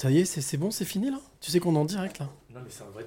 [0.00, 1.18] Ça y est, c'est c'est bon, c'est fini là?
[1.40, 2.28] Tu sais qu'on est en direct là?
[2.54, 3.04] Non, mais c'est un vrai.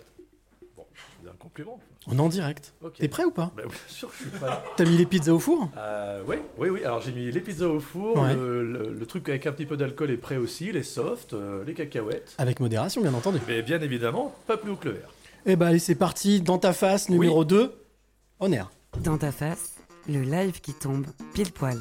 [0.75, 0.83] Bon,
[1.23, 1.79] c'est un compliment.
[2.07, 2.73] On est en direct.
[2.83, 2.95] Ok.
[2.95, 3.51] T'es prêt ou pas?
[3.55, 4.49] Bah, bien sûr, je suis prêt.
[4.77, 5.69] T'as mis les pizzas au four?
[5.77, 6.83] Euh, oui, oui, oui.
[6.83, 8.35] Alors j'ai mis les pizzas au four, Ouais.
[8.35, 11.63] le, le- le truc avec un petit peu d'alcool est prêt aussi, les softs, euh,
[11.63, 12.35] les cacahuètes.
[12.37, 13.39] Avec modération, bien entendu.
[13.47, 15.09] Mais bien évidemment, pas plus haut que le verre.
[15.45, 16.41] Eh bah allez, c'est parti.
[16.41, 17.73] Dans ta face, numéro 2.
[18.41, 18.69] On air.
[18.99, 19.75] Dans ta face,
[20.09, 21.77] le live qui tombe pile poil.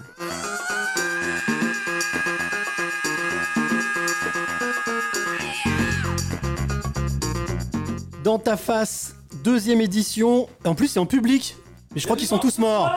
[8.23, 10.49] Dans ta face, deuxième édition.
[10.67, 11.57] En plus, c'est en public.
[11.95, 12.91] Mais je crois qu'ils sont tous morts.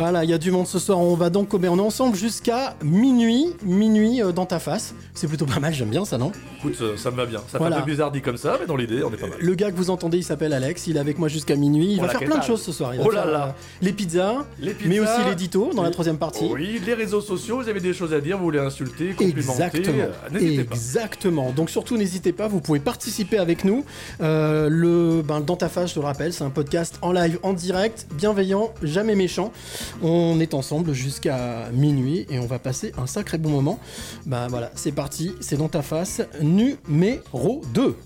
[0.00, 0.98] Voilà, il y a du monde ce soir.
[0.98, 4.94] On va donc, mais on est ensemble jusqu'à minuit, minuit euh, dans ta face.
[5.12, 6.32] C'est plutôt pas mal, j'aime bien ça, non?
[6.58, 7.40] Écoute, euh, ça me va bien.
[7.52, 7.76] Ça Voilà.
[7.76, 9.36] fait un peu bizarre dit comme ça, mais dans l'idée, on est pas mal.
[9.38, 10.86] Le gars que vous entendez, il s'appelle Alex.
[10.86, 11.92] Il est avec moi jusqu'à minuit.
[11.92, 12.46] Il va la faire plein de quétale.
[12.48, 12.94] choses ce soir.
[12.94, 13.46] Il va Oh là faire, là.
[13.48, 16.48] euh, les pizzas, Les pizzas, mais aussi l'édito dans la troisième partie.
[16.50, 19.62] Oui, les réseaux sociaux, vous avez des choses à dire, vous voulez insulter, complimenter.
[19.64, 19.98] Exactement.
[20.04, 20.74] euh, N'hésitez pas.
[20.74, 21.50] Exactement.
[21.52, 23.84] Donc surtout n'hésitez pas, vous pouvez participer avec nous.
[24.22, 27.38] Euh, le ben, dans ta face, je te le rappelle, c'est un podcast en live,
[27.42, 29.52] en direct, bienveillant, jamais méchant.
[30.02, 33.78] On est ensemble jusqu'à minuit et on va passer un sacré bon moment.
[34.26, 37.96] Ben voilà, c'est parti, c'est dans ta face, numéro 2.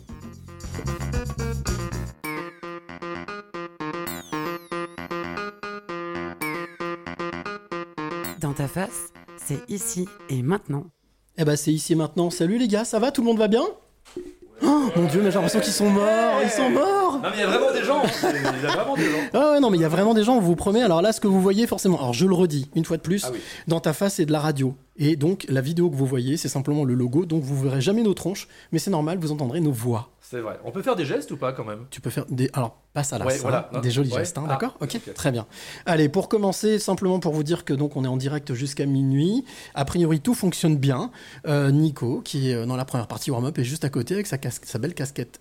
[8.41, 10.85] Dans ta face, c'est ici et maintenant.
[11.39, 12.31] Eh ben c'est ici et maintenant.
[12.31, 13.11] Salut les gars, ça va?
[13.11, 13.65] Tout le monde va bien?
[14.63, 17.41] Oh mon dieu, mais j'ai l'impression qu'ils sont morts, ils sont morts Non, mais il
[17.41, 18.03] y a vraiment des gens.
[18.05, 19.19] hein, Il y a vraiment des gens.
[19.33, 20.83] Ah ouais, non, mais il y a vraiment des gens, on vous promet.
[20.83, 23.25] Alors là, ce que vous voyez, forcément, alors je le redis, une fois de plus,
[23.25, 23.39] Ah oui.
[23.67, 24.75] dans ta face, c'est de la radio.
[24.97, 28.03] Et donc, la vidéo que vous voyez, c'est simplement le logo, donc vous verrez jamais
[28.03, 30.11] nos tronches, mais c'est normal, vous entendrez nos voix.
[30.21, 30.59] C'est vrai.
[30.65, 31.87] On peut faire des gestes ou pas quand même?
[31.91, 32.49] Tu peux faire des.
[32.53, 33.71] Alors, passe à la Ouais, hein, voilà.
[33.83, 34.19] des jolis Ouais.
[34.21, 34.77] gestes, hein, Ah, d'accord?
[34.81, 35.15] Ok, ok.
[35.15, 35.47] très bien.
[35.87, 39.45] Allez, pour commencer, simplement pour vous dire que donc on est en direct jusqu'à minuit.
[39.75, 41.11] A priori, tout fonctionne bien.
[41.47, 44.27] Euh, Nico, qui est euh, dans la première partie warm-up, est juste à côté avec
[44.27, 45.39] sa, casque- sa belle casquette.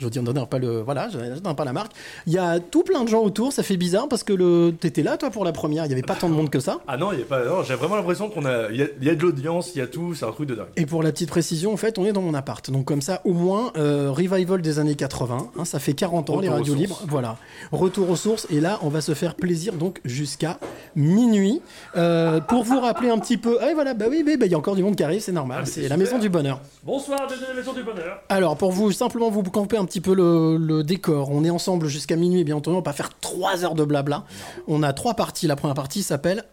[0.00, 1.18] Je dis, on donne pas le, voilà, je
[1.52, 1.92] pas la marque.
[2.26, 5.02] Il y a tout plein de gens autour, ça fait bizarre parce que le, t'étais
[5.02, 6.78] là toi pour la première, il y avait pas tant de monde que ça.
[6.86, 7.44] Ah non, il y a pas.
[7.44, 8.70] non, J'ai vraiment l'impression qu'on a.
[8.70, 10.48] Il y, a- il y a de l'audience, il y a tout, c'est un truc
[10.48, 10.66] de dingue.
[10.76, 12.70] Et pour la petite précision, en fait, on est dans mon appart.
[12.70, 15.50] Donc comme ça, au moins, euh, revival des années 80.
[15.58, 17.00] hein, ça fait 40 ans, Retour les radios libres.
[17.08, 17.36] Voilà.
[17.72, 18.46] Retour aux sources.
[18.50, 20.58] Et là, on va se faire plaisir donc jusqu'à
[20.94, 21.60] minuit.
[21.96, 23.58] Euh, pour vous rappeler un petit peu...
[23.60, 25.20] Ah, et voilà, bah oui, mais bah, il y a encore du monde qui arrive,
[25.20, 25.60] c'est normal.
[25.62, 26.60] Ah, c'est la maison du bonheur.
[26.84, 28.22] Bonsoir, bienvenue à la Maison du Bonheur.
[28.28, 31.30] Alors, pour vous, simplement vous camper un petit peu le, le décor.
[31.30, 32.76] On est ensemble jusqu'à minuit, bien entendu.
[32.76, 34.24] On va pas faire 3 heures de blabla.
[34.68, 35.46] On a trois parties.
[35.46, 36.44] La première partie s'appelle...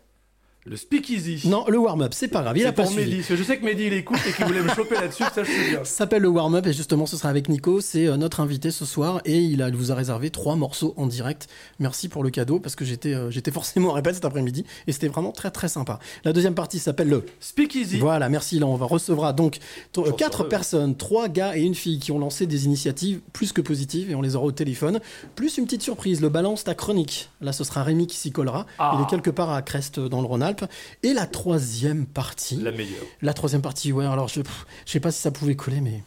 [0.67, 1.47] Le speakeasy.
[1.47, 2.57] Non, le warm-up, c'est pas grave.
[2.57, 3.05] Il a pas pour suivi.
[3.05, 3.17] Mehdi.
[3.17, 5.43] Parce que je sais que Mehdi il écoute et qu'il voulait me choper là-dessus, ça
[5.43, 5.77] je sais bien.
[5.83, 8.83] Ça s'appelle le warm-up et justement ce sera avec Nico, c'est euh, notre invité ce
[8.83, 11.47] soir et il, a, il vous a réservé trois morceaux en direct.
[11.77, 14.91] Merci pour le cadeau parce que j'étais euh, j'étais forcément en répète cet après-midi et
[14.91, 15.99] c'était vraiment très très sympa.
[16.23, 17.99] La deuxième partie s'appelle le Speakeasy.
[17.99, 18.57] voilà, merci.
[18.57, 19.59] Là, on va recevra donc
[19.99, 23.61] euh, quatre personnes, trois gars et une fille qui ont lancé des initiatives plus que
[23.61, 24.99] positives et on les aura au téléphone.
[25.35, 27.29] Plus une petite surprise, le balance ta chronique.
[27.39, 28.65] Là, ce sera Rémi qui s'y collera.
[28.79, 28.95] Ah.
[28.97, 30.54] Il est quelque part à Crest dans le Rhône-Alpes.
[31.03, 32.57] Et la troisième partie.
[32.57, 33.03] La meilleure.
[33.21, 34.41] La troisième partie, ouais, alors je,
[34.85, 36.03] je sais pas si ça pouvait coller, mais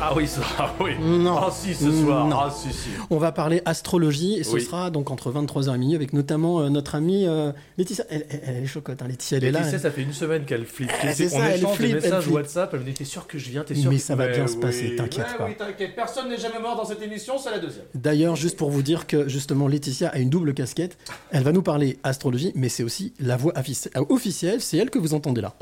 [0.00, 0.92] Ah oui, ah oui.
[1.00, 1.36] Non.
[1.38, 2.26] Ah si, ce soir.
[2.26, 2.36] Non.
[2.40, 2.88] Ah si, si.
[3.10, 4.60] on va parler astrologie et ce Oui.
[4.60, 8.04] sera donc entre 23h et minuit avec notamment euh, notre amie euh, Laetitia.
[8.10, 9.60] Elle, elle- elle est chocotte, hein, Laetitia, elle est là.
[9.72, 10.90] elle- ça fait une semaine qu'elle flippe.
[11.02, 12.28] Ah, c'est on ça, elle échange flippe, des elle messages.
[12.28, 14.26] WhatsApp, elle me dit T'es sûr que je viens T'es sûr Mais que- ça va
[14.26, 14.96] bien Ouais, se passer, oui.
[14.96, 15.46] t'inquiète Ouais, pas.
[15.46, 15.94] Oui, t'inquiète.
[15.94, 17.84] Personne n'est jamais mort dans cette émission, c'est la deuxième.
[17.94, 20.98] D'ailleurs, juste pour vous dire que justement Laetitia a une double casquette,
[21.30, 24.98] elle va nous parler astrologie, mais c'est aussi la voix euh, officielle, c'est elle que
[24.98, 25.54] vous entendez là.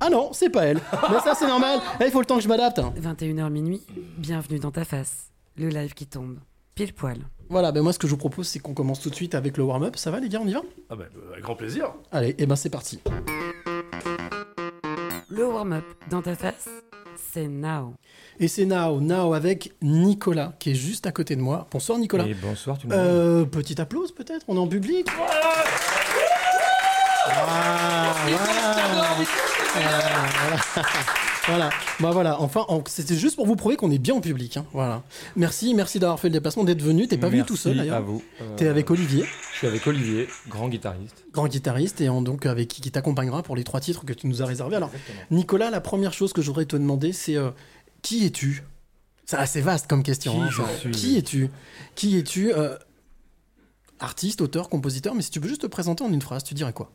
[0.00, 0.80] Ah non, c'est pas elle.
[1.10, 1.80] Mais ça c'est normal.
[2.00, 2.78] Eh, Il faut le temps que je m'adapte.
[2.78, 3.82] 21h minuit,
[4.18, 5.30] bienvenue dans ta face.
[5.56, 6.38] Le live qui tombe
[6.74, 7.18] pile poil.
[7.48, 9.56] Voilà, ben moi ce que je vous propose c'est qu'on commence tout de suite avec
[9.56, 9.96] le warm-up.
[9.96, 10.62] Ça va les gars, on y va?
[10.90, 11.92] Ah ben, euh, avec grand plaisir.
[12.10, 13.00] Allez, et ben c'est parti.
[15.28, 16.68] Le warm-up dans ta face,
[17.32, 17.94] c'est now.
[18.40, 21.68] Et c'est Now, Now avec Nicolas qui est juste à côté de moi.
[21.70, 22.26] Bonsoir Nicolas.
[22.26, 23.04] Et bonsoir tout le monde.
[23.06, 25.06] Euh, petit applause peut-être, on est en public?
[27.26, 29.24] Ah, voilà.
[29.74, 30.62] Voilà, voilà.
[31.46, 31.68] Voilà.
[32.00, 34.56] Bah voilà, enfin, en- c'était juste pour vous prouver qu'on est bien en public.
[34.56, 34.64] hein.
[34.72, 35.02] Voilà.
[35.36, 37.06] Merci, merci d'avoir fait le déplacement, d'être venu.
[37.06, 38.02] T'es pas venu tout seul à d'ailleurs.
[38.02, 38.22] vous.
[38.40, 41.22] Euh, T'es avec Olivier, Je suis avec Olivier, grand guitariste.
[41.32, 44.26] grand guitariste, et en- donc avec qui, qui t'accompagnera pour les trois titres que tu
[44.26, 44.76] nous as réservés.
[44.76, 44.90] Alors,
[45.30, 47.50] Nicolas, la première chose que je voudrais te demander, c'est euh,
[48.00, 48.62] qui es-tu?
[49.26, 50.32] C'est assez vaste comme question.
[50.32, 50.90] Qui hein, suis?
[50.92, 51.50] Qui es-tu?
[51.94, 52.74] Qui es-tu euh,
[54.00, 56.72] Artiste, auteur, compositeur, mais si tu peux juste te présenter en une phrase, tu dirais
[56.72, 56.90] quoi?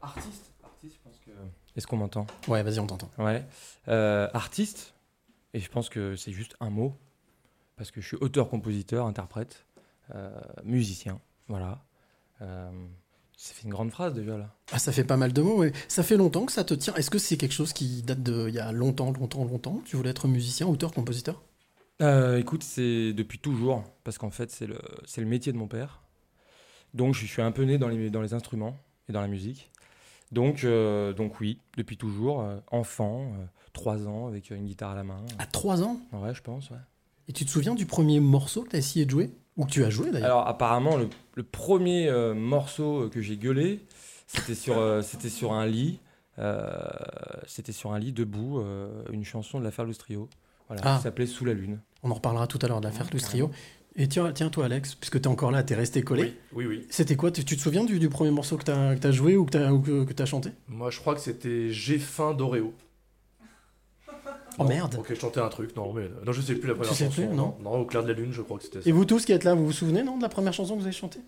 [0.00, 1.30] Artiste Artiste, je pense que.
[1.76, 2.26] Est-ce qu'on m'entend?
[2.48, 3.10] Ouais, vas-y, on t'entend.
[3.18, 3.44] Ouais.
[3.88, 4.94] Euh, artiste,
[5.52, 6.96] et je pense que c'est juste un mot,
[7.76, 9.66] parce que je suis auteur, compositeur, interprète,
[10.14, 10.30] euh,
[10.64, 11.84] musicien, voilà.
[12.40, 12.70] Euh,
[13.36, 14.54] Ça fait une grande phrase déjà là.
[14.72, 15.72] Ah, ça fait pas mal de mots, ouais.
[15.88, 16.94] Ça fait longtemps que ça te tient.
[16.94, 19.82] Est-ce que c'est quelque chose qui date de il y a longtemps, longtemps, longtemps?
[19.84, 21.42] Tu voulais être musicien, auteur, compositeur?
[22.00, 26.02] Écoute, c'est depuis toujours, parce qu'en fait, c'est le, métier de mon père.
[26.94, 29.70] Donc, je suis un peu né dans les, dans les instruments et dans la musique.
[30.32, 33.32] Donc, euh, donc oui, depuis toujours, euh, enfant,
[33.72, 35.18] 3 ans, avec une guitare à la main.
[35.38, 36.76] À 3 ans Ouais, je pense, ouais.
[37.28, 39.30] Et tu te souviens du premier morceau que tu as essayé de jouer?
[39.56, 40.26] Ou que tu as joué d'ailleurs?
[40.38, 43.84] Alors, apparemment, le, le premier euh, morceau que j'ai gueulé,
[44.26, 46.00] c'était sur, euh, c'était sur un lit.
[46.38, 46.78] euh,
[47.46, 50.28] c'était sur un lit debout, euh, une chanson de l'affaire Lustrio.
[50.68, 50.96] Voilà, Ah.
[50.96, 51.78] qui s'appelait Sous la Lune.
[52.02, 53.50] On en reparlera tout à l'heure de l'affaire Lustrio.
[53.98, 56.36] Et tiens, tiens, toi, Alex, puisque tu es encore là, tu es resté collé.
[56.52, 56.86] Oui, oui, oui.
[56.90, 57.30] C'était quoi?
[57.30, 60.22] Tu, tu te souviens du, du premier morceau que tu as, joué ou que tu
[60.22, 60.50] as, chanté?
[60.68, 62.74] Moi, je crois que c'était J'ai faim d'Oreo.
[64.58, 66.74] Oh Non, merde Ok, je chantais un truc, non, mais non, je sais plus la
[66.74, 67.26] première sais chanson.
[67.26, 67.54] plus, non?
[67.62, 68.88] Non, au clair de la lune, je crois que c'était ça.
[68.88, 70.80] Et vous tous qui êtes là, vous vous souvenez, non, de la première chanson que
[70.80, 71.20] vous avez chantée?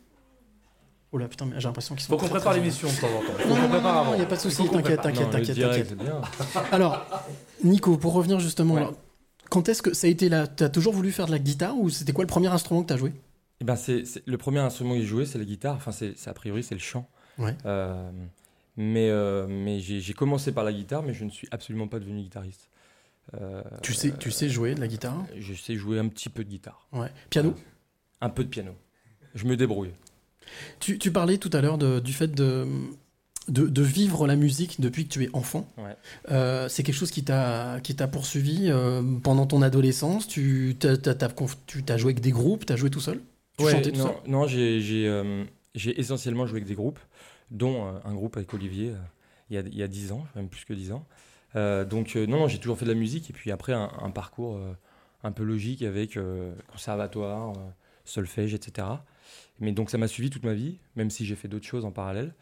[1.12, 2.12] Oh là, putain, j'ai l'impression qu'ils sont.
[2.12, 3.48] Faut qu'on prépare l'émission de temps en temps.
[3.48, 4.12] Non, non, prépare non, avant.
[4.14, 5.94] il n'y a pas de souci, t'inquiète, t'inquiète, Non, t'inquiète.
[6.70, 7.06] Alors,
[7.64, 8.80] Nico, pour revenir justement, Ouais.
[8.80, 8.94] alors,
[9.50, 11.90] quand est-ce que ça a été là T'as toujours voulu faire de la guitare ou
[11.90, 13.12] c'était quoi le premier instrument que t'as joué?
[13.60, 15.74] Eh ben c'est, le premier instrument que j'ai joué, c'est la guitare.
[15.76, 17.08] Enfin, c'est, a priori, c'est le chant.
[17.38, 17.56] Ouais.
[17.66, 18.10] Euh,
[18.76, 22.22] mais euh, mais j'ai, commencé par la guitare, mais je ne suis absolument pas devenu
[22.22, 22.68] guitariste.
[23.34, 25.26] Euh, Tu sais, tu sais jouer de la guitare?
[25.36, 26.86] Je sais jouer un petit peu de guitare.
[26.92, 27.10] Ouais.
[27.30, 27.54] Piano?
[28.20, 28.74] Un peu de piano.
[29.34, 29.92] Je me débrouille.
[30.80, 32.66] tu, tu parlais tout à l'heure du fait de,
[33.48, 35.68] de, de vivre la musique depuis que tu es enfant.
[35.78, 35.96] Ouais.
[36.30, 37.80] Euh, c'est quelque chose qui t'a
[38.10, 40.28] poursuivi euh, pendant ton adolescence.
[40.28, 43.20] Tu tu t'as joué avec des groupes, t'as joué tout seul?
[43.58, 44.14] Tu Ouais, chantais tout non, seul?
[44.26, 47.00] non j'ai, euh, j'ai essentiellement joué avec des groupes,
[47.50, 48.92] dont un groupe avec Olivier
[49.50, 51.04] il, y a, il y a 10 ans, même plus que 10 ans.
[51.54, 54.60] Donc non, non, j'ai toujours fait de la musique et puis après un, un parcours
[55.24, 56.18] un peu logique avec
[56.70, 57.54] conservatoire,
[58.04, 58.86] solfège, etc.
[59.60, 61.90] Mais donc ça m'a suivi toute ma vie, même si j'ai fait d'autres choses en
[61.90, 62.32] parallèle.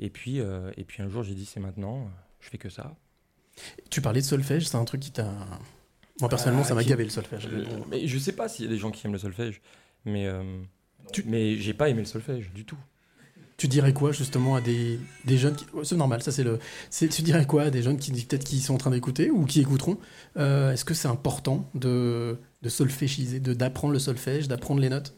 [0.00, 2.10] Et puis, euh, et puis un jour j'ai dit c'est maintenant,
[2.40, 2.96] je fais que ça.
[3.90, 5.30] Tu parlais de solfège, c'est un truc qui t'a.
[6.20, 7.48] Moi personnellement, Ah, ça m'a gavé le solfège.
[7.52, 9.60] Euh, mais je sais pas s'il y a des gens qui aiment le solfège,
[10.04, 10.42] mais euh,
[11.12, 12.78] Tu- mais j'ai pas aimé le solfège du tout.
[13.58, 15.66] Tu dirais quoi justement à des, des jeunes qui...
[15.74, 16.58] oh, C'est normal, ça c'est le...
[16.90, 19.60] Tu dirais quoi à des jeunes qui peut-être qui sont en train d'écouter ou qui
[19.60, 19.98] écouteront
[20.38, 25.14] Euh, Est-ce que c'est important de, de solfégiser, de d'apprendre le solfège, d'apprendre les notes?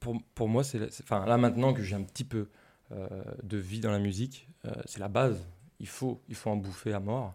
[0.00, 2.48] Pour, pour moi, c'est, enfin, là maintenant que j'ai un petit peu
[2.90, 5.38] de vie dans la musique, euh, c'est la base.
[5.80, 7.34] Il faut, il faut en bouffer à mort.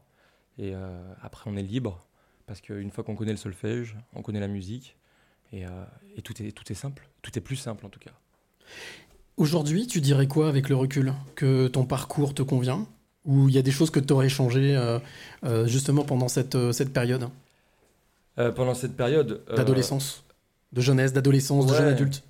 [0.58, 2.06] Et euh, après, on est libre.
[2.46, 4.98] Parce qu'une fois qu'on connaît le solfège, on connaît la musique.
[5.52, 5.70] Et, euh,
[6.16, 7.08] et tout, est, tout est simple.
[7.22, 8.12] Tout est plus simple en tout cas.
[9.38, 12.86] Aujourd'hui, tu dirais quoi avec le recul Que ton parcours te convient?
[13.26, 15.00] Ou il y a des choses que tu aurais changées euh,
[15.46, 17.30] euh, justement pendant cette, euh, cette période?
[18.38, 19.42] Euh, pendant cette période.
[19.50, 20.24] euh, d'adolescence
[20.74, 22.24] De jeunesse, d'adolescence, de jeune adulte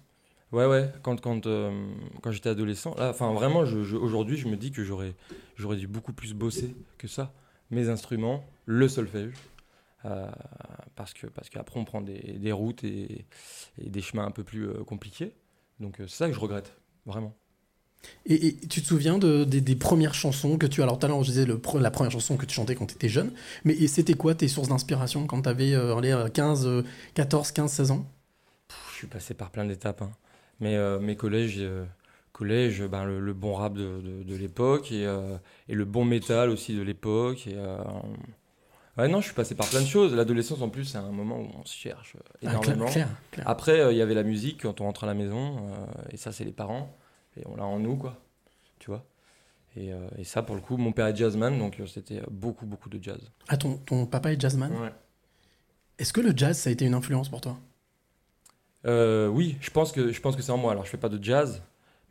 [0.53, 1.71] Ouais, ouais, quand, quand, euh,
[2.21, 5.15] quand j'étais adolescent, là, enfin vraiment, je, je- aujourd'hui, je me dis que j'aurais,
[5.57, 7.33] j'aurais dû beaucoup plus bosser que ça.
[7.71, 9.33] Mes instruments, le solfège,
[10.05, 10.29] euh,
[10.95, 13.25] parce, que, parce qu'après, on prend des, des routes et,
[13.79, 15.33] et des chemins un peu plus euh, compliqués.
[15.79, 16.77] Donc, c'est ça que je regrette,
[17.07, 17.35] vraiment.
[18.27, 20.83] Et, et tu te souviens de, des, des premières chansons que tu...
[20.83, 22.95] Alors tout à l'heure, je disais le, la première chanson que tu chantais quand tu
[22.95, 23.31] étais jeune,
[23.63, 25.73] mais et c'était quoi tes sources d'inspiration quand tu avais
[26.33, 26.83] 15, euh,
[27.15, 28.05] 14, 15, 16 ans?
[28.67, 30.01] Pff, je suis passé par plein d'étapes.
[30.03, 30.11] hein.
[30.63, 31.85] Mais euh, mes collèges, euh,
[32.31, 35.37] collège, ben, le, le bon rap de, de- de l'époque et, euh,
[35.67, 37.45] et le bon métal aussi de l'époque.
[37.47, 37.55] Et,
[38.97, 40.15] ouais, non, je suis passé par plein de choses.
[40.15, 42.15] L'adolescence, en plus, c'est un moment où on se cherche
[42.45, 42.85] Ah, énormément.
[42.85, 43.47] clair, clair, clair.
[43.49, 46.17] Après, euh, il y avait la musique quand on rentre à la maison, euh, et
[46.17, 46.95] ça, c'est les parents,
[47.37, 48.21] et on l'a en nous, quoi,
[48.79, 49.05] tu vois.
[49.75, 52.89] Et, euh, et ça, pour le coup, mon père est jazzman, donc c'était beaucoup, beaucoup
[52.89, 53.19] de jazz.
[53.47, 54.71] Ah, ton, ton papa est jazzman?
[54.71, 54.93] Ouais.
[55.99, 57.57] Est-ce que le jazz, ça a été une influence pour toi?
[58.85, 60.71] Euh, oui, je pense que je pense que c'est en moi.
[60.71, 61.61] Alors, je fais pas de jazz,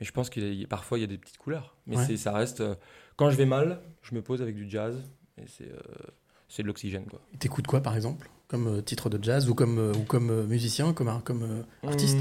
[0.00, 1.76] mais je pense qu'il parfois il y a des petites couleurs.
[1.86, 2.16] Mais Ouais.
[2.16, 2.60] ça reste.
[2.60, 2.74] euh,
[3.16, 4.96] quand je vais mal, je me pose avec du jazz,
[5.38, 5.78] et c'est, euh,
[6.48, 7.20] c'est de l'oxygène, quoi.
[7.38, 11.64] T'écoutes quoi, par exemple Comme titre de jazz ou comme, ou comme musicien, comme, comme
[11.86, 12.18] artiste?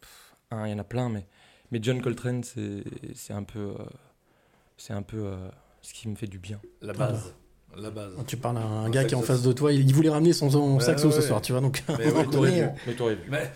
[0.00, 1.26] Pff, hein, Il y en a plein, mais,
[1.70, 3.74] mais John Coltrane, c'est, un peu,
[4.78, 5.36] c'est un peu
[5.82, 6.60] ce qui me fait du bien.
[6.80, 7.34] La base.
[7.80, 8.12] La base.
[8.26, 10.08] Tu parles à un Un gars qui est en face de toi, il, il voulait
[10.08, 11.84] ramener son, son saxo ouais, ce soir, tu vois, donc...
[11.98, 12.62] Mais ouais, on t'aurais est, vu.
[12.62, 13.20] euh, Mais t'aurais vu.
[13.30, 13.50] Mais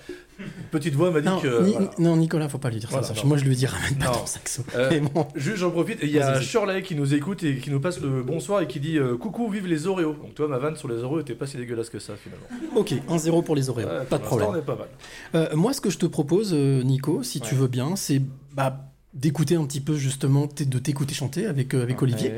[0.70, 1.62] petite voix m'a dit Non, que.
[1.64, 1.90] Ni- voilà.
[1.98, 3.14] non, Nicolas, faut pas lui dire Voilà, ça.
[3.14, 3.22] non.
[3.26, 4.12] Moi, je lui dis ramène pas Non.
[4.12, 4.62] ton saxo.
[4.76, 5.26] Euh, Mais bon.
[5.34, 6.02] Juste, j'en profite.
[6.02, 6.40] et Il y a.
[6.40, 9.48] Shirley qui nous écoute et qui nous passe le bonsoir et qui dit euh, Coucou,
[9.50, 10.14] vive les Oreos.
[10.14, 12.46] Donc, toi, ma vanne sur les Oreos était pas si dégueulasse que ça, finalement.
[12.76, 14.48] Ok, 1-0 pour les Oreos, Ouais, pas de problème.
[14.52, 14.88] On est pas mal.
[15.34, 18.20] Euh, moi, ce que je te propose, Nico, si tu veux bien, c'est
[18.54, 22.32] bah, d'écouter un petit peu justement, de t'écouter chanter avec, euh, avec Olivier.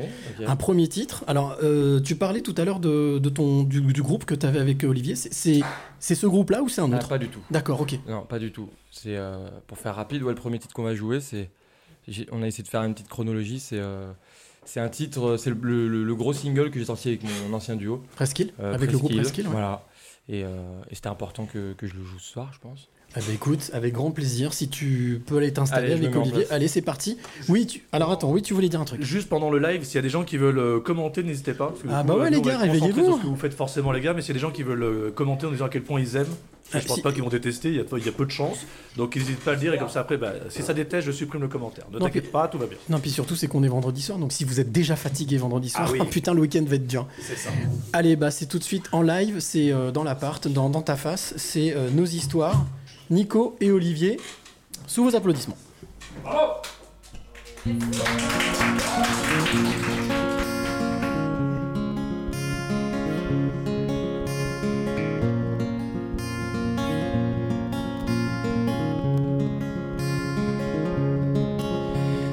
[0.45, 1.23] Un premier titre.
[1.27, 4.45] Alors, euh, tu parlais tout à l'heure de, de ton, du, du groupe que tu
[4.45, 5.15] avais avec Olivier.
[5.15, 5.61] C'est-
[5.99, 7.07] C'est ce groupe-là ou c'est un Ah, autre?
[7.07, 7.39] pas du tout.
[7.49, 7.97] D'accord, ok.
[8.07, 8.69] Non, pas du tout.
[8.91, 10.21] C'est euh, pour faire rapide.
[10.23, 11.49] Ouais, le premier titre qu'on va jouer, c'est
[12.31, 13.59] on a essayé de faire une petite chronologie.
[13.59, 14.11] C'est euh,
[14.65, 17.75] c'est un titre, c'est le, le- le gros single que j'ai sorti avec mon ancien
[17.75, 18.03] duo.
[18.15, 19.45] Presqu'île euh, Avec le groupe Presqu'île.
[19.47, 19.51] Ouais.
[19.53, 19.85] Voilà.
[20.27, 20.49] Et, euh,
[20.89, 22.89] et c'était important que, que je le joue ce soir, je pense.
[23.17, 24.53] Eh ben, écoute, avec grand plaisir.
[24.53, 26.45] Si tu peux aller t'installer me avec en Olivier.
[26.51, 27.17] Allez, c'est parti.
[27.49, 27.81] Oui, tu...
[27.91, 29.01] alors attends, oui, tu voulais dire un truc.
[29.01, 31.73] Juste pendant le live, s'il y a des gens qui veulent euh, commenter, n'hésitez pas.
[31.89, 33.17] Ah bah ouais, nous, les gars, réveillez-vous.
[33.17, 34.83] ce que vous faites forcément, les gars, mais s'il y a des gens qui veulent
[34.83, 36.25] euh, commenter en disant à quel point ils aiment,
[36.73, 38.25] Ah, je pense si- pas qu'ils vont détester, il y, a, il y a peu
[38.25, 38.57] de chance.
[38.97, 41.11] Donc n'hésite pas à le dire et comme ça après, bah, si ça déteste, je
[41.13, 41.85] supprime le commentaire.
[41.93, 42.77] Ne t'inquiète pas, tout va bien.
[42.89, 45.69] Non, puis surtout, c'est qu'on est vendredi soir, donc si vous êtes déjà fatigué vendredi
[45.69, 45.99] soir, Ah oui.
[46.11, 47.07] putain, le week-end va être dur.
[47.21, 47.49] C'est ça.
[47.93, 50.97] Allez, bah c'est tout de suite en live, c'est euh, dans l'appart, dans, dans ta
[50.97, 52.65] face, c'est euh, nos histoires.
[53.09, 54.19] Nico et Olivier,
[54.87, 55.57] sous vos applaudissements.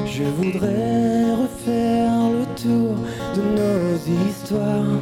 [0.06, 2.96] Je voudrais refaire le tour
[3.34, 5.00] de nos histoires.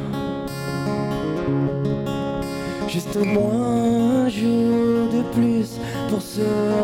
[2.89, 4.90] Juste au moins un jour
[6.21, 6.41] ce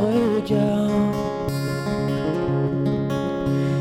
[0.08, 0.90] regard.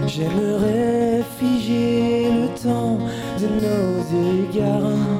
[0.06, 2.98] J'aimerais figer le temps
[3.40, 3.92] de nos
[4.42, 5.16] égards.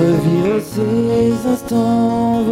[0.00, 2.42] Revivre ces instants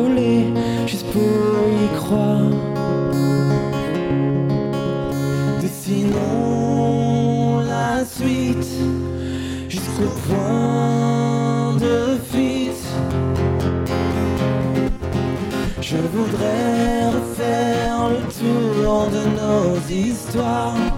[19.96, 20.95] nos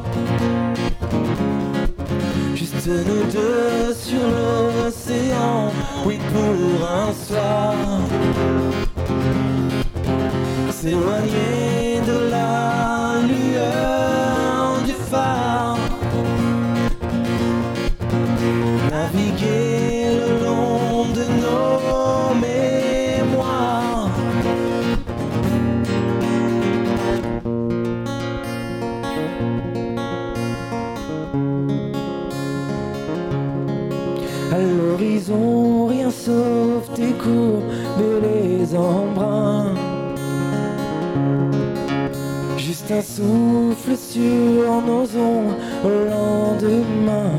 [43.03, 47.33] souffle sur nos ongles au lendemain.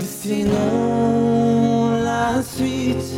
[0.00, 3.14] Dessinons la suite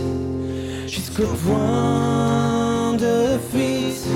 [0.87, 4.07] jusqu'au point de fuite.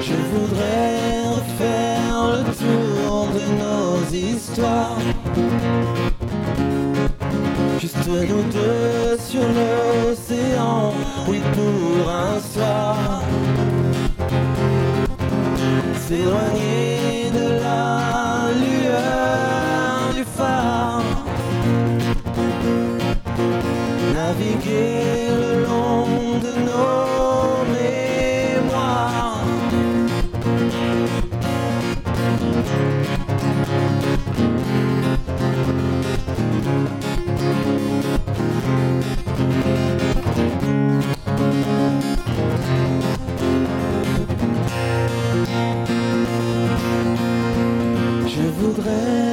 [0.00, 4.98] Je voudrais refaire le tour de nos histoires.
[7.80, 10.91] Juste nous deux sur l'océan,
[11.28, 13.22] oui pour un soir.
[16.06, 17.11] S'éloigner
[48.92, 49.31] Je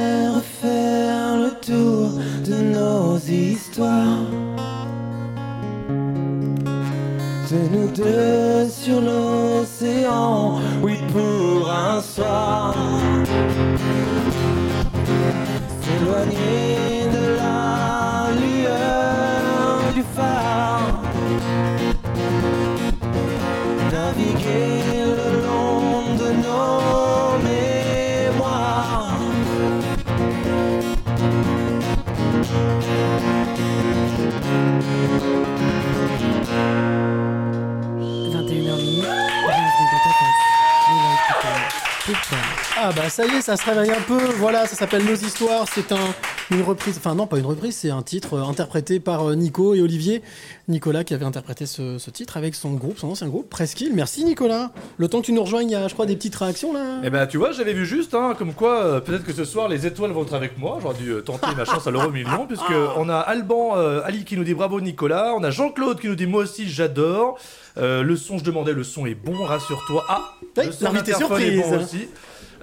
[43.50, 44.16] ça se réveille un peu.
[44.38, 45.66] Voilà, ça s'appelle Nos Histoires.
[45.74, 46.14] C'est un,
[46.52, 49.74] une reprise, enfin non pas une reprise, c'est un titre euh, interprété par euh, Nico
[49.74, 50.22] et Olivier.
[50.68, 53.92] Nicolas qui avait interprété ce, ce titre avec son groupe, son ancien groupe, Presqu'île.
[53.92, 54.70] Merci Nicolas.
[54.98, 57.00] Le temps que tu nous rejoignes, il y a je crois des petites réactions là.
[57.02, 59.66] Eh ben tu vois, j'avais vu juste, hein, comme quoi euh, peut-être que ce soir
[59.68, 60.78] les étoiles vont être avec moi.
[60.80, 64.24] J'aurais dû euh, tenter ma chance à l'euro million, puisque on a Alban euh, Ali
[64.24, 67.36] qui nous dit bravo Nicolas, on a Jean-Claude qui nous dit moi aussi j'adore.
[67.76, 70.04] Le son, je demandais, le son est bon, rassure-toi.
[70.08, 71.62] Ah, Oui, l'invité est surprise.
[71.62, 72.08] bon aussi.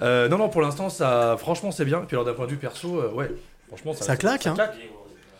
[0.02, 2.02] Euh, non, non, pour l'instant, ça, franchement, c'est bien.
[2.02, 3.30] Et puis alors d'un point de vue perso, euh, ouais,
[3.68, 4.54] franchement, ça, Ça claque, hein.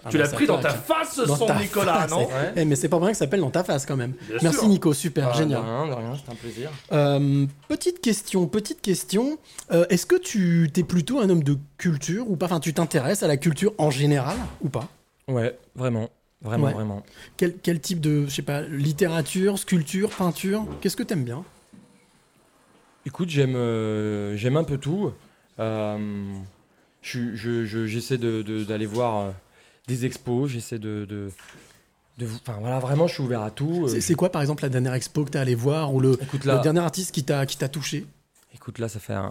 [0.05, 0.85] Ah tu bah, l'as ça pris dans ta claque.
[0.85, 2.53] face, Dans son ta Nicolas, face, non Ouais.
[2.55, 4.13] Eh, mais c'est pas pour rien que ça s'appelle dans ta face quand même.
[4.29, 4.69] Bien Merci sûr.
[4.69, 5.61] Nico, super, Ah, génial.
[5.61, 6.71] De rien, de rien, c'était un plaisir.
[6.93, 9.39] Euh, petite question, petite question.
[9.73, 12.47] Euh, Est-ce que tu es plutôt un homme de culture ou pas?
[12.47, 14.87] Enfin, tu t'intéresses à la culture en général ou pas?
[15.27, 16.09] Ouais, vraiment.
[16.43, 16.73] Vraiment, Ouais.
[16.75, 17.03] vraiment.
[17.37, 20.65] quel, quel type de, je sais pas, littérature, sculpture, peinture?
[20.81, 21.43] Qu'est-ce que t'aimes bien?
[23.07, 25.13] Écoute, j'aime euh, j'aime un peu tout.
[25.59, 26.35] Euh,
[27.03, 29.31] je- je- J'essaie de- d'aller voir euh,
[29.87, 31.31] des expos, j'essaie de, de,
[32.21, 33.87] Enfin voilà, vraiment, je suis ouvert à tout.
[34.01, 36.49] C'est quoi par exemple la dernière expo que t'es allé voir ou le, Écoute le
[36.53, 38.07] là, dernier artiste qui t'a qui t'a touché?
[38.55, 39.31] Écoute là, ça fait un,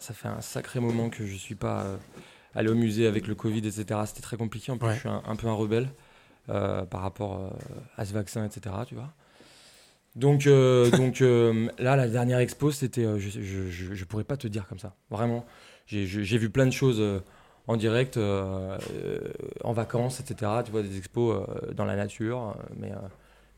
[0.00, 1.96] ça fait un sacré moment que je suis pas euh,
[2.56, 3.84] allé au musée avec le Covid, etc.
[4.06, 4.72] C'était très compliqué.
[4.72, 4.94] En plus, Ouais.
[4.94, 5.88] je suis un, un peu un rebelle
[6.48, 7.50] euh, par rapport euh,
[7.96, 8.74] à ce vaccin, etc.
[8.88, 9.12] Tu vois.
[10.16, 14.24] Donc, euh, donc euh, là, la dernière expo, c'était, euh, je, je, je, je pourrais
[14.24, 14.94] pas te dire comme ça.
[15.10, 15.44] Vraiment,
[15.86, 16.06] j'ai
[16.38, 17.02] vu plein de choses
[17.66, 20.52] en direct, en vacances, etc.
[20.64, 21.40] Tu vois des expos
[21.74, 22.92] dans la nature, mais,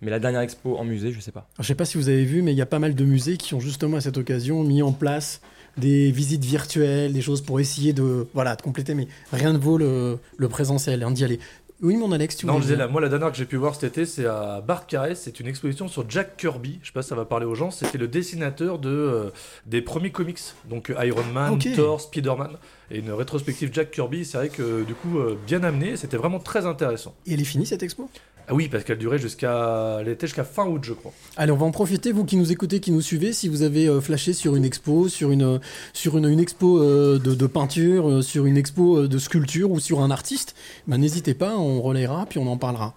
[0.01, 1.49] mais la dernière expo en musée, je sais pas.
[1.55, 3.05] Alors, Je sais pas si vous avez vu, mais il y a pas mal de
[3.05, 5.41] musées qui ont justement à cette occasion mis en place
[5.77, 9.79] des visites virtuelles, des choses pour essayer de voilà de compléter, mais rien ne vaut
[9.79, 11.41] le, le présentiel, hein, d'y aller.
[11.83, 13.85] Oui, mon Alex, tu Non, je là, moi la dernière que j'ai pu voir cet
[13.85, 15.19] été, c'est à Barcarès.
[15.19, 16.79] C'est une exposition sur Jack Kirby.
[16.83, 17.71] Je sais pas si ça va parler aux gens.
[17.71, 19.31] C'était le dessinateur de euh,
[19.65, 21.69] des premiers comics, donc euh, Iron Man, Ok.
[21.75, 22.59] Thor, Spider-Man,
[22.91, 24.27] et une rétrospective Jack Kirby.
[24.27, 25.97] C'est vrai que du coup euh, bien amené.
[25.97, 27.15] C'était vraiment très intéressant.
[27.27, 28.11] Et elle est finie cette expo?
[28.53, 31.13] Oui, parce qu'elle durait jusqu'à, elle était jusqu'à fin août, je crois.
[31.37, 33.87] Allez, on va en profiter, vous qui nous écoutez, qui nous suivez, si vous avez
[33.89, 35.61] euh, flashé sur une expo, sur une,
[35.93, 39.71] sur une, une expo euh, de, de peinture, euh, sur une expo euh, de sculpture
[39.71, 40.55] ou sur un artiste,
[40.87, 42.95] ben, n'hésitez pas, on relayera, puis on en parlera.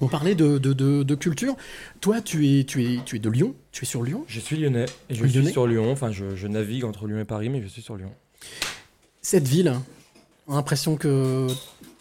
[0.00, 1.56] On parlait de, de, de, de culture.
[2.00, 4.56] Toi, tu es, tu, es, tu es de Lyon Tu es sur Lyon Je suis
[4.56, 5.90] lyonnais et je Lyonnais suis sur Lyon.
[5.90, 8.10] Enfin, je, je navigue entre Lyon et Paris, mais je suis sur Lyon.
[9.22, 9.72] Cette ville,
[10.46, 11.46] on a l'impression que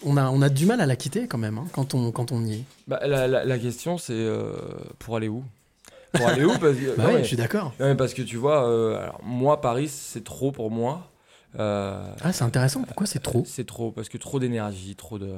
[0.03, 2.31] on a, on a du mal à la quitter quand même, hein, quand, on, quand
[2.31, 2.63] on y est.
[2.87, 4.53] Bah, la, la- la question, c'est euh,
[4.99, 5.43] pour aller où?
[6.13, 6.57] Pour aller où?
[6.57, 7.73] Parce que, Bah mais- je suis d'accord.
[7.97, 11.11] parce que tu vois, euh, alors, moi, Paris, c'est trop pour moi.
[11.59, 13.43] Euh, Ah, c'est intéressant, pourquoi c'est trop?
[13.45, 15.35] C'est trop, parce que trop d'énergie, trop de,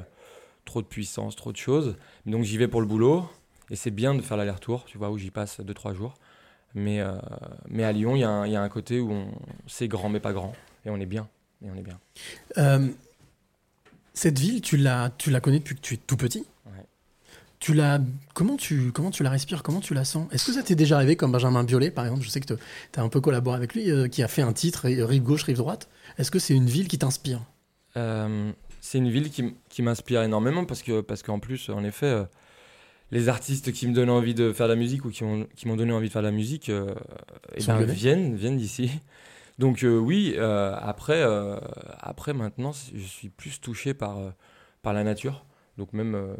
[0.65, 1.95] trop de puissance, trop de choses.
[2.25, 3.27] Donc j'y vais pour le boulot,
[3.69, 6.15] et c'est bien de faire l'aller-retour, tu vois, où j'y passe 2-3 jours.
[6.75, 7.01] Mais,
[7.69, 9.27] mais à Lyon, il y, a un- il y a un côté où on,
[9.67, 10.53] c'est grand, mais pas grand.
[10.85, 11.27] Et on est bien.
[11.63, 11.99] Et on est bien.
[14.17, 16.83] Cette ville, tu la, tu la connais depuis que tu es tout petit Ouais.
[17.59, 18.01] Tu la,
[18.33, 20.27] comment tu, comment tu la respires Comment tu la sens?
[20.31, 22.99] Est-ce que ça t'est déjà arrivé comme Benjamin Biolay, par exemple Je sais que tu
[22.99, 25.43] as un peu collaboré avec lui, euh, qui a fait un titre, euh, rive gauche,
[25.43, 25.87] rive droite.
[26.17, 27.41] Est-ce que c'est une ville qui t'inspire?
[27.95, 28.51] Euh,
[28.81, 32.23] c'est une ville qui, qui m'inspire énormément parce que parce qu'en plus, en effet, euh,
[33.11, 35.67] les artistes qui me donnent envie de faire de la musique ou qui m'ont qui
[35.67, 38.89] donné envie de faire de la musique, eh ben, viennent viennent d'ici.
[39.59, 41.57] Donc euh, oui, euh, après euh,
[41.99, 44.17] après maintenant, je suis plus touché par
[44.81, 45.45] par la nature.
[45.77, 46.35] Donc même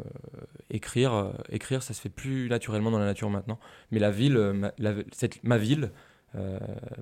[0.70, 3.58] écrire écrire, ça se fait plus naturellement dans la nature maintenant.
[3.90, 5.92] Mais la ville, ma, la- cette- ma ville,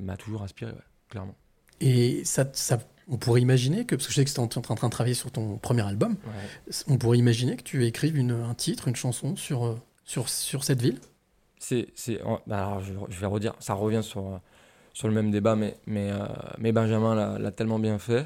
[0.01, 1.35] m'a toujours inspiré, ouais, clairement.
[1.81, 4.49] Et ça, ça, on pourrait imaginer que, parce que je sais que tu es en
[4.75, 6.73] train de travailler sur ton premier album, Ouais.
[6.89, 10.81] on pourrait imaginer que tu écrives une, un titre, une chanson sur, sur, sur cette
[10.81, 10.99] ville?
[11.59, 11.89] C'est,
[12.51, 14.41] alors je, je vais redire, ça revient sur,
[14.97, 16.25] sur le même débat, mais, mais, euh,
[16.57, 18.25] mais Benjamin l'a, tellement bien fait,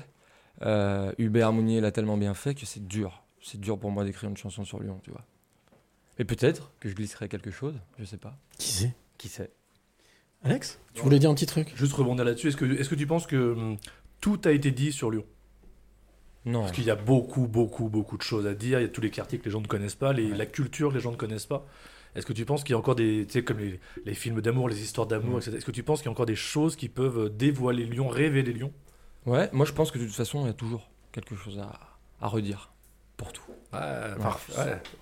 [0.63, 3.25] euh, Hubert Mounier l'a tellement bien fait que c'est dur.
[3.43, 5.25] C'est dur pour moi d'écrire une chanson sur Lyon, tu vois.
[6.17, 8.39] Mais peut-être que je glisserai quelque chose, je sais pas.
[8.57, 8.95] Qui c'est?
[9.19, 9.51] Qui sait
[10.45, 10.79] Alex?
[10.95, 11.73] Tu voulais dire un petit truc?
[11.75, 12.47] Juste rebondir là-dessus.
[12.47, 13.77] Est-ce que, est-ce que tu penses que hum,
[14.21, 15.25] tout a été dit sur Lyon?
[16.45, 16.61] Non.
[16.61, 18.79] Parce qu'il y a beaucoup, beaucoup, beaucoup de choses à dire.
[18.79, 20.37] Il y a tous les quartiers que les gens ne connaissent pas, les- Ouais.
[20.37, 21.67] la culture que les gens ne connaissent pas.
[22.15, 24.41] Est-ce que tu penses qu'il y a encore des, tu sais, comme les, les films
[24.41, 25.57] d'amour, les histoires d'amour, etc.
[25.57, 28.53] Est-ce que tu penses qu'il y a encore des choses qui peuvent dévoiler Lyon, révéler
[28.53, 28.73] Lyon
[29.27, 31.79] Ouais, moi je pense que de toute façon, il y a toujours quelque chose à,
[32.21, 32.73] à redire.
[33.17, 33.43] Pour tout.
[33.73, 33.81] Ouais,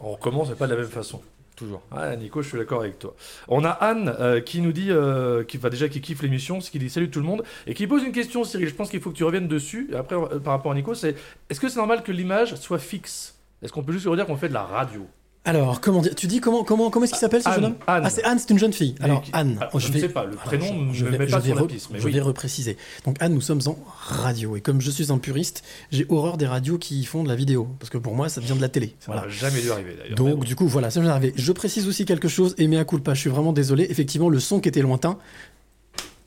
[0.01, 1.23] On recommence, mais pas de la même façon.
[1.55, 1.83] Toujours.
[1.90, 3.16] Ouais, Nico, je suis d'accord avec toi.
[3.49, 6.79] On a Anne euh, qui nous dit, euh, qui va déjà qui kiffe l'émission, qui
[6.79, 8.68] dit salut tout le monde, et qui pose une question, Cyril.
[8.68, 9.88] Je pense qu'il faut que tu reviennes dessus.
[9.92, 11.16] Et après, euh, par rapport à Nico, c'est
[11.51, 13.37] est-ce que c'est normal que l'image soit fixe?
[13.61, 15.09] Est-ce qu'on peut juste redire qu'on fait de la radio?
[15.44, 17.74] Alors, comment dire Tu dis comment, comment, comment est-ce qu'il s'appelle ce Anne, jeune homme?
[17.87, 18.03] Anne.
[18.05, 18.94] Ah, c'est Anne, c'est une jeune fille.
[19.01, 21.46] Alors, Anne, Ah, oh, je ne sais pas, le prénom Alors, ne met pas vais
[21.48, 22.12] sur la re- piste, mais je oui.
[22.12, 22.77] vais repréciser.
[23.07, 24.57] Donc, Anne, nous sommes en radio.
[24.57, 27.66] Et comme je suis un puriste, j'ai horreur des radios qui font de la vidéo.
[27.79, 28.94] Parce que pour moi, ça vient de la télé.
[29.01, 29.22] Ça Voilà.
[29.22, 30.16] n'a jamais dû arriver d'ailleurs.
[30.16, 30.44] Donc, bon.
[30.44, 31.33] du coup, voilà, ça vient d'arriver.
[31.37, 33.87] Je précise aussi quelque chose, et mea culpa, je suis vraiment désolé.
[33.88, 35.18] Effectivement, le son qui était lointain.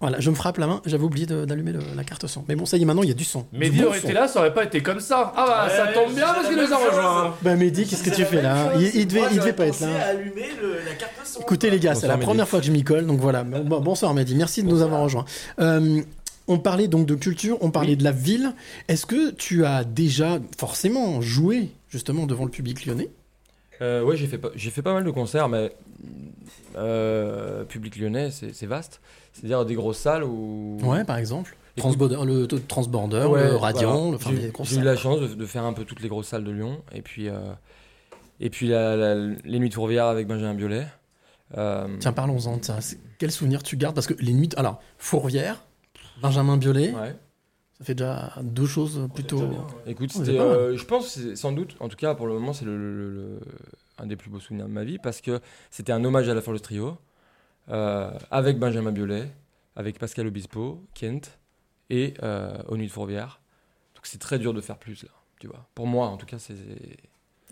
[0.02, 2.44] Voilà, je me frappe la main, j'avais oublié d'allumer la carte son.
[2.50, 3.46] Mais bon, ça y est, maintenant, il y a du son.
[3.54, 4.06] Mehdi bon aurait son.
[4.06, 5.32] été là, ça aurait pas été comme ça.
[5.38, 7.36] Ah bah, ça tombe bien parce qu'il nous a rejoint.
[7.44, 10.06] Bah, Mehdi, qu'est-ce que tu fais là il, il devait, il devait pas être là.
[10.10, 11.40] allumer le- la carte son.
[11.42, 12.26] Écoutez les gars, c'est la Mehdi.
[12.26, 13.44] première fois que je m'y colle, donc voilà.
[13.44, 15.26] Bon- bonsoir Mehdi, merci de nous avoir rejoints.
[15.60, 16.02] Euh,
[16.48, 17.98] on parlait donc de culture, on parlait Oui.
[17.98, 18.54] de la ville.
[18.88, 23.10] Est-ce que tu as déjà forcément joué justement devant le public lyonnais?
[23.82, 25.72] Euh, ouais, j'ai fait, pas- j'ai fait pas mal de concerts, mais
[26.78, 29.00] euh, public lyonnais, c'est c'est vaste.
[29.34, 30.78] C'est-à-dire des grosses salles où.
[30.84, 31.56] Ouais, par exemple.
[31.78, 34.10] Transborder, le Transborder, Ouais, le Radiant, voilà.
[34.12, 36.02] le, enfin, J'ai- des grosses J'ai eu la chance de, de faire un peu toutes
[36.02, 36.82] les grosses salles de Lyon.
[36.94, 37.54] Et puis, euh,
[38.42, 40.86] et puis la- la- les Nuits de Fourvière avec Benjamin Biolay.
[41.58, 42.60] Euh, Tiens, parlons-en
[43.20, 43.96] Quel souvenir tu gardes?
[43.96, 44.50] Parce que les nuits.
[44.58, 45.64] Alors, Fourvière,
[46.22, 47.16] Benjamin Biolay, ouais.
[47.78, 49.42] ça fait déjà deux choses plutôt.
[49.88, 52.78] Écoute, Oh, euh, je pense, sans doute, en tout cas pour le moment, c'est le,
[52.78, 53.40] le- le-
[53.98, 55.40] un des plus beaux souvenirs de ma vie parce que
[55.70, 56.92] c'était un hommage à la Force Trio euh,
[57.68, 59.32] avec Benjamin Biolay,
[59.76, 61.40] avec Pascal Obispo, Kent
[61.90, 63.42] et euh, de Fourvière.
[63.96, 65.68] Donc c'est très dur de faire plus là, tu vois.
[65.76, 66.56] Pour moi, en tout cas, c'est.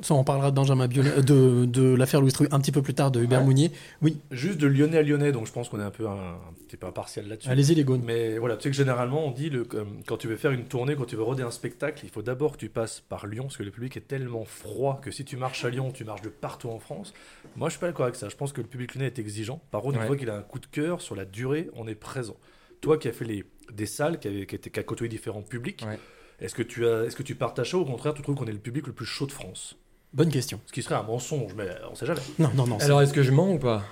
[0.01, 2.81] Ça, on parlera de Benjamin Biolay, euh, de, de l'affaire Louis Truc un petit peu
[2.81, 3.45] plus tard, de Hubert Ouais.
[3.45, 3.71] Mounier.
[4.01, 6.53] Oui, Juste de lyonnais à lyonnais, donc je pense qu'on est un peu un, un
[6.67, 7.49] petit peu impartial là-dessus.
[7.49, 8.01] allez-y les Gaunes.
[8.05, 9.65] Mais voilà, tu sais que généralement on dit le,
[10.07, 12.53] quand tu veux faire une tournée, quand tu veux roder un spectacle, il faut d'abord
[12.53, 15.35] que tu passes par Lyon, parce que le public est tellement froid que si tu
[15.35, 17.13] marches à Lyon, tu marches de partout en France.
[17.57, 19.61] Moi je suis pas d'accord avec ça, je pense que le public lyonnais est exigeant.
[19.71, 20.07] Par contre, une Ouais.
[20.07, 22.37] fois qu'il a un coup de cœur sur la durée, on est présent.
[22.79, 25.99] Toi qui as fait les, des salles, qui, avait, qui, a côtoyé différents publics, Ouais.
[26.39, 28.45] est-ce que, tu as, est-ce que tu partages ça ou au contraire tu trouves qu'on
[28.47, 29.75] est le public le plus chaud de France?
[30.13, 30.59] Bonne question.
[30.65, 32.21] Ce qui serait un mensonge, mais on sait jamais.
[32.39, 32.77] Non, non, non.
[32.79, 33.83] Alors, est-ce que je mens ou pas?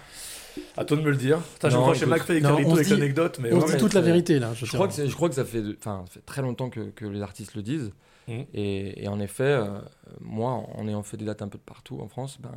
[0.75, 1.39] À toi de me le dire.
[1.39, 2.13] Putain, je Non, me vois chez écoute.
[2.17, 4.01] McFly et Non, Carlito on se avec dit- l'anecdote, mais on se dit toute la
[4.01, 4.53] vérité là.
[4.55, 6.41] Je, Je crois, que c'est- je crois que ça fait, de- enfin, ça fait très
[6.41, 7.91] longtemps que, que les artistes le disent.
[8.27, 8.45] Mhm.
[8.55, 9.79] Et, et en effet, euh,
[10.19, 12.51] moi, en ayant fait des dates un peu de partout en France, ben,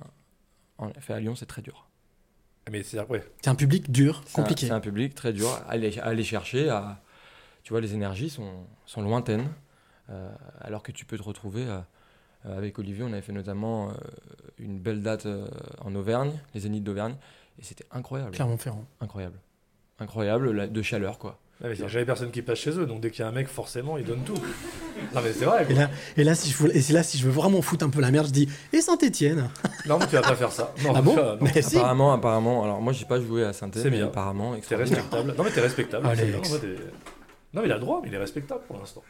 [0.79, 1.87] en effet, à Lyon, c'est très dur.
[2.71, 3.23] Mais c'est ouais.
[3.43, 4.67] C'est un public dur, C'est un- compliqué.
[4.67, 6.71] C'est un, public très dur à aller, à aller chercher.
[6.71, 7.03] À,
[7.63, 9.49] tu vois, les énergies sont, sont lointaines.
[10.09, 10.29] euh,
[10.63, 11.65] alors que tu peux te retrouver.
[12.45, 13.93] Avec Olivier, on avait fait notamment euh,
[14.59, 15.47] une belle date euh,
[15.85, 17.15] en Auvergne, les Zéniths d'Auvergne.
[17.59, 18.31] Et c'était incroyable.
[18.33, 18.85] Clermont-Ferrand.
[19.01, 19.39] Incroyable.
[19.99, 21.39] Incroyable, la- de chaleur, quoi.
[21.63, 23.23] Ah, mais il n'y a jamais personne qui passe chez eux, donc dès qu'il y
[23.23, 24.33] a un mec, forcément, il donne tout.
[25.15, 25.65] non, mais c'est vrai.
[25.65, 25.75] Et quoi.
[25.75, 27.91] là, et là, si je veux, et c'est là, si je veux vraiment foutre un
[27.91, 29.51] peu la merde, je dis et Saint-Étienne?
[29.87, 30.73] Non, mais tu vas pas faire ça.
[30.85, 31.49] Non, Ah bon tu vas- non.
[31.55, 31.77] Mais si.
[31.77, 32.65] Apparemment, apparemment.
[32.65, 34.07] Alors, moi, j'ai pas joué à saint C'est mais bien.
[34.07, 35.35] apparemment, T'es respectable.
[35.37, 36.07] Non, mais t'es respectable.
[37.53, 39.03] Non, mais il a le droit, mais il est respectable pour l'instant.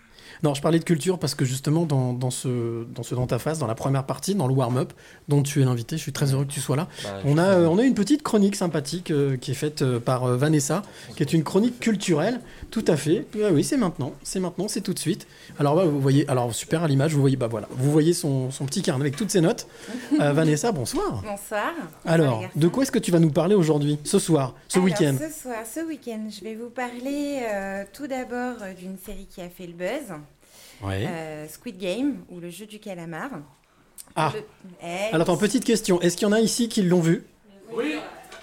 [0.42, 3.38] Non, je parlais de culture parce que justement, dans, dans ce, dans ce dans ta
[3.38, 4.92] face, dans la première partie, dans le warm-up,
[5.28, 6.88] dont tu es l'invité, je suis très heureux que tu sois là.
[7.04, 10.00] Bah, On a, euh, on a une petite chronique sympathique euh, qui est faite euh,
[10.00, 10.82] par euh, Vanessa,
[11.16, 13.26] qui est une chronique culturelle, tout à fait.
[13.42, 15.26] Ah oui, c'est maintenant, c'est maintenant, c'est tout de suite.
[15.58, 18.50] Alors là, vous voyez, alors super à l'image, vous voyez, bah voilà, vous voyez son,
[18.50, 19.66] son petit carnet avec toutes ses notes.
[20.20, 21.22] Euh, Vanessa, bonsoir.
[21.22, 21.72] Bonsoir.
[22.06, 25.42] Alors, de quoi est-ce que tu vas nous parler aujourd'hui, ce soir, ce week-end Ce
[25.42, 29.66] soir, ce week-end, je vais vous parler euh, tout d'abord d'une série qui a fait
[29.66, 30.16] le buzz,
[30.84, 33.30] Euh, Squid Game ou le jeu du calamar.
[34.16, 34.32] Ah.
[34.34, 34.42] Le-
[34.82, 37.24] Eh, Alors attends, petite question, est-ce qu'il y en a ici qui l'ont vu?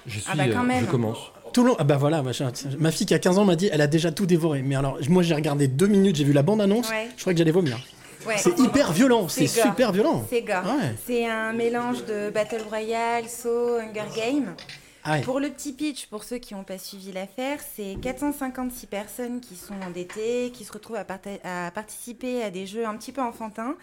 [0.06, 0.86] Je suis, Ah bah, quand euh, même.
[0.86, 1.18] je commence.
[1.54, 1.76] Tout le long.
[1.80, 2.52] Ah bah voilà, machin.
[2.80, 4.62] ma fille qui a 15 ans m'a dit, elle a déjà tout dévoré.
[4.62, 7.08] Mais alors, moi j'ai regardé deux minutes, j'ai vu la bande-annonce, Ouais.
[7.16, 7.78] je crois que j'allais vomir.
[8.28, 8.36] ouais.
[8.38, 10.26] C'est hyper violent, c'est super violent.
[10.30, 10.64] C'est gore.
[10.66, 10.96] Ouais.
[11.06, 14.54] C'est un mélange de Battle Royale, Saw, Hunger Game.
[15.10, 15.22] Ah ouais.
[15.22, 19.56] Pour le petit pitch, pour ceux qui n'ont pas suivi l'affaire, c'est 456 personnes qui
[19.56, 23.76] sont endettées, qui se retrouvent à, participer à des jeux un petit peu enfantins,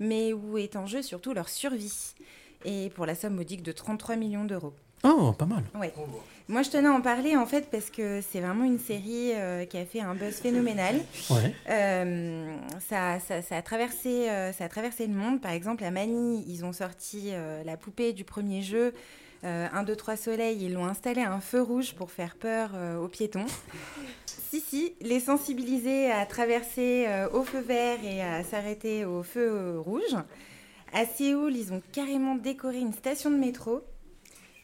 [0.00, 2.14] mais où est en jeu surtout leur survie.
[2.64, 4.72] Et pour la somme modique de 33 millions d'euros.
[5.04, 5.62] Oh, pas mal.
[5.78, 5.92] Ouais.
[6.48, 9.64] Moi, je tenais à en parler en fait parce que c'est vraiment une série euh,
[9.66, 10.96] qui a fait un buzz phénoménal.
[11.30, 11.54] Ouais.
[11.68, 12.56] Euh,
[12.88, 15.40] ça, ça- ça a traversé, euh, ça a traversé le monde.
[15.40, 18.94] Par exemple, à Manille, ils ont sorti euh, la poupée du premier jeu.
[19.44, 22.70] Euh, 1, 2, 3 soleil, ils l'ont installé à un feu rouge pour faire peur
[22.74, 23.46] euh, aux piétons.
[24.48, 29.50] Si, si, les sensibiliser à traverser euh, au feu vert et à s'arrêter au feu
[29.50, 30.14] euh, rouge.
[30.92, 33.82] À Séoul, ils ont carrément décoré une station de métro.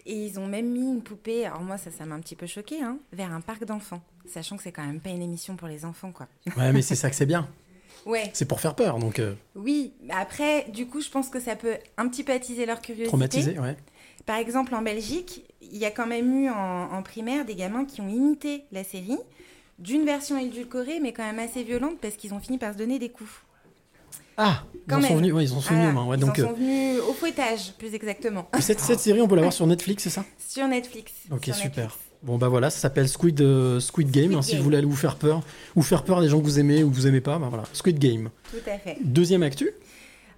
[0.07, 2.47] Et ils ont même mis une poupée, alors moi ça, ça m'a un petit peu
[2.47, 4.01] choqué, hein, vers un parc d'enfants.
[4.25, 6.29] Sachant que c'est quand même pas une émission pour les enfants, quoi.
[6.57, 7.49] Ouais, mais c'est ça que c'est bien.
[8.07, 9.95] Ouais, C'est pour faire peur, donc euh, oui.
[10.03, 13.09] mais Après, du coup, je pense que ça peut un petit peu attiser leur curiosité.
[13.09, 13.77] traumatisé, ouais.
[14.27, 17.85] Par exemple, en Belgique, il y a quand même eu en, en primaire des gamins
[17.85, 19.19] qui ont imité la série
[19.79, 22.99] d'une version édulcorée, mais quand même assez violente parce qu'ils ont fini par se donner
[22.99, 23.31] des coups.
[24.37, 26.47] Ah, ils en sont venus, ouais, ils en sont venus, ouais, ils donc, en euh,
[26.47, 30.05] sont venus au fouettage, plus exactement, cette, cette série, on peut la voir sur Netflix,
[30.05, 30.25] c'est ça?
[30.39, 31.13] Sur Netflix.
[31.31, 31.85] Ok, sur super.
[31.85, 32.05] Netflix.
[32.23, 34.25] Bon, bah voilà, ça s'appelle Squid, euh, Squid Game.
[34.25, 34.59] Squid hein, si Game.
[34.59, 35.43] vous voulez aller vous faire peur,
[35.77, 37.49] ou faire peur à des gens que vous aimez ou que vous aimez pas, bah
[37.49, 38.31] voilà, Squid Game.
[38.51, 38.97] Tout à fait.
[39.03, 39.71] Deuxième actu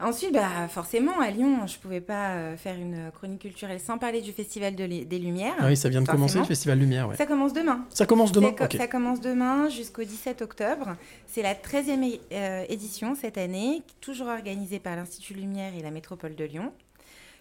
[0.05, 4.21] Ensuite, bah, forcément, à Lyon, je pouvais pas euh, faire une chronique culturelle sans parler
[4.21, 5.55] du Festival de des Lumières.
[5.59, 6.45] Ah oui, ça vient de commencer, le.
[6.45, 7.17] Festival Lumière, ouais.
[7.17, 7.85] Ça commence demain.
[7.89, 8.77] Ça commence demain Ça, co- Ok.
[8.77, 10.97] ça commence demain jusqu'au 17 octobre.
[11.27, 15.91] C'est la 13e é- euh, édition cette année, toujours organisée par l'Institut Lumière et la
[15.91, 16.73] Métropole de Lyon.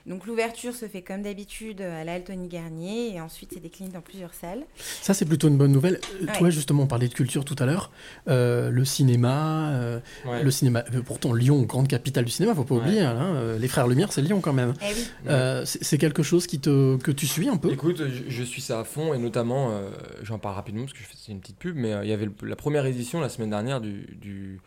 [0.05, 4.01] Donc l'ouverture se fait comme d'habitude à la Tony Garnier et ensuite c'est décliné dans
[4.01, 4.65] plusieurs salles.
[4.77, 6.01] Ça, c'est plutôt une bonne nouvelle.
[6.21, 6.37] Euh, Ouais.
[6.37, 7.89] Toi, justement, on parlait de culture tout à l'heure.
[8.27, 10.43] Euh, le cinéma, euh, Ouais.
[10.43, 10.83] le cinéma.
[10.93, 12.81] euh, Pourtant, Lyon, grande capitale du cinéma, faut pas Ouais.
[12.81, 12.99] oublier.
[13.01, 14.73] hein, euh, les frères Lumière, c'est Lyon quand même.
[14.81, 15.07] Eh oui.
[15.29, 17.71] Euh, c'est c'est quelque chose qui te, que tu suis un peu?
[17.71, 19.89] Écoute, je, je suis ça à fond et notamment, euh,
[20.21, 22.25] j'en parle rapidement parce que je fais une petite pub, mais euh, il y avait
[22.25, 24.59] le- la première édition la semaine dernière du, du,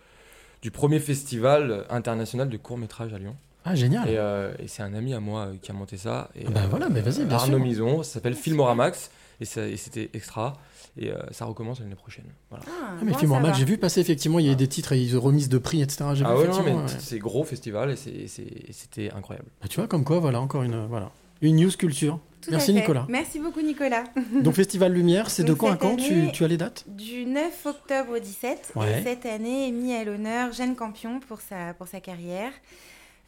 [0.63, 3.37] du premier festival international de court métrage à Lyon.
[3.69, 4.09] Ah, génial.
[4.09, 6.31] Et, euh, et c'est un ami à moi euh, qui a monté ça.
[6.35, 7.67] Et, bah voilà, mais vas-y, bien Arnaud sûr.
[7.67, 10.55] Mison, ça s'appelle Filmoramax et, et c'était extra.
[10.99, 12.25] Et euh, ça recommence l'année prochaine.
[12.49, 12.65] Voilà.
[12.69, 13.59] Ah, Ah, mais bon, film en ça max, va.
[13.59, 15.83] j'ai vu passer effectivement, il y a eu des titres et ils remises de prix,
[15.83, 16.05] etc.
[16.15, 16.83] J'ai Ah vu ouais, non, mais ouais.
[17.01, 18.27] c'est gros festival et
[18.73, 19.49] c'était incroyable.
[19.61, 21.11] Bah, tu vois, comme quoi, voilà, encore une, voilà,
[21.43, 22.19] une news culture.
[22.41, 22.73] Tout Merci.
[22.73, 23.05] Nicolas.
[23.09, 24.05] Merci beaucoup Nicolas.
[24.43, 26.85] Donc Festival Lumière, c'est de quand à quand tu, as les dates?
[26.89, 29.01] Du 9 octobre au 17, Ouais.
[29.01, 32.53] et cette année est mis à l'honneur Jeanne Campion pour sa, pour sa carrière.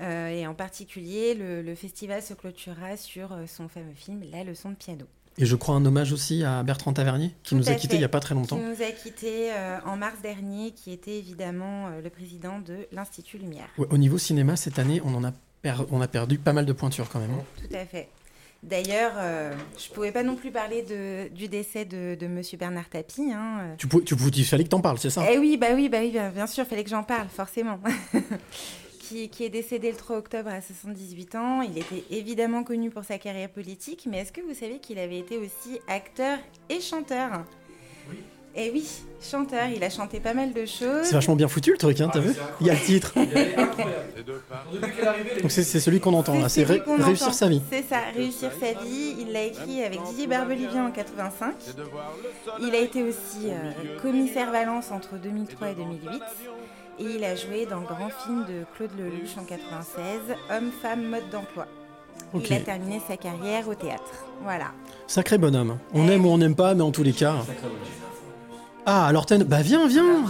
[0.00, 4.44] Euh, et en particulier, le, le festival se clôturera sur euh, son fameux film La
[4.44, 5.06] leçon de piano,
[5.38, 7.98] Et je crois un hommage aussi à Bertrand Tavernier, qui Tout nous a quittés il
[7.98, 8.58] n'y a pas très qui longtemps.
[8.58, 13.38] nous a quittés euh, en mars dernier, qui était évidemment euh, le président de l'Institut
[13.38, 13.68] Lumière.
[13.76, 15.32] Ouais, au niveau cinéma, cette année, on, en a,
[15.62, 17.32] per- on a perdu pas mal de pointures quand même.
[17.32, 17.44] hein.
[17.68, 18.08] Tout à fait.
[18.62, 22.56] D'ailleurs, euh, je ne pouvais pas non plus parler de, du décès de, de Monsieur
[22.58, 23.32] Bernard Tapie.
[23.32, 23.74] Hein.
[23.78, 25.24] Tu, pouvais- tu, pouvais- il fallait que t'en parles, c'est ça?
[25.30, 27.80] Eh oui, bah oui, bah oui, bien, bien sûr, fallait que j'en parle, forcément.
[29.08, 31.62] qui, qui est décédé le 3 octobre à 78 ans.
[31.62, 35.18] Il était évidemment connu pour sa carrière politique, mais est-ce que vous savez qu'il avait
[35.18, 37.44] été aussi acteur et chanteur?
[38.10, 38.16] Oui.
[38.60, 38.88] Eh oui,
[39.22, 41.04] chanteur, il a chanté pas mal de choses.
[41.04, 42.32] C'est vachement bien foutu le truc, hein, t'as vu?
[42.60, 43.12] Il y a le titre.
[45.40, 47.32] Donc c'est celui qu'on entend là, c'est ré- réussir entend.
[47.36, 47.62] sa vie.
[47.70, 49.14] C'est ça, réussir sa vie.
[49.20, 51.54] Il l'a écrit avec Didier Barbelivien en 85.
[52.62, 56.08] Il a été aussi euh, commissaire Valence entre 2003 et 2008.
[57.00, 61.04] Et il a joué dans le grand film de Claude Lelouch en 96, Homme, femme,
[61.04, 61.66] mode d'emploi.
[62.34, 64.02] Il a terminé sa carrière au théâtre.
[64.42, 64.66] Voilà.
[65.06, 65.78] sacré bonhomme.
[65.94, 67.36] On aime ou on n'aime pas, mais en tous les cas.
[68.84, 70.24] Ah, alors t'as- bah viens, viens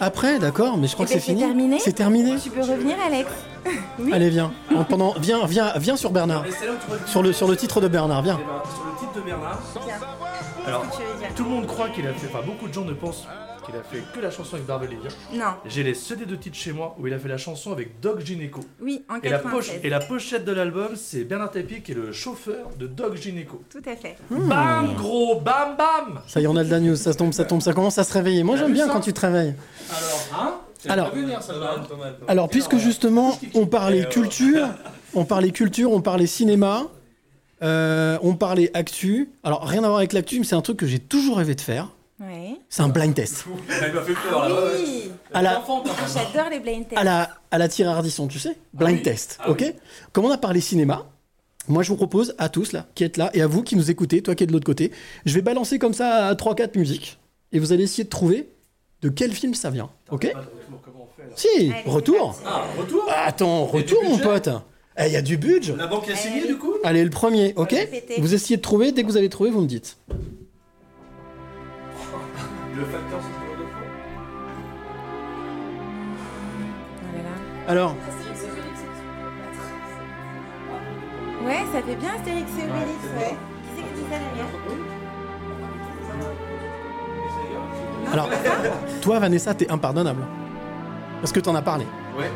[0.00, 1.40] Après, d'accord, mais je crois Eh que ben, c'est c'est fini.
[1.46, 3.30] terminé C'est terminé Tu peux revenir, Alex
[3.98, 4.12] Oui.
[4.12, 4.52] Allez, viens.
[4.74, 6.44] En- pendant, viens, viens, viens sur Bernard.
[6.50, 8.38] C'est Sur le, sur le titre de Bernard, viens.
[8.40, 9.94] Eh ben, sur le titre de Bernard, Tiens.
[10.66, 12.68] Alors Qu'est-ce que tu veux dire tout le monde croit qu'il a fait, enfin beaucoup
[12.68, 13.26] de gens ne pensent
[13.64, 15.08] qu'il a fait que la chanson avec Barbelivien.
[15.32, 15.54] Non.
[15.64, 18.20] J'ai les CD de titres chez moi où il a fait la chanson avec Doc
[18.20, 18.60] Gineco.
[18.82, 19.80] Oui, en Et la, poche, 96.
[19.84, 23.62] et la pochette de l'album, c'est Bernard Tapie qui est le chauffeur de Doc Gineco.
[23.70, 24.16] Tout à fait.
[24.30, 24.48] Hmm.
[24.48, 27.62] Bam, gros, bam, bam Ça y est, on a le news, ça tombe, ça tombe,
[27.62, 28.42] ça commence à se réveiller.
[28.42, 29.54] Moi, j'aime bien quand tu te réveilles.
[29.90, 31.76] Alors, hein C'est Alors- pas venir, ça va.
[32.28, 34.68] Alors, puisque justement, on parlait culture,
[35.14, 36.82] on parlait culture, on parlait cinéma,
[37.64, 39.30] euh, on parlait actu.
[39.42, 41.60] Alors, rien à voir avec l'actu, mais c'est un truc que j'ai toujours rêvé de
[41.60, 41.88] faire.
[42.20, 42.56] Ouais.
[42.68, 43.44] C'est un blind test.
[43.48, 45.64] Oui À la,
[46.12, 47.00] J'adore les blind tests.
[47.00, 48.56] à la, à la tire Ardisson, tu sais?
[48.72, 49.74] Blind test, ok?
[50.12, 51.06] Comme on a parlé cinéma,
[51.66, 53.90] moi je vous propose à tous là, qui êtes là, et à vous qui nous
[53.90, 54.92] écoutez, toi qui es de l'autre côté,
[55.24, 57.18] je vais balancer comme ça 3-4 musiques,
[57.52, 58.48] et vous allez essayer de trouver
[59.02, 60.32] de quel film ça vient, ok?
[61.36, 62.38] Si, Allez, retour.
[62.46, 63.04] Ah, retour?
[63.08, 64.24] Ah, Attends, retour mon budget
[64.96, 66.48] pote Eh, Il y a du budget La banque a signé Allez.
[66.48, 66.74] du coup?
[66.84, 67.74] Allez, le premier, ok.
[68.18, 69.96] Vous essayez de trouver, dès que vous avez trouvé, vous me dites.
[72.76, 73.28] Le facteur c'est
[77.16, 77.68] là là.
[77.68, 77.94] Alors,
[81.44, 83.36] Ouais, ça fait bien Astérix et Obélix, ouais.
[83.36, 84.48] Qui c'est qui dit ça derrière
[88.06, 88.28] Non, alors,
[89.02, 90.22] toi Vanessa, t'es impardonnable.
[91.20, 91.84] Parce que t'en as parlé.
[92.18, 92.30] Ouais.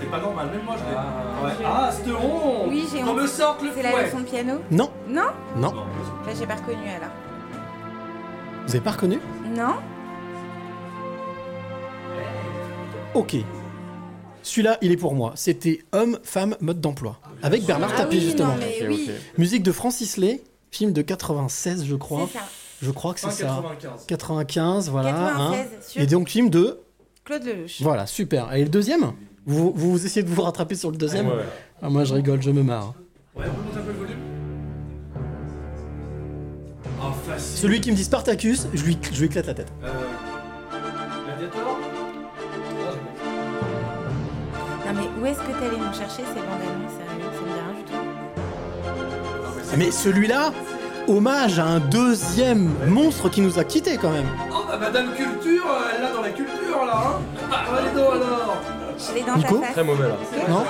[0.00, 0.96] C'est pas normal, même moi je l'ai.
[0.96, 1.66] Ouais.
[1.66, 3.22] Ah, c'était rond Oui, j'ai Qu'on honte.
[3.22, 5.72] me sorte le C'est la fouet leçon de piano Non, Non non.
[5.74, 7.10] Là, j'ai pas reconnu alors.
[8.66, 9.18] Vous avez pas reconnu
[9.54, 9.74] Non
[13.14, 13.36] Ok.
[14.42, 15.32] Celui-là, il est pour moi.
[15.34, 17.18] C'était Homme, femme, mode d'emploi.
[17.42, 18.48] Avec Bernard Ah Tapie, oui, justement.
[18.54, 19.10] non, mais oui.
[19.36, 22.26] Musique de Francis Lay, film de 96, je crois.
[22.32, 22.44] C'est ça.
[22.82, 23.62] Je crois que c'est ça.
[23.62, 24.06] 95.
[24.06, 25.10] 95, voilà.
[25.10, 25.36] 96,
[25.98, 26.00] hein.
[26.02, 26.78] Et donc, film de.
[27.24, 27.82] Claude Lelouch.
[27.82, 28.52] Voilà, super.
[28.54, 29.12] Et le deuxième?
[29.46, 31.44] Vous, vous, vous essayez de vous rattraper sur le deuxième Ouais.
[31.82, 32.94] Ah, Moi, je rigole, je me marre.
[33.34, 34.16] Ouais, on un peu le volume
[37.00, 37.58] Ah, facile.
[37.58, 39.72] Celui qui me dit Spartacus, je lui, je lui éclate la tête.
[39.82, 39.88] Euh.
[41.26, 41.78] Gladiator
[44.86, 47.54] Non mais où est-ce que t'allais nous chercher ces bandes annonces sérieux Ça me dit
[47.54, 49.76] rien du tout.
[49.78, 50.52] Mais celui-là,
[51.08, 54.26] hommage à un deuxième monstre qui nous a quittés quand même.
[54.52, 57.20] Oh bah Madame Culture, euh, elle l'a dans la culture là hein
[57.52, 58.56] Ah, Allez donc alors
[59.08, 59.72] Je l'ai dans Nico ta face.
[59.72, 60.16] Très mauvais là.
[60.48, 60.64] Non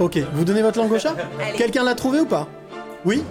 [0.00, 1.14] Ok, vous donnez votre langue au chat?
[1.40, 1.56] Allez.
[1.56, 2.48] Quelqu'un l'a trouvé ou pas?
[3.04, 3.22] Oui?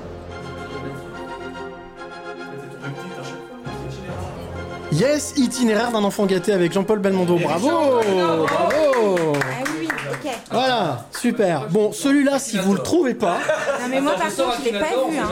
[4.91, 7.37] Yes, itinéraire d'un enfant gâté avec Jean-Paul Belmondo.
[7.37, 10.31] Bravo Bravo Ah oui, oui, ok.
[10.51, 11.67] Voilà, super.
[11.69, 13.39] Bon, celui-là, si vous le trouvez pas,
[13.81, 15.17] Non, mais moi, par contre, je l'ai pas vu.
[15.17, 15.29] Hein.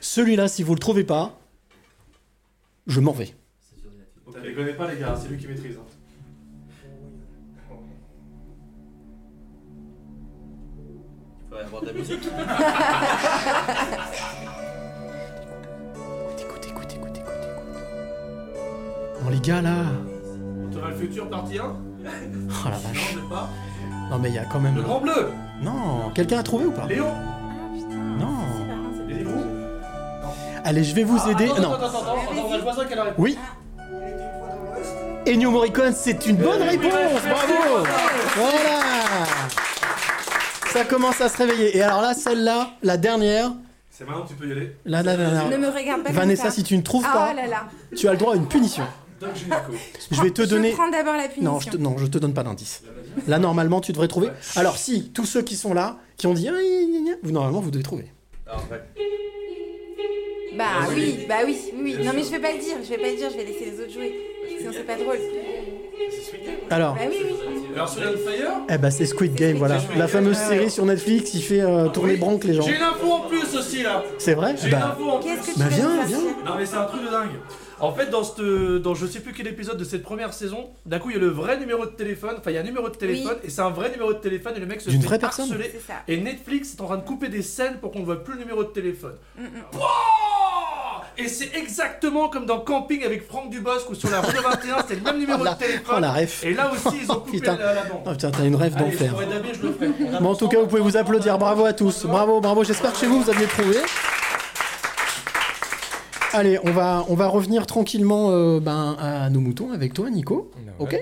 [0.00, 1.32] celui-là, si vous le trouvez pas,
[2.86, 3.34] je m'en vais.
[4.42, 5.76] Les connais pas, les gars, c'est lui qui maîtrise.
[5.78, 5.95] hein.
[11.56, 12.22] Faut avoir de la musique.
[16.38, 17.30] Écoute, écoute, écoute, écoute, écoute.
[19.22, 19.70] Bon, les gars, là.
[20.70, 21.72] Tu auras le futur partie 1 Oh
[22.04, 22.92] la Non, vache.
[22.94, 23.48] je sais pas.
[24.10, 24.76] Non, mais il y a quand même.
[24.76, 25.30] Le grand bleu
[25.62, 26.86] Non, quelqu'un a trouvé ou pas?
[26.86, 27.96] Léon Ah, putain.
[28.18, 28.36] Non.
[29.08, 29.42] Les Librou
[30.64, 31.46] Allez, je vais vous Ah, aider.
[31.50, 31.72] Attends, non.
[31.72, 33.18] attends, attends, attends, attends, on a le voisin qui a la réponse.
[33.24, 33.38] Oui.
[35.28, 37.22] Ennio Morricone, c'est une bonne oui, réponse.
[37.22, 37.84] Bravo.
[38.36, 39.25] Voilà.
[40.72, 41.76] Ça commence à se réveiller.
[41.76, 43.52] Et alors là, celle-là, la dernière,
[43.90, 44.76] C'est maintenant, tu peux y aller.
[44.84, 45.48] la, la dernière.
[45.48, 46.56] Ne me regarde pas Vanessa, comme ça.
[46.56, 47.64] si tu ne trouves Ah pas, là là.
[47.96, 48.84] tu as le droit à une punition.
[49.20, 49.72] Doc Gynéco.
[50.10, 50.70] Je vais te donner.
[50.72, 51.52] Je prends d'abord la punition.
[51.52, 52.82] Non, je te, non, je te donne pas d'indice.
[53.26, 54.28] Là, normalement, tu devrais trouver.
[54.56, 56.58] Alors, si tous ceux qui sont là, qui ont dit, Ah, gna,
[57.00, 58.12] gna, gna, vous normalement, vous devez trouver.
[58.46, 58.82] Alors, ouais.
[60.56, 60.64] Bah
[60.94, 61.96] oui, bah oui, oui.
[62.04, 63.66] Non mais je vais pas le dire, je vais pas le dire, je vais laisser
[63.72, 64.14] les autres jouer.
[64.58, 65.18] Sinon c'est pas drôle.
[66.70, 67.62] Alors, Bah oui, oui.
[67.74, 71.40] Alors, sur Fire eh ben, c'est Squid Game, voilà, la fameuse série sur Netflix qui
[71.42, 72.62] fait euh, tourner branque les gens.
[72.62, 74.54] J'ai une info en plus aussi là C'est vrai?
[74.58, 76.18] J'ai une Bah, info en plus Qu'est-ce que tu Bah, viens, viens.
[76.44, 77.30] Non mais c'est un truc de dingue.
[77.78, 80.98] En fait dans cette, dans je sais plus quel épisode de cette première saison, d'un
[80.98, 82.88] coup il y a le vrai numéro de téléphone, enfin il y a un numéro
[82.88, 85.08] de téléphone et c'est un vrai numéro de téléphone et le mec se D'une fait
[85.08, 85.70] vraie personne harceler.
[85.86, 86.12] C'est.
[86.12, 88.40] Et Netflix est en train de couper des scènes pour qu'on ne voit plus le
[88.40, 89.14] numéro de téléphone.
[89.38, 89.48] Mm, mm.
[91.18, 94.78] Et c'est exactement comme dans Camping avec Franck Dubosc ou sur la rue de 21,
[94.82, 95.94] c'était le même numéro Oh la- de téléphone.
[95.96, 96.44] oh la ref.
[96.44, 97.56] Et là aussi ils ont coupé Putain.
[97.56, 98.02] la, la bande.
[98.06, 99.14] Oh, putain, t'as une rêve d'enfer.
[100.20, 101.38] Bon, en tout cas, vous pouvez vous applaudir.
[101.38, 102.04] Bravo à tous.
[102.04, 102.64] Bravo, bravo.
[102.64, 103.76] J'espère que chez vous, vous aviez trouvé.
[106.36, 110.50] Allez, on va, on va revenir tranquillement euh, ben, à nos moutons avec toi, Nico.
[110.78, 110.94] Ok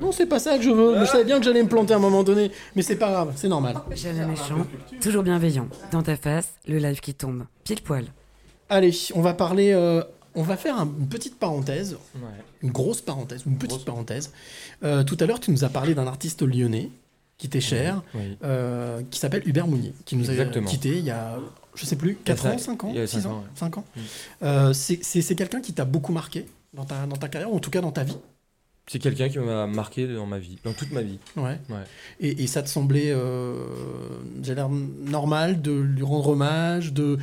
[0.00, 1.00] Non, c'est pas ça que je veux.
[1.00, 3.32] Je savais bien que j'allais me planter à un moment donné, mais c'est pas grave,
[3.36, 3.76] c'est normal.
[3.94, 4.66] Jamais méchant,
[5.00, 5.66] toujours bienveillant.
[5.90, 7.44] Dans ta face, le live qui tombe.
[7.64, 8.04] Pile poil.
[8.68, 9.72] Allez, on va parler.
[9.72, 10.02] euh,
[10.36, 12.20] on va faire un- une petite parenthèse, Ouais.
[12.62, 14.32] une grosse parenthèse, une petite parenthèse.
[14.82, 16.90] Euh, tout à l'heure, tu nous as parlé d'un artiste lyonnais
[17.38, 18.36] qui t'est cher, Oui.
[18.42, 20.68] euh, qui s'appelle Hubert Mounier, qui nous a Exactement.
[20.68, 21.38] quitté il y a,
[21.74, 23.20] je sais plus, Il y a 4 ans, cinq- 5 ans, il y a 6
[23.22, 23.46] cinq ans, ans, ouais.
[23.54, 23.84] 5 ans.
[23.96, 24.00] Mm.
[24.42, 27.70] Euh, c'est quelqu'un qui t'a beaucoup marqué dans ta, dans ta carrière, ou en tout
[27.70, 28.16] cas dans ta vie.
[28.86, 31.18] C'est quelqu'un qui m'a marqué dans ma vie, dans toute ma vie.
[31.38, 31.58] Ouais.
[31.70, 31.84] Ouais.
[32.20, 33.54] Et, et ça te semblait, euh,
[34.42, 37.16] j'ai l'air normal de lui rendre hommage, de,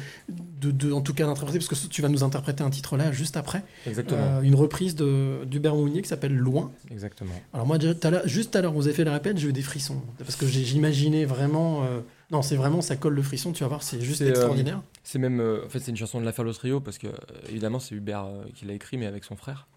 [0.60, 3.12] de, de- en tout cas d'interpréter, parce que tu vas nous interpréter un titre là
[3.12, 4.22] juste après, Exactement.
[4.22, 6.72] euh, une reprise d'Hubert Mounier qui s'appelle Loin.
[6.90, 7.36] Exactement.
[7.54, 7.94] Alors moi, déjà,
[8.26, 11.26] juste à l'heure, vous avez fait la répète, j'ai eu des frissons, parce que j'imaginais
[11.26, 12.00] vraiment, euh,
[12.32, 14.82] non, c'est vraiment, ça colle le frisson, tu vas voir, c'est juste euh, extraordinaire.
[15.04, 17.12] C'est même, euh, en fait, c'est une chanson de l'affaire Le Trio parce que euh,
[17.50, 19.68] évidemment c'est Hubert euh, qui l'a écrit, mais avec son frère.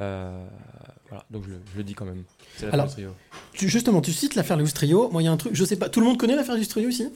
[0.00, 0.46] Euh,
[1.08, 2.22] voilà, donc je le, je le dis quand même.
[2.56, 3.10] C'est l'affaire Alors, Le Trio.
[3.52, 5.08] Tu- justement, tu cites l'affaire Lustrio.
[5.10, 6.88] Moi, il y a un truc, je sais pas, tout le monde connaît l'affaire Lustrio
[6.88, 7.08] ici?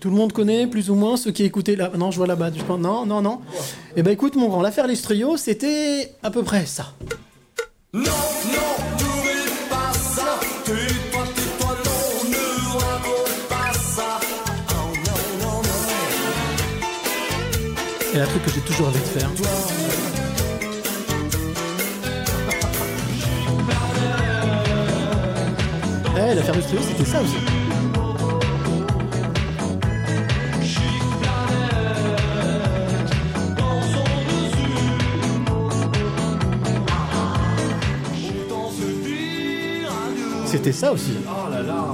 [0.00, 1.90] Tout le monde connaît, plus ou moins, ceux qui écoutaient là.
[1.96, 2.50] Non, je vois là-bas.
[2.54, 3.40] Je pense, non, non, non.
[3.96, 6.92] Eh ben, écoute, mon grand, l'affaire Lustrio, c'était à peu près ça.
[7.94, 8.04] Non, non,
[9.00, 9.13] n'oublie
[18.14, 19.28] Et un truc que j'ai toujours envie de faire.
[26.16, 27.36] Eh, l'affaire Lustrio, c'était ça aussi.
[40.46, 41.16] C'était ça aussi.
[41.26, 41.93] Oh là là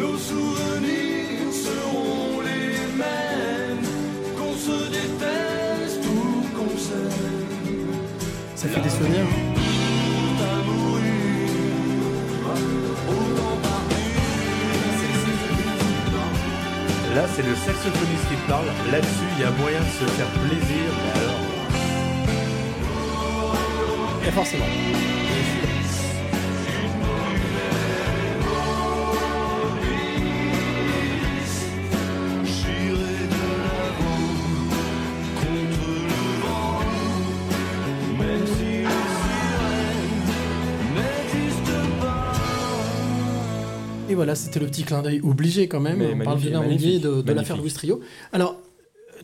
[0.00, 3.84] Nos souvenirs seront les mêmes.
[4.38, 6.18] Qu'on se déteste ou
[6.56, 7.90] qu'on s'aime.
[8.56, 9.26] Ça fait des souvenirs.
[10.40, 11.04] à mourir.
[13.10, 14.06] Autant partir.
[17.14, 18.68] Là, c'est le saxophoniste qui parle.
[18.90, 20.86] Là-dessus, il y a moyen de se faire plaisir.
[21.04, 21.44] Mais alors,
[24.26, 25.19] Et forcément.
[44.10, 45.98] Et voilà, c'était le petit clin d'œil obligé quand même.
[45.98, 48.00] Mais On parle de de, l'affaire Louis Trio.
[48.32, 48.56] Alors,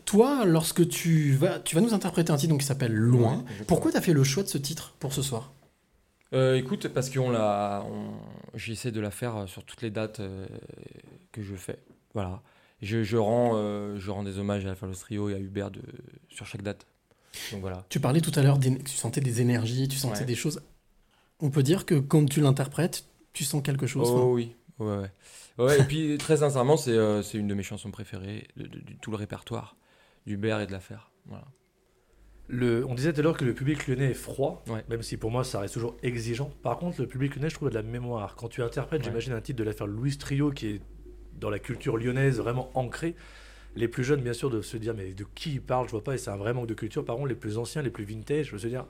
[0.05, 3.91] toi, lorsque tu vas, tu vas nous interpréter un titre donc, qui s'appelle Loin, pourquoi
[3.91, 5.51] tu as fait le choix de ce titre pour ce soir?
[6.33, 8.11] Euh, écoute, parce l'a, on-
[8.57, 10.45] j'essaie de la faire euh, sur toutes les dates euh,
[11.31, 11.79] que je fais.
[12.13, 12.41] Voilà.
[12.81, 15.71] Je, je rends, euh, je rends des hommages à l'affaire Le Trio et à Hubert
[15.71, 15.81] de,
[16.29, 16.85] sur chaque date.
[17.51, 17.85] Donc voilà.
[17.89, 20.25] Tu parlais tout à l'heure, tu sentais des énergies, tu sentais Ouais.
[20.25, 20.61] des choses.
[21.39, 24.09] On peut dire que quand tu l'interprètes, tu sens quelque chose.
[24.11, 25.11] Oh oui, ouais, ouais.
[25.57, 28.93] Ouais, et puis très sincèrement, c'est euh, une de mes chansons préférées de, de- de
[29.01, 29.75] tout le répertoire
[30.25, 31.11] d'Hubert et de l'affaire.
[31.25, 31.45] Voilà.
[32.49, 34.83] Le, on disait tout à l'heure que le public lyonnais est froid, Ouais.
[34.89, 36.49] même si pour moi ça reste toujours exigeant.
[36.63, 38.35] Par contre, le public lyonnais, je trouve, a de la mémoire.
[38.35, 39.07] Quand tu interprètes, Ouais.
[39.09, 40.81] j'imagine un titre de l'affaire Louis Trio qui est
[41.39, 43.15] dans la culture lyonnaise vraiment ancré.
[43.75, 45.87] Les plus jeunes, bien sûr, doivent se dire mais de qui il parle?
[45.87, 47.03] Je vois pas, et c'est un vrai manque de culture.
[47.03, 48.85] Par contre, les plus anciens, les plus vintage, je veux se dire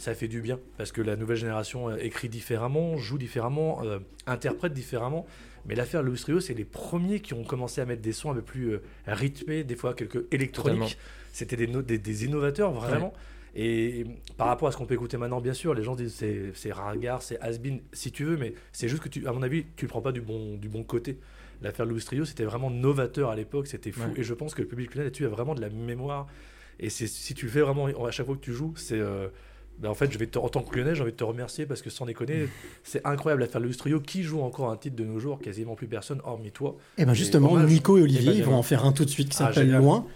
[0.00, 3.98] ça fait du bien parce que la nouvelle génération euh, écrit différemment, joue différemment, euh,
[4.26, 5.26] interprète différemment.
[5.66, 8.34] Mais l'affaire Louis Trio, c'est les premiers qui ont commencé à mettre des sons un
[8.34, 10.96] peu plus euh, rythmés, des fois quelques électroniques.
[11.32, 13.12] C'était des, des, des innovateurs vraiment.
[13.54, 14.06] Et
[14.38, 16.72] par rapport à ce qu'on peut écouter maintenant, bien sûr, les gens disent c'est c'est
[16.72, 19.84] ringard, c'est has-been, si tu veux, mais c'est juste que tu, à mon avis, tu
[19.84, 21.18] le prends pas du bon, du bon côté.
[21.60, 24.00] L'affaire Louis Trio, c'était vraiment novateur à l'époque, c'était fou.
[24.00, 24.20] Ouais.
[24.20, 26.26] Et je pense que le public là-dessus a vraiment de la mémoire.
[26.78, 29.28] Et c'est si tu le fais vraiment à chaque fois que tu joues, c'est euh,
[29.80, 31.66] ben, en fait, je vais te, en tant que lyonnais, j'ai envie de te remercier
[31.66, 32.48] parce que sans déconner,
[32.84, 34.00] c'est incroyable l'affaire Louis Trio.
[34.00, 36.76] Qui joue encore un titre de nos jours Quasiment plus personne, hormis toi.
[36.98, 37.58] Et ben justement.
[37.58, 39.46] Nico et Olivier, Eh ben, ils vont en faire un tout de suite qui Ah,
[39.48, 39.82] s'appelle génial.
[39.82, 40.06] Loin.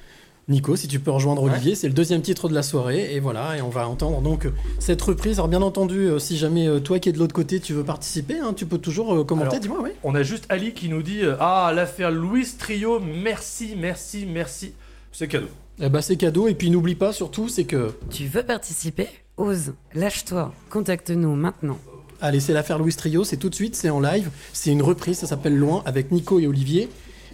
[0.46, 1.50] Nico, si tu peux rejoindre Ouais.
[1.52, 3.14] Olivier, c'est le deuxième titre de la soirée.
[3.14, 5.38] Et voilà, et on va entendre donc euh, cette reprise.
[5.38, 7.82] Alors bien entendu, euh, si jamais euh, toi qui es de l'autre côté, tu veux
[7.84, 9.90] participer, hein, tu peux toujours commenter, dis-moi, oui.
[10.02, 14.74] On a juste Ali qui nous dit Ah, l'affaire Louis Trio, merci, merci, merci.
[15.12, 15.46] C'est cadeau.
[15.80, 16.46] Eh ben, c'est cadeau.
[16.46, 17.92] Et puis n'oublie pas surtout, c'est que...
[18.10, 19.08] Tu veux participer?
[19.36, 21.78] Ose, lâche-toi, contacte-nous maintenant.
[22.20, 24.30] Allez, c'est l'affaire Louis Trio, c'est tout de suite, c'est en live.
[24.52, 26.88] C'est une reprise, ça s'appelle Loin, avec Nico et Olivier.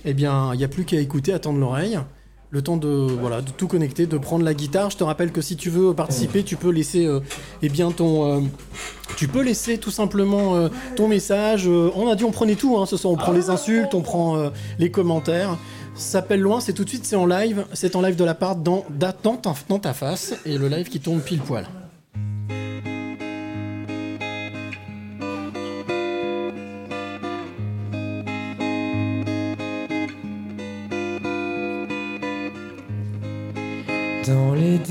[0.06, 1.98] Eh bien, il n'y a plus qu'à écouter, attendre l'oreille.
[2.52, 4.90] Le temps de, voilà, tout connecter, de prendre la guitare.
[4.90, 7.20] Je te rappelle que si tu veux participer, tu peux laisser, euh,
[7.62, 8.40] eh bien, euh,
[9.16, 11.68] tu peux laisser tout simplement euh, ton message.
[11.68, 14.50] On a dit on prenait tout, hein, ce soir on prend les insultes, on prend
[14.78, 15.58] les commentaires.
[15.94, 17.66] Ça s'appelle Loin, c'est tout de suite, c'est en live.
[17.74, 20.34] C'est en live de la part dans, dans, ta, face.
[20.46, 21.68] Et le live qui tombe pile poil.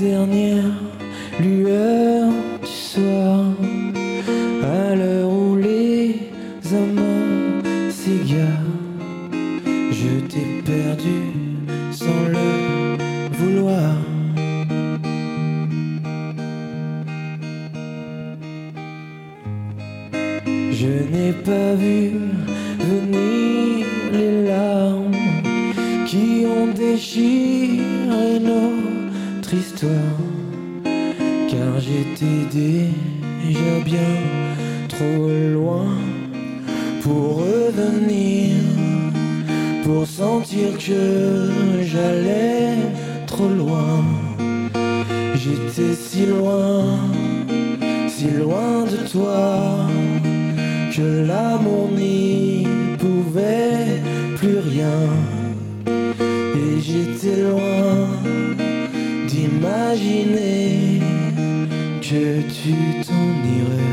[0.00, 0.80] Dernières
[1.42, 2.32] lueurs
[2.62, 3.44] du soir,
[4.62, 6.16] à l'heure où les
[6.72, 8.78] amants s'égarent,
[9.92, 11.20] je t'ai perdu
[11.92, 12.96] sans le
[13.36, 13.96] vouloir.
[20.72, 22.12] Je n'ai pas vu
[22.78, 25.14] venir les larmes
[26.06, 27.69] qui ont déchiré
[29.80, 34.12] Car j'étais déjà bien
[34.88, 35.86] trop loin
[37.00, 38.56] pour revenir,
[39.82, 41.50] pour sentir que
[41.82, 42.76] j'allais
[43.26, 44.04] trop loin.
[45.34, 46.84] J'étais si loin,
[48.06, 49.88] si loin de toi,
[50.94, 52.66] que l'amour n'y
[52.98, 54.02] pouvait
[54.36, 55.08] plus rien.
[55.86, 57.79] Et j'étais loin
[59.96, 61.00] d'imaginer
[62.00, 62.74] que tu
[63.06, 63.89] t'en irais.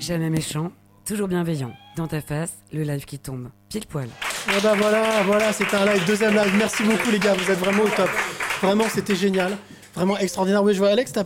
[0.00, 0.72] Jamais méchant,
[1.06, 1.72] toujours bienveillant.
[1.96, 3.48] Dans ta face, le live qui tombe.
[3.68, 4.08] Pile poil.
[4.48, 6.52] Eh ben voilà, voilà, c'était un live, deuxième live.
[6.56, 8.08] Merci beaucoup les gars, vous êtes vraiment au top.
[8.62, 9.56] Vraiment, c'était génial.
[9.94, 10.62] Vraiment extraordinaire.
[10.62, 11.24] Oui, je vois Alex, t'as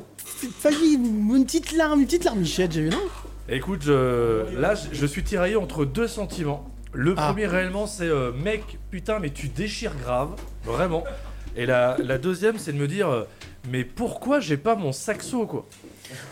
[0.59, 3.01] failli une petite larme, une petite larmichette, j'ai vu, non?
[3.49, 6.64] Écoute, je- là, je- je suis tiraillé entre deux sentiments.
[6.93, 7.27] Le Ah.
[7.29, 10.31] premier, réellement, c'est euh, mec, putain, mais tu déchires grave,
[10.64, 11.05] vraiment.
[11.57, 13.25] Et la, la deuxième, c'est de me dire, euh,
[13.70, 15.66] mais pourquoi j'ai pas mon saxo, quoi?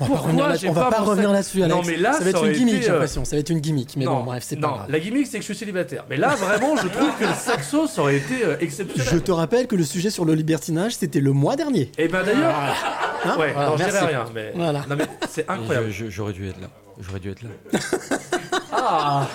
[0.01, 1.77] On va pas revenir, là- j'ai on va pas pas mon revenir sac- là-dessus, Alex.
[1.77, 3.25] Non, mais là, ça va ça être une aurait gimmick, été, j'ai euh, l'impression.
[3.25, 3.97] Ça va être une gimmick.
[3.97, 4.87] Mais non, bon, bref, c'est pas non, grave.
[4.91, 6.05] la gimmick, c'est que je suis célibataire.
[6.11, 9.09] Mais là, vraiment, je trouve que le saxo, ça aurait été euh, exceptionnel.
[9.12, 11.91] Je te rappelle que le sujet sur le libertinage, c'était le mois dernier.
[11.99, 12.55] Et ben d'ailleurs,
[13.25, 14.07] Hein ouais, Voilà, non, je dirais merci.
[14.09, 14.85] rien, mais, Voilà.
[14.91, 15.91] non, mais c'est incroyable.
[15.91, 16.66] je- je- J'aurais dû être là.
[17.01, 17.49] J'aurais dû être là.
[18.85, 19.29] Ah,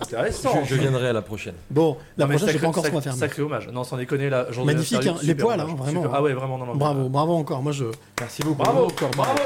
[0.00, 0.64] intéressant.
[0.64, 1.54] Je, je viendrai à la prochaine.
[1.70, 3.12] Bon, la Non, mais prochaine, je sais sacré- pas encore ce qu'on va faire.
[3.12, 3.68] mais- Sacré hommage.
[3.72, 4.50] Non, sans déconner, là.
[4.50, 6.16] journée Magnifique, hein, les super poils, hein, hommage, vraiment, super.
[6.18, 6.74] Ah ouais, vraiment, non, non.
[6.74, 7.62] Bravo, bravo encore.
[7.62, 7.84] Moi, je.
[8.18, 8.62] Merci beaucoup.
[8.62, 9.38] Bravo, encore, bravo.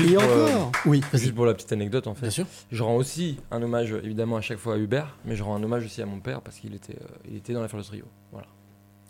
[0.00, 1.20] Et pour, euh, encore Oui, vas-y.
[1.22, 2.22] Juste pour la petite anecdote, en fait.
[2.22, 2.46] Bien sûr.
[2.70, 5.62] Je rends aussi un hommage, évidemment, à chaque fois à Hubert, mais je rends un
[5.62, 8.04] hommage aussi à mon père parce qu'il était, euh, il était dans la Fearless Trio.
[8.30, 8.46] Voilà.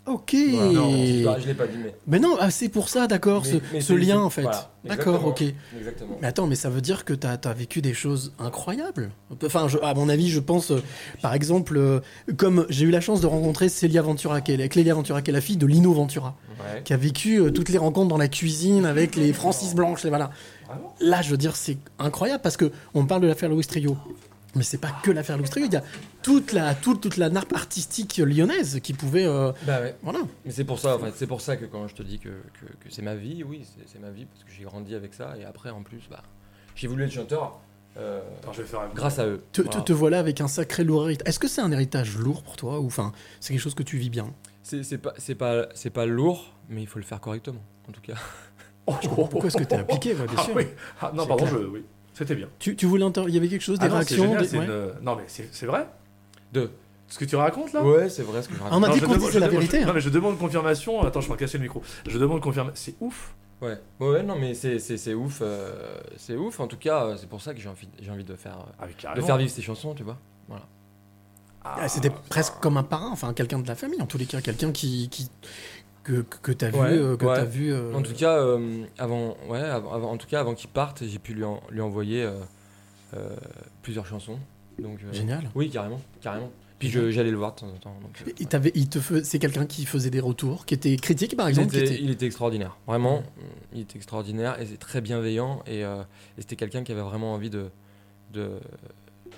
[0.05, 0.35] Ok.
[0.51, 0.73] Voilà.
[0.73, 0.91] Non,
[1.39, 1.95] je l'ai pas dit, mais.
[2.09, 4.43] Mais non, ah, c'est pour ça, d'accord, ce, mais ce c'est- lien en fait.
[4.43, 5.45] voilà, d'accord, ok.
[5.79, 6.19] exactement.
[6.21, 9.13] Mais attends, mais ça veut dire que tu as, vécu des choses incroyables.
[9.45, 10.83] Enfin, je- à mon avis, je pense, euh,
[11.23, 12.01] par exemple, euh,
[12.37, 15.35] comme j'ai eu la chance de rencontrer Célia Ventura, qui est, Clélia Ventura, qui est
[15.35, 16.83] la fille de Lino Ventura, Ouais.
[16.83, 20.11] qui a vécu euh, toutes les rencontres dans la cuisine avec les Francis Blanche, les
[20.11, 20.31] voilà.
[21.01, 23.97] Là, je veux dire, c'est incroyable parce que on parle de l'affaire Louis Trio.
[24.55, 25.83] Mais c'est pas que l'affaire Louis Trio, il y a
[26.23, 29.25] toute la, toute, toute la nappe artistique lyonnaise qui pouvait.
[29.27, 29.97] euh, Bah ouais.
[30.03, 30.19] voilà.
[30.45, 32.29] Mais c'est pour ça, en fait, c'est pour ça que quand je te dis que,
[32.29, 35.35] que, que c'est ma vie, oui, c'est- ma vie parce que j'ai grandi avec ça
[35.41, 36.23] et après en plus, bah,
[36.75, 37.61] j'ai voulu être chanteur
[37.99, 39.43] euh, Attends, je vais faire un grâce à eux.
[39.53, 39.81] Te, Voilà.
[39.81, 41.29] te, te voilà avec un sacré lourd héritage.
[41.29, 43.97] Est-ce que c'est un héritage lourd pour toi ou enfin c'est quelque chose que tu
[43.99, 44.33] vis bien?
[44.63, 47.93] C'est c'est pas, c'est pas, c'est pas lourd, mais il faut le faire correctement, en
[47.93, 48.15] tout cas.
[48.87, 50.55] Pourquoi est-ce que tu es impliqué ouais, bien Ah sûr.
[50.57, 50.67] oui.
[51.01, 51.59] Ah, non, pardon, clair.
[51.61, 51.85] je, oui.
[52.15, 52.49] C'était bien.
[52.59, 54.49] Tu, tu voulais inter- Il y avait quelque chose, des Ah non, réactions génial, des-
[54.49, 54.65] c'est ouais.
[54.67, 55.87] une- Non, mais c'est c'est vrai
[56.53, 56.71] Deux.
[57.09, 57.83] Ce que tu racontes là?
[57.85, 58.81] Ouais, c'est vrai ce que je Ah, raconte.
[58.81, 59.79] on a Non, dit qu'on disait la vérité.
[59.79, 59.87] je- hein.
[59.87, 61.03] Non, mais je demande confirmation.
[61.03, 61.83] Attends, je vais casser le micro.
[62.09, 62.75] Je demande confirmation.
[62.77, 63.35] C'est ouf.
[63.61, 63.79] Ouais.
[64.01, 66.59] ouais, non, mais c'est, c'est, c'est ouf, euh, c'est ouf.
[66.59, 68.87] En tout cas, euh, c'est pour ça que j'ai envie, j'ai envie de faire, euh,
[69.07, 70.19] Ah, de faire vivre ces chansons, tu vois.
[70.49, 70.65] Voilà.
[71.65, 74.41] Ah, C'était presque comme un parrain, enfin quelqu'un de la famille en tous les cas,
[74.41, 75.29] quelqu'un qui, qui
[76.05, 77.47] que, que, t'as vu, Ouais, euh, ouais.
[77.47, 77.73] vu.
[77.73, 81.05] euh, En tout cas, euh, avant, ouais, avant, avant- en tout cas, avant qu'il parte,
[81.07, 83.31] j'ai pu lui, en- lui envoyer euh,
[83.83, 84.39] plusieurs chansons.
[84.79, 85.51] Donc, génial.
[85.55, 86.51] Oui, carrément, carrément.
[86.79, 87.97] Puis j'allais le voir de temps en temps.
[88.03, 91.47] donc, euh, Il il te c'est quelqu'un qui faisait des retours, qui était critique par
[91.49, 91.69] il, exemple.
[91.71, 93.23] qui était, était- il était extraordinaire, vraiment.
[93.73, 95.63] Il était extraordinaire et c'est très bienveillant.
[95.69, 95.87] Et, et
[96.39, 97.67] c'était quelqu'un qui avait vraiment envie de,
[98.33, 98.49] de,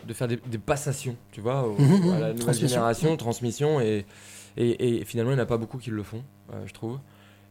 [0.08, 2.68] de faire des, des passations, tu vois, au- à la nouvelle Transmission.
[2.68, 3.80] génération, transmission.
[3.82, 4.06] Et,
[4.56, 6.22] et, et finalement, il n'y en a pas beaucoup qui le font,
[6.66, 6.98] je trouve.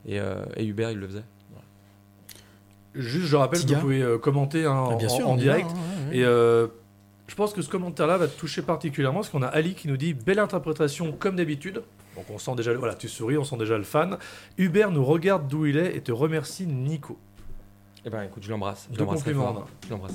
[0.06, 1.24] Et, euh, et Hubert, il le faisait.
[2.96, 5.38] Juste, je rappelle que vous pouvez euh, commenter hein, Ah, en, bien sûr, en on
[5.38, 5.68] est direct.
[5.70, 6.18] hein, ouais, ouais.
[6.20, 6.68] Et euh,
[7.28, 9.98] je pense que ce commentaire-là va te toucher particulièrement parce qu'on a Ali qui nous
[9.98, 11.82] dit belle interprétation comme d'habitude.
[12.16, 14.18] Donc on sent déjà, voilà, tu souris, on sent déjà le fan.
[14.60, 17.18] Hubert nous regarde d'où il est et te remercie Nico.
[18.06, 18.88] Eh ben, écoute, je l'embrasse.
[18.92, 19.68] Je Deux l'embrasse très compliments, fort.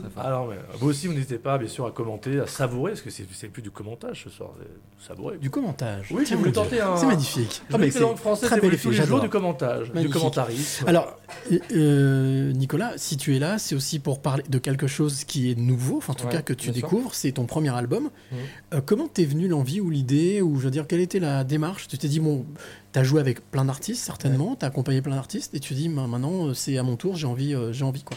[0.05, 0.25] Je fort.
[0.25, 3.09] Alors, mais, vous aussi, vous n'hésitez pas, bien sûr, à commenter, à savourer, parce que
[3.11, 4.51] c'est c'est plus du commentage ce soir,
[4.99, 5.39] c'est savourer.
[5.39, 6.09] Du commentage.
[6.11, 6.97] Oui, Tiens, vous voulez tenter un.
[6.97, 7.63] C'est magnifique.
[7.79, 10.87] Mais la langue française, très c'est tous les jours du commentage, du commentarisme.
[10.87, 11.17] Alors,
[11.51, 15.51] euh, euh, Nicolas, si tu es là, c'est aussi pour parler de quelque chose qui
[15.51, 18.05] est nouveau, enfin en tout Ouais, cas que tu découvres, c'est ton premier album.
[18.05, 18.39] Mhm.
[18.75, 21.89] Euh, comment t'es venu l'envie ou l'idée, ou je veux dire, quelle était la démarche?
[21.89, 22.45] Tu t'es dit, bon,
[22.93, 26.49] t'as joué avec plein d'artistes certainement, t'as accompagné plein d'artistes, et tu dis, bah, maintenant
[26.49, 28.17] euh, c'est à mon tour, j'ai envie, euh, j'ai envie quoi.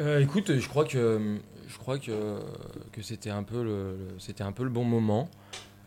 [0.00, 1.38] Euh, écoute, je crois que
[1.68, 2.38] je crois que,
[2.92, 5.28] que c'était un peu le, le- c'était un peu le bon moment.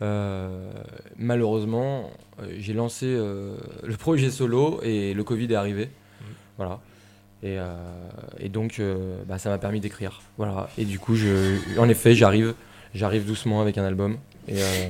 [0.00, 0.70] Euh,
[1.16, 2.10] malheureusement,
[2.58, 5.90] j'ai lancé euh, le projet solo et le Covid est arrivé.
[6.56, 6.80] Voilà.
[7.42, 7.74] Et, euh,
[8.38, 10.20] et donc, euh, bah, ça m'a permis d'écrire.
[10.36, 10.68] Voilà.
[10.78, 12.54] Et du coup, je, en effet, j'arrive,
[12.94, 14.88] j'arrive doucement avec un album et, euh,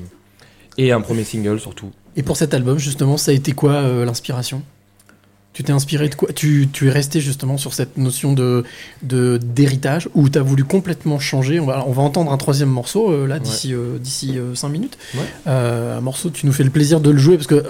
[0.77, 1.91] et un premier single surtout.
[2.19, 4.61] Et pour cet album, justement, ça a été quoi euh, l'inspiration?
[5.55, 6.31] Tu t'es inspiré de quoi?
[6.33, 8.65] Tu, tu es resté justement sur cette notion de
[9.03, 11.59] d'héritage ou t'as voulu complètement changer?
[11.61, 14.99] On va, on va entendre un troisième morceau euh, là d'ici d'ici 5 minutes.
[15.15, 15.21] Ouais.
[15.47, 17.63] Euh, un morceau, tu nous fais le plaisir de le jouer parce que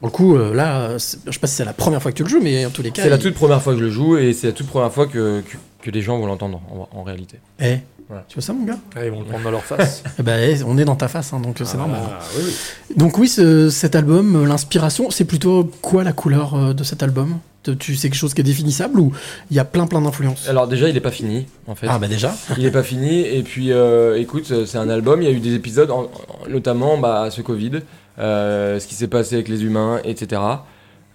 [0.00, 2.22] pour le coup, là, c'est- je sais pas si c'est la première fois que tu
[2.24, 3.02] le joues, mais en tous les cas.
[3.04, 4.92] C'est la il- toute première fois que je le joue et c'est la toute première
[4.92, 7.38] fois que, que, que des gens vont l'entendre en, en réalité.
[7.60, 7.76] Eh,
[8.12, 8.26] Voilà.
[8.28, 8.76] Tu vois ça, mon gars?
[8.94, 10.02] Ah, ils vont le prendre dans leur face.
[10.18, 11.98] Eh ben, eh, on est dans ta face, hein, donc c'est normal.
[12.04, 12.96] Ah, oui, oui.
[12.96, 17.02] Donc oui, ce- cet album, euh, l'inspiration, c'est plutôt quoi la couleur euh, de cet
[17.02, 17.38] album?
[17.78, 19.12] Tu- sais quelque chose qui est définissable ou
[19.50, 20.46] il y a plein plein d'influences?
[20.46, 21.86] Alors déjà, il est pas fini, en fait.
[21.88, 22.34] Ah bah déjà.
[22.58, 23.20] Il est pas fini.
[23.22, 25.22] Et puis, euh, écoute, euh, c'est un album.
[25.22, 27.78] Il y a eu des épisodes, en- en- notamment bah, ce Covid,
[28.18, 30.42] euh, ce qui s'est passé avec les humains, etc.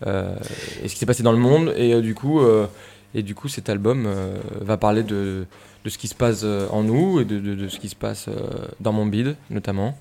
[0.07, 0.33] Euh,
[0.83, 1.73] et ce qui s'est passé dans le monde.
[1.77, 2.65] Et euh, du coup, euh,
[3.13, 5.45] et du coup, cet album euh, va parler de,
[5.83, 7.95] de ce qui se passe euh, en nous et de, de- de ce qui se
[7.95, 9.97] passe euh, dans mon bide, notamment.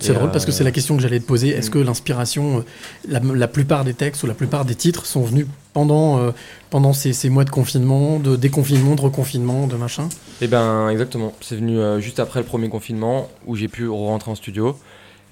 [0.00, 1.48] C'est drôle parce que euh, c'est la question que j'allais te poser.
[1.48, 1.72] Est-ce mm.
[1.72, 2.62] que l'inspiration, euh,
[3.08, 6.30] la, la plupart des textes ou la plupart des titres sont venus pendant, euh,
[6.70, 10.08] pendant ces, ces mois de confinement, de déconfinement, de reconfinement, de machin?
[10.40, 11.32] Eh ben exactement.
[11.40, 14.78] C'est venu euh, juste après le premier confinement où j'ai pu rentrer en studio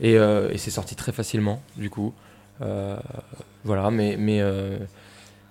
[0.01, 2.13] et, euh, et c'est sorti très facilement du coup.
[2.61, 2.97] Euh,
[3.65, 4.79] voilà, mais mais euh,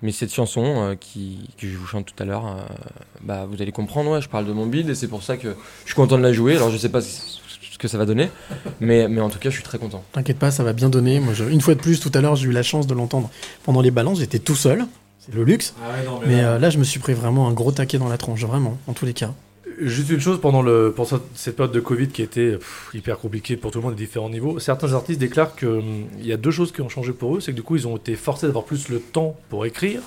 [0.02, 2.62] mais cette chanson euh, qui que je vous chante tout à l'heure, euh,
[3.22, 4.12] bah vous allez comprendre.
[4.12, 5.50] Ouais, je parle de mon bide et c'est pour ça que
[5.84, 6.56] je suis content de la jouer.
[6.56, 8.30] Alors je sais pas ce que ça va donner,
[8.80, 10.04] mais mais en tout cas je suis très content.
[10.14, 11.20] T'inquiète pas, ça va bien donner.
[11.20, 13.30] Moi, je- une fois de plus, tout à l'heure, j'ai eu la chance de l'entendre
[13.64, 14.20] pendant les balances.
[14.20, 14.86] J'étais tout seul.
[15.20, 15.74] C'est le luxe.
[16.28, 18.78] Mais euh, là, je me suis pris vraiment un gros taquet dans la tronche, vraiment,
[18.88, 19.34] en tous les cas.
[19.82, 23.58] Juste une chose, pendant le, pour cette- période de Covid qui était pff, hyper compliquée
[23.58, 25.82] pour tout le monde à différents niveaux, certains artistes déclarent qu'il
[26.22, 27.40] y a deux choses qui ont changé pour eux.
[27.42, 30.02] C'est que du coup, ils ont été forcés d'avoir plus le temps pour écrire,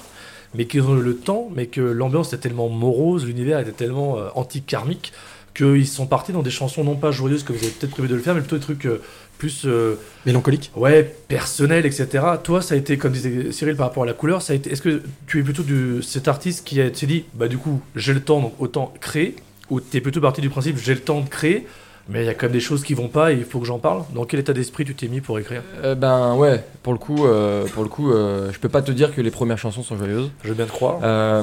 [0.54, 4.16] mais qu'ils ont eu le temps, mais que l'ambiance était tellement morose, l'univers était tellement
[4.18, 5.12] euh, anti-karmique,
[5.54, 8.14] qu'ils sont partis dans des chansons non pas joyeuses comme vous avez peut-être prévu de
[8.14, 9.02] le faire, mais plutôt des trucs euh,
[9.38, 12.24] plus euh, Mélancolique ouais personnels, etc.
[12.42, 14.70] Toi, ça a été, comme disait Cyril par rapport à la couleur, ça a été.
[14.72, 17.80] Est-ce que tu es plutôt du, cet artiste qui a- s'est dit, bah du coup,
[17.96, 19.34] j'ai le temps, donc autant créer,
[19.70, 21.66] ou t'es plutôt parti du principe, j'ai le temps de créer,
[22.10, 23.66] mais il y a quand même des choses qui vont pas et il faut que
[23.66, 24.02] j'en parle.
[24.14, 25.62] Dans quel état d'esprit tu t'es mis pour écrire?
[25.84, 28.90] Euh, ben ouais, pour le coup, euh, pour le coup, euh, je peux pas te
[28.92, 30.30] dire que les premières chansons sont joyeuses.
[30.42, 31.00] Je veux bien te croire.
[31.02, 31.42] Euh,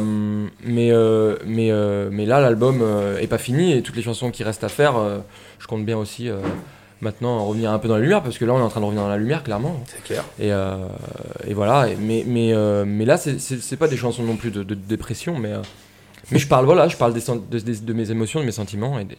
[0.63, 0.91] mais,
[1.45, 1.71] mais,
[2.11, 2.83] mais là, l'album
[3.21, 4.95] est pas fini et toutes les chansons qui restent à faire,
[5.59, 6.29] je compte bien aussi
[7.01, 8.85] maintenant revenir un peu dans la lumière parce que là, on est en train de
[8.85, 9.79] revenir dans la lumière, clairement.
[9.85, 10.23] C'est clair.
[10.39, 10.49] Et,
[11.47, 11.89] et voilà.
[11.89, 12.53] Et- mais, mais,
[12.85, 15.51] mais là, c'est- pas des chansons non plus de, de dépression, mais,
[16.31, 18.97] mais je parle, voilà, je parle des, de, de- de mes émotions, de mes sentiments
[18.99, 19.17] et, des-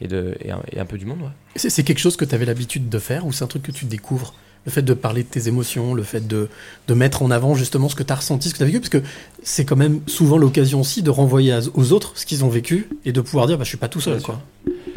[0.00, 1.20] et, de, et, un, et un peu du monde.
[1.22, 1.28] Ouais.
[1.68, 3.84] C'est quelque chose que tu avais l'habitude de faire ou c'est un truc que tu
[3.86, 4.34] découvres?
[4.66, 6.48] Le fait de parler de tes émotions, le fait de,
[6.88, 8.80] de mettre en avant justement ce que tu as ressenti, ce que tu as vécu,
[8.80, 9.00] parce que
[9.44, 12.88] c'est quand même souvent l'occasion aussi de renvoyer à- aux autres ce qu'ils ont vécu
[13.04, 14.20] et de pouvoir dire bah, je suis pas tout seul.
[14.20, 14.42] Quoi.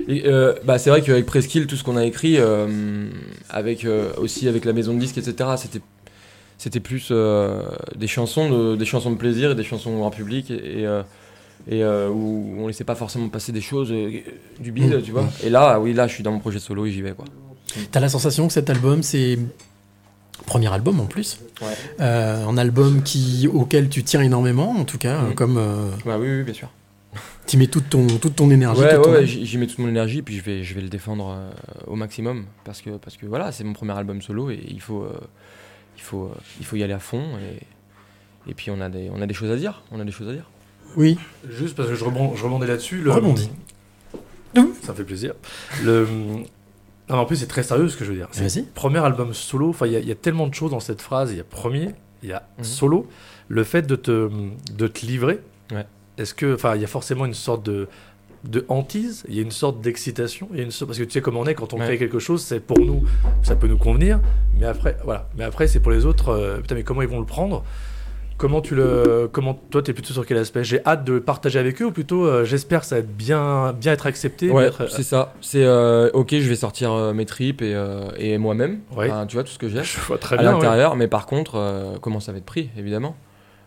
[0.08, 3.10] Et, euh, bah, c'est vrai qu'avec Presqu'île, tout ce qu'on a écrit, euh,
[3.52, 5.82] avec, euh, aussi avec la maison de disques, etc., c'était,
[6.58, 7.12] c'était plus
[7.96, 10.88] des, chansons de, des chansons de plaisir et des chansons grand public, et, et,
[11.70, 14.10] et, euh, où on laissait pas forcément passer des choses euh,
[14.60, 15.02] du bide, Mmh.
[15.04, 15.28] tu vois.
[15.44, 17.26] Et là, oui, là, je suis dans mon projet solo et j'y vais, quoi.
[17.92, 19.38] T'as la sensation que cet album, c'est
[20.46, 21.68] premier album en plus, Ouais.
[22.00, 25.36] Euh, un album qui auquel tu tiens énormément, en tout cas, Mhm.
[25.36, 26.70] comme Ouais, oui, oui, bien sûr.
[27.46, 28.82] tu mets toute ton toute ton énergie.
[28.82, 31.38] Ouais, ouais, ouais, j'y mets toute mon énergie, puis je vais, je vais le défendre
[31.88, 35.06] au maximum, parce que, parce que voilà, c'est mon premier album solo, et il faut,
[35.98, 37.24] il faut, il faut y aller à fond,
[38.48, 40.12] et, et puis on a, des, on a des choses à dire, on a des
[40.12, 40.50] choses à dire.
[40.98, 41.18] Oui,
[41.50, 42.98] Juste parce que je, rebond- je là-dessus.
[43.02, 43.12] Le...
[43.12, 43.50] Rebondis.
[44.54, 45.34] Ça me fait plaisir.
[45.84, 46.06] Le...
[46.06, 48.28] Non, mais en plus, c'est très sérieux ce que je veux dire.
[48.32, 48.64] C'est vas-y.
[48.64, 49.70] premier album solo.
[49.70, 51.32] Enfin, il y, a- il y a tellement de choses dans cette phrase.
[51.32, 51.90] Il y a premier,
[52.24, 52.64] il y a Mhm.
[52.64, 53.08] solo.
[53.48, 54.30] Le fait de te,
[54.78, 55.40] de te livrer.
[55.72, 55.86] Ouais.
[56.18, 57.88] Est-ce que, enfin, il y a forcément une sorte de
[58.46, 61.04] de hantise, il y a une sorte d'excitation, il y a une sorte parce que
[61.04, 61.84] tu sais comment on est quand on Ouais.
[61.88, 63.04] crée quelque chose, c'est pour nous,
[63.44, 64.22] ça peut nous convenir,
[64.58, 66.30] mais après, voilà, mais après c'est pour les autres.
[66.30, 67.66] euh, putain, mais comment ils vont le prendre?
[68.40, 70.64] Comment tu le, comment toi t'es plutôt sur quel aspect?
[70.64, 73.14] J'ai hâte de le partager avec eux ou plutôt euh, j'espère que ça va être
[73.16, 74.50] bien, bien être accepté.
[74.50, 75.34] Ouais, être- c'est ça.
[75.42, 79.12] C'est euh, ok, je vais sortir euh, mes tripes et, euh, et moi-même, Ouais.
[79.12, 79.84] Enfin, tu vois, tout ce que j'ai.
[79.84, 80.54] Je vois très à bien.
[80.54, 83.18] l'intérieur, mais par contre, euh, comment ça va être pris, évidemment.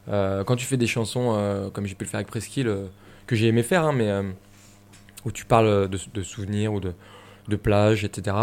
[0.09, 2.31] Euh, quand tu fais des chansons, euh, comme j'ai pu le faire avec
[2.67, 2.87] euh,
[3.27, 4.23] que j'ai aimé faire, hein, mais euh,
[5.27, 6.93] où tu parles de, de souvenirs ou de,
[7.47, 8.35] de plage, etc.,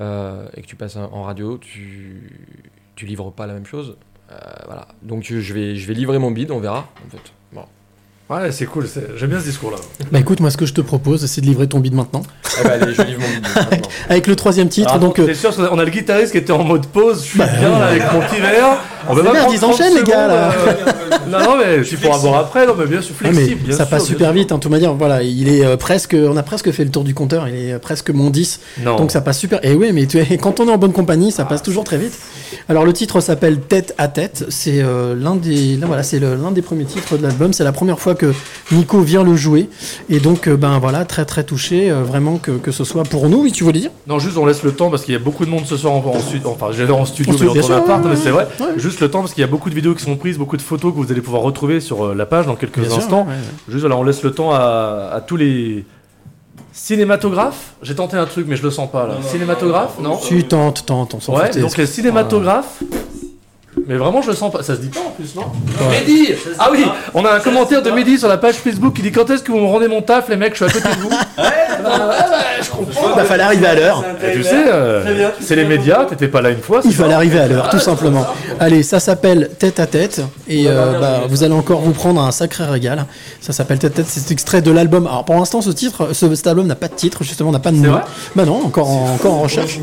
[0.00, 2.48] euh, et que tu passes en en radio, tu,
[2.96, 3.96] tu livres pas la même chose.
[4.32, 4.86] Euh, voilà.
[5.02, 6.88] Donc je vais, je vais livrer mon bide, on verra.
[7.06, 7.32] En fait.
[7.52, 7.62] Bon.
[8.28, 8.86] Ouais, c'est cool.
[9.16, 9.78] J'aime bien ce discours-là.
[10.12, 12.22] Bah écoute, moi ce que je te propose, c'est de livrer ton bide maintenant.
[12.44, 13.42] Ah bah, allez, je livre mon bide.
[13.42, 13.88] maintenant.
[14.08, 15.18] Avec le troisième titre, Alors, donc.
[15.18, 17.24] euh, sûr on a le guitariste qui était en mode pause.
[17.24, 18.78] Je suis Bah, bien là, avec mon petit verre.
[19.08, 20.50] On va pas merde, ils enchaînent, 30 les gars, là.
[20.52, 22.66] secondes, euh, non, non, mais tu pourras boire après.
[22.66, 23.60] Non, mais bien sûr, Ah, mais flexible.
[23.66, 24.34] bien ça sûr, passe bien super sûr.
[24.34, 24.94] vite, hein, toute manière.
[24.94, 27.48] Voilà, il est euh, presque, on a presque fait le tour du compteur.
[27.48, 28.96] Il est euh, presque mon 10, Non.
[28.96, 29.64] donc ça passe super.
[29.64, 32.12] Et oui, mais tu quand on est en bonne compagnie, ça passe toujours très vite.
[32.68, 34.44] Alors le titre s'appelle Tête à tête.
[34.48, 37.52] C'est euh, l'un des, là, voilà, c'est l'un des premiers titres de l'album.
[37.52, 38.32] C'est la première fois que
[38.72, 39.68] Nico vient le jouer,
[40.08, 43.28] et donc euh, ben voilà, très très touché, euh, vraiment que, que ce soit pour
[43.28, 43.42] nous.
[43.42, 43.90] Oui, tu voulais dire?
[44.06, 45.94] Non, juste on laisse le temps parce qu'il y a beaucoup de monde ce soir
[45.94, 46.50] en, en studio.
[46.50, 48.46] Enfin, j'allais en studio, En studio, mais dans ton appart, mais c'est vrai.
[48.60, 48.66] ouais.
[48.76, 50.62] Juste le temps parce qu'il y a beaucoup de vidéos qui sont prises, beaucoup de
[50.62, 53.22] photos que vous allez pouvoir retrouver sur euh, la page dans quelques Bien sûr, instants.
[53.22, 53.38] ouais, ouais.
[53.68, 55.84] Juste voilà, on laisse le temps à, à tous les
[56.72, 59.14] Cinématographe J'ai tenté un truc, mais je le sens pas là.
[59.22, 62.82] Cinématographe Non Tu tentes, tentes, on s'en Ouais, fout, donc les cinématographes.
[63.86, 64.62] Mais vraiment, je le sens pas.
[64.62, 65.44] Ça se dit pas en plus, non
[65.90, 66.28] Mehdi
[66.58, 69.28] Ah oui On a un commentaire de Mehdi sur la page Facebook qui dit Quand
[69.30, 71.10] est-ce que vous me rendez mon taf, les mecs Je suis à côté de vous.
[72.62, 73.16] je comprends.
[73.16, 74.04] Bah, fallait arriver à l'heure.
[74.24, 76.80] Et tu sais, euh, c'est les médias, t'étais pas là une fois.
[76.84, 78.26] Il fallait arriver à l'heure, tout simplement.
[78.58, 80.22] Allez, ça s'appelle Tête à Tête.
[80.48, 83.06] Et euh, bah, vous allez encore vous prendre un sacré régal.
[83.40, 84.06] Ça s'appelle Tête à Tête.
[84.08, 85.06] C'est extrait de l'album.
[85.06, 87.70] Alors pour l'instant, ce titre, ce, cet album n'a pas de titre, justement, n'a pas
[87.72, 87.92] de nom.
[87.92, 88.02] vrai
[88.36, 89.80] bah non, encore en, encore en recherche.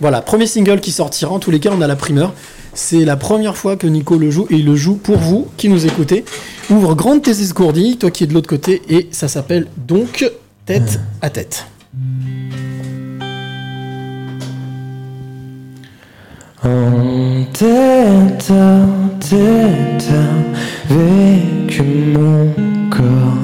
[0.00, 1.32] Voilà, premier single qui sortira.
[1.32, 2.32] En tous les cas, on a la primeur.
[2.74, 5.68] C'est la première fois que Nico le joue et il le joue pour vous qui
[5.68, 6.24] nous écoutez.
[6.70, 10.30] Ouvre grande tes escourdilles, toi qui es de l'autre côté, et ça s'appelle donc
[10.66, 11.66] Tête à Tête.
[16.62, 18.80] En tête à
[19.20, 20.10] tête
[20.90, 22.52] avec mon
[22.90, 23.38] corps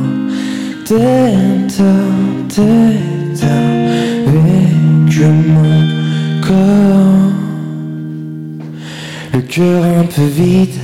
[0.84, 3.44] Tête à tête
[4.26, 7.33] avec mon corps
[9.34, 10.78] Le cœur un peu vide.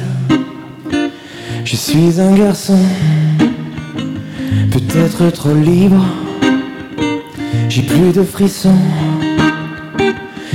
[1.64, 2.80] Je suis un garçon.
[4.72, 6.04] Peut-être trop libre.
[7.68, 8.80] J'ai plus de frissons.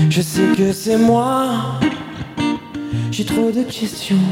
[0.10, 1.80] Je sais que c'est moi,
[3.12, 4.28] j'ai trop de questions.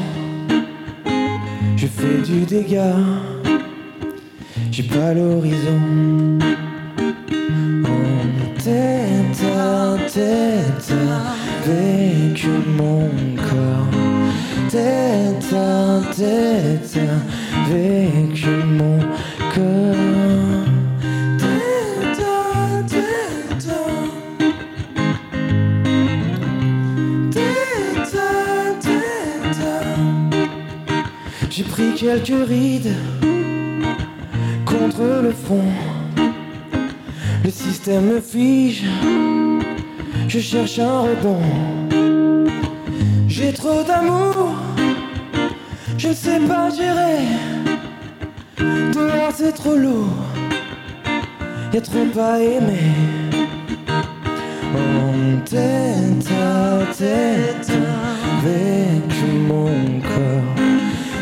[1.77, 2.95] Je fais du dégât,
[4.71, 5.79] j'ai pas l'horizon.
[7.85, 10.93] En tête à tête
[11.65, 12.45] avec
[12.77, 13.87] mon corps.
[15.55, 16.99] À tête
[17.65, 18.99] avec mon
[19.53, 19.95] corps.
[21.41, 23.69] À tête.
[31.49, 32.95] J'ai pris quelques rides
[34.65, 35.63] contre le fond.
[37.43, 38.85] Le système me fige.
[40.27, 41.41] Je cherche un rebond.
[43.27, 44.53] J'ai trop d'amour.
[45.97, 47.19] Je ne sais pas gérer.
[48.57, 50.07] Dehors c'est trop lourd.
[51.73, 52.91] Y'a trop à aimer.
[56.29, 57.71] À tête
[58.39, 59.13] avec
[59.47, 60.55] mon corps.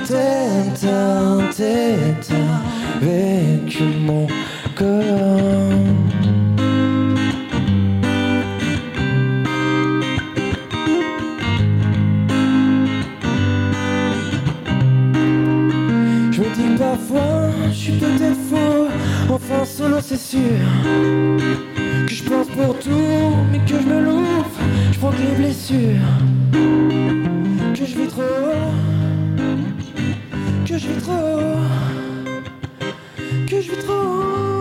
[0.08, 2.32] Tête à tête
[3.02, 4.28] avec mon
[4.76, 5.61] corps.
[19.82, 20.60] Solo c'est sûr
[22.08, 24.58] que je pense pour tout, mais que je me loupe,
[24.92, 26.12] je prends que les blessures,
[27.74, 28.22] que je vis trop,
[30.68, 31.58] que je vis trop,
[33.50, 34.61] que je vis trop,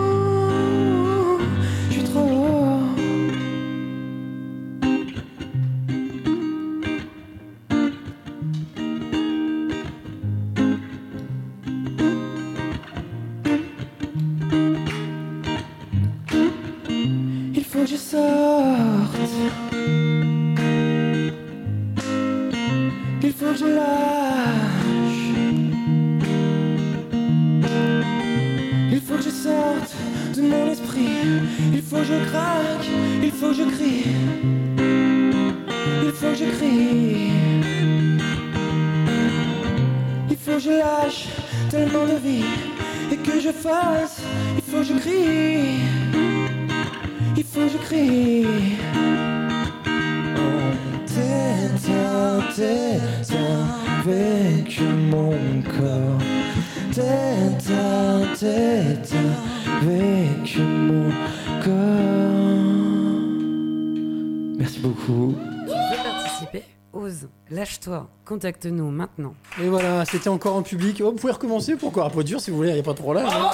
[68.45, 69.35] contacte-nous maintenant.
[69.61, 70.99] Et voilà, c'était encore en public.
[71.05, 72.97] Oh, vous pouvez recommencer pour encore applaudir si vous voulez, il n'y a pas de
[72.97, 73.27] problème.
[73.27, 73.51] hein.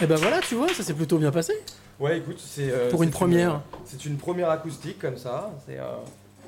[0.00, 1.52] Et ben voilà, tu vois, ça s'est plutôt bien passé.
[2.00, 2.70] Ouais, écoute, c'est.
[2.70, 3.60] euh, Pour une c'est première.
[3.84, 5.52] C'est une première acoustique comme ça.
[5.66, 5.84] C'est euh,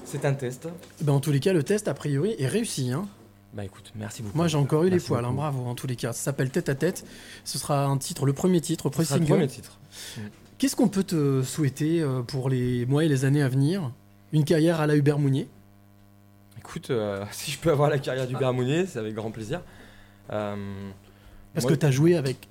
[0.06, 0.68] c'est un test.
[1.00, 2.90] Eh ben, en tous les cas, le test, a priori, est réussi.
[2.90, 3.06] Hein.
[3.52, 4.36] Bah écoute, merci beaucoup.
[4.38, 5.36] Moi, j'ai encore eu les Merci poils, hein, beaucoup.
[5.36, 6.12] bravo, en tous les cas.
[6.14, 7.04] Ça s'appelle Tête à Tête.
[7.44, 9.26] Ce sera un titre, le premier titre, le premier le single.
[9.26, 9.78] premier titre.
[10.58, 13.90] Qu'est-ce qu'on peut te souhaiter euh, pour les mois et les années à venir?
[14.34, 15.48] Une carrière à la Hubert Mounier
[16.58, 19.60] Écoute, euh, si je peux avoir la carrière du Mounier, c'est avec grand plaisir.
[20.32, 20.56] Euh,
[21.54, 22.48] Parce moi, que tu as joué avec,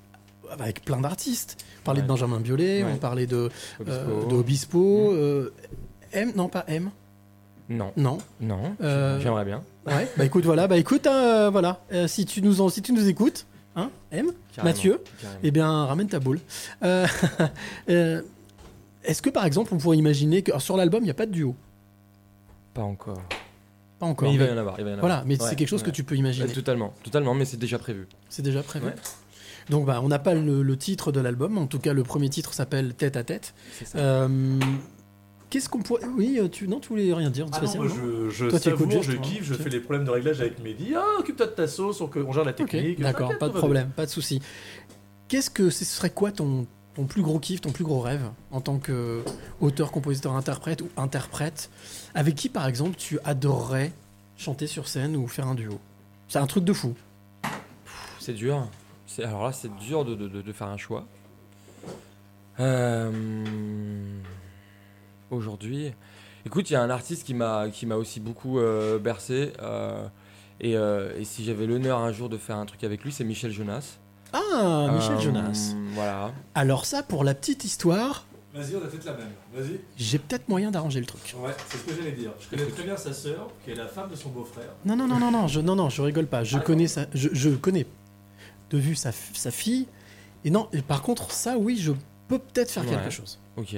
[0.58, 1.62] avec plein d'artistes.
[1.82, 2.04] On parlait Ouais.
[2.04, 2.90] de Benjamin Biolay, Ouais.
[2.94, 3.90] on parlait de, Obispo.
[3.92, 5.12] euh, de Obispo.
[5.12, 5.50] Mm.
[6.12, 6.90] M, non pas M,
[7.68, 8.18] Non, non.
[8.40, 9.62] non, j'aimerais bien.
[9.86, 11.80] Ouais, bah écoute, voilà, bah écoute, hein, voilà.
[12.06, 15.40] Si tu nous en, si tu nous écoutes, Hein M Carrément, Mathieu carrément.
[15.42, 16.40] Eh bien, ramène ta boule.
[16.84, 17.06] Euh,
[19.04, 21.26] Est-ce que par exemple, on pourrait imaginer que alors, sur l'album, il n'y a pas
[21.26, 21.54] de duo
[22.74, 23.22] Pas encore.
[23.98, 24.28] Pas encore.
[24.28, 24.74] mais il va mais- y en avoir.
[24.78, 25.26] il va y en Voilà, avoir.
[25.28, 26.50] mais Ouais, c'est quelque chose que tu peux imaginer.
[26.50, 28.06] Euh, Totalement, totalement, mais c'est déjà prévu.
[28.28, 28.86] C'est déjà prévu.
[28.86, 28.94] Ouais.
[29.70, 31.56] Donc, bah, on n'a pas le, le titre de l'album.
[31.56, 33.54] En tout cas, le premier titre s'appelle Tête à tête.
[33.78, 33.98] C'est ça.
[33.98, 34.58] Euh,
[35.48, 36.02] Qu'est-ce qu'on pourrait.
[36.18, 36.66] Oui, euh, tu...
[36.66, 39.10] non, tu voulais rien dire Ah non, moi, je, je Toi, tu écoutes savoure, juste,
[39.12, 40.94] je toi, kiffe, je fais les problèmes de réglage avec Mehdi.
[40.96, 42.98] Ah, occupe-toi de ta sauce, on, on gère la technique.
[43.00, 44.42] d'accord, pas de problème, pas de souci.
[45.28, 48.60] Qu'est-ce que ce serait quoi ton, ton plus gros kiff, ton plus gros rêve en
[48.60, 49.22] tant que
[49.60, 51.70] auteur, compositeur, interprète ou interprète
[52.14, 53.92] Avec qui, par exemple, tu adorerais
[54.36, 55.78] chanter sur scène ou faire un duo?
[56.28, 56.94] C'est un truc de fou.
[58.20, 58.66] C'est dur.
[59.06, 61.04] C'est- Alors là, c'est dur de, de- de- de faire un choix.
[62.60, 63.10] Euh,
[65.30, 65.92] Aujourd'hui,
[66.46, 69.52] écoute, il y a un artiste qui m'a qui m'a aussi beaucoup euh, bercé.
[69.60, 70.06] euh,
[70.60, 73.50] et, et si j'avais l'honneur un jour de faire un truc avec lui, c'est Michel
[73.50, 73.98] Jonas.
[74.32, 75.74] Ah, Michel Jonas.
[75.94, 76.30] Voilà.
[76.54, 78.24] Alors ça, pour la petite histoire,
[78.54, 79.30] Vas-y, on a peut-être la même.
[79.52, 79.80] Vas-y.
[79.96, 81.34] j'ai peut-être moyen d'arranger le truc.
[81.42, 82.30] Ouais, c'est ce que j'allais dire.
[82.40, 84.68] Je connais très bien sa sœur, qui est la femme de son beau-frère.
[84.84, 86.44] Non, non, non, non, non, je, non, non, je rigole pas.
[86.44, 87.86] Je connais sa, je, je connais
[88.70, 89.86] de vue sa, sa fille.
[90.44, 91.92] Et non, et par contre, ça, oui, je
[92.28, 92.90] peux peut-être faire Ouais.
[92.90, 93.40] quelque chose.
[93.56, 93.74] Ok.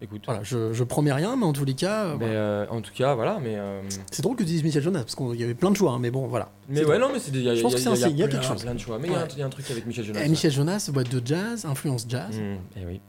[0.00, 0.22] Écoute.
[0.26, 2.32] Voilà, je, je promets rien, mais en tous les cas, euh, Mais voilà.
[2.40, 3.38] euh, en tout cas, voilà.
[3.42, 3.80] Mais euh,
[4.12, 5.98] c'est drôle que tu dises Michel Jonas, parce qu'il y avait plein de choix, hein,
[6.00, 6.50] mais bon, voilà.
[6.68, 6.98] mais ouais, drôle.
[6.98, 8.62] non, mais c'est Je pense que c'est un signe, il y a plein- quelque chose.
[8.62, 8.98] plein de choix.
[9.00, 9.28] Mais il y a un- Ouais.
[9.32, 10.20] il y, a un truc avec Michel Jonas.
[10.24, 12.36] Eh, Michel Jonas, boîte de jazz, influence jazz.
[12.36, 12.42] ouais.
[12.54, 13.00] Mm, eh oui.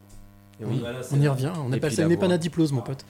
[0.62, 0.78] On, oui.
[0.80, 2.14] Voilà, on y revient, on appelle ça une voix.
[2.16, 3.05] épanadyplose, mon pote.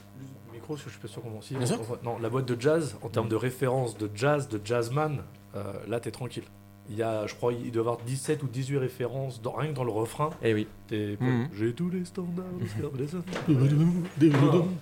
[0.48, 1.54] Le micro, je suis pas sûr comment aussi.
[1.54, 1.80] Bien sûr.
[2.04, 5.22] Non, la boîte de jazz, en termes de référence de jazz, de jazzman,
[5.56, 6.44] euh, là, t'es tranquille.
[6.92, 9.70] Il y a, je crois, il doit y avoir 17 ou 18 références, dans, rien
[9.70, 10.30] que dans le refrain.
[10.42, 10.66] Eh oui.
[10.88, 11.48] T'es- Mhm.
[11.56, 12.44] J'ai tous les standards.
[12.58, 12.66] les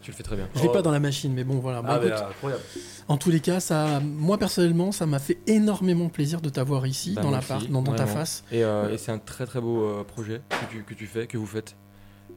[0.03, 0.49] Tu le fais très bien.
[0.55, 0.73] Je l'ai Oh.
[0.73, 1.83] pas dans la machine, mais bon, voilà.
[1.83, 2.63] Bon, Ah, mais écoute, incroyable.
[3.09, 7.13] en tous les cas, ça, moi personnellement, ça m'a fait énormément plaisir de t'avoir ici,
[7.15, 8.19] Bah, dans moi la part, aussi, dans, dans ta vraiment.
[8.21, 8.45] face.
[8.53, 11.27] Et, euh, et c'est un très très beau euh, projet que tu, que tu fais,
[11.27, 11.77] que vous faites.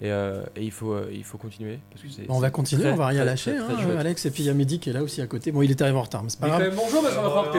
[0.04, 1.78] Et, euh, et il, faut, euh, il faut continuer.
[1.92, 3.98] Parce que c'est, On va continuer, très, on va rien très, lâcher, très, très hein.
[4.00, 4.26] Alex.
[4.26, 5.52] Et puis il y a Mehdi qui est là aussi à côté.
[5.52, 6.74] Bon, il est arrivé en retard, mais c'est pas grave.
[6.76, 7.04] bonjour,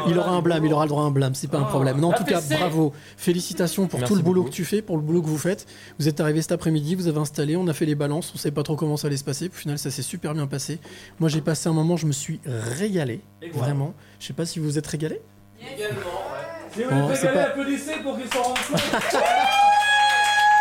[0.09, 1.71] Il aura un blâme, il aura le droit à un blâme, c'est pas un Ah,
[1.71, 2.01] problème.
[2.01, 2.93] Non, en tout cas, bravo.
[3.17, 4.51] Félicitations pour Merci tout le boulot beaucoup.
[4.51, 5.67] que tu fais, pour le boulot que vous faites.
[6.01, 8.53] Vous êtes arrivé cet après-midi, vous avez installé, on a fait les balances, on savait
[8.55, 9.49] pas trop comment ça allait se passer.
[9.49, 10.81] Puis, au final, ça s'est super bien passé.
[11.21, 13.21] Moi, j'ai passé un moment, je me suis régalé.
[13.55, 13.95] Vraiment.
[14.19, 15.21] Je sais pas si vous êtes régalé.
[15.61, 16.73] Également, ouais.
[16.75, 18.81] Si vous êtes régalé, applaudissez pour qu'ils s'en rendent compte.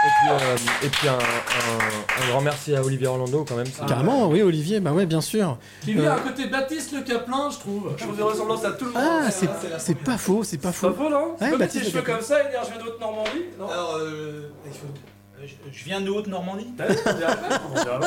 [0.04, 3.68] Et puis, euh, et puis un, un- un grand merci à Olivier Orlando quand même.
[3.68, 5.58] c'est- Carrément, oui, Olivier, bah ouais, bien sûr.
[5.84, 7.92] Qui lui Euh, a un côté Baptiste le Caplin, je trouve.
[7.98, 9.02] Je trouve des ressemblances à tout le monde.
[9.06, 9.48] Ah, c'est
[9.78, 11.04] c'est pas faux, c'est pas C'est pas faux.
[11.04, 12.16] faux, non C'est Ouais, tes le cheveux Caplin.
[12.16, 15.54] comme ça et dire je viens de Haute-Normandie Non Alors, euh, il faut- euh, je,
[15.80, 16.68] je viens de Haute-Normandie.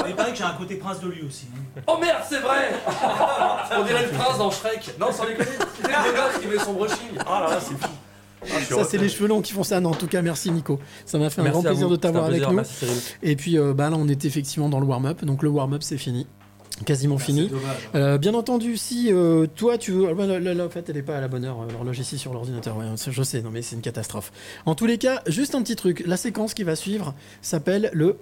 [0.08, 1.46] Il paraît que j'ai un côté prince de lui aussi.
[1.54, 1.80] hein.
[1.86, 2.70] Oh merde, c'est vrai
[3.78, 4.94] On dirait le prince dans Shrek.
[4.98, 5.46] Non, sans déconner.
[5.80, 7.18] C'est le gosse qui met son brushing.
[7.24, 7.88] Ah là là, c'est fou.
[8.52, 9.80] Ah, Ça, c'est les cheveux longs qui font ça.
[9.80, 10.78] Non, en tout cas, merci Nico.
[11.06, 12.50] Ça m'a fait un Merci grand plaisir de t'avoir avec plaisir.
[12.50, 12.56] nous.
[12.56, 12.86] Merci.
[13.22, 15.24] Et puis euh, bah, là, on est effectivement dans le warm-up.
[15.24, 16.26] Donc le warm-up, c'est fini.
[16.84, 17.44] Quasiment fini.
[17.44, 17.76] C'est dommage.
[17.94, 20.08] Euh, bien entendu, si euh, toi tu veux.
[20.10, 21.72] ah, bah, là, là, là, en fait, elle est pas à la bonne heure, euh,
[21.72, 22.76] l'horloge ici sur l'ordinateur.
[22.76, 24.32] Ouais, je sais, non mais c'est une catastrophe.
[24.66, 26.02] En tous les cas, juste un petit truc.
[26.04, 28.16] La séquence qui va suivre s'appelle le.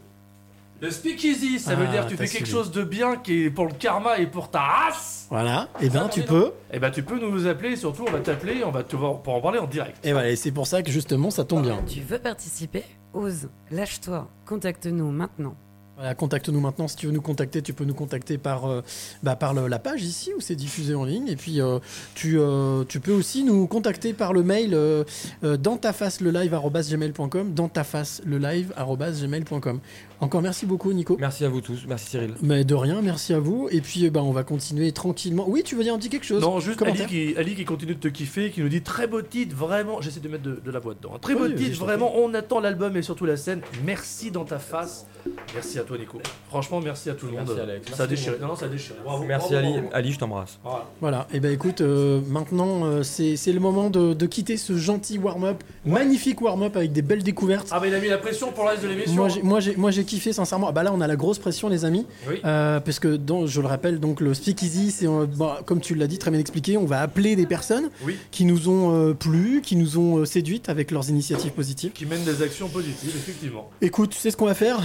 [0.82, 2.50] Le speakeasy, ça veut Ah, dire que tu t'as fais quelque suivi.
[2.50, 5.26] chose de bien qui est pour le karma et pour ta race.
[5.30, 5.68] Voilà.
[5.80, 6.50] Et bien, Ça, tu peux.
[6.72, 9.34] Et ben tu peux nous appeler surtout on va t'appeler on va te voir pour
[9.34, 9.96] en parler en direct.
[10.04, 10.30] Et voilà.
[10.30, 11.80] Et c'est pour ça que justement, ça tombe bien.
[11.86, 12.82] Tu veux participer?
[13.14, 15.54] Ose, lâche-toi, contacte-nous maintenant.
[15.94, 16.88] Voilà, contacte-nous maintenant.
[16.88, 18.80] Si tu veux nous contacter, tu peux nous contacter par, euh,
[19.22, 21.28] bah, par le- la page ici où c'est diffusé en ligne.
[21.28, 21.78] Et puis, euh,
[22.14, 25.04] tu, euh, tu peux aussi nous contacter par le mail euh,
[25.44, 26.58] euh, dans ta face le live
[26.90, 27.52] gmail.com.
[27.52, 29.80] Dans ta face le live gmail.com.
[30.22, 31.16] Encore merci beaucoup, Nico.
[31.20, 31.84] Merci à vous tous.
[31.88, 32.34] Merci Cyril.
[32.42, 33.68] Mais de rien, merci à vous.
[33.72, 35.44] Et puis, euh, bah, on va continuer tranquillement.
[35.48, 37.94] Oui, tu veux dire un petit quelque chose Non, juste Ali qui, Ali qui continue
[37.96, 40.00] de te kiffer, qui nous dit très beau titre, vraiment.
[40.00, 41.10] J'essaie de mettre de, de la voix dedans.
[41.14, 41.18] hein.
[41.20, 42.12] Très beau Oui, titre, vraiment.
[42.16, 43.60] On attend l'album et surtout la scène.
[43.84, 45.06] Merci dans ta face.
[45.54, 46.18] Merci à toi, Nico.
[46.48, 47.60] Franchement, merci à tout le Merci, monde.
[47.60, 47.86] Alex.
[47.88, 48.36] Ça a Merci, déchiré.
[48.40, 48.98] Non, non, ça a déchiré.
[49.04, 49.72] Bravo, Merci bravo, Ali.
[49.74, 49.88] bravo.
[49.92, 50.58] Ali, je t'embrasse.
[50.62, 50.86] Voilà.
[51.00, 54.76] Voilà, et ben écoute, euh, maintenant euh, c'est c'est le moment de, de quitter ce
[54.76, 57.68] gentil warm-up, magnifique warm-up avec des belles découvertes.
[57.70, 59.14] Ah, mais il a mis la pression pour le reste de l'émission.
[59.42, 60.68] Moi j'ai, moi, j'ai, kiffé sincèrement.
[60.68, 62.40] Ah bah là on a la grosse pression les amis, Oui.
[62.44, 65.94] euh, parce que dans, je le rappelle donc le speakeasy c'est euh, bah, comme tu
[65.94, 68.16] l'as dit très bien expliqué, on va appeler des personnes Oui.
[68.30, 71.92] qui nous ont euh, plu, qui nous ont euh, séduites avec leurs initiatives positives.
[71.92, 73.70] Qui mène des actions positives, effectivement.
[73.80, 74.80] Écoute, tu sais ce qu'on va faire?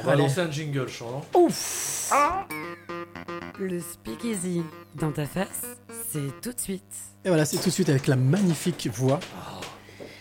[0.00, 0.22] On va Allez.
[0.22, 2.12] lancer un jingle, non Ouf
[3.58, 4.62] Le speakeasy
[4.94, 5.62] dans ta face,
[6.10, 6.82] c'est tout de suite.
[7.24, 9.18] Et voilà, c'est tout de suite avec la magnifique voix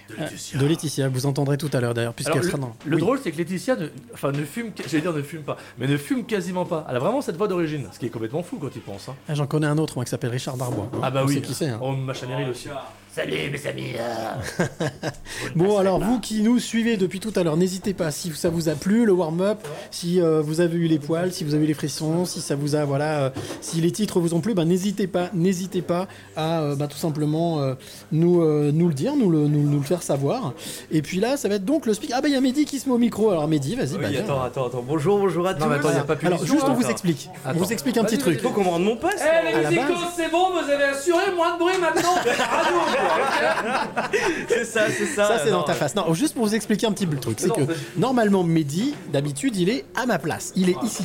[0.10, 1.10] De euh, de Laetitia.
[1.10, 2.76] Vous entendrez tout à l'heure d'ailleurs, puisqu'elle Alors, sera dans.
[2.86, 3.02] Le Oui.
[3.02, 5.98] drôle, c'est que Laetitia ne, enfin, ne fume, j'allais dire ne fume pas, mais ne
[5.98, 6.86] fume quasiment pas.
[6.90, 9.10] Elle a vraiment cette voix d'origine, ce qui est complètement fou quand tu penses.
[9.10, 9.16] Hein.
[9.30, 10.90] Ah, J'en connais un autre moi qui s'appelle Richard Darbois.
[11.04, 11.36] Ah bah On oui.
[11.36, 11.68] sait qui c'est.
[11.70, 11.80] hein.
[11.82, 12.70] Oh, Macha Meryl aussi.
[13.18, 13.94] Salut mes amis.
[15.56, 18.70] Bon, alors vous qui nous suivez depuis tout à l'heure, n'hésitez pas si ça vous
[18.70, 19.60] a plu le warm-up,
[19.92, 22.56] si euh, vous avez eu les poils, si vous avez eu les frissons, si ça
[22.56, 23.30] vous a voilà, euh,
[23.62, 26.98] si les titres vous ont plu, ben n'hésitez pas, n'hésitez pas à euh, ben, tout
[26.98, 27.74] simplement euh,
[28.12, 30.54] nous euh, nous le dire, nous le nous, nous le faire savoir.
[30.92, 32.12] Et puis là, ça va être donc le speak.
[32.14, 33.32] Ah bah il y a Mehdi qui se met au micro.
[33.32, 33.94] Alors Mehdi, vas-y.
[33.94, 34.22] Oui, bah, viens.
[34.22, 34.84] attends, attends, attends.
[34.88, 35.62] Bonjour, bonjour à tous.
[35.62, 36.74] Non, mais attends, y a pas de Alors juste on hein.
[36.74, 38.42] vous explique, on vous explique un petit truc.
[38.42, 39.22] Faut qu'on me rende mon poste.
[39.22, 42.16] Eh les musicos, c'est bon, vous avez assuré moins de bruit maintenant
[44.48, 45.28] C'est ça, c'est ça.
[45.28, 45.96] Ça, c'est dans ta face.
[45.96, 47.62] Non, juste pour vous expliquer un petit peu le truc, c'est que
[47.98, 50.54] normalement, Mehdi, d'habitude, il est à ma place.
[50.56, 51.04] Il est ici,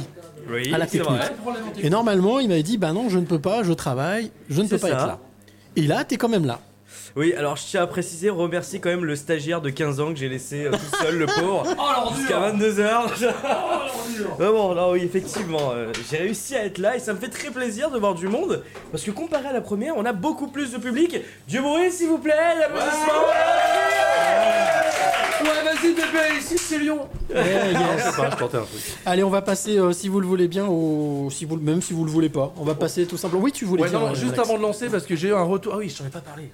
[0.48, 1.10] Oui, à la technique.
[1.10, 1.32] vrai.
[1.82, 4.68] Et normalement, il m'avait dit Bah non, je ne peux pas, je travaille, je ne
[4.68, 4.94] peux pas ça.
[4.94, 5.18] être là.
[5.76, 6.60] Et là, t'es quand même là.
[7.14, 10.18] Oui, alors je tiens à préciser, remercier quand même le stagiaire de 15 ans que
[10.18, 13.00] j'ai laissé euh, tout seul, le pauvre, Oh jusqu'à l'ordure 22h.
[13.44, 17.28] Oh Vraiment, là oui, effectivement, euh, j'ai réussi à être là et ça me fait
[17.28, 20.46] très plaisir de voir du monde parce que comparé à la première, on a beaucoup
[20.48, 21.16] plus de public.
[21.48, 23.22] Dieu bruit, s'il vous plaît, l'applaudissement.
[25.42, 27.76] Ouais, vas-y bébé, ici c'est Lyon Eh, yes.
[27.98, 28.80] Je sais pas, je tentais un truc.
[29.04, 31.28] Allez, on va passer, euh, si vous le voulez bien, au...
[31.30, 31.56] si vous...
[31.56, 32.52] même si vous le voulez pas.
[32.58, 33.42] On va passer tout simplement.
[33.42, 33.98] Oui, tu voulais Ouais, dire.
[34.00, 34.48] non, juste Alex.
[34.48, 35.72] avant de lancer, parce que j'ai eu un retour.
[35.74, 36.50] Ah oui, je t'en ai pas parlé.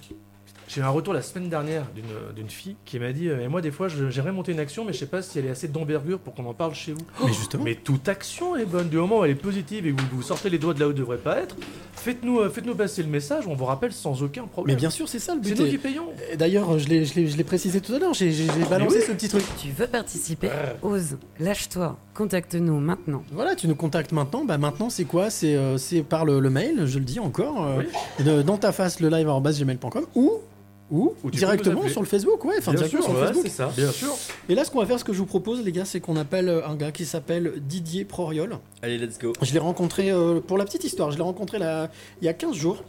[0.68, 2.04] J'ai eu un retour la semaine dernière d'une
[2.36, 4.92] d'une fille qui m'a dit euh, Et moi, des fois, j'aimerais monter une action, mais
[4.92, 7.00] je sais pas si elle est assez d'envergure pour qu'on en parle chez vous.
[7.24, 7.64] Mais justement.
[7.64, 8.88] Mais toute action est bonne.
[8.88, 10.86] Du moment où elle est positive et que vous, vous sortez les doigts de là
[10.86, 11.56] où elle devrait pas être,
[11.94, 14.76] faites-nous euh, faites-nous passer le message, on vous rappelle sans aucun Mais problème.
[14.76, 15.60] bien sûr, c'est ça le c'est but.
[15.60, 16.08] nous Et- qui payons.
[16.36, 18.30] D'ailleurs, je l'ai- je l'ai je l'ai précisé tout à l'heure, j'ai
[18.68, 19.02] balancé oui.
[19.06, 19.44] ce petit truc.
[19.60, 20.50] Tu veux participer
[20.82, 23.22] Ose, lâche-toi, contacte-nous maintenant.
[23.32, 24.44] Voilà, tu nous contactes maintenant.
[24.44, 25.30] Bah maintenant, c'est quoi?
[25.30, 27.82] C'est euh, c'est par le, le mail, je le dis encore, euh,
[28.22, 30.32] de- dans ta face le live gmail.com ou
[30.90, 33.48] ou, directement sur le Facebook, ouais, enfin directement sûr, sur Ouais, Facebook.
[33.48, 33.70] ça.
[33.76, 34.14] Bien sûr.
[34.48, 36.16] Et là, ce qu'on va faire, ce que je vous propose, les gars, c'est qu'on
[36.16, 38.58] appelle euh, un gars qui s'appelle Didier Proriol.
[38.82, 39.32] Allez, let's go.
[39.42, 41.90] Je l'ai rencontré, euh, pour la petite histoire, je l'ai rencontré là,
[42.22, 42.82] il y a 15 jours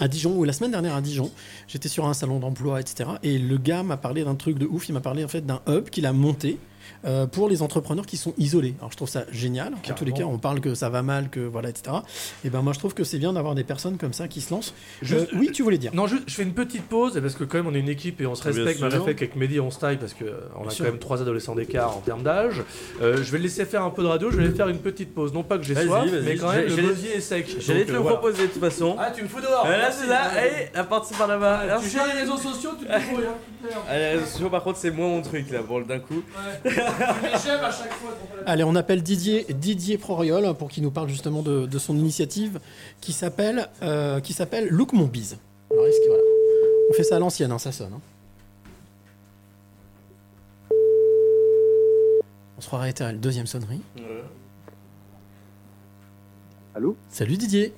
[0.00, 1.30] à Dijon, ou la semaine dernière à Dijon.
[1.68, 3.10] J'étais sur un salon d'emploi, etc.
[3.22, 4.88] Et le gars m'a parlé d'un truc de ouf.
[4.88, 6.58] Il m'a parlé en fait d'un hub qu'il a monté
[7.06, 8.74] euh, pour les entrepreneurs qui sont isolés.
[8.78, 9.72] Alors je trouve ça génial.
[9.74, 10.34] En tous les cas, Carrément.
[10.34, 11.96] on parle que ça va mal, que voilà, etc.
[12.44, 14.52] Et ben moi, je trouve que c'est bien d'avoir des personnes comme ça qui se
[14.52, 14.74] lancent.
[15.12, 15.92] Euh, oui, tu voulais dire.
[15.94, 18.20] Non, juste, je fais une petite pause, parce que quand même on est une équipe
[18.20, 20.84] et on se respecte, malgré fait qu'avec Mehdi on se taille parce qu'on a sûr.
[20.84, 22.62] quand même trois adolescents d'écart en termes d'âge.
[23.02, 25.14] Euh, je vais le laisser faire un peu de radio, je vais faire une petite
[25.14, 25.32] pause.
[25.32, 26.22] Non pas que j'ai soif, vas-y.
[26.22, 27.56] mais quand même J'ai- le gosier est sec.
[27.60, 28.16] J'allais te euh, le voilà.
[28.18, 28.96] proposer de toute façon.
[28.98, 30.22] Ah, tu me fous dehors Euh, là, c'est là.
[30.24, 31.60] Allez, la porte c'est par là-bas.
[31.62, 31.90] Tu Merci.
[31.90, 35.08] gères les réseaux sociaux, tu te débrouilles, hein, les réseaux sociaux, par contre, c'est moins
[35.08, 36.22] mon truc là, pour le d'un coup.
[36.64, 36.72] Ouais.
[37.00, 38.10] À chaque fois.
[38.46, 42.60] Allez, on appelle Didier, Didier Proriol pour qu'il nous parle justement de, de son initiative
[43.00, 45.38] qui s'appelle euh, qui s'appelle Look Mon Bise.
[45.70, 46.22] Alors, est-ce que- voilà.
[46.90, 47.92] On fait ça à l'ancienne, hein, ça sonne.
[47.94, 48.00] hein.
[52.56, 53.80] On se croirait à la deuxième sonnerie.
[56.74, 56.96] Allô?
[57.08, 57.72] Salut Didier.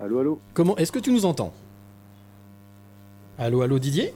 [0.00, 0.40] Allô, allô?
[0.54, 1.52] Comment est-ce que tu nous entends?
[3.38, 4.14] Allô, allô Didier?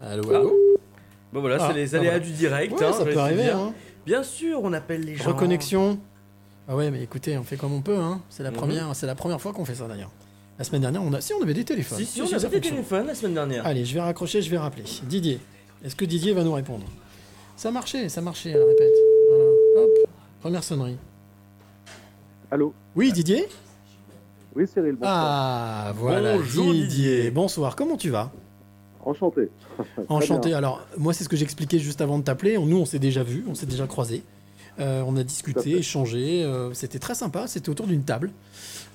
[0.00, 0.83] Allô, Ah.
[1.34, 2.24] Bon voilà, Ah, c'est les ah, aléas voilà.
[2.24, 2.72] du direct.
[2.80, 3.48] Ouais, hein, ça peut arriver.
[3.50, 3.74] Hein.
[4.06, 5.24] Bien sûr, on appelle les gens.
[5.30, 5.98] Reconnexion.
[6.68, 7.98] Ah ouais, mais écoutez, on fait comme on peut.
[7.98, 8.20] Hein.
[8.30, 8.56] C'est la Mhm.
[8.56, 10.12] première, c'est la première fois qu'on fait ça d'ailleurs.
[10.58, 11.98] La semaine dernière, on a, si on avait des téléphones.
[11.98, 13.66] Si, si, Si, on avait des téléphones la semaine dernière.
[13.66, 14.84] Allez, je vais raccrocher, je vais rappeler.
[15.02, 15.40] Didier,
[15.84, 16.84] est-ce que Didier va nous répondre?
[17.56, 18.50] Ça marchait, ça marchait.
[18.50, 18.92] Elle répète.
[19.30, 19.44] Voilà.
[19.78, 19.90] Hop,
[20.40, 20.96] première sonnerie.
[22.52, 22.72] Allô?
[22.94, 23.48] Oui, Didier?
[24.54, 25.12] Oui, Cyril, bonsoir.
[25.12, 26.36] Ah, voilà.
[26.36, 27.32] Bonjour, Didier.
[27.32, 27.74] Bonsoir.
[27.74, 28.30] Comment tu vas?
[29.04, 29.48] Enchanté.
[30.08, 30.48] Enchanté.
[30.50, 30.58] bien.
[30.58, 32.56] Alors, moi, c'est ce que j'expliquais juste avant de t'appeler.
[32.58, 34.22] Nous, on s'est déjà vus, on s'est déjà croisés.
[34.80, 36.42] Euh, on a discuté, échangé.
[36.42, 37.46] euh, c'était très sympa.
[37.46, 38.30] C'était autour d'une table.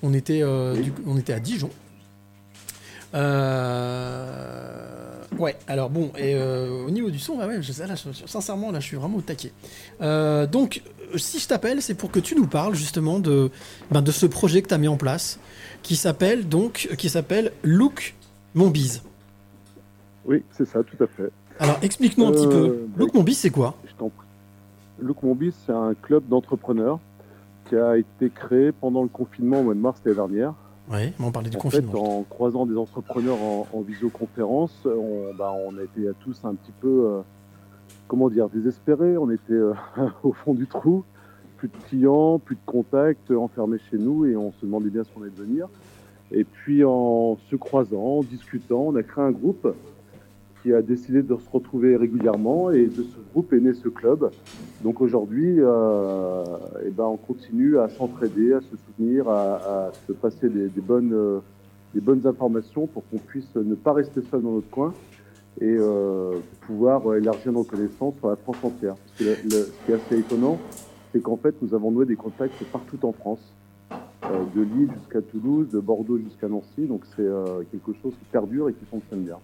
[0.03, 0.81] On était, euh, Oui.
[0.83, 1.69] du- on était à Dijon.
[5.37, 8.27] Ouais, alors bon, et euh, au niveau du son, bah ouais, je sais, là, je-
[8.27, 9.53] sincèrement, là, je suis vraiment au taquet.
[10.01, 10.81] Donc,
[11.15, 13.49] si je t'appelle, c'est pour que tu nous parles justement de,
[13.89, 15.39] ben, de ce projet que tu as mis en place,
[15.81, 18.15] qui s'appelle donc, qui s'appelle Look
[18.53, 19.01] Mon Bise.
[20.29, 21.29] Oui, c'est ça, tout à fait.
[21.59, 22.67] Alors, explique-nous un petit Euh, peu.
[22.87, 23.73] bah, Look Mon Bise, c'est quoi?
[23.85, 24.25] Je t'en prie.
[25.01, 26.99] Look Mombis, c'est un club d'entrepreneurs
[27.67, 30.53] qui a été créé pendant le confinement au mois de mars l'année dernière.
[30.91, 31.91] Ouais, on parlait du en confinement.
[31.91, 36.39] fait, en croisant des entrepreneurs en, en visioconférence, on, bah, on a été à tous
[36.43, 37.21] un petit peu, euh,
[38.07, 39.17] comment dire, désespérés.
[39.17, 39.73] On était euh,
[40.23, 41.03] au fond du trou,
[41.57, 45.09] plus de clients, plus de contacts, enfermés chez nous, et on se demandait bien ce
[45.11, 45.67] qu'on allait devenir.
[46.31, 49.67] Et puis, en se croisant, en discutant, on a créé un groupe
[50.61, 54.29] qui a décidé de se retrouver régulièrement, et de ce groupe est né ce club.
[54.83, 56.43] Donc aujourd'hui, euh,
[56.85, 61.39] eh ben, on continue à s'entraider, à se soutenir, à, se passer des, bonnes, euh,
[61.93, 64.93] des bonnes informations pour qu'on puisse ne pas rester seul dans notre coin
[65.61, 68.95] et euh, pouvoir élargir nos connaissances sur la France entière.
[69.15, 70.57] Ce qui est assez étonnant,
[71.11, 73.41] c'est qu'en fait, nous avons noué des contacts partout en France.
[74.25, 76.85] euh, de Lille jusqu'à Toulouse, de Bordeaux jusqu'à Nancy.
[76.87, 79.37] Donc c'est euh, quelque chose qui perdure et qui fonctionne bien.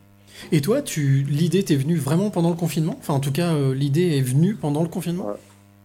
[0.52, 2.96] Et toi, tu l'idée t'est venue vraiment pendant le confinement?
[3.00, 5.28] Enfin, en tout cas, euh, l'idée est venue pendant le confinement?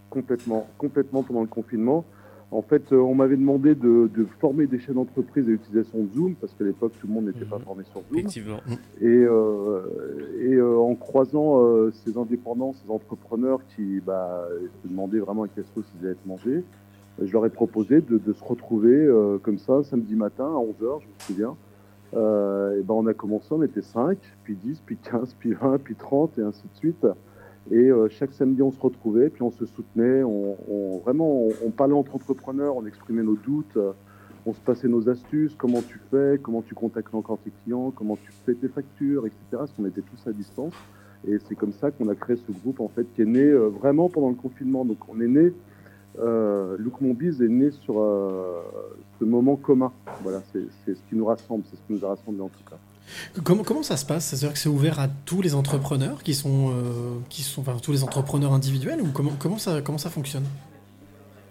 [0.09, 2.03] Complètement, complètement pendant le confinement.
[2.53, 6.13] En fait, euh, on m'avait demandé de, de former des chaînes d'entreprise à l'utilisation de
[6.13, 8.19] Zoom, parce qu'à l'époque, tout le monde n'était pas formé sur Zoom.
[8.19, 8.59] Effectivement.
[8.99, 9.79] Et, euh,
[10.41, 14.45] et euh, en croisant euh, ces indépendants, ces entrepreneurs qui bah,
[14.83, 16.65] se demandaient vraiment à quelle sauce ils allaient être mangés,
[17.21, 20.99] je leur ai proposé de, de se retrouver euh, comme ça, samedi matin à 11h,
[21.01, 21.55] je me souviens.
[22.13, 25.77] Euh, et ben on a commencé, on était 5, puis 10, puis 15, puis 20,
[25.81, 27.07] puis 30, et ainsi de suite.
[27.69, 30.23] Et euh, chaque samedi, on se retrouvait, puis on se soutenait.
[30.23, 33.91] On, on- vraiment, on, parlait entre entrepreneurs, on exprimait nos doutes, euh,
[34.45, 38.15] on se passait nos astuces, comment tu fais, comment tu contactes encore tes clients, comment
[38.17, 39.39] tu fais tes factures, etc.
[39.51, 40.73] Parce qu'on était tous à distance.
[41.27, 43.67] Et c'est comme ça qu'on a créé ce groupe, en fait, qui est né euh,
[43.67, 44.83] vraiment pendant le confinement.
[44.83, 45.53] Donc, on est né,
[46.19, 48.61] euh, Look Mon Biz est né sur euh,
[49.19, 49.91] ce moment commun.
[50.23, 52.77] Voilà, c'est ce qui nous rassemble, c'est ce qui nous a rassemblés en tout cas.
[53.43, 54.25] Comment, comment ça se passe?
[54.25, 57.91] C'est-à-dire que c'est ouvert à tous les entrepreneurs qui sont, euh, qui sont enfin, tous
[57.91, 60.45] les entrepreneurs individuels ou comment, comment, ça, comment ça fonctionne?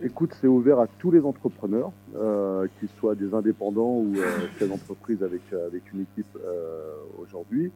[0.02, 4.14] Écoute, c'est ouvert à tous les entrepreneurs, euh, qu'ils soient des indépendants ou
[4.58, 6.38] chefs d'entreprise avec, avec une équipe
[7.20, 7.70] aujourd'hui.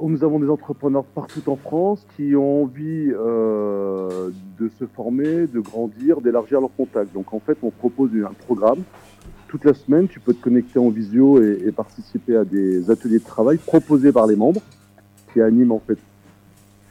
[0.00, 5.60] Nous avons des entrepreneurs partout en France qui ont envie euh, de se former, de
[5.60, 7.12] grandir, d'élargir leurs contacts.
[7.14, 8.82] Donc en fait, on propose un programme.
[9.48, 13.24] Toute la semaine, tu peux te connecter en visio et, participer à des ateliers de
[13.24, 14.60] travail proposés par les membres
[15.32, 15.98] qui animent en fait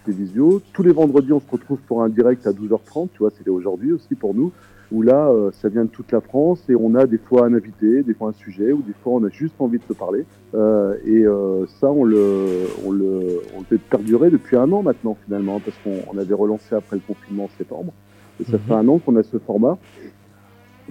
[0.06, 0.62] ces visios.
[0.74, 3.92] Tous les vendredis, on se retrouve pour un direct à 12h30, tu vois, c'était aujourd'hui
[3.92, 4.52] aussi pour nous,
[4.92, 7.54] où là, euh, ça vient de toute la France et on a des fois un
[7.54, 10.26] invité, des fois un sujet, ou des fois on a juste envie de se parler.
[10.54, 14.84] Euh, et euh, ça, on le, on, le, on le fait perdurer depuis un an
[14.84, 17.94] maintenant, finalement, parce qu'on on avait relancé après le confinement en septembre.
[18.40, 19.78] Et ça fait un an qu'on a ce format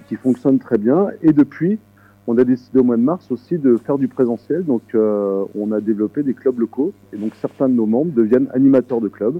[0.07, 1.09] qui fonctionne très bien.
[1.21, 1.77] Et depuis,
[2.27, 4.63] on a décidé au mois de mars aussi de faire du présentiel.
[4.65, 6.91] Donc, euh, on a développé des clubs locaux.
[7.13, 9.39] Et donc, certains de nos membres deviennent animateurs de clubs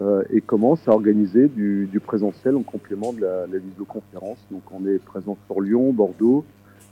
[0.00, 4.38] euh, et commencent à organiser du, du présentiel en complément de la, la visioconférence.
[4.50, 6.44] Donc, on est présent sur Lyon, Bordeaux,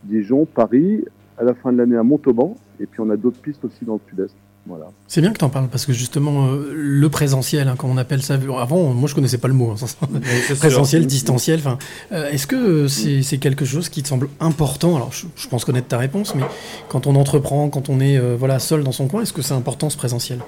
[0.04, 1.04] Dijon, Paris,
[1.38, 2.56] à la fin de l'année à Montauban.
[2.80, 4.34] Et puis, on a d'autres pistes aussi dans le sud-est.
[4.64, 4.86] Voilà.
[5.08, 7.96] C'est bien que tu en parles parce que justement, euh, le présentiel, hein, comme on
[7.96, 9.72] appelle ça, avant, moi je connaissais pas le mot.
[9.72, 10.06] hein,
[10.58, 11.58] présentiel, distanciel.
[11.58, 11.78] Enfin,
[12.12, 14.94] euh, est-ce que c'est c'est quelque chose qui te semble important?
[14.94, 16.44] Alors, je, je pense connaître ta réponse, mais
[16.88, 19.54] quand on entreprend, quand on est euh, voilà seul dans son coin, est-ce que c'est
[19.54, 20.38] important ce présentiel?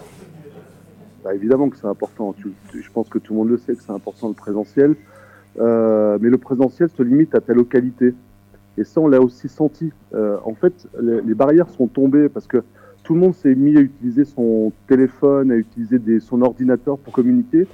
[1.25, 2.35] Bah, évidemment que c'est important.
[2.39, 4.95] Je pense que tout le monde le sait que c'est important le présentiel.
[5.59, 8.15] Euh, mais le présentiel se limite à ta localité.
[8.77, 9.91] Et ça, on l'a aussi senti.
[10.15, 12.63] Euh, en fait, les, barrières sont tombées parce que
[13.05, 17.67] tout le monde s'est mis à utiliser son téléphone, à utiliser son ordinateur pour communiquer.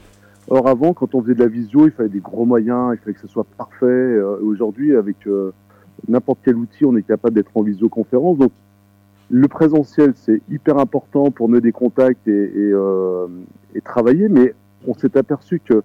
[0.49, 3.15] Or, avant, quand on faisait de la visio, il fallait des gros moyens, il fallait
[3.15, 3.87] que ce soit parfait.
[3.87, 5.17] Euh, Aujourd'hui, avec
[6.07, 8.39] n'importe quel outil, on est capable d'être en visioconférence.
[8.39, 8.53] Donc,
[9.31, 13.29] le présentiel, c'est hyper important pour nouer des contacts et, et, euh,
[13.75, 14.55] et travailler, mais
[14.87, 15.83] on s'est aperçu que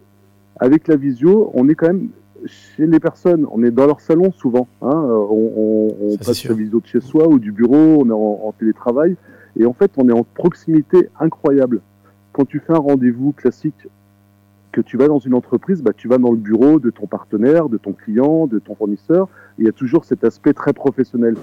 [0.60, 2.10] avec la visio, on est quand même
[2.46, 4.68] chez les personnes, on est dans leur salon souvent.
[4.82, 8.48] Hein, on on, passe la visio de chez soi ou du bureau, on est en,
[8.48, 9.16] en télétravail,
[9.58, 11.82] et en fait, on est en proximité incroyable.
[12.32, 13.88] Quand tu fais un rendez-vous classique,
[14.76, 17.70] que tu vas dans une entreprise, bah, tu vas dans le bureau de ton partenaire,
[17.70, 21.36] de ton client, de ton fournisseur, il y a toujours cet aspect très professionnel.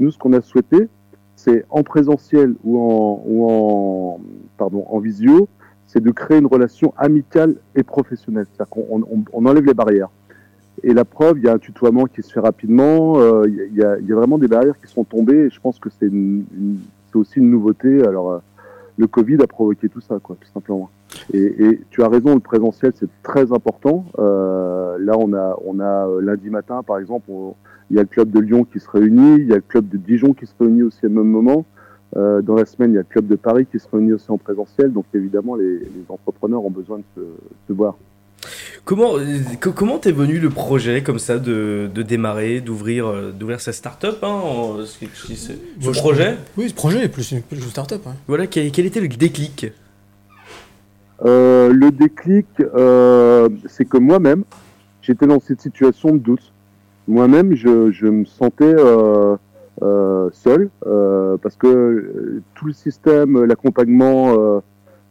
[0.00, 0.88] Nous, ce qu'on a souhaité,
[1.36, 4.20] c'est en présentiel ou en, ou en,
[4.56, 5.48] pardon, en visio,
[5.86, 8.46] c'est de créer une relation amicale et professionnelle.
[8.52, 10.08] C'est-à-dire qu'on on, on enlève les barrières.
[10.82, 13.82] Et la preuve, il y a un tutoiement qui se fait rapidement, euh, il, y
[13.82, 16.10] a- il y a, vraiment des barrières qui sont tombées, et je pense que c'est
[17.14, 18.04] aussi une nouveauté.
[18.06, 18.38] Alors, euh,
[18.98, 20.90] le Covid a provoqué tout ça, quoi, tout simplement.
[21.32, 24.04] Et, et tu as raison, le présentiel, c'est très important.
[24.18, 27.54] Euh, là, on a, on a euh, lundi matin, par exemple, on-
[27.90, 29.88] il y a le club de Lyon qui se réunit, il y a le club
[29.88, 31.66] de Dijon qui se réunit aussi au même moment.
[32.16, 34.30] Euh, dans la semaine, il y a le club de Paris qui se réunit aussi
[34.30, 34.92] en présentiel.
[34.92, 37.20] Donc, évidemment, les, les entrepreneurs ont besoin de se,
[37.68, 37.96] se voir.
[38.84, 43.32] Comment euh, co- comment t'es venu le projet comme ça de, de démarrer, d'ouvrir euh,
[43.32, 46.36] d'ouvrir sa start-up hein, en- ce ce ce projet?
[46.58, 48.04] Oui, ce projet est plus une, plus une start-up.
[48.06, 48.12] ouais.
[48.28, 49.72] Voilà, quel, quel était le déclic?
[51.24, 54.44] Euh, le déclic, euh, c'est que moi-même,
[55.00, 56.52] j'étais dans cette situation de doute.
[57.06, 59.36] Moi-même, je, je me sentais euh,
[59.82, 64.62] euh, seul euh, parce que tout le système, l'accompagnement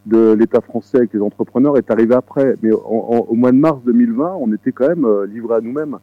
[0.06, 2.54] de l'État français avec les entrepreneurs est arrivé après.
[2.62, 5.98] Mais en- en- au mois de mars 2020, on était quand même livrés à nous-mêmes.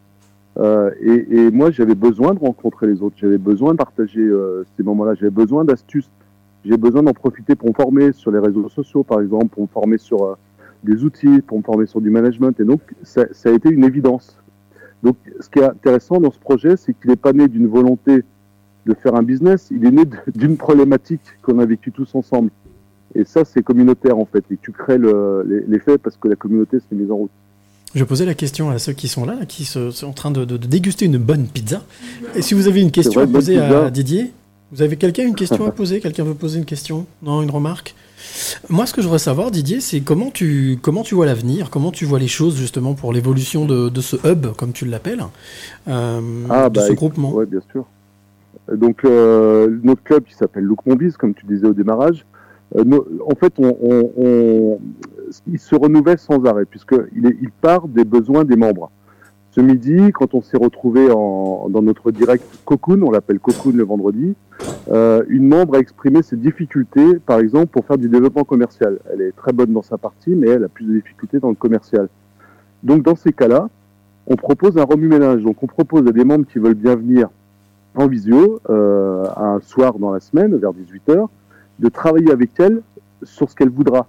[0.58, 3.16] Euh, et, et moi, j'avais besoin de rencontrer les autres.
[3.18, 5.14] J'avais besoin de partager euh, ces moments-là.
[5.16, 6.10] J'avais besoin d'astuces.
[6.66, 9.68] J'ai besoin d'en profiter pour me former sur les réseaux sociaux, par exemple, pour me
[9.68, 10.36] former sur euh,
[10.84, 12.60] des outils, pour me former sur du management.
[12.60, 14.38] Et donc, ça, ça a été une évidence.
[15.04, 18.24] Donc, ce qui est intéressant dans ce projet, c'est qu'il n'est pas né d'une volonté
[18.86, 20.04] de faire un business, il est né
[20.36, 22.50] d'une problématique qu'on a vécue tous ensemble.
[23.16, 24.44] Et ça, c'est communautaire en fait.
[24.52, 27.32] Et tu crées le- l'effet parce que la communauté s'est mise en route.
[27.94, 30.46] Je posais la question à ceux qui sont là, qui se- sont en train de,
[30.46, 31.82] de- de déguster une bonne pizza.
[32.36, 33.90] Et si vous avez une question vrai, à poser à.
[33.92, 34.32] Didier,
[34.72, 36.00] vous avez quelqu'un une question à poser?
[36.00, 37.06] Quelqu'un veut poser une question?
[37.22, 37.96] Non, une remarque?
[38.70, 41.70] Moi, ce que je voudrais savoir, Didier, c'est comment tu, comment tu vois l'avenir?
[41.70, 45.24] Comment tu vois les choses justement pour l'évolution de, de ce hub, comme tu l'appelles,
[45.88, 47.32] euh, Ah, de bah, ce groupement?
[47.34, 47.86] Ouais, bien sûr.
[48.70, 52.26] Euh, Donc, euh, notre club qui s'appelle Look Mon Biz, comme tu disais au démarrage,
[52.78, 54.80] euh, no- en fait, on, on- on-
[55.52, 58.92] il se renouvelle sans arrêt, puisqu'il il part des besoins des membres.
[59.52, 64.34] Ce midi, quand on s'est retrouvé dans notre direct Cocoon, on l'appelle Cocoon le vendredi,
[64.90, 69.00] euh, une membre a exprimé ses difficultés, par exemple, pour faire du développement commercial.
[69.12, 71.56] Elle est très bonne dans sa partie, mais elle a plus de difficultés dans le
[71.56, 72.08] commercial.
[72.84, 73.70] Donc, dans ces cas-là,
[74.26, 75.42] on propose un remue-ménage.
[75.42, 77.28] Donc, on propose à des membres qui veulent bien venir
[77.96, 81.28] en visio, euh, un soir dans la semaine, vers 18h,
[81.80, 82.82] de travailler avec elle
[83.24, 84.08] sur ce qu'elle voudra,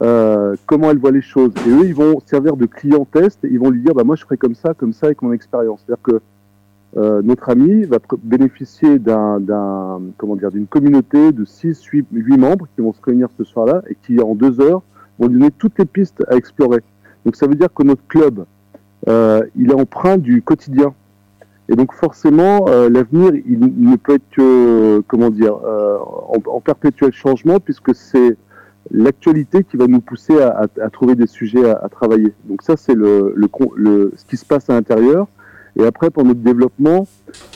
[0.00, 1.52] euh, comment elle voit les choses.
[1.66, 4.24] Et eux, ils vont servir de client test, ils vont lui dire, bah, moi, je
[4.24, 5.84] ferai comme ça, comme ça, avec mon expérience.
[5.84, 6.20] C'est-à-dire que
[6.96, 12.92] euh, notre ami va bénéficier d'un, d'une communauté de 6, 8, 8 membres qui vont
[12.92, 14.82] se réunir ce soir-là et qui, en deux heures,
[15.18, 16.80] vont lui donner toutes les pistes à explorer.
[17.24, 18.44] Donc, ça veut dire que notre club,
[19.08, 20.94] euh, il est empreint du quotidien.
[21.68, 27.94] Et donc forcément, l'avenir, il ne peut être que, comment dire, en perpétuel changement, puisque
[27.94, 28.36] c'est
[28.90, 32.32] l'actualité qui va nous pousser à, à- à trouver des sujets à, à travailler.
[32.44, 35.26] Donc ça, c'est le, le, le- ce qui se passe à l'intérieur.
[35.76, 37.06] Et après, pour notre développement,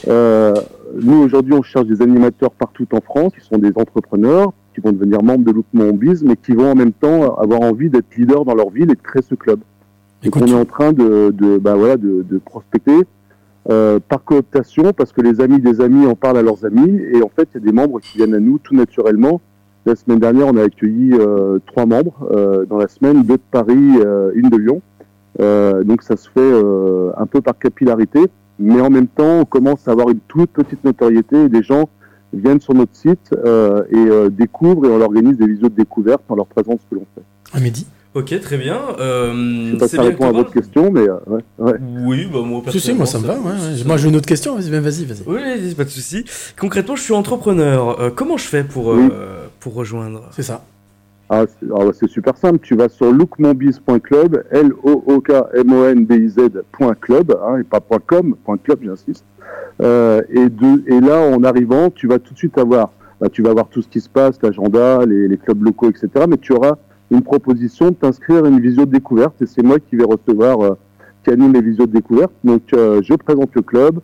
[0.09, 0.55] euh,
[1.03, 4.93] nous aujourd'hui, on cherche des animateurs partout en France, qui sont des entrepreneurs, qui vont
[4.93, 8.44] devenir membres de Loupement Biz, mais qui vont en même temps avoir envie d'être leaders
[8.47, 9.59] dans leur ville et de créer ce club.
[10.23, 13.01] Donc Écoute, on est en train de, de, bah voilà, de, de prospecter
[13.70, 17.23] euh, par cooptation, parce que les amis des amis en parlent à leurs amis, et
[17.23, 19.43] en fait, il y a des membres qui viennent à nous tout naturellement.
[19.87, 23.41] La semaine dernière, on a accueilli euh, trois membres euh, dans la semaine, deux de
[23.53, 24.83] Paris, euh, une de Lyon.
[25.41, 28.21] Euh, donc ça se fait euh, un peu par capillarité,
[28.59, 31.89] mais en même temps, on commence à avoir une toute petite notoriété et des gens
[32.33, 36.23] viennent sur notre site euh, et euh, découvrent et on organise des visios de découverte
[36.29, 37.57] en leur présence ce que l'on fait.
[37.57, 38.81] Amédi Ok, très bien.
[38.99, 39.33] Euh,
[39.67, 41.75] Je sais pas si ça répond à votre question, mais euh, ouais, ouais.
[42.07, 43.35] Oui, bah moi Si, si, moi ça me va.
[43.35, 43.85] ouais, ouais.
[43.87, 45.05] Moi j'ai une autre question, vas-y, vas-y.
[45.05, 45.23] vas-y.
[45.27, 46.25] Oui, pas de souci.
[46.59, 48.01] Concrètement, je suis entrepreneur.
[48.01, 49.09] Euh, comment je fais pour, euh, Oui.
[49.61, 50.65] Pour rejoindre C'est ça.
[51.28, 52.61] Ah, c'est ah, super simple.
[52.61, 59.24] Tu vas sur lookmonbiz.club, L-O-O-K-M-O-N-B-I-Z.club, hein, et pas .com, .club, j'insiste.
[59.83, 63.43] Euh, et, de, et là, en arrivant, tu vas tout de suite avoir, bah, tu
[63.43, 66.09] vas avoir tout ce qui se passe, l'agenda, les, les clubs locaux, etc.
[66.28, 66.77] Mais tu auras
[67.11, 70.61] une proposition de t'inscrire à une visio de découverte, et c'est moi qui vais recevoir,
[70.61, 70.78] euh,
[71.24, 72.31] qui anime les visios de découverte.
[72.45, 73.99] Donc, euh, je présente le club,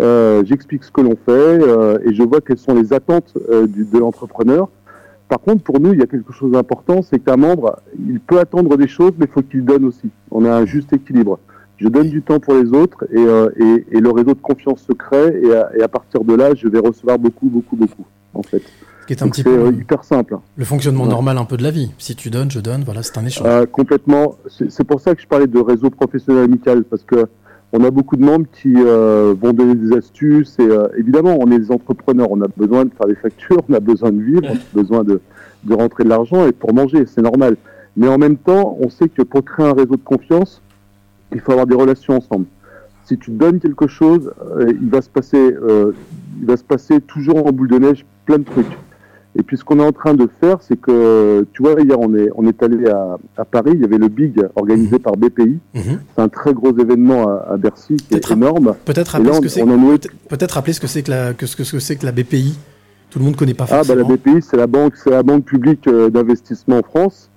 [0.00, 3.66] euh, j'explique ce que l'on fait, euh, et je vois quelles sont les attentes euh,
[3.66, 4.68] du, de l'entrepreneur.
[5.28, 8.38] Par contre, pour nous, il y a quelque chose d'important, c'est qu'un membre, il peut
[8.38, 10.10] attendre des choses, mais il faut qu'il donne aussi.
[10.30, 11.38] On a un juste équilibre.
[11.78, 14.82] Je donne du temps pour les autres et, euh, et, et le réseau de confiance
[14.82, 18.04] se crée et à, et à partir de là, je vais recevoir beaucoup, beaucoup, beaucoup,
[18.34, 18.62] en fait.
[19.00, 20.38] Ce qui est un Donc petit peu euh, hyper simple.
[20.56, 21.10] le fonctionnement Ouais.
[21.10, 21.90] normal un peu de la vie.
[21.98, 23.46] Si tu donnes, je donne, voilà, c'est un échange.
[23.46, 24.36] Euh, complètement.
[24.48, 27.26] C'est c'est pour ça que je parlais de réseau professionnel amical parce que
[27.76, 31.50] on a beaucoup de membres qui euh, vont donner des astuces et euh, évidemment on
[31.50, 34.42] est des entrepreneurs, on a besoin de faire des factures, on a besoin de vivre,
[34.44, 35.20] on a besoin de,
[35.64, 37.56] de rentrer de l'argent et pour manger, c'est normal.
[37.96, 40.62] Mais en même temps, on sait que pour créer un réseau de confiance,
[41.32, 42.46] il faut avoir des relations ensemble.
[43.06, 45.92] Si tu donnes quelque chose, euh, il va se passer, euh,
[46.40, 48.78] il va se passer toujours en boule de neige plein de trucs.
[49.36, 52.14] Et puis ce qu'on est en train de faire, c'est que, tu vois, hier on
[52.14, 55.58] est, on est allé à, à Paris, il y avait le Big organisé par BPI.
[55.74, 55.82] Mhm.
[56.14, 58.74] C'est un très gros événement à, à Bercy qui est énorme.
[58.84, 61.46] Peut-être rappeler là, ce que on peut- Peut-être rappeler ce que c'est que la que
[61.46, 62.56] ce que que c'est que la BPI.
[63.10, 64.14] Tout le monde connaît pas Ah bah la forcément.
[64.36, 67.28] BPI c'est la banque c'est la banque publique euh, d'investissement en France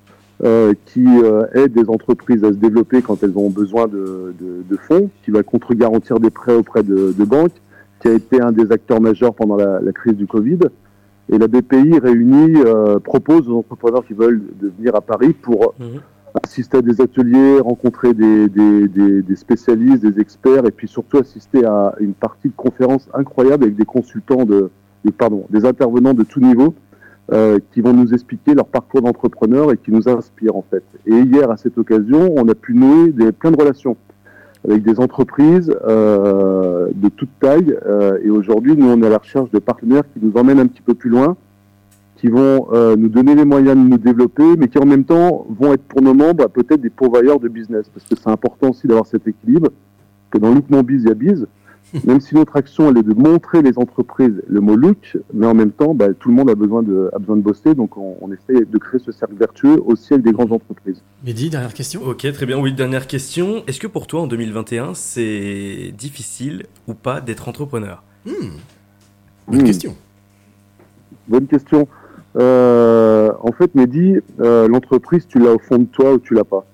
[0.43, 4.63] euh, qui euh, aide des entreprises à se développer quand elles ont besoin de, de,
[4.69, 7.53] de fonds, qui va contre-garantir des prêts auprès de, de banques,
[8.01, 10.59] qui a été un des acteurs majeurs pendant la, la crise du Covid.
[11.31, 15.73] Et la BPI réunit, euh, propose aux entrepreneurs qui veulent de venir à Paris pour
[15.79, 15.99] Mhm.
[16.43, 21.17] assister à des ateliers, rencontrer des, des, des, des spécialistes, des experts, et puis surtout
[21.17, 24.69] assister à une partie de conférences incroyable avec des consultants de,
[25.03, 26.75] de- pardon, des intervenants de tout niveau
[27.33, 30.83] euh, qui vont nous expliquer leur parcours d'entrepreneur et qui nous inspirent en fait.
[31.07, 33.97] Et hier, à cette occasion, on a pu nouer des, plein de relations
[34.68, 37.77] avec des entreprises euh, de toute taille.
[37.85, 40.68] euh, et aujourd'hui, nous, on est à la recherche de partenaires qui nous emmènent un
[40.68, 41.38] petit peu plus loin,
[42.18, 45.45] qui vont euh, nous donner les moyens de nous développer, mais qui en même temps
[45.49, 48.88] vont être pour nos membres peut-être des pourvoyeurs de business, parce que c'est important aussi
[48.88, 49.69] d'avoir cet équilibre.
[50.31, 51.48] que dans Look Mon Biz, il y a Biz.
[52.05, 55.53] Même si notre action, elle est de montrer les entreprises, le mot look, mais en
[55.53, 58.18] même temps, bah, tout le monde a besoin de, a besoin de bosser, donc on,
[58.19, 61.01] on essaie de créer ce cercle vertueux aussi avec des grandes entreprises.
[61.26, 62.01] Mehdi, dernière question.
[62.05, 62.59] Ok, très bien.
[62.59, 63.64] Oui, dernière question.
[63.68, 68.03] Est-ce que pour toi, en 2021, c'est difficile ou pas d'être entrepreneur?
[68.26, 68.31] Hmm.
[69.47, 69.64] Bonne Hmm.
[69.64, 69.95] question.
[71.30, 71.88] Bonne question.
[72.38, 76.43] Euh, en fait, Mehdi, euh, l'entreprise, tu l'as au fond de toi ou tu l'as
[76.43, 76.65] pas?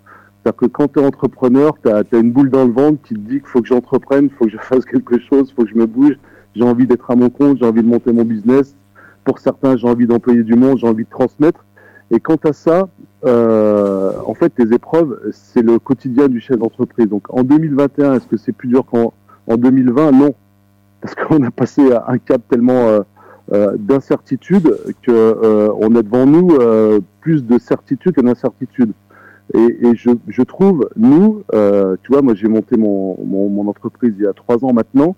[0.43, 3.19] C'est-à-dire que quand tu es entrepreneur, tu as, une boule dans le ventre qui te
[3.19, 5.69] dit qu'il faut que j'entreprenne, il faut que je fasse quelque chose, il faut que
[5.69, 6.17] je me bouge,
[6.53, 8.75] j'ai envie d'être à mon compte, j'ai envie de monter mon business.
[9.23, 11.63] Pour certains, j'ai envie d'employer du monde, j'ai envie de transmettre.
[12.11, 12.89] Et quant à ça,
[13.25, 17.07] euh, en fait, tes épreuves, c'est le quotidien du chef d'entreprise.
[17.07, 19.13] Donc en 2021, est-ce que c'est plus dur qu'en
[19.47, 20.35] en 2020 Non.
[20.99, 22.99] Parce qu'on a passé un cap tellement euh,
[23.51, 28.93] euh, d'incertitude que euh, a devant nous euh, plus de certitude que d'incertitude.
[29.53, 33.67] Et, et je, je trouve, nous, euh, tu vois, moi j'ai monté mon, mon, mon
[33.67, 35.15] entreprise il y a trois ans maintenant,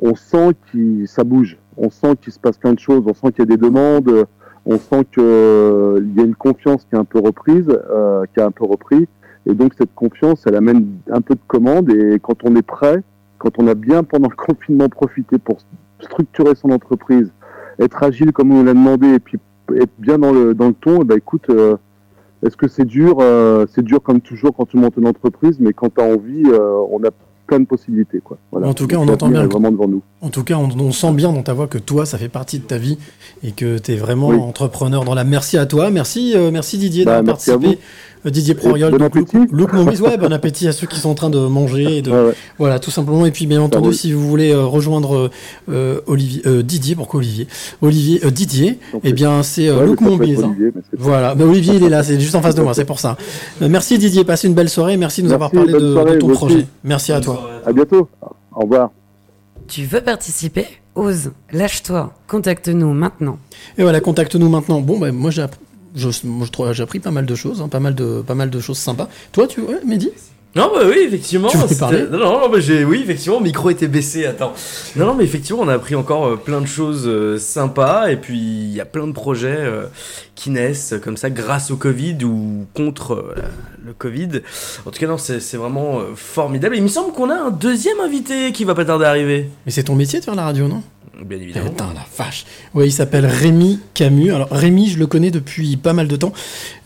[0.00, 3.32] on sent que ça bouge, on sent qu'il se passe plein de choses, on sent
[3.32, 4.26] qu'il y a des demandes,
[4.64, 8.46] on sent qu'il y a une confiance qui est un peu reprise, euh, qui a
[8.46, 9.08] un peu repris,
[9.46, 13.02] et donc cette confiance, elle amène un peu de commandes, et quand on est prêt,
[13.38, 15.58] quand on a bien pendant le confinement profité pour
[16.00, 17.32] structurer son entreprise,
[17.80, 19.38] être agile comme on l'a demandé, et puis
[19.76, 21.76] être bien dans le, dans le ton, et ben écoute, euh,
[22.44, 25.72] est-ce que c'est dur euh, C'est dur comme toujours quand tu montes une entreprise, mais
[25.72, 27.10] quand tu as envie, euh, on a
[27.46, 28.20] plein de possibilités.
[28.22, 28.36] Quoi.
[28.52, 28.68] Voilà.
[28.68, 30.02] En tout cas, on entend bien est le- vraiment devant nous.
[30.20, 32.58] En tout cas, on, on sent bien dans ta voix que toi, ça fait partie
[32.58, 32.98] de ta vie
[33.42, 34.36] et que tu es vraiment Oui.
[34.36, 35.24] entrepreneur dans la.
[35.24, 35.90] Merci à toi.
[35.90, 37.78] Merci, euh, merci Didier Bah, d'avoir participé.
[38.24, 39.32] Didier Proriol, bon donc, Luc-.
[39.52, 39.72] Luc.
[39.72, 41.98] Ouais, bon appétit à ceux qui sont en train de manger.
[41.98, 42.34] Et de, Ouais, ouais.
[42.58, 43.26] Voilà, tout simplement.
[43.26, 45.30] Et puis, bien entendu, si vous voulez euh, rejoindre
[45.70, 47.46] euh, Olivier, euh, Didier, pourquoi Olivier?
[47.82, 50.54] Olivier, euh, Didier, eh bien, c'est euh, ouais, Luc être hein.
[50.58, 53.16] Mais Voilà, Olivier il est là, c'est juste en face de moi, c'est pour ça.
[53.62, 56.14] Euh, merci Didier, passez une belle soirée, merci de nous Merci, avoir parlé de, soirée,
[56.14, 56.36] de ton aussi.
[56.36, 56.66] projet.
[56.84, 57.50] Merci à toi.
[57.64, 58.08] À bientôt.
[58.54, 58.90] Au revoir.
[59.66, 60.66] Tu veux participer?
[60.94, 63.38] Ose, lâche-toi, contacte-nous maintenant.
[63.76, 64.80] Et voilà, contacte-nous maintenant.
[64.80, 65.42] Bon, bah, moi j'ai
[65.98, 68.78] je- j'ai appris pas mal de choses, hein, pas, mal de, pas mal de choses
[68.78, 69.08] sympas.
[69.32, 70.10] Toi, tu ouais, Mehdi?
[70.56, 71.48] Non, bah oui, effectivement.
[71.68, 72.04] Tu parler?
[72.10, 74.24] Non, non, non, bah j'ai, oui, effectivement, le micro était baissé.
[74.24, 74.54] Attends.
[74.96, 78.10] Non, non, mais effectivement, on a appris encore euh, plein de choses euh, sympas.
[78.10, 79.84] Et puis, il y a plein de projets euh,
[80.34, 83.34] qui naissent comme ça grâce au Covid ou contre
[83.84, 84.40] le Covid.
[84.86, 86.74] En tout cas, non, c'est, c'est vraiment formidable.
[86.76, 89.50] Et il me semble qu'on a un deuxième invité qui va pas tarder à arriver.
[89.66, 90.82] Mais c'est ton métier de faire la radio, non?
[91.24, 91.70] Bien évidemment.
[91.70, 92.44] Putain, la vache.
[92.74, 94.32] Ouais, il s'appelle Rémi Camus.
[94.32, 96.32] Alors, Rémi, je le connais depuis pas mal de temps.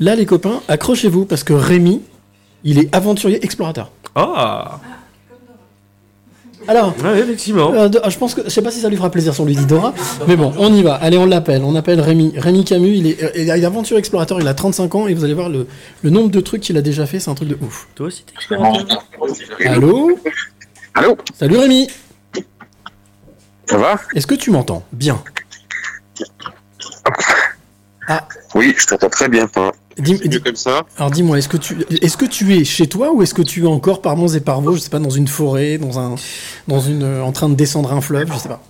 [0.00, 2.00] Là, les copains, accrochez-vous, parce que Rémi,
[2.64, 3.90] il est aventurier explorateur.
[4.14, 4.80] Ah,
[6.68, 7.72] Alors, ouais, effectivement.
[7.74, 9.56] Euh, de- je pense que je sais pas si ça lui fera plaisir sur lui
[9.56, 9.92] dit Dora,
[10.28, 10.94] mais bon, on y va.
[10.94, 11.62] Allez, on l'appelle.
[11.64, 12.32] On appelle Rémi.
[12.36, 12.94] Rémi Camus.
[12.96, 14.40] Il est, euh, il est aventure explorateur.
[14.40, 15.66] Il a 35 ans et vous allez voir le,
[16.02, 17.18] le nombre de trucs qu'il a déjà fait.
[17.18, 17.88] C'est un truc de ouf.
[17.96, 19.04] Toi aussi, t'es explorateur
[19.66, 20.16] Allô.
[20.94, 21.88] Allô Salut Rémi.
[23.66, 25.22] Ça va Est-ce que tu m'entends bien
[28.54, 29.48] Oui, je t'entends très bien.
[29.98, 33.12] Dis- dis- comme ça Alors dis-moi, est-ce que tu est-ce que tu es chez toi
[33.12, 35.10] ou est-ce que tu es encore par Mons et par Vaux, je sais pas, dans
[35.10, 36.14] une forêt, dans un
[36.68, 38.62] dans une euh, en train de descendre un fleuve, je sais pas.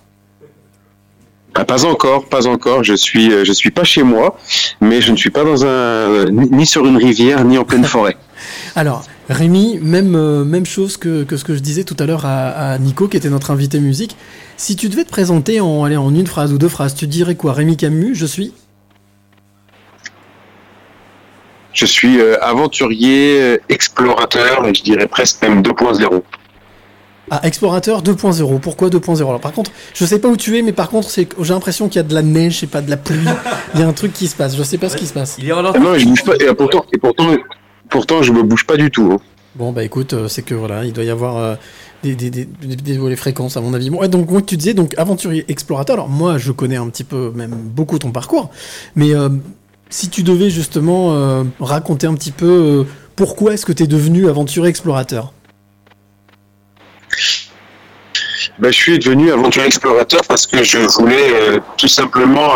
[1.55, 2.83] Ah, Pas encore, pas encore.
[2.83, 4.37] Je suis, euh, je suis pas chez moi,
[4.81, 7.85] mais je ne suis pas dans un, euh, ni sur une rivière, ni en pleine
[7.85, 8.17] forêt.
[8.75, 12.71] Alors, Rémi, même, même chose que, que ce que je disais tout à l'heure à,
[12.73, 14.17] à Nico, qui était notre invité musique.
[14.57, 17.35] Si tu devais te présenter en, allez, en une phrase ou deux phrases, tu dirais
[17.35, 17.53] quoi?
[17.53, 18.53] Rémi Camus, je suis?
[21.73, 26.21] Je suis euh, aventurier, euh, explorateur, et je dirais presque même 2.0.
[27.31, 28.59] Ah, explorateur 2.0.
[28.59, 31.27] Pourquoi 2.0 Alors, par contre, je sais pas où tu es, mais par contre, c'est
[31.39, 33.17] j'ai l'impression qu'il y a de la neige, et pas de la pluie.
[33.73, 34.55] Il y a un truc qui se passe.
[34.55, 35.37] Je sais pas ce qui se passe.
[35.39, 36.33] Il est en Ah non, je bouge pas.
[36.35, 37.35] Et pourtant, et pourtant,
[37.89, 39.09] pourtant, je me bouge pas du tout.
[39.13, 39.19] hein.
[39.55, 41.55] Bon, bah écoute, euh, c'est que voilà, il doit y avoir euh,
[42.03, 43.89] des, des, des, des- fréquences, à mon avis.
[43.89, 45.95] Bon, ouais, donc, tu disais, donc, aventurier explorateur.
[45.95, 48.51] Alors, moi, je connais un petit peu, même beaucoup ton parcours,
[48.95, 49.29] mais euh,
[49.89, 52.83] si tu devais justement euh, raconter un petit peu euh,
[53.15, 55.33] pourquoi est-ce que tu es devenu aventurier explorateur?
[58.59, 62.49] Ben, je suis devenu aventurier explorateur parce que je voulais tout simplement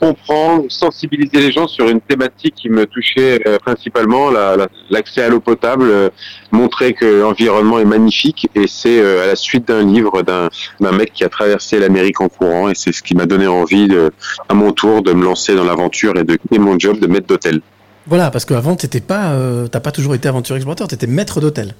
[0.00, 5.22] comprendre, sensibiliser les gens sur une thématique qui me touchait euh, principalement, la- la- l'accès
[5.22, 6.10] à l'eau potable, euh,
[6.52, 11.12] montrer que l'environnement est magnifique et c'est euh, à la suite d'un livre d'un mec
[11.12, 14.10] qui a traversé l'Amérique en courant et c'est ce qui m'a donné envie de,
[14.48, 17.26] à mon tour de me lancer dans l'aventure et de quitter mon job de maître
[17.26, 17.60] d'hôtel.
[18.06, 19.34] Voilà, parce qu'avant, t'étais pas,
[19.70, 21.74] t'as pas toujours été aventurier explorateur, t'étais maître d'hôtel.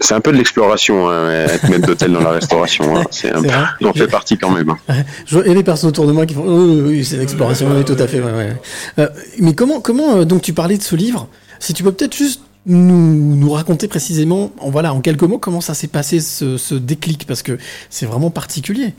[0.00, 2.96] C'est un peu de l'exploration, hein, être maître d'hôtel dans la restauration.
[2.96, 3.04] hein.
[3.10, 3.42] C'est un-.
[3.80, 4.70] J'en fais partie quand même.
[4.88, 5.04] hein.
[5.34, 7.96] A des personnes autour de moi qui font oui, oui, oui, c'est l'exploration, oui, tout
[7.98, 8.20] à fait.
[8.20, 8.56] ouais, ouais.
[8.98, 9.08] Euh,
[9.38, 12.42] mais comment, comment euh, donc tu parlais de ce livre Si tu peux peut-être juste
[12.66, 16.74] nous, nous raconter précisément, en, voilà, en quelques mots, comment ça s'est passé ce, ce
[16.74, 17.58] déclic Parce que
[17.88, 18.94] c'est vraiment particulier.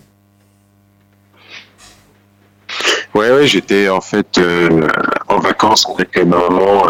[3.13, 4.87] Ouais, ouais, j'étais en fait euh,
[5.31, 6.85] en vacances avec ma maman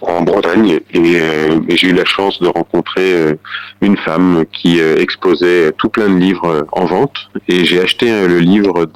[0.00, 0.80] en Bretagne.
[0.92, 3.34] Et, euh, et j'ai eu la chance de rencontrer euh,
[3.80, 7.30] une femme qui euh, exposait tout plein de livres en vente.
[7.48, 8.86] Et j'ai acheté le livre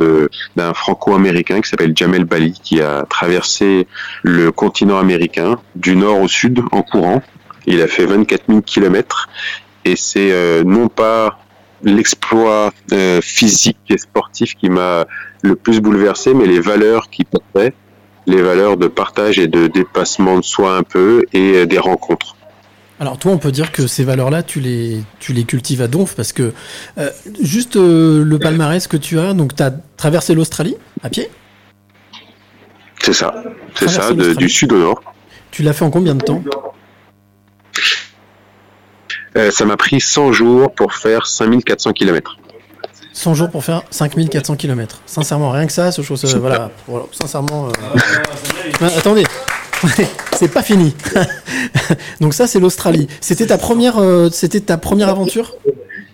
[0.57, 3.87] d'un franco-américain qui s'appelle Jamel Bali qui a traversé
[4.23, 7.23] le continent américain du nord au sud en courant.
[7.67, 9.29] Il a fait 24 000 kilomètres.
[9.85, 11.39] Et c'est euh, non pas
[11.83, 15.07] l'exploit euh, physique et sportif qui m'a
[15.43, 17.75] le plus bouleversé, mais les valeurs qui portaient,
[18.27, 22.37] les valeurs de partage et de dépassement de soi un peu et euh, des rencontres.
[23.01, 26.15] Alors toi, on peut dire que ces valeurs-là, tu les, tu les cultives à donf
[26.15, 26.53] parce que
[26.99, 31.29] euh, juste euh, le palmarès que tu as, donc tu as traversé l'Australie à pied,
[33.01, 33.35] C'est ça,
[33.75, 35.03] c'est ça, de- du sud au nord.
[35.51, 36.43] tu l'as fait en combien de temps?
[39.37, 42.37] Euh, ça m'a pris 100 jours pour faire 5400 km.
[43.13, 45.03] 100 jours pour faire 5400 km.
[45.07, 47.69] Sincèrement, rien que ça, ce chose, euh, voilà, voilà, sincèrement.
[47.69, 47.99] euh,
[48.81, 49.25] Ah, attendez,
[50.35, 50.95] c'est pas fini.
[52.21, 53.09] Donc ça, c'est l'Australie.
[53.21, 55.55] C'était ta première, euh, c'était ta première aventure?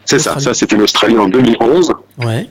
[0.05, 1.93] C'est ça, ça c'était l'Australie en 2011.
[2.25, 2.49] Ouais.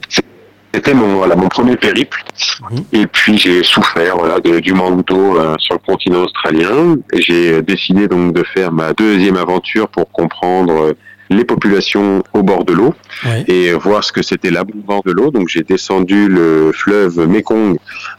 [0.72, 2.22] C'était mon, voilà, mon premier périple.
[2.70, 2.84] Mhm.
[2.92, 6.96] Et puis j'ai souffert voilà, de- du manque d'eau euh, sur le continent australien.
[7.12, 10.94] Et j'ai décidé donc de faire ma deuxième aventure pour comprendre
[11.30, 12.94] les populations au bord de l'eau
[13.46, 15.30] et voir ce que c'était l'abondance de l'eau.
[15.30, 17.76] Donc j'ai descendu le fleuve Mekong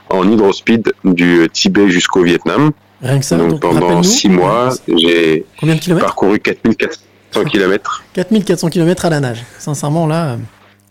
[0.10, 2.72] en hydrospeed du Tibet jusqu'au Vietnam.
[3.02, 3.38] Rien que ça.
[3.38, 5.46] donc donc, pendant six mois, j'ai
[6.00, 8.04] parcouru 4400 kilomètres.
[8.14, 9.44] 4400 km à la nage.
[9.58, 10.38] Sincèrement, là, euh,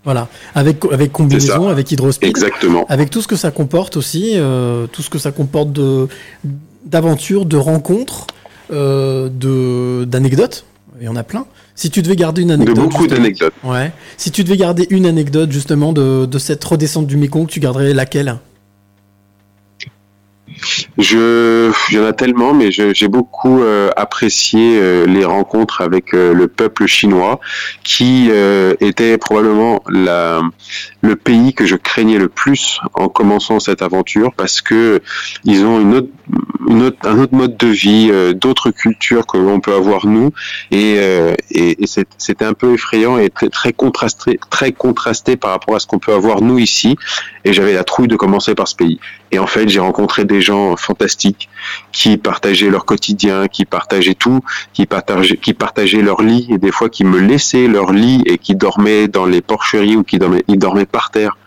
[0.05, 0.29] voilà.
[0.55, 2.29] Avec, avec combinaison, avec hydrospeed.
[2.29, 2.87] Exactement.
[2.89, 6.09] Avec tout ce que ça comporte aussi, euh, tout ce que ça comporte de
[6.85, 8.27] d'aventures, de rencontres,
[8.73, 10.65] euh, de d'anecdotes.
[11.01, 11.47] Il y en a plein.
[11.79, 12.75] Si tu devais garder une De anecdote.
[12.77, 13.55] beaucoup justement- d'anecdotes.
[13.63, 13.93] Ouais.
[14.17, 17.95] Si tu devais garder une anecdote justement de, de cette redescente du Mekong, tu garderais
[17.95, 18.37] laquelle?
[20.99, 26.15] Je, il y en a tellement, mais j'ai beaucoup euh, apprécié euh, les rencontres avec
[26.15, 27.39] euh, le peuple chinois,
[27.85, 28.29] qui
[28.81, 30.41] était probablement la,
[31.03, 35.01] le pays que je craignais le plus en commençant cette aventure, parce que
[35.45, 36.09] ils ont une autre,
[36.69, 40.33] une autre- un autre mode de vie, euh, d'autres cultures que l'on peut avoir nous,
[40.71, 41.77] et, euh, et,
[42.19, 45.99] c'était un peu effrayant et très, très contrasté, très contrasté par rapport à ce qu'on
[45.99, 46.97] peut avoir nous ici.
[47.49, 49.01] Et j'avais la trouille de commencer par ce pays.
[49.33, 51.49] Et en fait, j'ai rencontré des gens fantastiques
[51.93, 54.41] qui partageaient leur quotidien, qui partageaient tout,
[54.75, 58.37] qui partageaient, qui partageaient leur lit et des fois qui me laissaient leur lit et
[58.37, 61.39] qui dormaient dans les porcheries ou qui dormaient, ils dormaient par terre.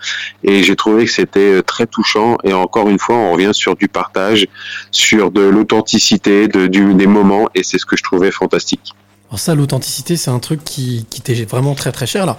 [0.44, 2.36] Et j'ai trouvé que c'était euh, très touchant.
[2.44, 4.48] Et encore une fois, on revient sur du partage,
[4.90, 7.48] sur de l'authenticité, des moments.
[7.53, 8.95] Et c'est ce que je trouvais fantastique.
[9.30, 12.23] Alors ça, l'authenticité, c'est un truc qui, qui t'est vraiment très très cher.
[12.23, 12.38] Alors,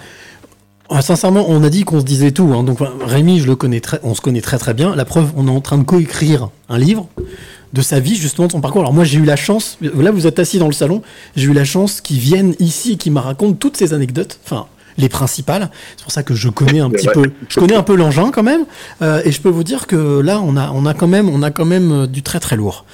[0.93, 2.53] euh, sincèrement, on a dit qu'on se disait tout.
[2.53, 2.63] hein.
[2.63, 4.95] Donc, Rémi, je le connais très, on se connaît très très bien.
[4.95, 7.07] La preuve, on est en train de coécrire un livre
[7.73, 8.81] de sa vie, justement, de son parcours.
[8.81, 9.77] Alors moi, j'ai eu la chance.
[9.81, 11.01] Là, vous êtes assis dans le salon.
[11.35, 14.39] J'ai eu la chance qu'ils viennent ici et qu'ils me racontent toutes ces anecdotes.
[14.45, 14.67] Enfin.
[14.95, 17.95] Les principales, c'est pour ça que je connais un petit peu, je connais un peu
[17.95, 18.65] l'engin quand même,
[19.01, 21.41] Euh, et je peux vous dire que là on a, on a quand même, on
[21.41, 22.85] a quand même euh, du très très lourd.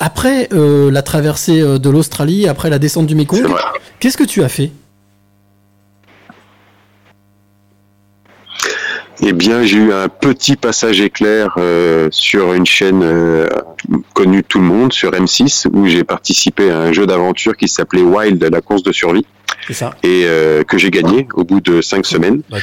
[0.00, 3.38] Après euh, la traversée de l'Australie, après la descente du vrai.
[4.00, 4.72] qu'est-ce que tu as fait?
[9.20, 13.46] Eh bien, j'ai eu un petit passage éclair euh, sur une chaîne euh,
[14.12, 17.68] connue de tout le monde, sur M6, où j'ai participé à un jeu d'aventure qui
[17.68, 19.24] s'appelait Wild, la course de survie,
[19.70, 19.94] ça.
[20.02, 22.42] et euh, que j'ai gagné au bout de cinq semaines.
[22.50, 22.58] Bah.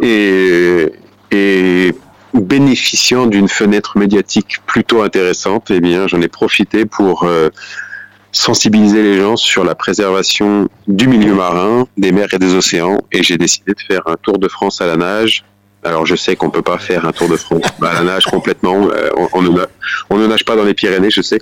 [0.00, 0.92] Et,
[1.32, 1.94] et
[2.34, 7.48] bénéficiant d'une fenêtre médiatique plutôt intéressante, eh bien, j'en ai profité pour euh,
[8.32, 12.98] sensibiliser les gens sur la préservation du milieu marin, des mers et des océans.
[13.12, 15.44] Et j'ai décidé de faire un tour de France à la nage.
[15.82, 18.88] Alors je sais qu'on peut pas faire un tour de France à la nage complètement.
[18.92, 19.66] euh, on, on, ne, na-
[20.10, 21.38] on ne nage pas dans les Pyrénées, je sais.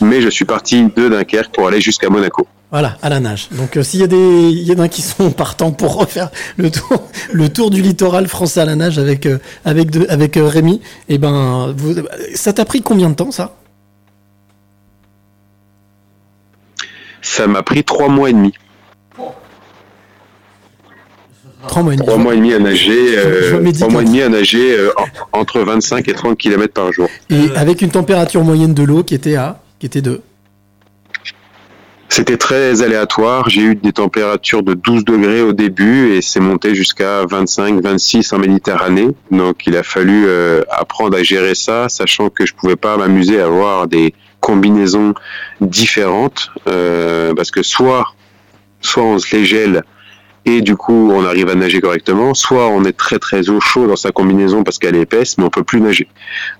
[0.00, 2.46] Mais je suis parti de Dunkerque pour aller jusqu'à Monaco.
[2.70, 3.48] Voilà, à la nage.
[3.52, 6.30] Donc euh, s'il y a des, il y en a qui sont partants pour refaire
[6.56, 10.38] le tour, le tour du littoral français à la nage avec euh, avec de, avec
[10.40, 11.96] Rémi, et ben, vous,
[12.34, 13.54] ça t'a pris combien de temps ça?
[17.20, 18.52] Ça m'a pris trois mois et demi.
[21.68, 22.06] Trois mois et demi.
[22.06, 24.90] Trois mois et demi à nager, euh, trois mois et demi à nager euh,
[25.32, 27.08] en- entre 25 et 30 km par jour.
[27.30, 30.20] Et avec une température moyenne de l'eau qui était à, qui était de.
[32.08, 33.48] C'était très aléatoire.
[33.48, 38.34] J'ai eu des températures de 12 degrés au début et c'est monté jusqu'à 25, 26
[38.34, 39.08] en Méditerranée.
[39.30, 43.40] Donc il a fallu euh, apprendre à gérer ça, sachant que je pouvais pas m'amuser
[43.40, 45.14] à voir des combinaisons
[45.62, 48.12] différentes, euh, parce que soit,
[48.82, 49.82] soit on se les gèle
[50.44, 53.86] et du coup on arrive à nager correctement, soit on est très très au chaud
[53.86, 56.08] dans sa combinaison parce qu'elle est épaisse, mais on peut plus nager.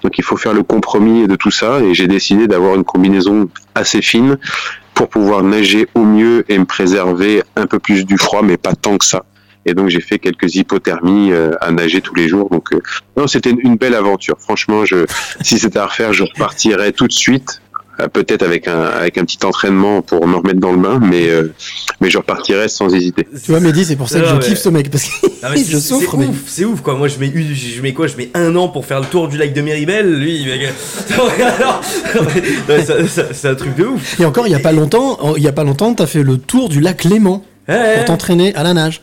[0.02, 3.48] Donc il faut faire le compromis de tout ça, et j'ai décidé d'avoir une combinaison
[3.74, 4.38] assez fine
[4.94, 8.74] pour pouvoir nager au mieux et me préserver un peu plus du froid, mais pas
[8.74, 9.24] tant que ça.
[9.64, 12.48] Et donc j'ai fait quelques hypothermies euh, à nager tous les jours.
[12.50, 12.82] Donc euh,
[13.16, 14.36] non, c'était une, belle aventure.
[14.38, 15.06] Franchement, je,
[15.40, 17.61] si c'était à refaire, je repartirais tout de suite.
[18.00, 21.28] Euh, Peut-être avec un avec un petit entraînement pour me remettre dans le bain, mais
[21.28, 21.52] euh,
[22.00, 23.26] mais je repartirais sans hésiter.
[23.44, 24.90] Tu vois, Mehdi, c'est pour ça que Non, je mais- kiffe ce mec.
[24.90, 26.26] Parce que mais je souffre, c'est mais.
[26.26, 26.94] ouf, c'est ouf quoi.
[26.94, 28.06] Moi je mets, une- je mets quoi?
[28.06, 30.18] Je mets un an pour faire le tour du lac de Méribel?
[30.18, 30.46] Lui,
[33.30, 34.20] c'est un truc de ouf.
[34.20, 36.38] Et encore, il y a pas longtemps, il y a pas longtemps, t'as fait le
[36.38, 39.02] tour du lac Léman Ouais, pour t'entraîner à la nage.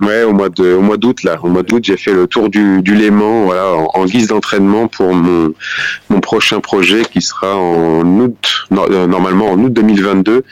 [0.00, 2.50] Ouais, au mois de au mois d'août là, au mois d'août, j'ai fait le tour
[2.50, 5.52] du, du Léman, voilà, en, guise d'entraînement pour mon
[6.08, 10.44] mon prochain projet qui sera en août, euh, normalement en août 2022,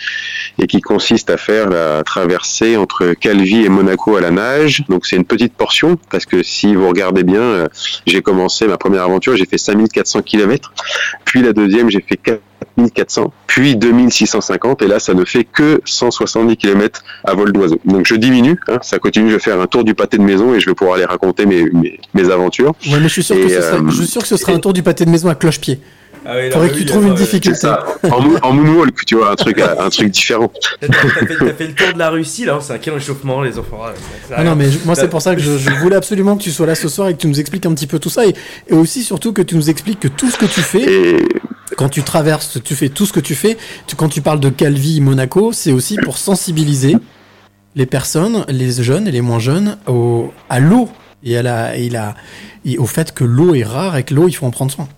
[0.59, 4.83] et qui consiste à faire la traversée entre Calvi et Monaco à la nage.
[4.89, 7.69] Donc c'est une petite portion parce que si vous regardez bien, euh,
[8.07, 10.73] j'ai commencé ma première aventure, j'ai fait 5400 km,
[11.25, 12.17] puis la deuxième j'ai fait
[12.77, 17.79] 4400, puis 2650, et là ça ne fait que 170 km à vol d'oiseau.
[17.85, 20.55] Donc je diminue, hein, ça continue, je vais faire un tour du pâté de maison
[20.55, 22.75] et je vais pouvoir aller raconter mes, mes, mes aventures.
[22.87, 24.53] Ouais, mais je suis sûr, que ce serait, euh, je suis sûr que ce sera
[24.53, 25.81] un tour du pâté de maison à cloche-pied.
[26.29, 27.57] Ah oui, Faudrait que oui, tu trouves une C'est difficulté.
[27.57, 30.51] ça, en, en moonwalk, tu vois, un truc, un truc différent.
[30.81, 33.79] T'as fait, fait le tour de la Russie là, c'est un quel réchauffement les enfants.
[33.85, 35.95] Ah, ça- ça- Ah non, mais je- moi, c'est pour ça que je, je voulais
[35.95, 38.01] absolument que tu sois là ce soir et que tu nous expliques un petit peu
[38.01, 38.27] tout ça.
[38.27, 38.35] Et,
[38.69, 41.29] et aussi, surtout, que tu nous expliques que tout ce que tu fais, Et
[41.77, 43.57] quand tu traverses, tu fais tout ce que tu fais,
[43.97, 46.97] quand tu parles de Calvi, Monaco, c'est aussi pour sensibiliser
[47.75, 49.77] les personnes, les jeunes et les moins jeunes,
[50.49, 50.89] à l'eau
[51.23, 52.15] et, à la, et, la,
[52.65, 54.89] et au fait que l'eau est rare et que l'eau, il faut en prendre soin.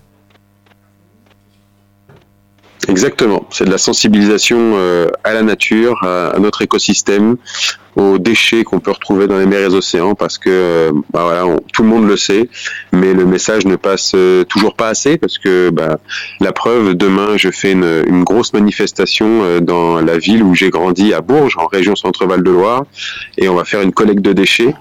[2.87, 7.35] Exactement, c'est de la sensibilisation euh, à la nature, à, notre écosystème,
[7.97, 11.57] aux déchets qu'on peut retrouver dans les mers et océans, parce que euh, bah voilà,
[11.73, 12.49] tout le monde le sait,
[12.93, 15.99] mais le message ne passe euh, toujours pas assez, parce que bah,
[16.39, 21.13] la preuve, demain, je fais une, une grosse manifestation dans la ville où j'ai grandi,
[21.13, 22.85] à Bourges, en région Centre-Val de Loire,
[23.37, 24.73] et on va faire une collecte de déchets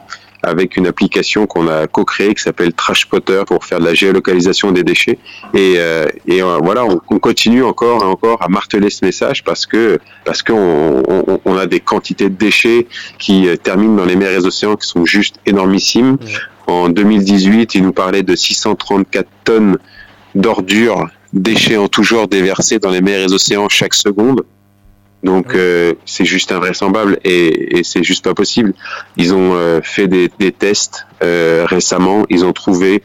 [0.43, 4.73] avec une application qu'on a co-créée qui s'appelle Trash Spotter pour faire de la géolocalisation
[4.73, 5.19] des déchets.
[5.55, 9.45] Et, euh, et euh, voilà, on, on continue encore et encore à marteler ce message
[9.45, 12.87] parce que parce qu'on on, on a des quantités de déchets
[13.19, 16.19] qui euh, terminent dans les mers et les océans qui sont juste énormissimes.
[16.67, 19.79] En 2018, il nous parlait de 634 tonnes
[20.35, 24.43] d'ordures, déchets en tout genre déversés dans les mers et les océans chaque seconde.
[25.23, 28.75] Donc euh, c'est juste invraisemblable et, et c'est juste pas possible.
[29.17, 33.03] Ils ont euh, fait des, des tests euh, récemment, ils ont trouvé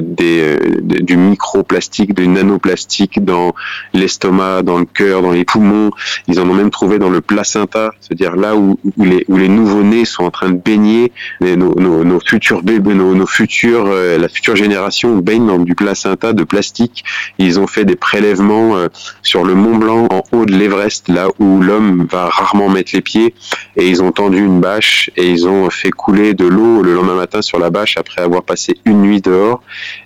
[0.00, 3.54] des, euh, de- du microplastique, du nanoplastique dans
[3.92, 5.90] l'estomac, dans le cœur, dans les poumons.
[6.28, 10.04] Ils en ont même trouvé dans le placenta, c'est-à-dire là où, les, où les nouveau-nés
[10.04, 14.28] sont en train de baigner, nos, nos, nos futurs bébés, nos, nos futurs, euh, la
[14.28, 17.04] future génération baigne dans du placenta de plastique.
[17.38, 18.88] Ils ont fait des prélèvements euh,
[19.22, 23.00] sur le Mont Blanc, en haut de l'Everest, là où l'homme va rarement mettre les
[23.00, 23.34] pieds,
[23.76, 27.14] et ils ont tendu une bâche et ils ont fait couler de l'eau le lendemain
[27.16, 29.53] matin sur la bâche après avoir passé une nuit dehors,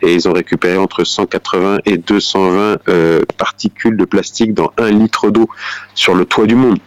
[0.02, 5.30] et ils ont récupéré entre 180 et 220 euh, particules de plastique dans un litre
[5.30, 5.48] d'eau
[5.94, 6.78] sur le toit du monde.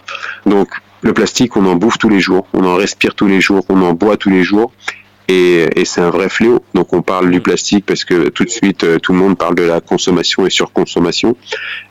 [0.45, 0.69] Donc
[1.01, 3.81] le plastique, on en bouffe tous les jours, on en respire tous les jours, on
[3.81, 4.71] en boit tous les jours.
[5.27, 6.61] Et, c'est un vrai fléau.
[6.73, 9.55] Donc on parle du plastique parce que tout de suite euh, tout le monde parle
[9.55, 11.38] de la consommation et surconsommation.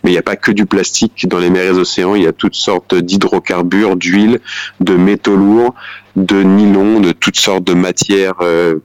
[0.05, 2.15] Mais il n'y a pas que du plastique dans les mers et océans.
[2.15, 4.41] Il y a toutes sortes d'hydrocarbures, d'huile,
[4.81, 5.75] de métaux lourds,
[6.17, 8.77] de nylon, de toutes sortes de matières, euh,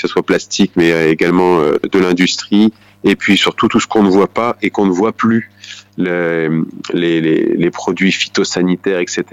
[0.00, 2.72] que ce soit plastique, mais euh, également euh, de l'industrie.
[3.04, 5.50] Et puis surtout tout ce qu'on ne voit pas et qu'on ne voit plus,
[5.96, 9.24] le- les, les, produits phytosanitaires, etc.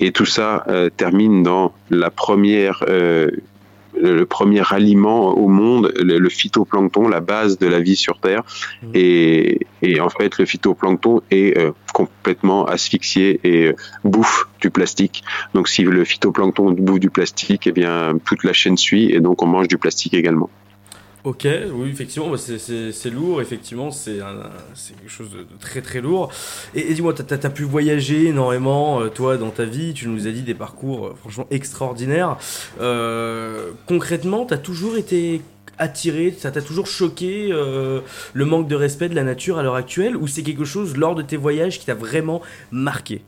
[0.00, 2.84] Et tout ça euh, termine dans la première
[4.02, 8.18] le le premier aliment au monde, le, le phytoplancton, la base de la vie sur
[8.18, 8.42] Terre.
[8.94, 13.72] Et, et en fait, le phytoplancton est euh, complètement asphyxié et euh,
[14.04, 15.22] bouffe du plastique.
[15.54, 19.42] Donc, si le phytoplancton bouffe du plastique, eh bien, toute la chaîne suit et donc
[19.42, 20.50] on mange du plastique également.
[21.26, 26.30] Ok, oui, effectivement, bah, c'est- lourd, effectivement, c'est quelque chose de, très très lourd.
[26.72, 30.30] Et, dis-moi, t'as as, pu voyager énormément, euh, toi, dans ta vie, tu nous as
[30.30, 32.36] dit des parcours euh, franchement extraordinaires.
[32.80, 35.42] Euh, concrètement, t'as toujours été
[35.78, 40.16] attiré, ça t'a toujours choqué le manque de respect de la nature à l'heure actuelle,
[40.16, 42.40] ou c'est quelque chose lors de tes voyages qui t'a vraiment
[42.70, 43.22] marqué?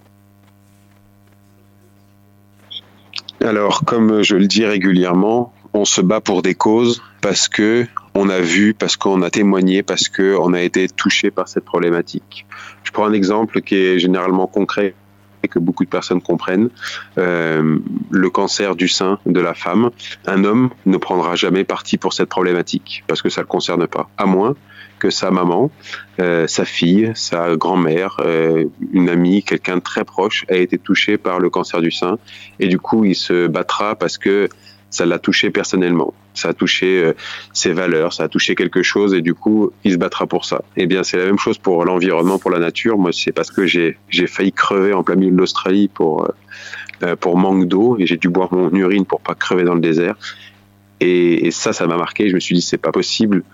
[3.44, 8.28] Alors, comme je le dis régulièrement, on se bat pour des causes parce que on
[8.28, 12.46] a vu, parce qu'on a témoigné, parce qu'on a été touché par cette problématique.
[12.82, 14.94] Je prends un exemple qui est généralement concret
[15.42, 16.68] et que beaucoup de personnes comprennent.
[17.16, 17.78] Euh,
[18.10, 19.90] le cancer du sein de la femme,
[20.26, 23.86] un homme ne prendra jamais parti pour cette problématique parce que ça ne le concerne
[23.86, 24.54] pas, à moins
[24.98, 25.70] que sa maman,
[26.20, 31.18] euh, sa fille, sa grand-mère, euh, une amie, quelqu'un de très proche a été touché
[31.18, 32.18] par le cancer du sein
[32.58, 34.48] et du coup il se battra parce que
[34.90, 37.12] ça l'a touché personnellement, ça a touché euh,
[37.52, 40.62] ses valeurs, ça a touché quelque chose et du coup il se battra pour ça.
[40.76, 42.96] Eh bien c'est la même chose pour l'environnement, pour la nature.
[42.96, 43.96] Moi c'est parce que j'ai
[44.26, 46.28] failli crever en plein milieu de l'Australie pour euh,
[47.02, 49.80] euh, pour manque d'eau et j'ai dû boire mon urine pour pas crever dans le
[49.80, 50.16] désert.
[51.00, 52.28] Et, ça, ça m'a marqué.
[52.28, 53.44] Je me suis dit, c'est pas possible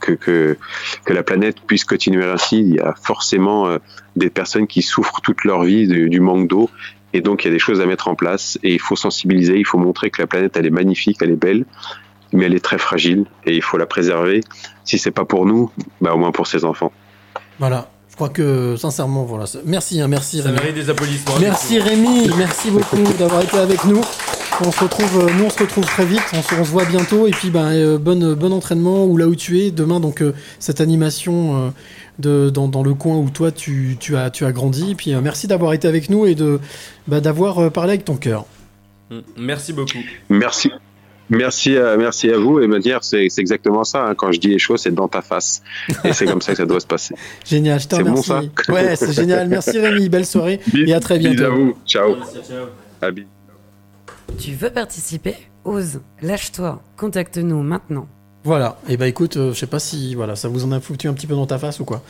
[0.00, 0.56] que, que,
[1.04, 2.60] que la planète puisse continuer ainsi.
[2.60, 3.68] Il y a forcément
[4.16, 6.70] des personnes qui souffrent toute leur vie du manque d'eau.
[7.14, 8.58] Et donc, il y a des choses à mettre en place.
[8.62, 11.36] Et il faut sensibiliser, il faut montrer que la planète, elle est magnifique, elle est
[11.36, 11.64] belle,
[12.32, 13.24] mais elle est très fragile.
[13.46, 14.42] Et il faut la préserver.
[14.84, 15.70] Si c'est pas pour nous,
[16.02, 16.92] bah, au moins pour ses enfants.
[17.58, 17.88] Voilà.
[18.10, 19.44] Je crois que, sincèrement, voilà.
[19.64, 20.58] Merci, hein, merci Ça Rémi.
[20.60, 21.34] mérite des applaudissements.
[21.40, 24.00] Merci Rémi, merci beaucoup d'avoir été avec nous.
[24.64, 26.84] On se retrouve, euh, nous on se retrouve très vite, on se, on se voit
[26.84, 30.22] bientôt et puis ben, euh, bon, bon entraînement ou là où tu es demain donc
[30.22, 31.70] euh, cette animation euh,
[32.18, 35.12] de, dans, dans le coin où toi tu, tu as, tu as grandi et puis
[35.14, 36.60] euh, merci d'avoir été avec nous et de
[37.08, 38.46] bah, d'avoir euh, parlé avec ton cœur.
[39.10, 39.98] Mm, Merci beaucoup.
[40.28, 40.70] Merci.
[41.30, 44.14] Merci à, merci à vous et me dire c'est c'est exactement ça hein.
[44.14, 45.62] quand je dis les choses c'est dans ta face
[46.04, 47.14] et c'est comme ça que ça doit se passer
[47.46, 48.50] Génial, je te C'est bon, remercie.
[48.66, 49.48] ça ouais, c'est génial.
[49.48, 51.44] Merci Rémi, belle soirée et à très Bisous bientôt.
[51.50, 52.16] à vous ciao
[53.00, 53.26] À bi-
[54.38, 55.34] Tu veux participer?
[55.64, 58.06] Ose, lâche-toi, contacte-nous maintenant.
[58.44, 58.78] Voilà.
[58.88, 61.14] Et bah écoute, euh, je sais pas si voilà, ça vous en a foutu un
[61.14, 62.02] petit peu dans ta face ou quoi.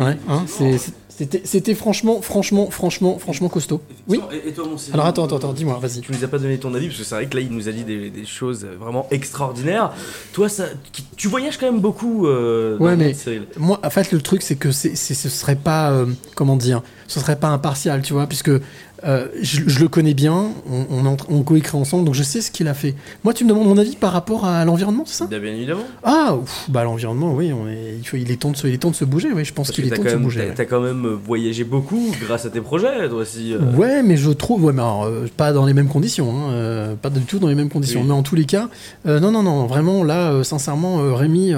[0.00, 0.16] Ouais.
[0.28, 3.80] Hein, c'est- c'est- c'était, c'était franchement, franchement, franchement, franchement costaud.
[4.08, 4.20] Oui.
[4.32, 6.00] Et, et toi, mon Alors attends, attends, attends, dis-moi, vas-y.
[6.00, 7.68] Tu nous as pas donné ton avis parce que c'est vrai que là il nous
[7.68, 9.92] a dit des, des choses vraiment extraordinaires.
[10.32, 12.26] Toi, ça, qui- tu voyages quand même beaucoup.
[12.26, 13.46] Euh, Ouais, mais Cyril.
[13.58, 16.82] moi, en fait, le truc, c'est que c'est, c'est- ce serait pas, euh, comment dire,
[17.10, 21.42] ce serait pas impartial, tu vois, puisque euh, je, je le connais bien, on, on,
[21.42, 22.94] coécrit ensemble, donc je sais ce qu'il a fait.
[23.24, 25.26] Moi, tu me demandes mon avis par rapport à l'environnement, c'est ça?
[25.26, 25.82] Bien, bien évidemment.
[26.04, 28.74] Ah, ouf, bah l'environnement, oui, on est, il, faut, il, est temps de se, il
[28.74, 30.52] est temps de se bouger, oui, je pense qu'il est temps de se bouger.
[30.54, 30.68] t'as- ouais.
[30.68, 33.54] quand même voyagé beaucoup grâce à tes projets, toi aussi.
[33.54, 33.58] euh.
[33.76, 37.10] Ouais, mais je trouve, ouais, mais alors, euh, pas dans les mêmes conditions, hein, pas
[37.10, 38.02] du tout dans les mêmes conditions.
[38.02, 38.06] Oui.
[38.06, 38.68] Mais en tous les cas,
[39.04, 41.54] non, non, non, vraiment, là, sincèrement, Rémi,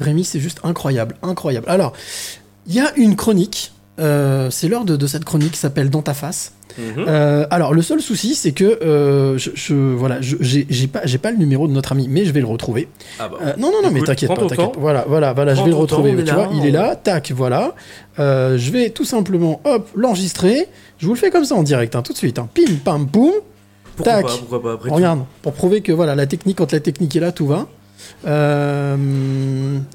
[0.00, 1.66] Rémi, c'est juste incroyable, incroyable.
[1.68, 1.92] Alors,
[2.66, 6.02] il y a une chronique, euh, c'est l'heure de, de cette chronique qui s'appelle Dans
[6.02, 6.52] ta face.
[6.78, 7.04] Mhm.
[7.08, 11.32] Euh, alors, le seul souci, c'est que euh, je, je- voilà, j'ai pas, j'ai pas
[11.32, 12.88] le numéro de notre ami, mais je vais le retrouver.
[13.18, 13.38] Ah bah.
[13.58, 14.76] Non, non, non, mais t'inquiète pas, t'inquiète.
[14.78, 16.14] Voilà, voilà, voilà, je vais le temps, retrouver.
[16.16, 17.74] tu là, vois, il on- est là, tac, voilà.
[18.18, 20.68] Je vais tout simplement, hop, l'enregistrer.
[20.98, 22.38] Je vous le fais comme ça en direct, hein, tout de suite.
[22.38, 22.48] hein.
[22.54, 23.32] Pim, pam, poum.
[23.96, 24.26] Pourquoi tac.
[24.26, 24.94] pas, pourquoi pas, après tout.
[24.94, 27.66] Regarde, pour prouver que voilà, la technique, quand la technique est là, tout va.
[28.26, 28.96] Euh,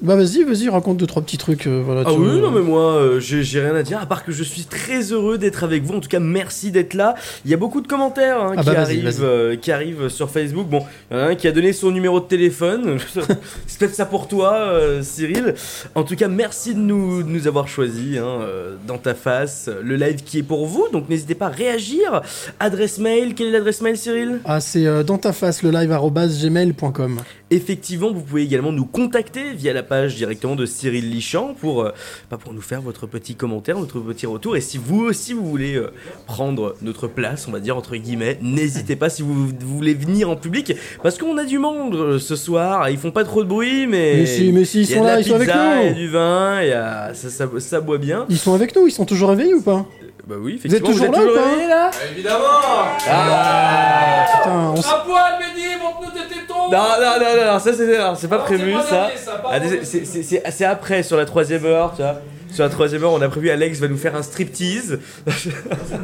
[0.02, 1.66] bah vas-y, vas-y, raconte deux trois petits trucs.
[1.66, 4.24] euh, voilà, Ah tu- oui, non mais moi euh, j'ai rien à dire à part
[4.24, 5.94] que je suis très heureux d'être avec vous.
[5.94, 7.14] En tout cas, merci d'être là.
[7.44, 10.30] Il y a beaucoup de commentaires hein, Ah qui, bah, vas-y, arrivent, qui arrivent sur
[10.30, 10.68] Facebook.
[10.68, 12.98] Bon, il y en a un qui a donné son numéro de téléphone.
[13.66, 14.70] C'est peut-être ça pour toi,
[15.02, 15.54] Cyril.
[15.94, 18.40] En tout cas, merci de nous, de nous avoir choisis hein,
[18.86, 19.68] dans ta face.
[19.82, 22.22] Le live qui est pour vous, donc n'hésitez pas à réagir.
[22.60, 24.40] Adresse mail, quelle est l'adresse mail, Cyril?
[24.44, 27.20] Ah, c'est dans ta face le live arobase gmail.com.
[27.50, 31.90] Effectivement, vous pouvez également nous contacter via la page directement de Cyril Lichamp pour, euh,
[32.30, 34.56] bah, pour nous faire votre petit commentaire, votre petit retour.
[34.56, 35.92] Et si vous aussi vous voulez euh,
[36.26, 40.30] prendre notre place, on va dire entre guillemets, n'hésitez pas si vous, vous voulez venir
[40.30, 42.88] en public, parce qu'on a du monde euh, ce soir.
[42.90, 45.24] Ils font pas trop de bruit, mais Mais si, mais si, ils sont là, ils
[45.24, 45.54] sont avec nous.
[45.82, 48.26] Il y a du vin, il y a, ça, ça, ça boit bien.
[48.28, 49.84] Ils sont avec nous, ils sont toujours réveillés ou pas?
[50.26, 50.90] Bah oui, Vous êtes effectivement.
[50.90, 51.50] toujours là ou pas?
[51.50, 51.90] réveillés, là?
[52.12, 52.44] Évidemment
[53.08, 56.25] Ah Putain, on s- À poil, Mehdi, montre-nous tes tétons
[56.70, 57.72] Non, non, non, non, ça
[58.16, 59.10] c'est pas prévu ça.
[60.50, 62.16] c'est après, sur la troisième heure, tu vois.
[62.56, 64.98] Sur la troisième heure, on a prévu Alex va nous faire un striptease.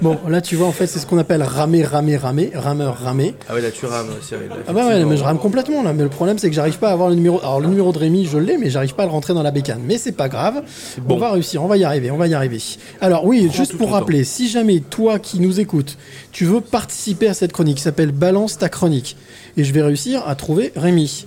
[0.02, 3.34] Bon, là tu vois, en fait, c'est ce qu'on appelle ramer, ramer, ramer, rameur, ramer.
[3.48, 4.50] Ah ouais, là tu rames, Cyril.
[4.68, 5.94] Ah bah ouais, mais je rame complètement là.
[5.94, 7.38] Mais le problème, c'est que j'arrive pas à avoir le numéro.
[7.40, 9.50] Alors le numéro de Rémi, je l'ai, mais j'arrive pas à le rentrer dans la
[9.50, 9.80] bécane.
[9.82, 10.62] Mais c'est pas grave.
[10.98, 11.14] bon.
[11.14, 12.58] On va réussir, on va y arriver, on va y arriver.
[13.00, 15.96] Alors oui, Prends juste pour rappeler, si jamais toi qui nous écoutes,
[16.32, 19.16] tu veux participer à cette chronique qui s'appelle Balance ta chronique,
[19.56, 21.24] et je vais réussir à trouver Rémi.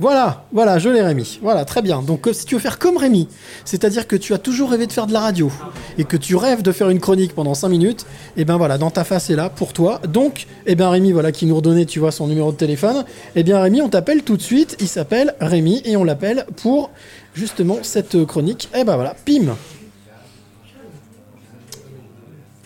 [0.00, 1.38] Voilà, voilà, je l'ai Rémi.
[1.40, 2.02] Voilà, très bien.
[2.02, 3.28] Donc euh, si tu veux faire comme Rémi,
[3.64, 5.52] c'est-à-dire que tu as toujours rêvé de faire de la radio
[5.98, 8.04] et que tu rêves de faire une chronique pendant 5 minutes,
[8.36, 10.00] et ben voilà, dans ta face est là pour toi.
[10.08, 13.04] Donc, et ben Rémi, voilà, qui nous redonnait, tu vois, son numéro de téléphone.
[13.36, 14.76] Et bien Rémi, on t'appelle tout de suite.
[14.80, 16.90] Il s'appelle Rémi et on l'appelle pour
[17.32, 18.68] justement cette chronique.
[18.74, 19.54] Et ben voilà, pim,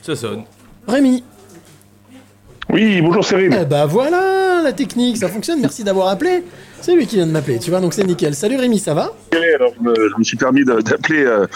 [0.01, 0.45] Ça sonne.
[0.87, 1.23] Rémi.
[2.71, 3.57] Oui, bonjour Cyril.
[3.61, 5.61] Eh ben voilà la technique, ça fonctionne.
[5.61, 6.43] Merci d'avoir appelé.
[6.81, 8.35] C'est lui qui vient de m'appeler, tu vois, donc c'est nickel.
[8.35, 9.13] Salut Rémi, ça va?
[9.57, 11.47] Alors, je me, je me suis permis de- d'appeler euh,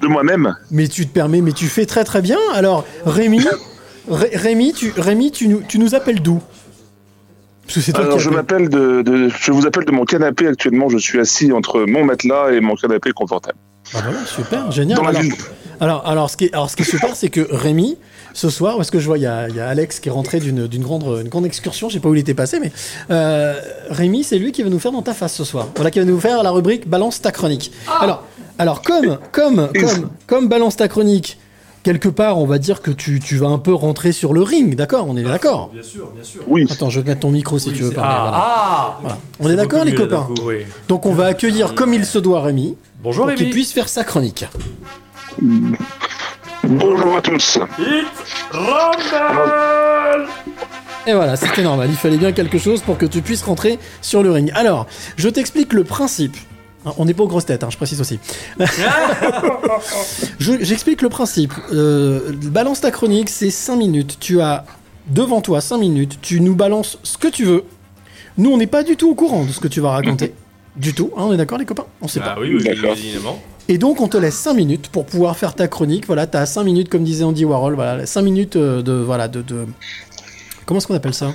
[0.00, 0.54] de moi-même.
[0.70, 2.38] Mais tu te permets, mais tu fais très très bien.
[2.54, 3.44] Alors, Rémi,
[4.10, 6.40] Ré- Rémi, tu, Rémi, tu, nous- tu nous appelles d'où?
[7.64, 10.04] Parce que c'est toi Alors, qui je m'appelle de, de- je vous appelle de mon
[10.04, 10.88] canapé actuellement.
[10.88, 13.58] Je suis assis entre mon matelas et mon canapé confortable.
[13.94, 14.96] Ah voilà, super, génial.
[14.96, 15.34] Dans la Alors, ville.
[15.80, 17.98] alors, alors, ce qui est, alors, ce qui est super, c'est que Rémi,
[18.34, 20.12] ce soir, parce que je vois, il y a, il y a Alex qui est
[20.12, 22.72] rentré d'une d'une grande, une grande excursion, je sais pas où il était passé, mais
[23.10, 23.60] euh,
[23.90, 25.68] Rémi, c'est lui qui va nous faire dans ta face ce soir.
[25.76, 27.72] Voilà, qui va nous faire la rubrique Balance ta chronique.
[28.00, 28.22] Alors,
[28.58, 31.38] alors comme, comme, comme, comme Balance ta chronique,
[31.82, 34.76] quelque part, on va dire que tu, tu vas un peu rentrer sur le ring,
[34.76, 35.06] d'accord?
[35.08, 35.70] On est d'accord?
[35.72, 36.42] Bien sûr, bien sûr.
[36.46, 36.66] Oui.
[36.70, 38.10] Attends, je vais te mettre ton micro si tu veux parler.
[38.14, 38.38] Ah, voilà.
[38.44, 39.18] ah Voilà.
[39.40, 40.28] On est d'accord, les copains?
[40.44, 40.58] Oui.
[40.88, 42.76] Donc, on va accueillir comme il se doit Rémi.
[43.02, 43.52] Bonjour, pour qu'il Rémi.
[43.52, 44.44] puisse faire sa chronique.
[46.64, 47.58] Bonjour à tous.
[51.06, 51.88] Et voilà, c'était normal.
[51.90, 54.50] Il fallait bien quelque chose pour que tu puisses rentrer sur le ring.
[54.54, 54.86] Alors,
[55.16, 56.36] je t'explique le principe.
[56.86, 58.18] Hein, On n'est pas aux grosses têtes, hein, je précise aussi.
[60.38, 61.52] Je- J'explique le principe.
[61.72, 64.16] Euh, balance ta chronique, c'est 5 minutes.
[64.20, 64.64] Tu as
[65.08, 66.18] devant toi 5 minutes.
[66.22, 67.64] Tu nous balances ce que tu veux.
[68.38, 70.32] Nous, on n'est pas du tout au courant de ce que tu vas raconter.
[70.76, 71.10] Du tout.
[71.16, 71.86] Hein, on est d'accord, les copains?
[72.00, 72.40] On sait Ah pas.
[72.40, 72.96] oui, oui, D'accord.
[72.96, 73.42] évidemment.
[73.68, 76.06] Et donc, on te laisse 5 minutes pour pouvoir faire ta chronique.
[76.06, 77.74] Voilà, tu as 5 minutes, comme disait Andy Warhol.
[77.74, 78.92] Voilà, 5 minutes euh, de.
[78.92, 79.42] Voilà, de.
[79.42, 79.66] de-
[80.66, 81.32] Comment est-ce qu'on appelle ça?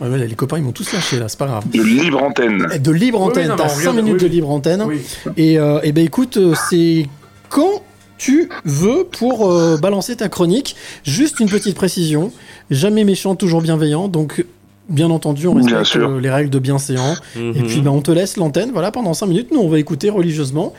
[0.00, 1.64] Ouais, Les copains, ils m'ont tous lâché là, c'est pas grave.
[1.70, 2.66] De libre antenne.
[2.82, 4.30] De libre Oui, oui, antenne, non, t'as mais on 5 vient de- minutes oui, de
[4.30, 4.34] oui.
[4.34, 4.82] libre antenne.
[4.82, 5.00] Oui.
[5.38, 7.06] Et, euh, et ben écoute, euh, c'est
[7.48, 7.82] quand
[8.18, 10.74] tu veux pour euh, balancer ta chronique.
[11.04, 12.32] Juste une petite précision.
[12.70, 14.08] Jamais méchant, toujours bienveillant.
[14.08, 14.44] Donc,
[14.88, 16.08] bien entendu, on Bien respecte sûr.
[16.10, 17.14] euh, les règles de bienséant.
[17.36, 17.66] Et Mhm.
[17.66, 19.48] puis, ben, on te laisse l'antenne voilà, pendant 5 minutes.
[19.52, 20.72] Nous, on va écouter religieusement.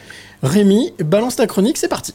[0.43, 2.13] Rémi, balance ta chronique, c'est parti.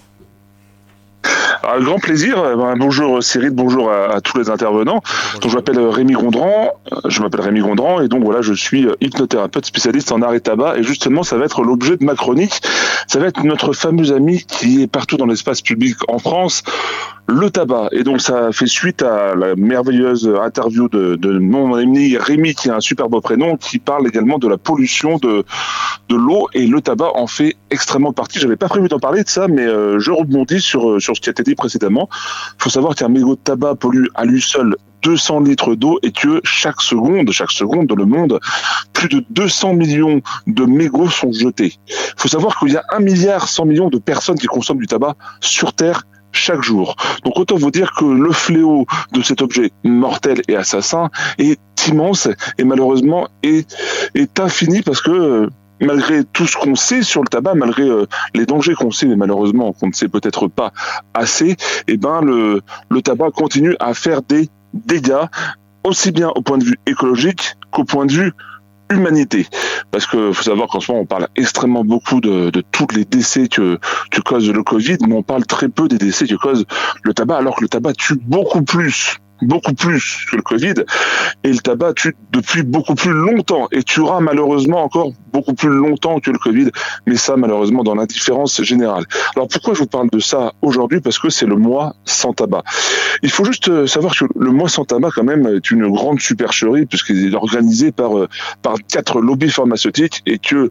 [1.64, 2.38] Un grand plaisir.
[2.42, 5.00] Euh, ben, bonjour Cyril, bonjour à, à tous les intervenants.
[5.40, 6.70] Donc, je m'appelle euh, Rémi Gondran.
[6.92, 10.40] Euh, Je m'appelle Rémi Gondran et donc voilà, je suis euh, hypnothérapeute spécialiste en arrêt
[10.40, 12.60] tabac et justement, ça va être l'objet de ma chronique.
[13.06, 16.62] Ça va être notre fameux ami qui est partout dans l'espace public en France,
[17.28, 17.88] le tabac.
[17.92, 22.68] Et donc, ça fait suite à la merveilleuse interview de, de mon ami Rémi, qui
[22.68, 25.44] a un super beau prénom, qui parle également de la pollution de,
[26.08, 28.38] de l'eau et le tabac en fait extrêmement partie.
[28.38, 31.20] J'avais pas prévu d'en parler de ça, mais euh, je rebondis sur, euh, sur ce
[31.20, 32.08] qui a été dit précédemment.
[32.58, 36.12] Il faut savoir qu'un mégot de tabac pollue à lui seul 200 litres d'eau et
[36.12, 38.38] que chaque seconde, chaque seconde dans le monde,
[38.92, 41.78] plus de 200 millions de mégots sont jetés.
[41.88, 44.86] Il faut savoir qu'il y a 1 milliard 100 millions de personnes qui consomment du
[44.86, 46.96] tabac sur Terre chaque jour.
[47.24, 52.28] Donc autant vous dire que le fléau de cet objet mortel et assassin est immense
[52.58, 53.70] et malheureusement est,
[54.14, 55.50] est infini parce que euh,
[55.80, 59.16] malgré tout ce qu'on sait sur le tabac, malgré euh, les dangers qu'on sait, mais
[59.16, 60.72] malheureusement qu'on ne sait peut-être pas
[61.14, 61.56] assez,
[61.88, 65.26] eh ben le, le tabac continue à faire des dégâts,
[65.84, 68.32] aussi bien au point de vue écologique qu'au point de vue
[68.90, 69.46] humanité.
[69.92, 73.04] Parce que faut savoir qu'en ce moment, on parle extrêmement beaucoup de, de tous les
[73.04, 73.78] décès que,
[74.10, 76.64] que cause le Covid, mais on parle très peu des décès que cause
[77.02, 80.74] le tabac, alors que le tabac tue beaucoup plus beaucoup plus que le Covid
[81.44, 86.20] et le tabac tue depuis beaucoup plus longtemps et tuera malheureusement encore beaucoup plus longtemps
[86.20, 86.70] que le Covid
[87.06, 89.04] mais ça malheureusement dans l'indifférence générale.
[89.34, 91.00] Alors pourquoi je vous parle de ça aujourd'hui?
[91.00, 92.62] Parce que c'est le mois sans tabac.
[93.22, 96.20] Il faut juste euh, savoir que le mois sans tabac quand même est une grande
[96.20, 98.28] supercherie puisqu'il est organisé par euh,
[98.62, 100.70] par quatre lobbies pharmaceutiques et que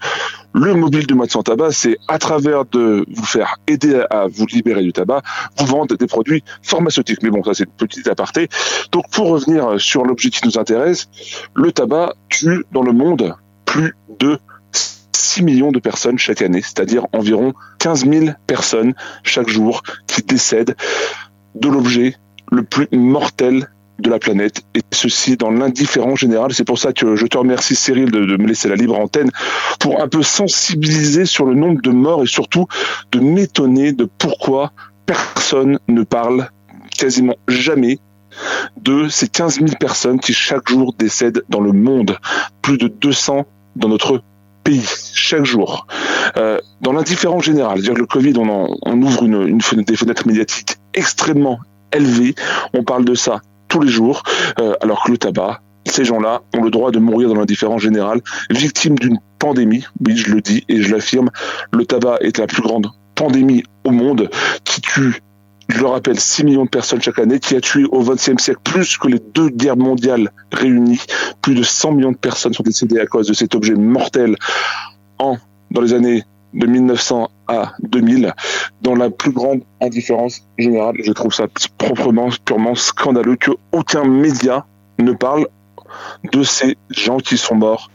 [0.53, 4.45] le mobile du mois sans tabac c'est à travers de vous faire aider à vous
[4.45, 5.21] libérer du tabac,
[5.57, 7.23] vous vendre des produits pharmaceutiques.
[7.23, 8.47] Mais bon ça c'est une petite aparté.
[8.91, 11.09] Donc pour revenir sur l'objet qui nous intéresse,
[11.53, 13.35] le tabac tue dans le monde
[13.65, 14.39] plus de
[15.13, 18.93] 6 millions de personnes chaque année, c'est-à-dire environ 15 000 personnes
[19.23, 20.75] chaque jour qui décèdent
[21.55, 22.15] de l'objet
[22.51, 23.69] le plus mortel
[23.99, 26.53] de la planète et ceci dans l'indifférence générale.
[26.53, 29.29] C'est pour ça que je te remercie Cyril de, de me laisser la libre antenne
[29.79, 32.67] pour un peu sensibiliser sur le nombre de morts et surtout
[33.11, 34.73] de m'étonner de pourquoi
[35.05, 36.49] personne ne parle
[36.97, 37.99] quasiment jamais
[38.81, 42.17] de ces 15 000 personnes qui chaque jour décèdent dans le monde.
[42.61, 43.45] Plus de 200
[43.75, 44.21] dans notre
[44.63, 45.87] pays chaque jour.
[46.37, 50.27] Euh, dans l'indifférence générale, dire que le Covid, on, ouvre une, une fenêtre- des fenêtres
[50.27, 51.59] médiatiques extrêmement
[51.93, 52.35] élevées.
[52.73, 54.23] On parle de ça tous les jours,
[54.59, 58.21] euh, alors que le tabac, ces gens-là ont le droit de mourir dans l'indifférence générale,
[58.49, 59.85] victimes d'une pandémie.
[60.05, 61.29] Oui, je le dis et je l'affirme,
[61.71, 64.29] le tabac est la plus grande pandémie au monde
[64.63, 65.21] qui tue
[65.71, 68.59] je le rappelle, 6 millions de personnes chaque année, qui a tué au XXe siècle
[68.63, 71.01] plus que les deux guerres mondiales réunies.
[71.41, 74.35] Plus de 100 millions de personnes sont décédées à cause de cet objet mortel
[75.17, 75.37] en,
[75.71, 76.23] dans les années
[76.53, 78.33] de 1900 à 2000,
[78.81, 80.95] dans la plus grande indifférence générale.
[81.03, 81.45] Je trouve ça
[81.77, 84.65] proprement, purement scandaleux que aucun média
[84.99, 85.47] ne parle
[86.31, 87.89] de ces gens qui sont morts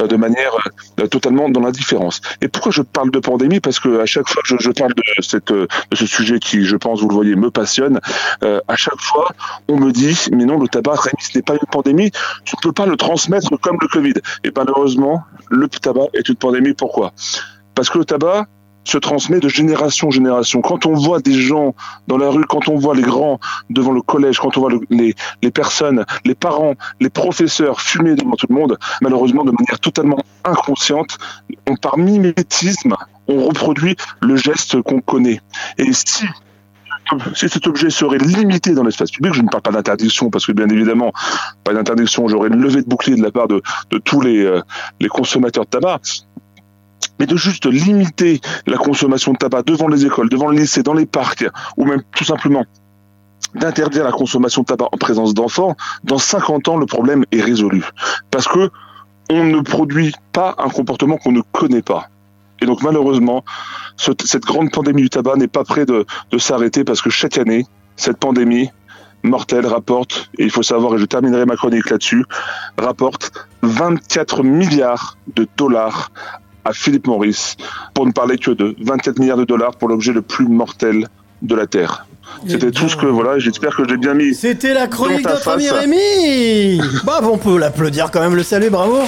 [0.00, 0.52] euh, de manière
[1.00, 2.20] euh, totalement dans l'indifférence.
[2.40, 3.60] Et pourquoi je parle de pandémie?
[3.60, 4.92] Parce que à chaque fois que je, parle
[5.50, 8.00] euh, de ce sujet qui, je pense, vous le voyez, me passionne,
[8.42, 9.28] à chaque fois,
[9.68, 12.10] on me dit, mais non, le tabac, ce n'est pas une pandémie,
[12.44, 14.14] tu ne peux pas le transmettre comme le Covid.
[14.44, 16.74] Et malheureusement, le tabac est une pandémie.
[16.74, 17.12] Pourquoi?
[17.74, 18.46] Parce que le tabac,
[18.88, 20.60] se transmet de génération en génération.
[20.62, 21.74] Quand on voit des gens
[22.06, 23.38] dans la rue, quand on voit les grands
[23.68, 28.14] devant le collège, quand on voit le- les, les personnes, les parents, les professeurs fumer
[28.14, 31.18] devant tout le monde, malheureusement de manière totalement inconsciente,
[31.68, 32.94] on, par mimétisme,
[33.28, 35.40] on reproduit le geste qu'on connaît.
[35.76, 36.24] Et si
[37.34, 40.52] si cet objet serait limité dans l'espace public, je ne parle pas d'interdiction, parce que
[40.52, 41.10] bien évidemment,
[41.64, 44.60] pas d'interdiction, j'aurais une levée de bouclier de la part de, de tous les, euh,
[45.00, 46.00] les consommateurs de tabac,
[47.18, 50.94] mais de juste limiter la consommation de tabac devant les écoles, devant les lycées, dans
[50.94, 51.46] les parcs,
[51.76, 52.64] ou même tout simplement
[53.54, 57.82] d'interdire la consommation de tabac en présence d'enfants, dans 50 ans, le problème est résolu.
[58.30, 58.70] Parce que
[59.30, 62.08] on ne produit pas un comportement qu'on ne connaît pas.
[62.60, 63.44] Et donc malheureusement,
[63.96, 67.38] ce- cette grande pandémie du tabac n'est pas près de, de s'arrêter parce que chaque
[67.38, 67.66] année,
[67.96, 68.70] cette pandémie
[69.22, 72.24] mortelle rapporte, et il faut savoir, et je terminerai ma chronique là-dessus,
[72.78, 73.32] rapporte
[73.62, 76.10] 24 milliards de dollars
[76.64, 77.56] à Philippe Maurice,
[77.94, 81.06] pour ne parler que de 24 milliards de dollars pour l'objet le plus mortel
[81.42, 82.06] de la Terre.
[82.46, 84.34] C'était tout ce que, voilà, j'espère que j'ai bien mis.
[84.34, 85.68] C'était la chronique de notre ami.
[85.70, 89.00] Rémi Bah, on peut l'applaudir quand même, le salut, bravo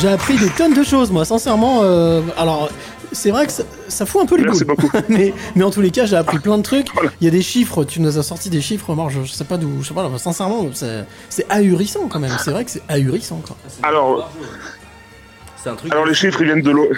[0.00, 1.80] J'ai appris des tonnes de choses, moi, sincèrement.
[1.82, 2.68] euh, alors,
[3.16, 4.64] c'est vrai que ça, ça fout un peu les Merci
[5.08, 6.88] mais, mais en tous les cas, j'ai appris plein de trucs.
[7.20, 9.44] Il y a des chiffres, tu nous as sorti des chiffres, moi, je, je sais
[9.44, 9.82] pas d'où.
[9.82, 12.36] Je sais pas, là, sincèrement, c'est c'est ahurissant quand même.
[12.44, 13.56] C'est vrai que c'est ahurissant, quoi.
[13.82, 14.30] Alors,
[15.62, 15.92] C'est un truc.
[15.92, 16.88] alors les chiffres, ils viennent de l'eau.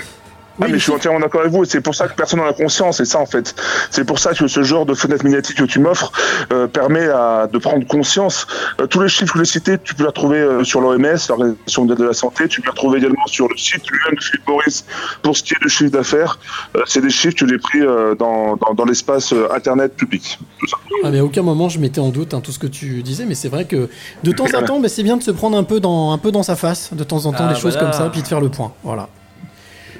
[0.60, 2.40] Ah, mais les je suis entièrement d'accord avec vous, et c'est pour ça que personne
[2.40, 3.54] n'en a conscience, c'est ça en fait.
[3.90, 6.12] C'est pour ça que ce genre de fenêtre médiatique que tu m'offres
[6.52, 8.46] euh, permet à, de prendre conscience.
[8.80, 11.82] Euh, tous les chiffres que j'ai cités, tu peux les retrouver euh, sur l'OMS, l'Organisation
[11.82, 14.48] mondiale de la santé, tu peux les retrouver également sur le site lui-même de Philippe
[14.48, 14.84] Maurice
[15.22, 16.38] pour ce qui est de chiffre d'affaires.
[16.76, 20.38] Euh, c'est des chiffres que j'ai pris euh, dans, dans, dans l'espace euh, Internet public.
[20.58, 20.76] Tout ça.
[21.04, 23.24] Ah, mais à aucun moment je mettais en doute hein, tout ce que tu disais,
[23.26, 23.88] mais c'est vrai que
[24.24, 26.30] de temps en temps, bah, c'est bien de se prendre un peu, dans, un peu
[26.30, 28.40] dans sa face, de temps en temps, Ah, des choses comme ça, puis de faire
[28.40, 28.72] le point.
[28.82, 29.08] Voilà.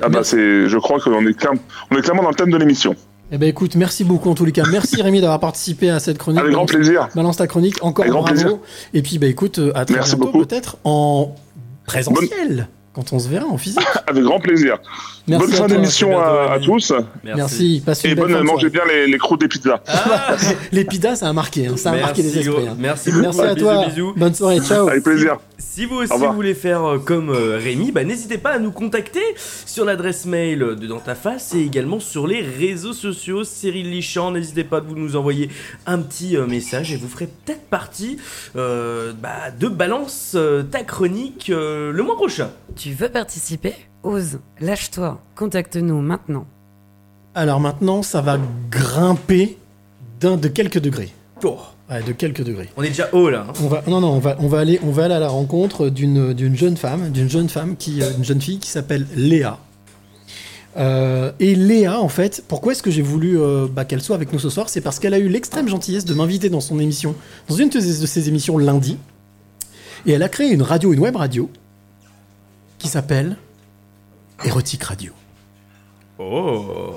[0.03, 1.35] Ah bah c'est, je crois qu'on est,
[1.91, 2.95] on est clairement dans le thème de l'émission.
[3.31, 4.63] Eh ben écoute, merci beaucoup en tous les cas.
[4.71, 6.41] Merci Rémi d'avoir participé à cette chronique.
[6.41, 7.09] Avec grand Balance- plaisir.
[7.15, 8.35] Balance ta chronique, encore Avec grand bravo.
[8.41, 8.59] plaisir.
[8.95, 11.35] Et puis bah écoute, euh, à très Merci bientôt peut-être en
[11.85, 12.69] présentiel,
[12.99, 13.79] quand on se verra en physique.
[14.09, 14.79] Avec grand plaisir.
[15.29, 16.93] Merci bonne fin d'émission À tous.
[17.23, 18.71] Merci, passe une Et bonne, mangez soirée.
[18.71, 19.81] bien les, les croûtes des pizzas.
[20.73, 22.67] Les pizzas, ça a marqué, hein, ça a marqué les Merci, esprits.
[22.67, 22.77] hein.
[22.79, 23.23] Merci beaucoup.
[23.23, 23.87] Merci à toi.
[23.87, 24.15] bisous.
[24.17, 24.89] Bonne soirée, ciao.
[24.89, 25.37] Avec plaisir.
[25.59, 26.33] Si vous aussi Au revoir.
[26.35, 30.59] voulez faire euh, comme euh, Rémi, bah, n'hésitez pas à nous contacter sur l'adresse mail
[30.59, 33.45] de Dans ta face et également sur les réseaux sociaux.
[33.45, 35.51] Cyril Lichamp, n'hésitez pas à vous nous envoyer
[35.87, 38.19] un petit euh, message et vous ferez peut-être partie
[38.57, 42.51] euh, bah, de Balance euh, ta chronique euh, le mois prochain.
[42.89, 46.47] Tu veux participer Ose, lâche-toi, contacte-nous maintenant.
[47.35, 48.39] Alors maintenant, ça va
[48.71, 49.59] grimper
[50.21, 51.13] d'un de quelques degrés.
[51.45, 51.59] Oh,
[51.91, 52.71] Ouais, de quelques degrés.
[52.79, 53.45] on est déjà haut là.
[53.47, 53.53] hein.
[53.63, 55.91] On va, non, non, on va, on va aller, on va aller à la rencontre
[55.91, 59.59] d'une, d'une jeune femme, d'une jeune femme qui, euh, une jeune fille qui s'appelle Léa.
[60.79, 64.33] Euh, et Léa, en fait, pourquoi est-ce que j'ai voulu euh, bah, qu'elle soit avec
[64.33, 64.71] nous ce soir?
[64.71, 67.15] C'est parce qu'elle a eu l'extrême gentillesse de m'inviter dans son émission,
[67.51, 68.97] dans une de ses, de ses émissions lundi.
[70.07, 71.51] Et elle a créé une radio, une web radio,
[72.79, 73.37] qui s'appelle
[74.45, 75.13] Érotique Radio.
[76.19, 76.95] Oh.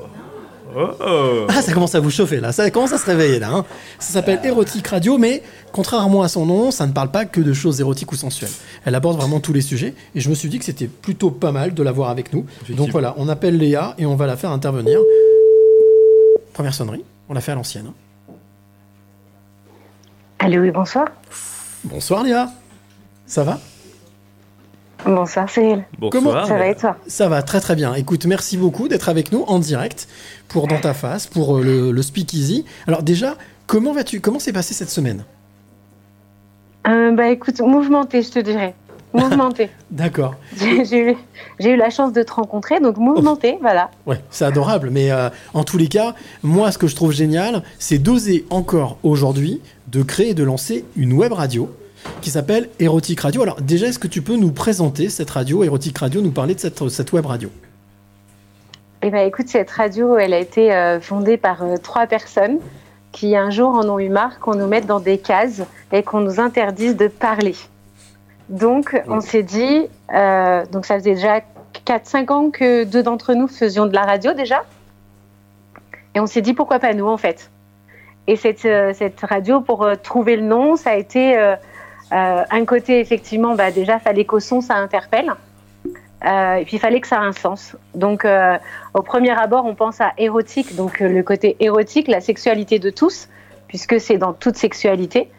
[0.73, 1.45] Oh.
[1.49, 3.49] Ah, ça commence à vous chauffer là, ça commence à se réveiller là.
[3.51, 3.65] hein.
[3.99, 5.43] Ça s'appelle Érotique Radio, mais
[5.73, 8.51] contrairement à son nom, ça ne parle pas que de choses érotiques ou sensuelles.
[8.85, 11.51] Elle aborde vraiment tous les sujets, et je me suis dit que c'était plutôt pas
[11.51, 12.45] mal de l'avoir avec nous.
[12.69, 14.99] Donc voilà, on appelle Léa et on va la faire intervenir.
[16.53, 17.87] Première sonnerie, on l'a fait à l'ancienne.
[17.89, 18.33] hein.
[20.39, 21.07] Allô, oui, bonsoir.
[21.83, 22.49] Bonsoir Léa,
[23.27, 23.59] ça va?
[25.05, 25.83] Bonsoir, Cyril.
[25.97, 26.47] Bonsoir.
[26.47, 27.93] Ça va et toi Ça va très très bien.
[27.95, 30.07] Écoute, merci beaucoup d'être avec nous en direct
[30.47, 32.65] pour Dans ta face, pour euh, le, le Speakeasy.
[32.87, 33.35] Alors déjà,
[33.67, 35.23] comment vas-tu Comment s'est passée cette semaine?
[36.87, 38.75] Euh, Bah écoute, mouvementé, je te dirais.
[39.13, 39.69] Mouvementé.
[39.91, 40.35] D'accord.
[40.55, 41.17] J'ai
[41.61, 43.91] eu, la chance de te rencontrer, donc mouvementé, voilà.
[44.05, 47.63] Ouais, c'est adorable, mais euh, en tous les cas, moi, ce que je trouve génial,
[47.77, 51.69] c'est d'oser encore aujourd'hui de créer et de lancer une web radio
[52.21, 53.41] qui s'appelle Érotique Radio.
[53.41, 56.59] Alors déjà, est-ce que tu peux nous présenter cette radio, Érotique Radio, nous parler de
[56.59, 57.49] cette, cette web radio?
[59.03, 62.59] Et bah écoute, cette radio, elle a été euh, fondée par euh, trois personnes
[63.11, 66.21] qui un jour en ont eu marre qu'on nous mette dans des cases et qu'on
[66.21, 67.55] nous interdise de parler.
[68.49, 71.41] Donc on s'est dit, euh, donc ça faisait déjà
[71.85, 74.63] 4-5 ans que deux d'entre nous faisions de la radio déjà.
[76.13, 77.49] Et on s'est dit pourquoi pas nous en fait?
[78.27, 81.55] Et cette, cette radio, pour trouver le nom, ça a été
[82.11, 85.31] euh, un côté, effectivement, bah, déjà, fallait qu'au son, ça interpelle.
[86.25, 87.75] Euh, et puis, il fallait que ça ait un sens.
[87.95, 88.57] Donc, euh,
[88.93, 93.27] au premier abord, on pense à érotique, donc le côté érotique, la sexualité de tous,
[93.67, 95.29] puisque c'est dans toute sexualité.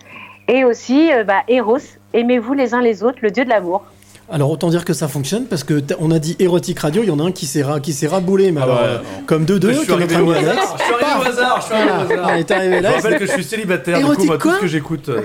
[0.48, 1.78] Et aussi, bah, Eros,
[2.14, 3.84] aimez-vous les uns les autres, le dieu de l'amour.
[4.32, 7.10] Alors autant dire que ça fonctionne parce que on a dit érotique radio, il y
[7.10, 9.44] en a un qui s'est ra- qui s'est raboulé, mais Ah alors ouais, euh, comme
[9.44, 11.90] deux deux, Je suis arrivé au hasard, je suis arrivé au hasard, je suis arrivé
[11.92, 12.58] au hasard.
[12.58, 12.90] arrivé Je là.
[12.92, 15.20] rappelle que je suis célibataire, du coup, Érotique moi, tout ce que j'écoute, euh,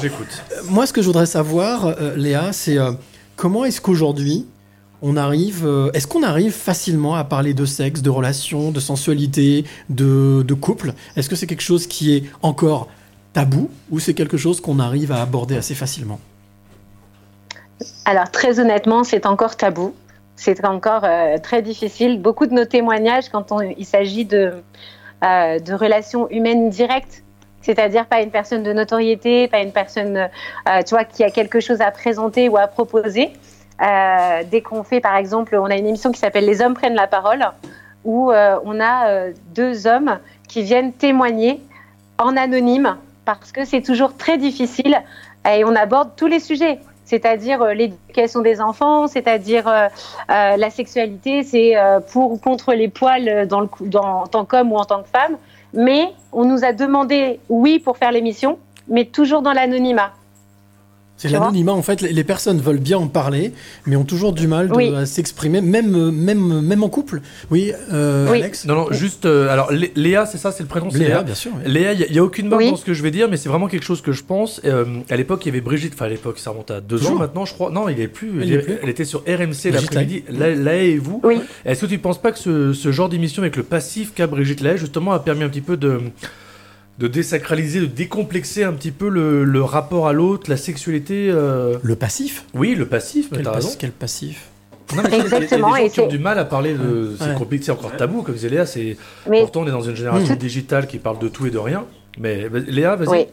[0.00, 0.42] j'écoute.
[0.70, 2.92] Moi, ce que je voudrais savoir, euh, Léa, c'est euh,
[3.36, 4.46] comment est-ce qu'aujourd'hui
[5.02, 9.66] on arrive, euh, est-ce qu'on arrive facilement à parler de sexe, de relations, de sensualité,
[9.90, 10.94] de, de couple?
[11.16, 12.88] Est-ce que c'est quelque chose qui est encore
[13.34, 16.18] tabou ou c'est quelque chose qu'on arrive à aborder assez facilement?
[18.04, 19.94] Alors très honnêtement, c'est encore tabou.
[20.36, 22.20] C'est encore euh, très difficile.
[22.20, 24.52] Beaucoup de nos témoignages, quand il s'agit de,
[25.24, 27.22] euh, de relations humaines directes,
[27.62, 30.28] c'est-à-dire pas une personne de notoriété, pas une personne,
[30.68, 33.32] euh, qui a quelque chose à présenter ou à proposer.
[33.80, 37.06] Dès qu'on fait, par exemple, on a une émission qui s'appelle Les hommes prennent la
[37.06, 37.44] parole,
[38.04, 41.60] où on a deux hommes qui viennent témoigner
[42.16, 42.96] en anonyme,
[43.26, 45.02] parce que c'est toujours très difficile
[45.46, 49.86] et on aborde tous les sujets c'est-à-dire euh, l'éducation des enfants, c'est-à-dire euh,
[50.30, 51.74] euh, la sexualité, c'est
[52.12, 55.08] pour ou contre les poils dans le, dans, en tant qu'homme ou en tant que
[55.08, 55.36] femme.
[55.72, 58.58] Mais on nous a demandé oui pour faire l'émission,
[58.88, 60.12] mais toujours dans l'anonymat.
[61.18, 63.52] C'est l'anonymat, en fait, les personnes veulent bien en parler,
[63.86, 64.94] mais ont toujours du mal de- Oui.
[64.94, 67.22] à s'exprimer, même, même, même en couple.
[67.50, 69.24] Oui, euh, Alex Non, non, juste.
[69.24, 71.72] euh, alors, Lé- Léa, c'est ça, c'est le prénom c'est Léa, bien sûr, oui.
[71.72, 72.70] Léa, il n'y a, aucune marque Oui.
[72.70, 74.60] dans ce que je vais dire, mais c'est vraiment quelque chose que je pense.
[74.66, 77.12] Euh, à l'époque, il y avait Brigitte, enfin, à l'époque, ça remonte à deux Toujours
[77.12, 77.70] ans maintenant, je crois.
[77.70, 78.42] Non, il est plus.
[78.42, 80.24] Elle y est plus elle était sur RMC Brigitte l'après-midi.
[80.28, 81.20] La, Laë et vous.
[81.24, 81.40] Oui.
[81.64, 84.26] Est-ce que tu ne penses pas que ce, ce genre d'émission avec le passif qu'a
[84.26, 85.98] Brigitte Laë, justement, a permis un petit peu de
[86.98, 91.28] de désacraliser, de décomplexer un petit peu le, le rapport à l'autre, la sexualité.
[91.30, 93.70] euh, Le passif Oui, le passif, mais Quel, t'as pas- raison.
[93.78, 94.48] quel passif
[94.96, 96.18] Non, mais il y a- il y a des Exactement, gens et qui ont du
[96.18, 97.14] mal à parler de.
[97.18, 97.34] C'est Ouais.
[97.34, 98.64] compliqué, c'est encore tabou, comme disait Léa.
[98.66, 98.96] C'est
[99.28, 100.38] Mais- pourtant on est dans une génération Mmh.
[100.38, 101.84] digitale qui parle de tout et de rien.
[102.18, 103.08] Mais Léa, vas-y.
[103.08, 103.26] Oui.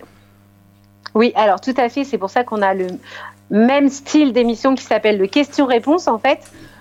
[1.16, 2.04] Oui, alors tout à fait.
[2.04, 2.88] C'est pour ça qu'on a le
[3.52, 6.40] même style d'émission qui s'appelle le question-réponse, en fait,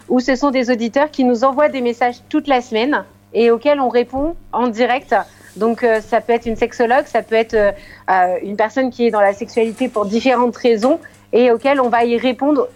[0.09, 3.05] où ce sont des auditeurs qui nous envoient des messages toute la semaine
[3.35, 5.15] et auxquels on répond en direct.
[5.57, 7.73] Donc, euh, ça peut être une sexologue, ça peut être euh,
[8.11, 10.99] euh, une personne qui est dans la sexualité pour différentes raisons
[11.33, 12.69] et auxquelles on va y répondre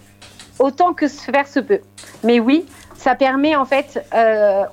[0.59, 1.81] autant que se faire se peut.
[2.23, 2.65] Mais oui,
[2.95, 4.03] ça permet en fait,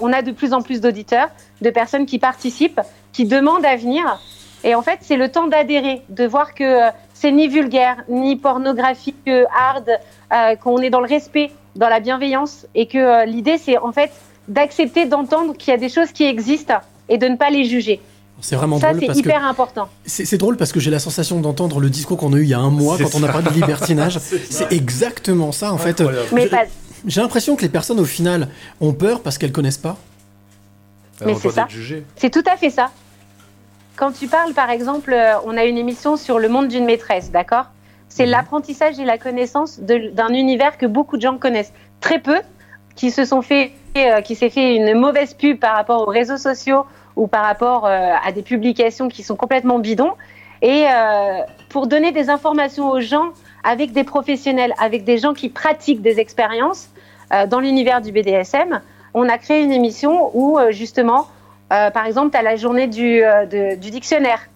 [0.01, 1.29] on a de plus en plus d'auditeurs,
[1.61, 2.81] de personnes qui participent,
[3.13, 4.19] qui demandent à venir.
[4.65, 9.29] Et en fait, c'est le temps d'adhérer, de voir que c'est ni vulgaire, ni pornographique,
[9.55, 14.11] hard, qu'on est dans le respect, dans la bienveillance, et que l'idée, c'est en fait
[14.49, 18.01] d'accepter d'entendre qu'il y a des choses qui existent et de ne pas les juger.
[18.41, 19.89] C'est vraiment Ça, drôle c'est parce que hyper important.
[20.07, 22.55] c'est drôle parce que j'ai la sensation d'entendre le discours qu'on a eu il y
[22.55, 24.19] a un mois quand on a parlé de libertinage.
[24.51, 26.03] C'est exactement ça en fait.
[26.33, 26.65] Mais pas-
[27.07, 28.49] J'ai l'impression que les personnes au final
[28.81, 29.97] ont peur parce qu'elles connaissent pas.
[31.23, 31.69] On Mais c'est ça.
[32.17, 32.91] C'est tout à fait ça.
[33.97, 37.31] Quand tu parles, par exemple, euh, on a une émission sur le monde d'une maîtresse,
[37.31, 37.67] d'accord?
[38.09, 42.39] C'est l'apprentissage et la connaissance de- d'un univers que beaucoup de gens connaissent très peu,
[42.97, 46.37] qui se sont fait, euh, qui s'est fait une mauvaise pub par rapport aux réseaux
[46.37, 46.85] sociaux
[47.17, 50.13] ou par rapport euh, à des publications qui sont complètement bidons.
[50.63, 53.31] Et euh, pour donner des informations aux gens
[53.63, 56.89] avec des professionnels, avec des gens qui pratiquent des expériences
[57.49, 58.81] dans l'univers du BDSM,
[59.15, 61.27] on a créé une émission où justement,
[61.71, 63.23] par exemple, tu as la journée du,
[63.81, 64.47] du dictionnaire,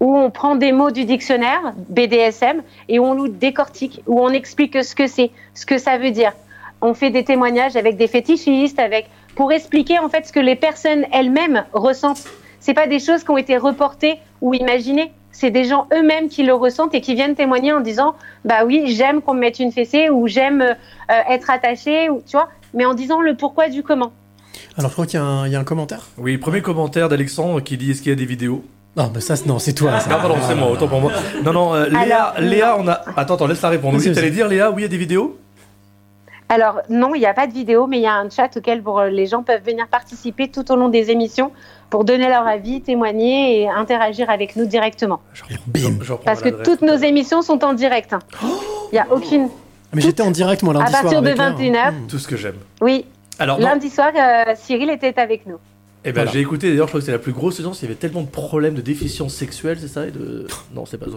[0.00, 4.82] où on prend des mots du dictionnaire BDSM et on nous décortique, où on explique
[4.84, 6.32] ce que c'est, ce que ça veut dire.
[6.82, 10.56] On fait des témoignages avec des fétichistes, avec pour expliquer en fait ce que les
[10.56, 12.24] personnes elles-mêmes ressentent.
[12.60, 15.12] C'est pas des choses qui ont été reportées ou imaginées.
[15.32, 18.84] C'est des gens eux-mêmes qui le ressentent et qui viennent témoigner en disant bah oui
[18.86, 20.74] j'aime qu'on me mette une fessée ou j'aime euh,
[21.28, 24.12] être attaché ou tu vois mais en disant le pourquoi du comment.
[24.78, 26.06] Alors je crois qu'il y, a un- il y a un commentaire.
[26.18, 28.64] Oui, premier commentaire d'Alexandre qui dit est-ce qu'il y a des vidéos?
[28.96, 30.00] Non, mais ça c'est- non, c'est toi.
[30.00, 30.08] ça.
[30.10, 31.12] Ah pardon, c'est moi, autant pour moi.
[31.44, 33.00] Non, non, euh, Léa, Alors, Léa, on a.
[33.16, 33.98] Attends, attends, laisse la répondre.
[33.98, 35.38] Oui, t'allais dire Léa, oui, il y a des vidéos?
[36.48, 38.82] Alors non, il n'y a pas de vidéo, mais il y a un chat auquel
[38.82, 41.50] pour, euh, les gens peuvent venir participer tout au long des émissions
[41.90, 45.20] pour donner leur avis, témoigner et interagir avec nous directement.
[46.24, 48.12] Parce que toutes nos émissions sont en direct.
[48.12, 48.20] hein.
[48.92, 49.48] Il n'y a aucune.
[49.92, 51.02] Mais j'étais en direct moi lundi À soir.
[51.02, 51.90] partir de avec Léa.
[51.90, 52.56] 21h, Tout ce que j'aime.
[52.80, 53.06] oui.
[53.38, 53.58] Alors.
[53.58, 55.58] Lundi soir, euh, Cyril était avec nous.
[56.08, 56.30] Eh ben, Voilà.
[56.30, 57.80] j'ai écouté d'ailleurs, je crois que c'est la plus grosse audience.
[57.82, 60.46] Il y avait tellement de problèmes de déficience sexuelle, c'est ça et de...
[60.72, 61.16] Non, c'est pas ça.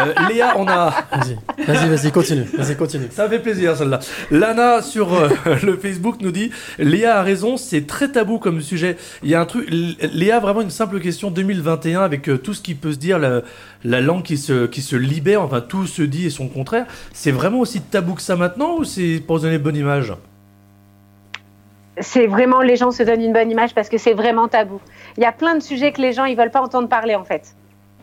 [0.00, 0.90] Euh, Léa, on a.
[1.12, 2.44] Vas-y, vas-y, vas-y, continue.
[2.58, 3.06] Vas-y, continue.
[3.12, 4.00] Ça fait plaisir celle-là.
[4.32, 5.28] Lana sur euh,
[5.62, 6.50] le Facebook nous dit
[6.80, 8.96] Léa a raison, c'est très tabou comme sujet.
[9.22, 9.68] Il y a un truc.
[9.70, 13.42] Léa, vraiment une simple question 2021 avec euh, tout ce qui peut se dire, la,
[13.84, 16.86] la langue qui se, qui se libère, enfin tout se dit et son contraire.
[17.12, 20.12] C'est vraiment aussi tabou que ça maintenant ou c'est pour donner bonne image
[22.00, 24.80] C'est vraiment, les gens se donnent une bonne image parce que c'est vraiment tabou.
[25.16, 27.24] Il y a plein de sujets que les gens, ils veulent pas entendre parler, en
[27.24, 27.54] fait.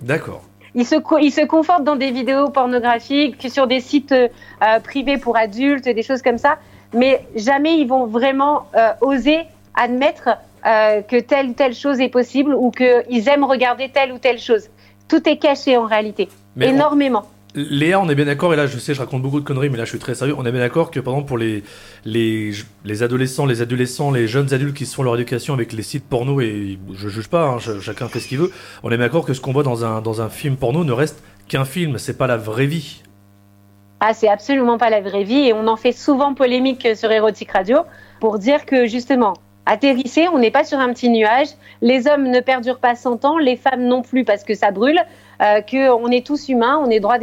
[0.02, 0.42] D'accord.
[0.74, 4.30] Ils se, ils se confortent dans des vidéos pornographiques, que sur des sites euh,
[4.64, 6.58] euh, privés pour adultes, des choses comme ça,
[6.94, 9.40] mais jamais ils vont vraiment euh, oser
[9.76, 10.30] admettre
[10.66, 14.40] euh, que telle ou telle chose est possible ou qu'ils aiment regarder telle ou telle
[14.40, 14.70] chose.
[15.10, 17.24] Tout est caché en réalité, Mais on- énormément.
[17.54, 19.78] Léa, on est bien d'accord, et là je sais, je raconte beaucoup de conneries, mais
[19.78, 20.36] là je suis très sérieux.
[20.38, 21.64] On est bien d'accord que par exemple pour les,
[22.06, 22.52] les,
[22.86, 26.06] les adolescents, les adolescents, les jeunes adultes qui se font leur éducation avec les sites
[26.08, 28.52] porno, et je juge pas, hein, ch- chacun fait ce qu'il veut,
[28.84, 31.66] on est bien d'accord que ce qu'on voit dans un, film porno ne reste qu'un
[31.66, 33.02] film, c'est pas la vraie vie.
[34.00, 37.52] Ah, c'est absolument pas la vraie vie et on en fait souvent polémique sur Érotique
[37.52, 37.80] Radio
[38.20, 39.34] pour dire que justement,
[39.66, 41.50] atterrissez, on n'est pas sur un petit nuage,
[41.82, 45.00] les hommes ne perdurent pas 100 ans, les femmes non plus parce que ça brûle,
[45.42, 47.18] euh, qu'on est tous humains, on, a le droit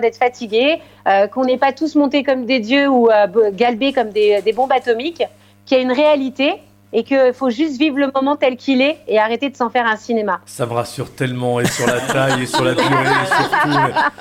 [0.00, 4.10] d'être fatigués, euh, qu'on n'est pas tous montés comme des dieux ou euh, galbés comme
[4.10, 5.22] des, des bombes atomiques,
[5.66, 6.54] qu'il y a une réalité
[6.92, 9.86] et qu'il faut juste vivre le moment tel qu'il est et arrêter de s'en faire
[9.86, 10.40] un cinéma.
[10.46, 13.78] Ça me rassure tellement, et sur la taille, et sur la durée, et surtout.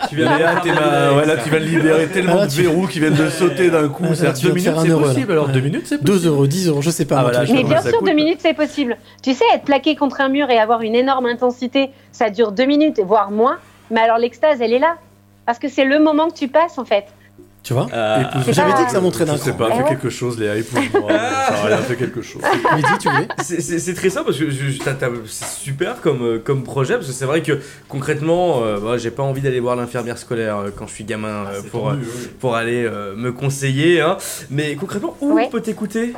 [0.10, 1.44] Tu viens ma- ouais, là ça.
[1.44, 4.04] tu vas libérer tellement Ah, là, de verrous qui viennent de sauter d'un coup.
[4.10, 5.54] Ah, deux minutes, c'est possible, alors Ouais.
[5.54, 6.20] deux minutes, c'est possible.
[6.22, 7.20] 2 euros, 10 euros, je sais pas.
[7.20, 8.06] Ah, voilà, Mais bien sûr, coûte.
[8.08, 8.98] deux minutes, c'est possible.
[9.24, 12.66] Tu sais, être plaqué contre un mur et avoir une énorme intensité, ça dure deux
[12.66, 13.58] minutes, voire moins.
[13.92, 14.96] Mais alors l'extase, elle est là.
[15.46, 17.06] Parce que c'est le moment que tu passes, en fait.
[17.68, 19.68] Tu vois Euh, J'avais pas- dit que ça montrait Je d'un sais cran.
[19.68, 21.10] pas, fais quelque chose, Léa, épouse-moi.
[21.10, 22.42] Ça a rien fait quelque chose.
[22.74, 24.82] Mehdi, tu voulais C'est- très simple parce que je- je-
[25.26, 29.12] c'est super comme, euh, comme projet parce que c'est vrai que concrètement, euh, bah, j'ai
[29.12, 31.96] pas envie d'aller voir l'infirmière scolaire euh, quand je suis gamin euh, pour, euh,
[32.40, 34.00] pour aller euh, me conseiller.
[34.00, 34.16] hein.
[34.50, 35.44] Mais concrètement, où Ouais.
[35.48, 36.14] on peut t'écouter?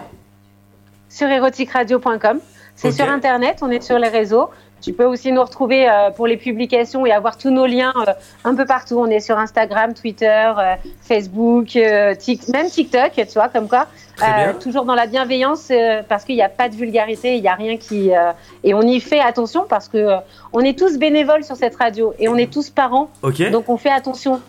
[1.09, 2.38] Sur éroticradio.com.
[2.76, 4.51] C'est sur Internet, on est sur les réseaux.
[4.81, 8.11] Tu peux aussi nous retrouver euh, pour les publications et avoir tous nos liens euh,
[8.43, 8.95] un peu partout.
[8.99, 12.14] On est sur Instagram, Twitter, euh, Facebook, euh,
[12.53, 13.88] même TikTok, tu vois, comme quoi.
[14.15, 14.53] Très bien.
[14.53, 17.56] toujours dans la bienveillance euh, parce qu'il n'y a pas de vulgarité, il n'y a
[17.56, 18.14] rien qui.
[18.14, 18.31] euh,
[18.65, 20.18] et on y fait attention parce que euh,
[20.51, 23.10] on est tous bénévoles sur cette radio et on est tous parents.
[23.22, 23.49] Ok.
[23.51, 24.41] Donc on fait attention.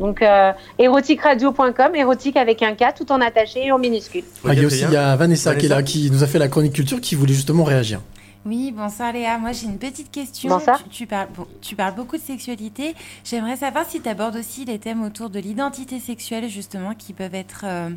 [0.00, 4.24] Donc euh, éroticradio.com, érotique avec un K, tout en attaché et en minuscule.
[4.46, 4.88] Ah, Il y a aussi bien.
[4.88, 5.92] il y a Vanessa, qui est là, Vanessa.
[5.92, 8.00] qui nous a fait la chronique culture, qui voulait justement réagir.
[8.46, 9.38] Oui, bonsoir Léa.
[9.38, 10.48] Moi, j'ai une petite question.
[10.48, 10.82] Bonsoir.
[10.84, 12.94] Tu, tu parles, bon, tu parles beaucoup de sexualité.
[13.24, 17.34] J'aimerais savoir si tu abordes aussi les thèmes autour de l'identité sexuelle, justement, qui peuvent
[17.34, 17.90] être euh,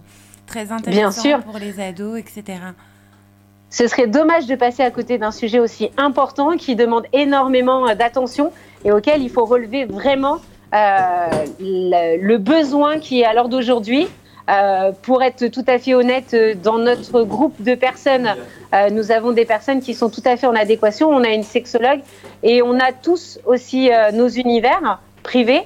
[0.47, 1.43] très intéressants sûr.
[1.43, 2.59] pour les ados, etc.
[3.69, 7.95] Ce serait dommage de passer à côté d'un sujet aussi important qui demande énormément euh,
[7.95, 8.51] d'attention
[8.83, 10.39] et auquel il faut relever vraiment
[10.73, 11.27] euh,
[11.59, 14.07] le, le besoin qui est à l'heure d'aujourd'hui.
[14.49, 18.35] Euh, pour être tout à fait honnête, euh, dans notre groupe de personnes,
[18.73, 21.09] euh, nous avons des personnes qui sont tout à fait en adéquation.
[21.09, 22.01] On a une sexologue
[22.43, 25.61] et on a tous aussi euh, nos univers privés.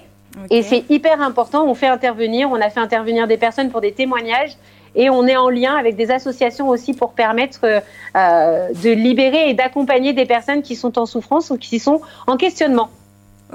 [0.50, 1.66] Et c'est hyper important.
[1.66, 4.58] On fait intervenir, on a fait intervenir des personnes pour des témoignages
[4.94, 7.62] et on est en lien avec des associations aussi pour permettre
[8.14, 12.90] de libérer et d'accompagner des personnes qui sont en souffrance ou qui sont en questionnement.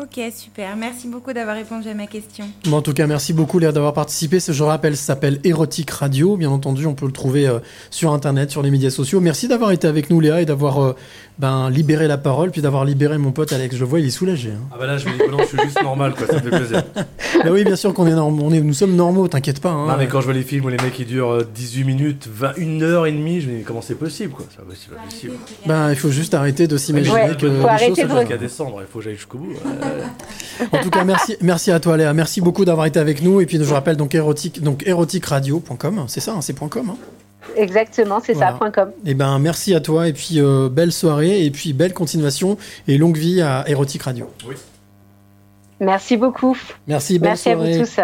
[0.01, 0.77] Ok, super.
[0.77, 2.47] Merci beaucoup d'avoir répondu à ma question.
[2.73, 4.41] En tout cas, merci beaucoup Léa d'avoir participé.
[4.41, 6.39] Ce, je rappelle, ça s'appelle Érotique Radio.
[6.39, 7.59] Bien entendu, on peut le trouver euh,
[7.91, 9.21] sur Internet, sur les médias sociaux.
[9.21, 10.97] Merci d'avoir été avec nous Léa et d'avoir euh,
[11.41, 13.75] ben, libéré la parole, puis d'avoir libéré mon pote Alex.
[13.75, 14.51] Je le vois, il est soulagé.
[14.51, 14.61] hein.
[14.73, 16.51] Ah bah là, je me dis non, je suis juste normal, quoi, ça me fait
[16.51, 16.83] plaisir.
[17.43, 19.71] Bah oui, bien sûr qu'on est, norm- on est, nous sommes normaux, t'inquiète pas.
[19.71, 19.87] hein.
[19.87, 22.29] Non, mais quand je vois les films où les mecs ils durent euh, 18 minutes,
[22.31, 24.45] 20, une heure et demie, je me dis comment c'est possible, quoi?
[24.51, 25.33] C'est possible, possible.
[25.65, 28.37] Ben, il faut juste arrêter de s'imaginer Ouais, que faut arrêter choses se de a
[28.37, 29.53] descendre, il faut que j'aille jusqu'au bout.
[29.53, 30.69] ouais.
[30.79, 32.13] En tout cas, merci, merci à toi Léa.
[32.13, 33.41] Merci beaucoup d'avoir été avec nous.
[33.41, 36.05] Et puis, je rappelle donc érotique, donc éroticradio.com.
[36.09, 36.93] C'est ça, hein, c'est .com.
[37.57, 38.53] Exactement, c'est Voilà.
[38.53, 38.91] ça, point .com.
[39.05, 40.09] Et ben, merci à toi.
[40.09, 41.45] Et puis, euh, belle soirée.
[41.45, 42.57] Et puis, belle continuation.
[42.89, 44.31] Et longue vie à Érotique Radio.
[45.81, 46.57] Merci beaucoup.
[46.87, 48.01] Merci, belle Merci à vous tous.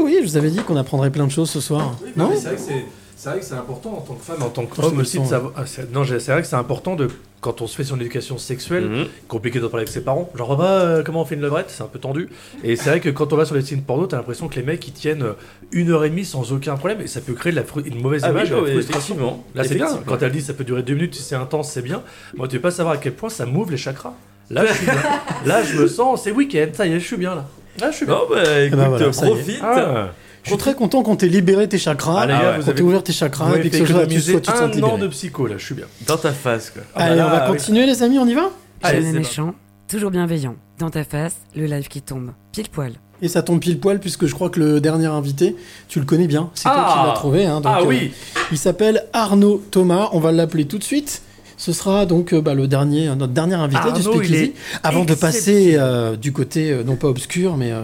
[0.00, 1.96] Oui, je vous avais dit qu'on apprendrait plein de choses ce soir.
[2.16, 2.30] Non, non?
[2.30, 2.84] mais c'est vrai que c'est.
[3.22, 5.52] C'est vrai que c'est important en tant que femme, en tant qu'homme aussi de savoir.
[5.54, 7.06] ah, c'est- non, j'ai- c'est vrai que c'est important de
[7.40, 9.06] quand on se fait son éducation sexuelle, Mhm.
[9.28, 10.28] compliqué de parler avec ses parents.
[10.34, 11.66] Genre, bah, euh, comment on fait une levrette?
[11.68, 12.30] C'est un peu tendu.
[12.64, 14.64] Et c'est vrai que quand on va sur les sites porno, t'as l'impression que les
[14.64, 15.32] mecs ils tiennent euh,
[15.70, 18.02] une heure et demie sans aucun problème et ça peut créer de la fru- une
[18.02, 19.14] mauvaise Ah image bah la frustration.
[19.14, 19.44] effectivement.
[19.54, 19.84] Là, c'est bien.
[19.86, 20.16] Effectivement.
[20.18, 22.02] Quand elle dit ça peut durer deux minutes, si c'est intense, c'est bien.
[22.36, 24.14] Moi, tu veux pas savoir à quel point ça m'ouvre les chakras.
[24.50, 24.94] Là, je suis bien.
[25.46, 27.46] Là, je me sens, c'est week-end, ça y est, je suis bien là.
[27.80, 28.16] Là, je suis bien.
[28.16, 29.32] Bon, bah écoute, ben voilà, ça y est.
[29.34, 29.60] profite.
[29.62, 30.08] Ah.
[30.42, 33.12] Je suis très content qu'on t'ait libéré tes chakras, Ah, qu'on avez- t'ait ouvert tes
[33.12, 35.54] chakras, vous et puis que soit, tu, sois, tu te un an de psycho, là,
[35.58, 35.86] je suis bien.
[36.06, 36.82] Dans ta face, quoi.
[36.94, 37.56] Ah Allez, là, on va oui.
[37.56, 38.50] continuer les amis, on y va
[38.82, 39.54] Allez, Jamais méchant,
[39.88, 40.56] toujours bienveillant.
[40.80, 42.32] Dans ta face, le live qui tombe.
[42.50, 42.92] Pile poil.
[43.20, 45.54] Et ça tombe pile poil puisque je crois que le dernier invité,
[45.88, 46.50] tu le connais bien.
[46.54, 47.46] C'est toi Ah qui l'as trouvé.
[47.46, 48.12] hein, donc, Ah euh, oui
[48.50, 50.08] Il s'appelle Arnaud Thomas.
[50.12, 51.22] On va l'appeler tout de suite.
[51.56, 54.34] Ce sera donc euh, bah, le dernier, notre dernier invité du Arnaud, il Speakeasy.
[54.46, 54.52] est
[54.82, 57.82] Avant de passer euh, du côté, euh, non pas obscur, mais euh,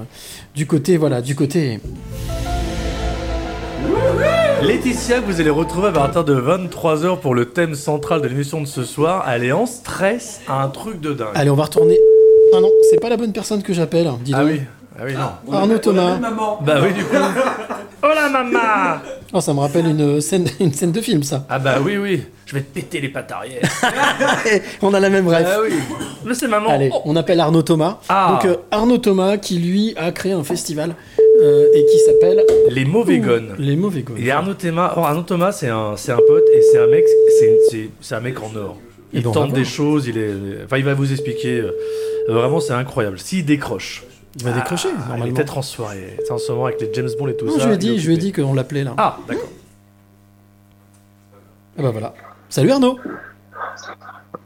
[0.58, 1.78] du côté, voilà, du côté.
[4.60, 8.60] Laetitia, que vous allez retrouver à partir de 23h pour le thème central de l'émission
[8.60, 9.24] de ce soir.
[9.32, 11.28] Elle est en stress à un truc de dingue.
[11.36, 11.96] Allez, on va retourner.
[12.56, 14.10] Ah non, c'est pas la bonne personne que j'appelle.
[14.24, 14.50] Dis Ah donc.
[14.50, 14.60] oui,
[14.98, 15.54] ah oui, non.
[15.56, 16.18] Arnaud Thomas.
[16.62, 17.14] Bah oui, du coup.
[18.02, 19.00] Oh la maman
[19.32, 21.44] Oh, ça me rappelle une scène, une scène de film, ça.
[21.50, 22.22] Ah bah oui, oui.
[22.46, 23.60] Je vais te péter les pattes arrière.
[24.82, 25.46] on a la même rêve.
[25.48, 25.74] Ah oui.
[26.24, 26.70] Mais c'est maman.
[26.70, 27.98] Allez, on appelle Arnaud Thomas.
[28.08, 28.30] Ah.
[28.40, 30.94] Donc euh, Arnaud Thomas qui lui a créé un festival
[31.42, 33.54] euh, et qui s'appelle Les mauvais gones.
[33.58, 34.16] Les mauvais gones.
[34.18, 37.04] Et Arnaud Thomas, oh, Arnaud Thomas, c'est un, c'est un pote et c'est un mec,
[37.38, 38.78] c'est, c'est, c'est un mec en or.
[39.12, 40.30] Il tente des choses, il est,
[40.64, 41.60] enfin, il va vous expliquer.
[41.60, 41.72] euh,
[42.28, 43.18] Vraiment, c'est incroyable.
[43.18, 44.04] S'il décroche.
[44.36, 45.34] Il va décrocher, Ah, Il est normalement.
[45.34, 46.16] peut-être en soirée.
[46.24, 47.60] C'est en ce moment avec les James Bond et tout Non, ça.
[47.60, 48.94] je lui ai dit, je lui ai dit qu'on l'appelait là.
[48.96, 49.48] Ah, d'accord.
[51.78, 52.14] Ah bah voilà.
[52.48, 52.98] Salut Arnaud.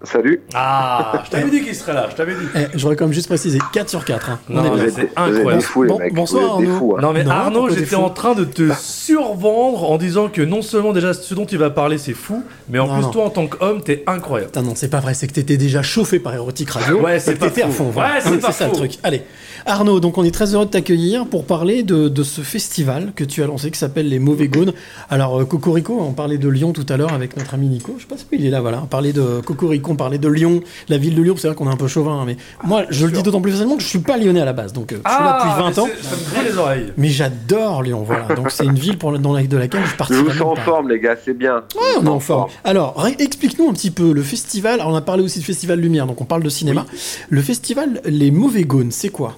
[0.05, 0.41] Salut.
[0.55, 2.41] Ah, je t'avais dit qu'il serait là, je t'avais dit.
[2.57, 4.31] Eh, J'aurais quand même juste précisé 4 sur 4.
[4.31, 4.39] hein.
[4.51, 4.95] On Non, est mais bien.
[4.97, 5.65] c'est incroyable.
[5.89, 6.99] Bon- bonsoir Arnaud.
[7.01, 10.63] Non mais Non, Arnaud, j'étais fou en train de te survendre en disant que non
[10.63, 13.11] seulement déjà ce dont il va parler c'est fou, mais en Non, plus non.
[13.11, 14.51] toi en tant qu'homme t'es incroyable.
[14.51, 17.01] Putain, non, c'est pas vrai, c'est que t'étais déjà chauffé par Erotic Radio.
[17.01, 17.91] Ouais, c'est pas t'étais à fond.
[17.91, 18.15] voilà.
[18.15, 18.99] Ouais, c'est Hein, pas ça le truc.
[19.03, 19.23] Allez,
[19.67, 23.23] Arnaud, donc on est très heureux de t'accueillir pour parler de, de ce festival que
[23.25, 24.73] tu as lancé qui s'appelle Les Mauvais Gaunes.
[25.11, 27.95] Alors, euh, Cocorico, on parlait de Lyon tout à l'heure avec notre ami Nico.
[27.99, 28.81] Je sais pas si il est là, voilà.
[28.83, 31.35] On parlait de Cocorico, on parlait de Lyon, la ville de Lyon.
[31.37, 33.53] C'est vrai qu'on est un peu chauvin, hein, mais moi, je le dis d'autant plus
[33.53, 34.73] facilement que je suis pas lyonnais à la base.
[34.73, 35.89] Donc, euh, je suis là depuis 20 ans.
[35.91, 36.93] Ah, Ça me les oreilles.
[36.97, 38.35] Mais j'adore Lyon, voilà.
[38.35, 40.25] Donc c'est une ville pour, dans la, de laquelle je participe.
[40.25, 41.57] vous sens en forme, les gars, c'est bien.
[41.75, 42.51] Ouais, on est en forme.
[42.65, 44.81] Alors, explique-nous un petit peu le festival.
[44.81, 46.87] Alors, on a parlé aussi de Festival Lumière, donc on parle de cinéma.
[47.29, 49.37] Le festival Les Mauvais Gaunes, c'est quoi?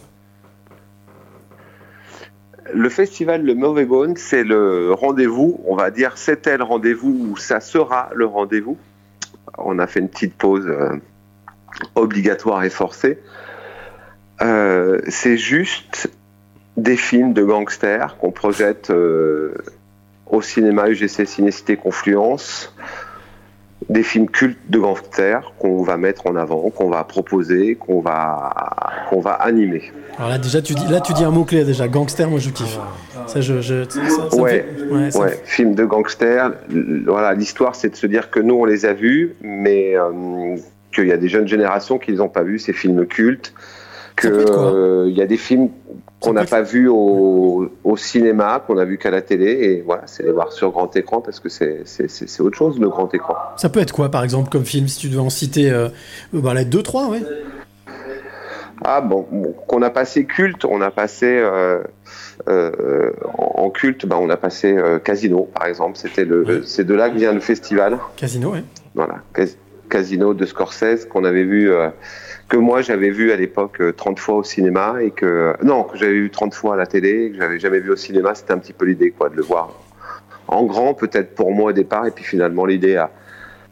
[2.72, 7.36] Le festival Le Mauvais Gone, c'est le rendez-vous, on va dire, c'était le rendez-vous ou
[7.36, 8.76] ça sera le rendez-vous.
[9.58, 10.96] On a fait une petite pause euh,
[11.94, 13.18] obligatoire et forcée.
[14.42, 16.10] Euh, c'est juste
[16.76, 19.54] des films de gangsters qu'on projette euh,
[20.26, 22.74] au cinéma UGC Cinécité Confluence.
[23.90, 28.51] Des films cultes de gangsters qu'on va mettre en avant, qu'on va proposer, qu'on va,
[29.11, 29.93] qu'on va animer.
[30.16, 31.86] Alors là, déjà, tu dis, là, tu dis un mot-clé, déjà.
[31.89, 32.78] Gangster, moi, je kiffe.
[33.27, 33.61] Ça, je...
[33.61, 36.52] je ça- ouais, fait- ouais, ça film de gangsters.
[36.70, 40.56] L- Voilà, l'histoire, c'est de se dire que nous, on les a vus, mais euh,
[40.94, 43.52] qu'il y a des jeunes générations qui les ont pas vus, ces films cultes.
[44.16, 45.69] Que euh, il y a des films
[46.24, 50.02] qu'on n'a pas vus au, au cinéma, qu'on a vus qu'à la télé, et voilà,
[50.06, 53.34] c'est les voir sur grand écran parce que c'est autre chose le grand écran.
[53.56, 55.88] Ça peut être quoi, par exemple, comme film, si tu devais en citer euh,
[56.32, 57.20] bah, là, deux, trois, ouais.
[58.84, 59.22] Ah bon,
[59.68, 61.78] qu'on a passé culte, on a passé euh,
[62.48, 65.96] euh, en en culte, bah, on a passé euh, Casino par exemple.
[65.96, 67.98] C'était le, c'est de là que vient le festival.
[68.16, 68.64] Casino, ouais.
[68.94, 69.56] Voilà, Cas-
[69.88, 71.70] Casino de Scorsese qu'on avait vu,
[72.48, 75.96] que moi j'avais vu à l'époque euh, 30 fois au cinéma et que non, que
[75.98, 78.34] j'avais vu 30 fois à la télé, que j'avais jamais vu au cinéma.
[78.34, 79.70] C'était un petit peu l'idée quoi, de le voir
[80.46, 83.10] en grand peut-être pour moi au départ et puis finalement l'idée a,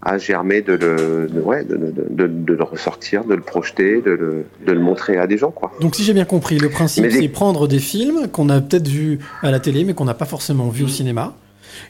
[0.00, 4.00] a germé de le, de, ouais, de, de- de- de le ressortir, de le projeter,
[4.00, 5.70] de le, de le montrer à des gens quoi.
[5.80, 9.18] Donc, si j'ai bien compris, le principe, c'est prendre des films qu'on a peut-être vus
[9.42, 11.34] à la télé, mais qu'on n'a pas forcément vus au cinéma,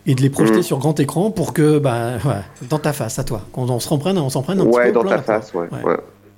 [0.04, 0.62] et de les projeter Mhm.
[0.62, 3.88] sur grand écran pour que, bah, ouais, dans ta face, à toi, qu'on on se
[3.88, 5.68] reprenne, on s'en prenne un petit Ouais, peu dans plein ta face, ouais.
[5.72, 5.96] ouais.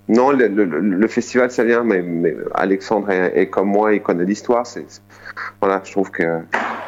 [0.08, 3.94] Non, le, le- le- le festival, ça vient, mais, mais Alexandre est, est comme moi,
[3.94, 4.66] il connaît l'histoire.
[4.66, 4.84] C'est,
[5.60, 6.40] voilà, je trouve que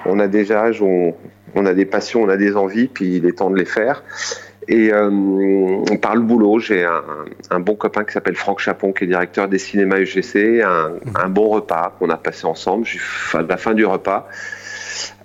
[0.04, 1.14] on a des âges, on,
[1.54, 4.02] on a des passions, on a des envies, puis il est temps de les faire.
[4.68, 5.10] Et euh,
[6.02, 7.02] par le boulot, j'ai un,
[7.50, 11.28] un bon copain qui s'appelle Franck Chapon, qui est directeur des cinémas UGC, un, un
[11.28, 12.84] bon repas qu'on a passé ensemble.
[13.32, 14.28] À la fin du repas,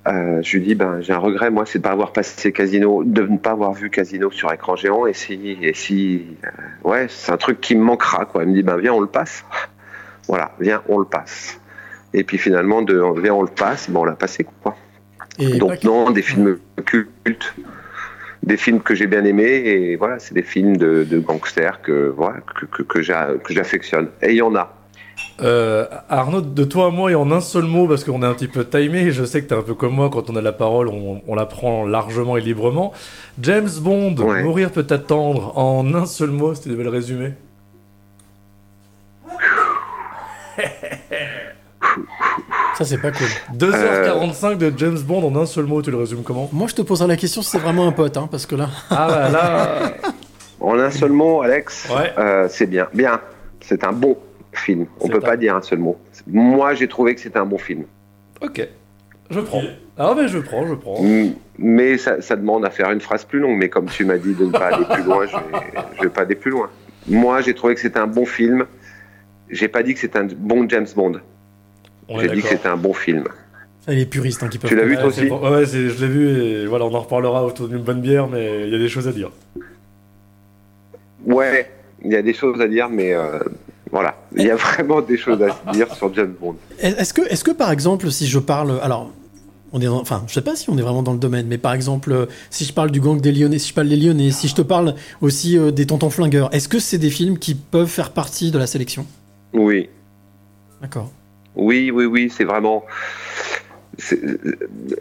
[0.07, 2.51] euh, je lui dis, ben, j'ai un regret, moi, c'est de ne pas avoir passé
[2.51, 5.05] Casino, de ne pas avoir vu Casino sur écran géant.
[5.05, 6.49] Et si, et si, euh,
[6.89, 8.43] ouais, c'est un truc qui me manquera, quoi.
[8.43, 9.45] Il me dit, ben, viens, on le passe.
[10.27, 11.59] Voilà, viens, on le passe.
[12.13, 14.75] Et puis finalement, de viens, on le passe, ben, on l'a passé, quoi.
[15.39, 17.53] Et Donc, non, des films cultes,
[18.43, 22.13] des films que j'ai bien aimés, et voilà, c'est des films de, de gangsters que,
[22.15, 24.09] voilà, que, que, que j'a- que j'affectionne.
[24.21, 24.73] Et il y en a.
[25.41, 28.33] Euh, Arnaud, de toi à moi et en un seul mot, parce qu'on est un
[28.33, 30.51] petit peu timé, je sais que t'es un peu comme moi, quand on a la
[30.51, 32.93] parole, on, on la prend largement et librement.
[33.41, 37.33] James Bond, mourir peut attendre, en un seul mot, si tu devais le résumer.
[42.77, 43.27] Ça, c'est pas cool.
[43.57, 46.49] 2h45 de James Bond en un seul mot, tu le résumes comment?
[46.51, 48.69] Moi, je te poserai la question si c'est vraiment un pote, hein, parce que là.
[48.89, 49.93] Ah bah là.
[50.59, 52.13] En un seul mot, Alex, Ouais.
[52.17, 52.87] euh, c'est bien.
[52.93, 53.19] Bien.
[53.61, 54.17] C'est un bon
[54.53, 54.85] film.
[54.99, 55.97] On peut un- pas dire un seul mot.
[56.27, 57.83] Moi, j'ai trouvé que c'était un bon film.
[58.41, 58.67] Ok.
[59.29, 59.61] Je prends.
[59.97, 61.01] Ah mais je prends, je prends.
[61.01, 63.57] Mm, Mais ça, ça demande à faire une phrase plus longue.
[63.57, 66.09] Mais comme tu m'as dit de ne pas aller plus loin, je vais, je vais
[66.09, 66.69] pas aller plus loin.
[67.07, 68.65] Moi, j'ai trouvé que c'était un bon film.
[69.49, 71.21] J'ai pas dit que c'était un bon James Bond.
[72.19, 73.23] J'ai dit que c'était un bon film.
[73.85, 74.69] Ça, les puristes hein, qui peuvent.
[74.69, 75.39] Tu l'as vu Ouais, toi aussi bon.
[75.49, 78.69] Ouais, je l'ai vu et voilà, on en reparlera autour d'une bonne bière, mais il
[78.71, 79.31] y a des choses à dire.
[81.25, 81.69] Ouais,
[82.03, 83.39] il y a des choses à dire, mais euh,
[83.91, 84.15] voilà.
[84.35, 86.55] Il y a vraiment des choses à dire sur James Bond.
[86.79, 89.11] Est-ce que, est-ce que par exemple, si je parle, alors,
[89.73, 91.57] on est, dans- enfin, je sais pas si on est vraiment dans le domaine, mais
[91.57, 94.31] par exemple, euh, si je parle du gang des Lyonnais, si je parle des Lyonnais,
[94.31, 97.55] si je te parle aussi euh, des Tontons Flingueurs, est-ce que c'est des films qui
[97.55, 99.05] peuvent faire partie de la sélection?
[99.53, 99.89] Oui.
[100.81, 101.11] D'accord.
[101.55, 102.83] Oui, oui, oui, c'est vraiment.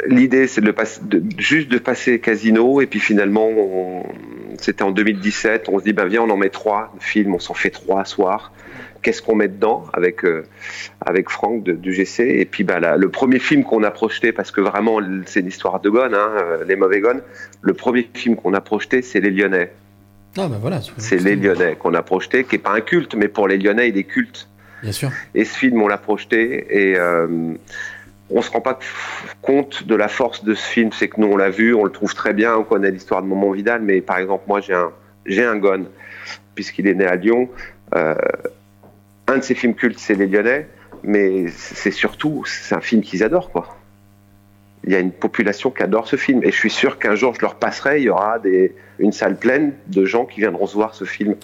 [0.06, 4.02] L'idée, c'est de, le passer- de- juste de passer Casino, et puis finalement, on-
[4.58, 7.54] c'était en 2017, on se dit, bah viens, on en met trois films, on s'en
[7.54, 8.52] fait trois à soir.
[9.02, 10.44] Qu'est-ce qu'on met dedans avec, euh,
[11.00, 14.50] avec Franck de- du GC Et puis bah, le premier film qu'on a projeté, parce
[14.50, 17.22] que vraiment, c'est une histoire de Gone, hein, euh, Les Mauvais Gones,
[17.62, 19.72] le premier film qu'on a projeté, c'est Les Lyonnais.
[20.36, 20.80] Ah bah voilà.
[20.98, 23.88] C'est Les Lyonnais qu'on a projeté, qui n'est pas un culte, mais pour les Lyonnais,
[23.88, 24.48] il est culte.
[24.82, 25.10] Bien sûr.
[25.34, 27.26] Et ce film, on l'a projeté et euh,
[28.30, 28.78] on se rend pas
[29.42, 30.90] compte de la force de ce film.
[30.92, 33.26] C'est que nous, on l'a vu, on le trouve très bien, on connaît l'histoire de
[33.26, 34.90] Momon Vidal, mais par exemple, moi, j'ai un,
[35.26, 35.86] j'ai un gone,
[36.54, 37.48] puisqu'il est né à Lyon.
[37.96, 38.14] Euh,
[39.30, 40.68] un de ses films cultes, c'est Les Lyonnais,
[41.02, 43.76] mais c'est surtout, c'est un film qu'ils adorent, quoi.
[44.84, 47.34] Il y a une population qui adore ce film, et je suis sûr qu'un jour,
[47.34, 50.74] je leur passerai, il y aura des, une salle pleine de gens qui viendront se
[50.74, 51.36] voir ce film.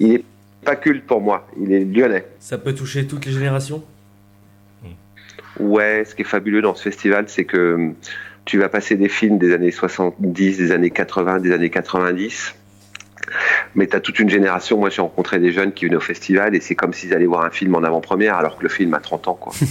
[0.00, 0.24] Il est
[0.64, 2.24] pas culte pour moi, il est lyonnais.
[2.38, 3.84] Ça peut toucher toutes les générations?
[5.60, 7.94] Ouais, ce qui est fabuleux dans ce festival, c'est que hum,
[8.44, 12.54] tu vas passer des films des années 70, des années 80, des années 90.
[13.74, 14.78] Mais tu as toute une génération.
[14.78, 17.44] Moi, j'ai rencontré des jeunes qui venaient au festival et c'est comme s'ils allaient voir
[17.44, 19.34] un film en avant-première alors que le film a 30 ans.
[19.40, 19.52] Quoi.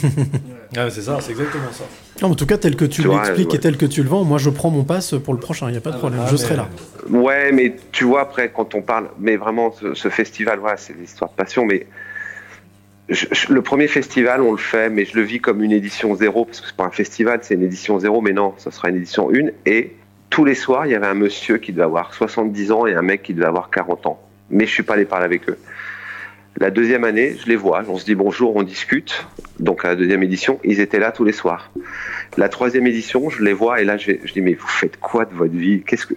[0.78, 1.84] Ah, c'est ça, c'est exactement ça.
[2.22, 3.56] Non, en tout cas, tel que tu l'expliques ouais.
[3.58, 5.74] et tel que tu le vends, moi je prends mon pass pour le prochain, il
[5.74, 6.70] n'y a pas de problème, ah, je mais- serai là.
[7.10, 10.96] Ouais, mais tu vois, après, quand on parle, mais vraiment, ce, ce festival, voilà, c'est
[10.98, 11.88] l'histoire de passion, mais
[13.10, 16.16] je- je- le premier festival, on le fait, mais je le vis comme une édition
[16.16, 18.88] zéro, parce que c'est pas un festival, c'est une édition zéro, mais non, ça sera
[18.90, 19.92] une édition une, et
[20.32, 23.02] tous les soirs, il y avait un monsieur qui devait avoir 70 ans et un
[23.04, 24.20] mec qui devait avoir 40 ans.
[24.50, 25.58] Mais je suis pas allé parler avec eux.
[26.58, 29.28] La deuxième année, je les vois, on se dit bonjour, on discute.
[29.60, 31.72] Donc à la deuxième édition, ils étaient là tous les soirs.
[32.38, 35.34] La troisième édition, je les vois et là, je, dis mais vous faites quoi de
[35.34, 35.84] votre vie?
[35.84, 36.16] Qu'est-ce que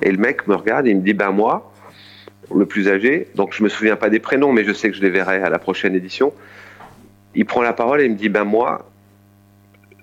[0.00, 1.72] Et le mec me regarde et il me dit ben moi,
[2.54, 5.02] le plus âgé, donc je me souviens pas des prénoms, mais je sais que je
[5.02, 6.32] les verrai à la prochaine édition.
[7.34, 8.88] Il prend la parole et il me dit ben moi,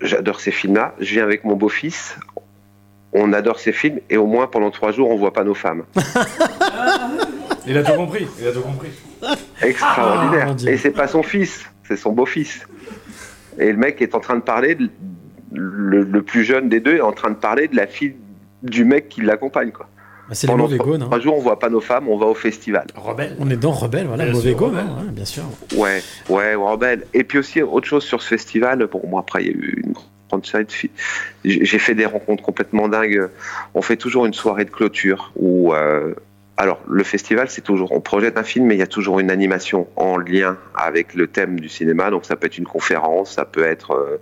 [0.01, 0.95] j'adore ces films-là.
[0.99, 2.17] Je viens avec mon beau-fils.
[3.13, 5.83] On adore ces films et au moins pendant trois jours, on voit pas nos femmes.
[7.65, 8.89] Il a tout compris, il a tout compris.
[9.61, 10.55] Extraordinaire.
[10.65, 12.67] Ah, et c'est pas son fils, c'est son beau-fils.
[13.57, 14.89] Et le mec est en train de parler, de-
[15.53, 18.15] le, le plus jeune des deux est en train de parler de la fille
[18.63, 19.71] du mec qui l'accompagne.
[19.71, 19.87] quoi.
[20.27, 20.99] Bah, c'est les Pendant mauvais trois, hein.
[20.99, 22.87] trois jours, on voit pas nos femmes, on va au festival.
[22.95, 23.35] Rebelle.
[23.39, 25.43] On est dans Rebelle, voilà, Bien mauvais hein, bien sûr.
[25.77, 27.05] Ouais, ouais, rebelle.
[27.13, 29.81] Et puis aussi, autre chose sur ce festival, bon, moi, après, il y a eu
[29.85, 29.93] une
[31.45, 33.27] J'ai fait des rencontres complètement dingues.
[33.73, 35.73] On fait toujours une soirée de clôture où.
[35.73, 36.13] euh,
[36.55, 37.91] alors, le festival, c'est toujours.
[37.93, 41.25] On projette un film, mais il y a toujours une animation en lien avec le
[41.27, 42.11] thème du cinéma.
[42.11, 43.91] Donc, ça peut être une conférence, ça peut être.
[43.93, 44.17] euh,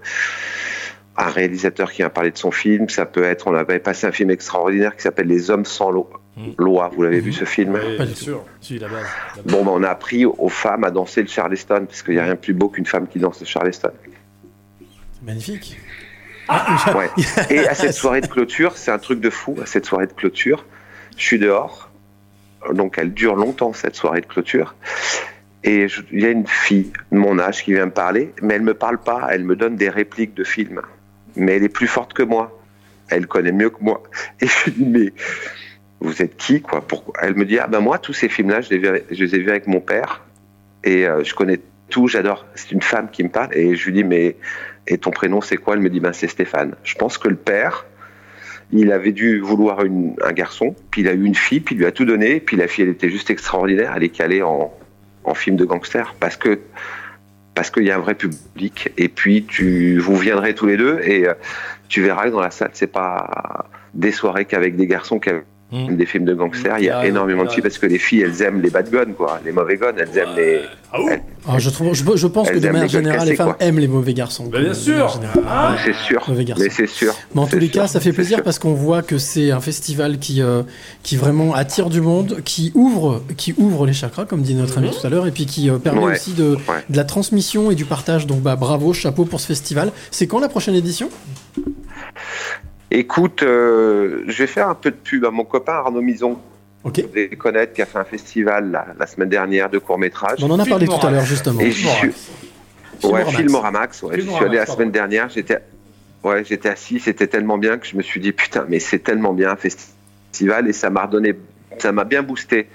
[1.18, 4.14] un réalisateur qui a parlé de son film, ça peut être, on avait passé un
[4.14, 6.10] film extraordinaire qui s'appelle Les Hommes sans lo-
[6.58, 7.74] loi, vous l'avez vu ce film?
[7.84, 8.46] Oui, bien sûr.
[8.62, 9.04] Si, la base.
[9.36, 9.54] la base.
[9.54, 12.24] Bon, ben, on a appris aux femmes à danser le Charleston, parce qu'il n'y a
[12.24, 13.92] rien de plus beau qu'une femme qui danse le Charleston.
[14.80, 15.26] C'est
[16.50, 16.96] magnifique.
[16.96, 17.10] Ouais.
[17.50, 20.14] Et à cette soirée de clôture, c'est un truc de fou, à cette soirée de
[20.14, 20.66] clôture,
[21.18, 21.90] je suis dehors,
[22.74, 24.76] donc elle dure longtemps cette soirée de clôture,
[25.64, 28.64] et il y a une fille de mon âge qui vient me parler, mais elle
[28.64, 30.82] me parle pas, elle me donne des répliques de films,
[31.36, 32.60] mais elle est plus forte que moi,
[33.10, 34.02] elle connaît mieux que moi.
[34.42, 35.14] Et je lui dis, mais
[36.00, 36.82] vous êtes qui quoi?
[36.82, 37.14] Pourquoi?
[37.22, 39.40] Elle me dit, ah ben moi, tous ces films-là, je les, ai- je les ai
[39.40, 40.22] vus avec mon père,
[40.84, 41.60] et euh, je connais
[41.90, 42.46] tout, j'adore.
[42.56, 44.38] C'est une femme qui me parle, et je lui dis, mais
[44.88, 45.76] et ton prénom c'est quoi?
[45.76, 46.76] Elle me dit, ben c'est Stéphane.
[46.84, 47.86] Je pense que le père,
[48.72, 51.86] il avait dû vouloir un garçon, puis il a eu une fille, puis il lui
[51.86, 54.74] a tout donné, puis la fille, elle était juste extraordinaire, elle est calée en,
[55.24, 56.60] en film de gangster, parce que
[57.54, 61.00] parce qu'il y a un vrai public, et puis tu vous viendrez tous les deux,
[61.04, 61.34] et euh,
[61.90, 65.96] tu verras que dans la salle, c'est pas des soirées qu'avec des garçons, qu'avec même
[65.98, 67.54] des films de gangsters, il y a Ah, énormément de ah.
[67.54, 70.18] filles parce que les filles, elles aiment les bad guns, quoi, les mauvais guns, elles
[70.18, 70.62] aiment les.
[71.10, 73.58] elles- Ah, je, trouve, je, je pense que de manière générale, les femmes quoi.
[73.62, 74.48] aiment les mauvais garçons.
[74.52, 75.20] Bah, bien sûr.
[75.48, 75.76] Ah.
[75.84, 77.14] c'est sûr, Mauvais mais c'est sûr.
[77.34, 78.44] Mais en tous les sûr, cas, ça fait plaisir sûr.
[78.44, 80.64] parce qu'on voit que c'est un festival qui, euh,
[81.04, 84.90] qui vraiment attire du monde, qui ouvre, qui ouvre les chakras, comme dit notre ami
[84.92, 86.84] tout à l'heure, et puis qui euh, permet Ouais, aussi de, ouais.
[86.90, 88.28] de la transmission et du partage.
[88.28, 89.92] Donc bah, bravo, chapeau pour ce festival.
[90.12, 91.10] C'est quand la prochaine édition?
[92.92, 96.38] Écoute, euh, je vais faire un peu de pub à mon copain Arnaud Mison.
[96.84, 97.00] Ok.
[97.00, 100.44] Vous devez connaître, qui a fait un festival la, la semaine dernière de court-métrage.
[100.44, 101.62] On en a parlé tout à l'heure, justement.
[101.62, 102.12] Et j'y suis.
[103.04, 104.04] Ouais, Filmoramax.
[104.04, 105.30] Ouais, j'y suis allé la semaine dernière.
[105.30, 105.60] J'étais,
[106.24, 107.00] ouais, j'étais assis.
[107.00, 110.68] C'était tellement bien que je me suis dit putain, mais c'est tellement bien un festival
[110.68, 111.36] et ça m'a redonné,
[111.78, 112.68] ça m'a bien boosté.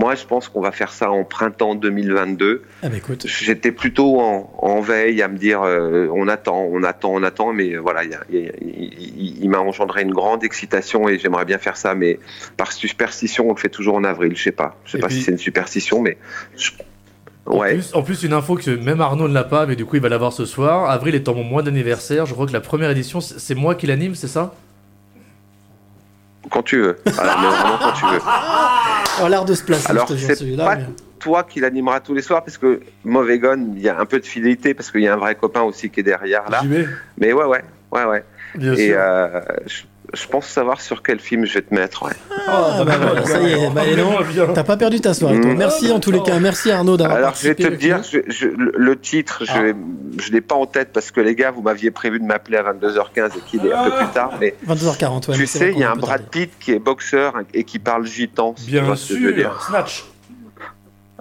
[0.00, 2.62] Moi, je pense qu'on va faire ça en printemps 2022.
[2.84, 3.24] Ah bah écoute.
[3.26, 7.52] J'étais plutôt en, en veille à me dire euh, on attend, on attend, on attend,
[7.52, 12.20] mais voilà, il m'a engendré une grande excitation et j'aimerais bien faire ça, mais
[12.56, 14.36] par superstition, on le fait toujours en avril.
[14.36, 16.16] Je sais pas, je sais Et pas puis- si c'est une superstition, mais
[16.56, 16.70] je-
[17.46, 17.72] En, ouais.
[17.74, 20.02] plus, en plus, une info que même Arnaud ne l'a pas, mais du coup, il
[20.02, 20.88] va l'avoir ce soir.
[20.90, 24.14] Avril étant mon mois d'anniversaire, je crois que la première édition, c'est moi qui l'anime,
[24.14, 24.54] c'est ça?
[26.50, 26.98] Quand tu veux.
[27.04, 28.20] Mais vraiment quand tu veux.
[29.28, 30.64] L'art de se placer, Alors, je te jure, c'est celui-là.
[30.64, 30.84] pas mais-
[31.18, 34.20] toi qui l'animera tous les soirs, parce que Mauvais Gun, il y a un peu
[34.20, 36.62] de fidélité, parce qu'il y a un vrai copain aussi qui est derrière là.
[37.18, 38.24] Mais ouais, ouais, ouais, ouais.
[38.54, 38.96] Bien Et sûr.
[38.98, 39.82] euh, je,
[40.14, 42.12] je pense savoir sur quel film je vais te mettre, ouais.
[42.46, 44.12] Ah, bah voilà, ça y est, bah, et non,
[44.54, 45.40] t'as pas perdu ta soirée.
[45.40, 45.50] toi.
[45.52, 45.56] Mm.
[45.58, 48.46] Merci en tous les cas, merci Arnaud d'avoir Alors, je vais te dire, je- je-
[48.48, 49.74] le- titre, je vais-
[50.18, 52.62] je l'ai pas en tête parce que les gars, vous m'aviez prévu de m'appeler à
[52.62, 54.32] 22h15 et qu'il est un peu plus tard.
[54.40, 55.34] Mais 22h40, ouais.
[55.36, 58.54] tu sais, il y a un Brad Pitt qui est boxeur et qui parle gitan.
[58.66, 59.52] Bien vois ce que je veux dire.
[59.60, 60.04] sûr, Snatch.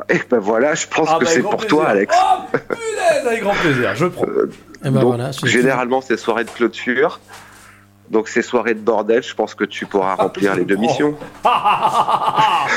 [0.10, 1.68] Et ben voilà, je pense Ah que bah, c'est pour plaisir.
[1.70, 2.16] toi, Alex.
[2.16, 4.26] Oh, punaise, avec grand plaisir, je prends.
[4.28, 7.20] Eh ben Donc, voilà, je- généralement, c'est soirée de clôture.
[8.10, 11.14] Donc, ces soirées de bordel, je pense que tu pourras remplir les deux missions.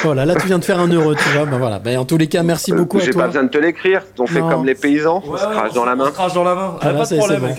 [0.03, 1.45] Voilà, là tu viens de faire un heureux, tu vois.
[1.45, 1.79] Ben voilà.
[1.79, 4.03] Ben, en tous les cas, merci beaucoup à J'ai pas besoin de te l'écrire.
[4.19, 4.49] On fait Non.
[4.49, 5.23] comme les paysans.
[5.27, 6.11] on se crache dans la main.
[6.11, 6.75] Crache dans la main.
[6.81, 7.55] Ah, pas de problème.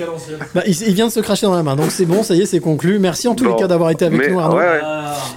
[0.55, 2.41] Bah, il, il vient de se cracher dans la main, donc c'est bon, ça y
[2.41, 2.97] est, c'est conclu.
[2.99, 3.51] Merci en tous Bon.
[3.51, 4.57] les cas d'avoir été avec Mais- nous, Arnaud.
[4.57, 4.63] ouais,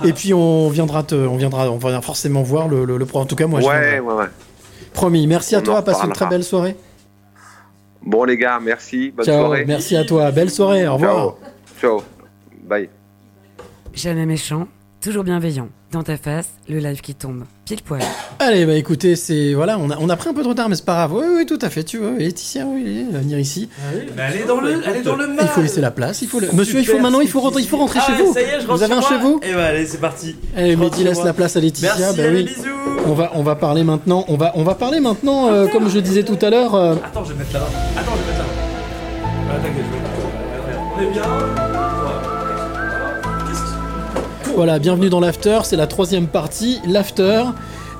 [0.02, 0.08] ouais.
[0.08, 3.20] Et puis on viendra, te, on viendra, on va forcément voir le, le, le pro.
[3.20, 4.00] En tout cas, moi, je Ouais, viendrai.
[4.00, 4.28] ouais, ouais.
[4.94, 5.26] Promis.
[5.26, 5.82] Merci à toi.
[5.82, 6.76] Passe une très belle soirée.
[8.02, 9.12] Bon, les gars, merci.
[9.14, 9.40] Bonne Ciao.
[9.46, 9.64] soirée.
[9.66, 10.30] Merci à toi.
[10.30, 10.86] Belle soirée.
[10.88, 11.34] Au revoir.
[11.80, 12.02] Ciao.
[12.64, 12.88] Bye.
[13.92, 14.66] Jamais méchant,
[15.00, 15.68] toujours bienveillant.
[15.92, 17.44] Dans ta face, le live qui tombe.
[17.64, 18.00] Pile poil.
[18.40, 20.74] Allez, bah écoutez, c'est voilà, on a, on a pris un peu de retard, mais
[20.74, 21.12] c'est pas grave.
[21.14, 21.84] Oui, oui, tout à fait.
[21.84, 23.68] Tu veux, Laetitia, oui, elle va venir ici.
[24.16, 26.20] Mais elle est dans le, elle est dans le Il faut laisser la place.
[26.22, 28.12] Il faut le- Monsieur, il faut maintenant, il faut rentrer, il faut rentrer Ah chez
[28.14, 28.32] ouais, vous.
[28.34, 30.34] ça y est, je rentre vous avez un chez vous Et bah allez, c'est parti.
[30.56, 31.26] Allez, Mehdi laisse moi.
[31.26, 31.94] la place à Laetitia.
[31.96, 32.44] Merci, bah allez, oui.
[32.44, 32.68] bisous.
[33.06, 34.24] On va, on va parler maintenant.
[34.26, 36.74] On va, on va parler maintenant, euh, comme je disais tout à l'heure.
[36.74, 37.66] euh, Attends, je vais mettre là-bas.
[37.96, 39.48] Attends, je vais mettre là-bas.
[39.48, 40.94] Ah, t'inquiète, je vais mettre là-bas.
[40.96, 41.63] On est bien.
[44.54, 45.58] Voilà, bienvenue dans l'after.
[45.64, 47.42] C'est la troisième partie, l'after.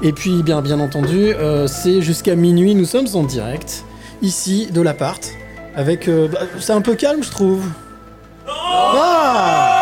[0.02, 2.76] Et puis, bien, bien entendu, euh, c'est jusqu'à minuit.
[2.76, 3.84] Nous sommes en direct
[4.22, 5.32] ici de l'appart.
[5.74, 7.64] Avec, euh, bah, c'est un peu calme, je trouve.
[8.46, 9.80] Ah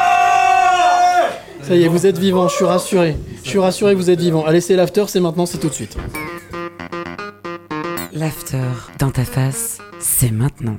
[1.62, 2.49] Ça y est, vous êtes vivant.
[2.49, 3.19] Je suis rassuré.
[3.44, 4.47] Je suis rassuré, vous êtes vivant.
[4.47, 5.05] Allez, c'est l'after.
[5.09, 5.99] C'est maintenant, c'est tout de suite.
[8.15, 10.78] L'after, dans ta face, c'est maintenant.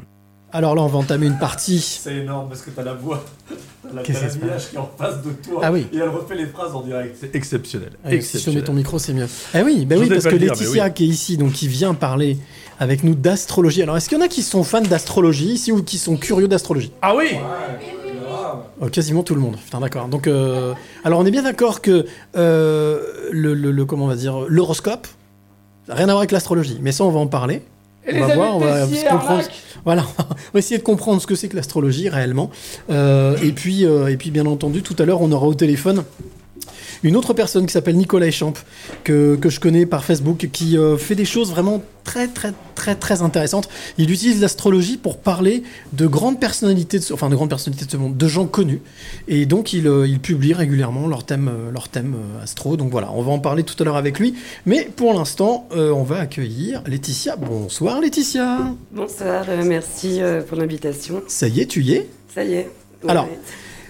[0.55, 1.79] Alors là, on va entamer une partie.
[1.79, 3.23] C'est énorme parce que t'as la voix.
[3.49, 5.61] T'as la, Qu'est-ce t'as qui la est en face de toi.
[5.63, 5.87] Ah oui.
[5.91, 7.17] Et elle refait les phrases en direct.
[7.19, 7.89] C'est exceptionnel.
[8.05, 9.27] Allez, si je mets ton micro, c'est mieux.
[9.55, 10.93] Eh oui, bah Je oui, parce que dire, Laetitia oui.
[10.93, 12.37] qui est ici, donc qui vient parler
[12.79, 13.81] avec nous d'astrologie.
[13.81, 16.47] Alors, est-ce qu'il y en a qui sont fans d'astrologie ici ou qui sont curieux
[16.47, 16.91] d'astrologie?
[17.01, 17.29] Ah oui
[18.81, 19.55] Oh, Quasiment tout le monde.
[19.57, 20.07] Putain, d'accord.
[20.07, 20.73] Donc, euh,
[21.03, 22.05] alors, on est bien d'accord que
[22.35, 22.99] euh,
[23.31, 25.07] le, le- le- comment on va dire, l'horoscope,
[25.87, 26.77] ça n'a rien à voir avec l'astrologie.
[26.81, 27.61] Mais ça, on va en parler.
[28.05, 29.43] Et on les va voir, on va se comprendre.
[29.85, 32.49] Voilà, on va essayer de comprendre ce que c'est que l'astrologie réellement.
[32.89, 36.03] Euh, et puis, euh, et puis, bien entendu, tout à l'heure, on aura au téléphone
[37.03, 38.53] une autre personne qui s'appelle Nicolas Champ,
[39.03, 42.95] que, que je connais par Facebook, qui euh, fait des choses vraiment très, très, très,
[42.95, 43.69] très intéressantes.
[43.97, 47.91] Il utilise l'astrologie pour parler de grandes personnalités, de ce, enfin de grandes personnalités de
[47.91, 48.81] ce monde, de gens connus.
[49.27, 52.77] Et donc, il, euh, il publie régulièrement leurs thèmes, leurs thèmes euh, astro.
[52.77, 54.35] Donc voilà, on va en parler tout à l'heure avec lui.
[54.65, 57.35] Mais pour l'instant, on va accueillir Laetitia.
[57.35, 58.59] Bonsoir Laetitia.
[58.91, 61.21] Bonsoir, merci pour l'invitation.
[61.27, 62.09] Ça y est, tu y es?
[62.33, 62.69] Ça y est.
[63.07, 63.27] Alors.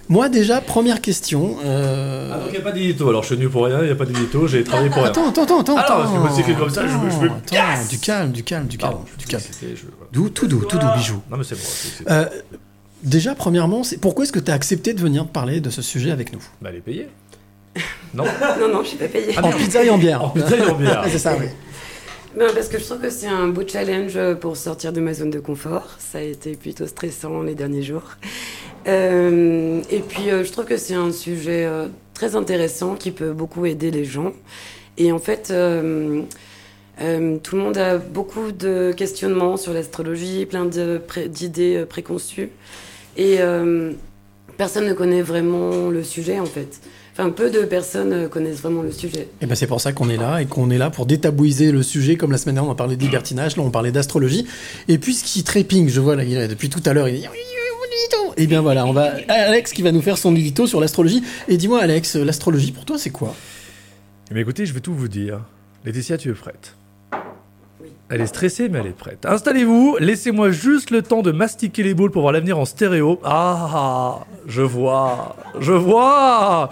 [0.10, 1.58] Moi déjà, première question.
[1.66, 3.10] euh, Ah, donc il n'y a pas d'édito.
[3.10, 5.12] Alors je suis venu pour rien, il n'y a pas d'édito, j'ai travaillé pour rien.
[5.12, 5.78] Attends, attends, attends, attends.
[5.78, 5.98] Alors, attends.
[6.02, 7.88] parce que moi, c'est écrit comme ça, je me- je me Attends, casse.
[7.88, 9.44] Du calme, du calme, du calme, Pardon, du calme.
[9.50, 10.10] c'était- je- voilà.
[10.12, 11.22] Doux, tout doux, tout doux, bijou.
[11.32, 11.62] Non, mais c'est bon.
[11.64, 12.26] c'est- c'est- Euh,
[13.04, 16.12] déjà, premièrement, c'est pourquoi est-ce que tu as accepté de venir parler de ce sujet
[16.12, 16.42] avec nous?
[16.62, 17.08] Bah, elle est payée.
[18.14, 18.24] Non
[18.60, 19.38] Non, non, je suis pas payée.
[19.40, 20.24] En pizza et en bière.
[20.24, 21.04] En pizza et en bière.
[21.10, 21.48] c'est ça, oui.
[22.36, 25.30] Non, parce que je trouve que c'est un beau challenge pour sortir de ma zone
[25.30, 25.96] de confort.
[26.00, 28.18] Ça a été plutôt stressant les derniers jours.
[28.88, 33.34] Euh, et puis, euh, je trouve que c'est un sujet euh, très intéressant qui peut
[33.34, 34.34] beaucoup aider les gens.
[34.98, 36.24] Et en fait, euh,
[37.02, 42.50] euh, tout le monde a beaucoup de questionnements sur l'astrologie, plein d'idées euh, préconçues.
[43.16, 43.92] Et euh,
[44.58, 46.82] personne ne connaît vraiment le sujet, en fait.
[47.14, 49.28] Enfin, peu de personnes euh, connaissent vraiment le sujet.
[49.42, 51.84] Et ben c'est pour ça qu'on est là et qu'on est là pour détabouiser le
[51.84, 52.16] sujet.
[52.16, 54.48] Comme la semaine dernière, on a parlé de libertinage, là on parlait d'astrologie.
[54.88, 57.20] Et puis ce qui trépigne, je vois là, il est- depuis tout à l'heure, il
[57.22, 57.28] dit.
[58.36, 61.22] Et bien voilà, on va Alex qui va nous faire son édito sur l'astrologie.
[61.48, 63.36] Et dis-moi, Alex, l'astrologie pour toi c'est quoi?
[64.32, 65.42] Mais écoutez, je vais tout vous dire.
[65.86, 66.74] Laetitia, tu es prête?
[68.14, 69.26] Elle est stressée, mais elle est prête.
[69.26, 73.20] Installez-vous, laissez-moi juste le temps de mastiquer les boules pour voir l'avenir en stéréo.
[73.24, 76.70] Ah, je vois, je vois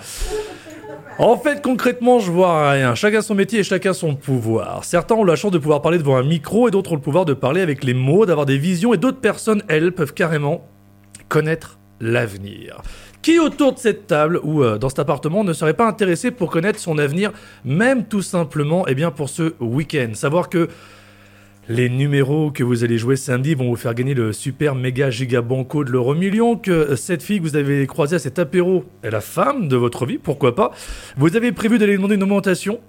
[1.18, 2.94] En fait, concrètement, je vois rien.
[2.94, 4.84] Chacun son métier et chacun son pouvoir.
[4.84, 7.26] Certains ont la chance de pouvoir parler devant un micro et d'autres ont le pouvoir
[7.26, 10.68] de parler avec les mots, d'avoir des visions et d'autres personnes, elles, peuvent carrément
[11.28, 12.84] connaître l'avenir.
[13.24, 16.52] Qui autour de cette table ou euh, dans cet appartement ne serait pas intéressé pour
[16.52, 17.32] connaître son avenir,
[17.66, 20.12] même tout simplement eh bien, pour ce week-end?
[20.14, 20.70] Savoir que
[21.70, 25.42] les numéros que vous allez jouer samedi vont vous faire gagner le super méga giga
[25.42, 29.12] banco de l'euro million, que cette fille que vous avez croisée à cet apéro est
[29.12, 30.72] la femme de votre vie, pourquoi pas
[31.18, 32.80] Vous avez prévu d'aller demander une augmentation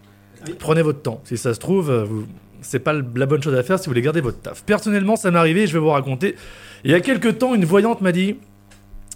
[0.59, 1.21] Prenez votre temps.
[1.25, 2.27] Si ça se trouve, euh, vous...
[2.63, 4.65] c'est pas la bonne chose à faire si vous voulez garder votre taf.
[4.65, 6.35] Personnellement, ça m'est arrivé, je vais vous raconter.
[6.85, 8.39] Il y a quelques temps, une voyante m'a dit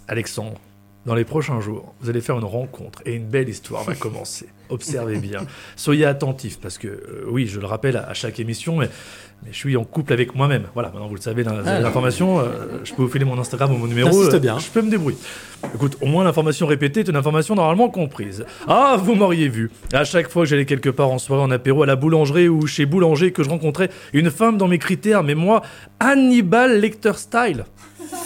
[0.07, 0.61] Alexandre,
[1.05, 4.47] dans les prochains jours, vous allez faire une rencontre et une belle histoire va commencer.
[4.69, 5.45] Observez bien.
[5.75, 8.89] Soyez attentifs parce que, euh, oui, je le rappelle à, à chaque émission, mais,
[9.43, 10.63] mais je suis en couple avec moi-même.
[10.73, 11.79] Voilà, maintenant vous le savez, l'in- Ah.
[11.79, 12.43] l'information, euh,
[12.83, 14.23] je peux vous filer mon Instagram ou mon numéro.
[14.23, 14.59] Euh, bien.
[14.59, 15.17] Je peux me débrouiller.
[15.73, 18.45] Écoute, au moins l'information répétée est une information normalement comprise.
[18.67, 19.69] Ah, vous m'auriez vu.
[19.93, 22.67] À chaque fois que j'allais quelque part en soirée, en apéro, à la boulangerie ou
[22.67, 25.61] chez Boulanger, que je rencontrais une femme dans mes critères, mais moi,
[25.99, 27.65] Hannibal Lecter style.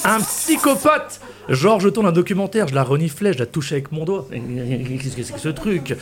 [0.06, 4.06] Un psychopathe Genre, je tourne un documentaire, je la reniflais, je la touchais avec mon
[4.06, 4.28] doigt.
[4.32, 5.96] Qu'est-ce que c'est que ce truc?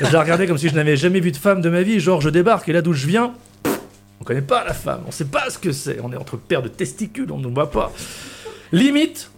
[0.00, 2.00] Je la regardais comme si je n'avais jamais vu de femme de ma vie.
[2.00, 3.32] Genre, je débarque et là d'où je viens,
[4.20, 5.98] on connaît pas la femme, on sait pas ce que c'est.
[6.02, 7.92] On est entre paires de testicules, on ne voit pas.
[8.72, 9.30] Limite,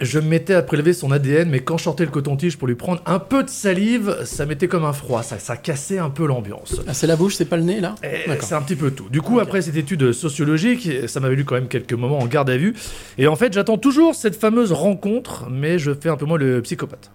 [0.00, 2.74] je me mettais à prélever son ADN, mais quand je sortais le coton-tige pour lui
[2.74, 6.26] prendre un peu de salive, ça mettait comme un froid, ça, ça cassait un peu
[6.26, 6.80] l'ambiance.
[6.88, 8.30] Ah, C'est la bouche, c'est pas le nez là Eh.
[8.40, 9.08] C'est un petit peu tout.
[9.10, 12.48] Du coup, après cette étude sociologique, ça m'avait lu quand même quelques moments en garde
[12.50, 12.74] à vue.
[13.18, 16.62] Et en fait, j'attends toujours cette fameuse rencontre, mais je fais un peu moins le
[16.62, 17.10] psychopathe.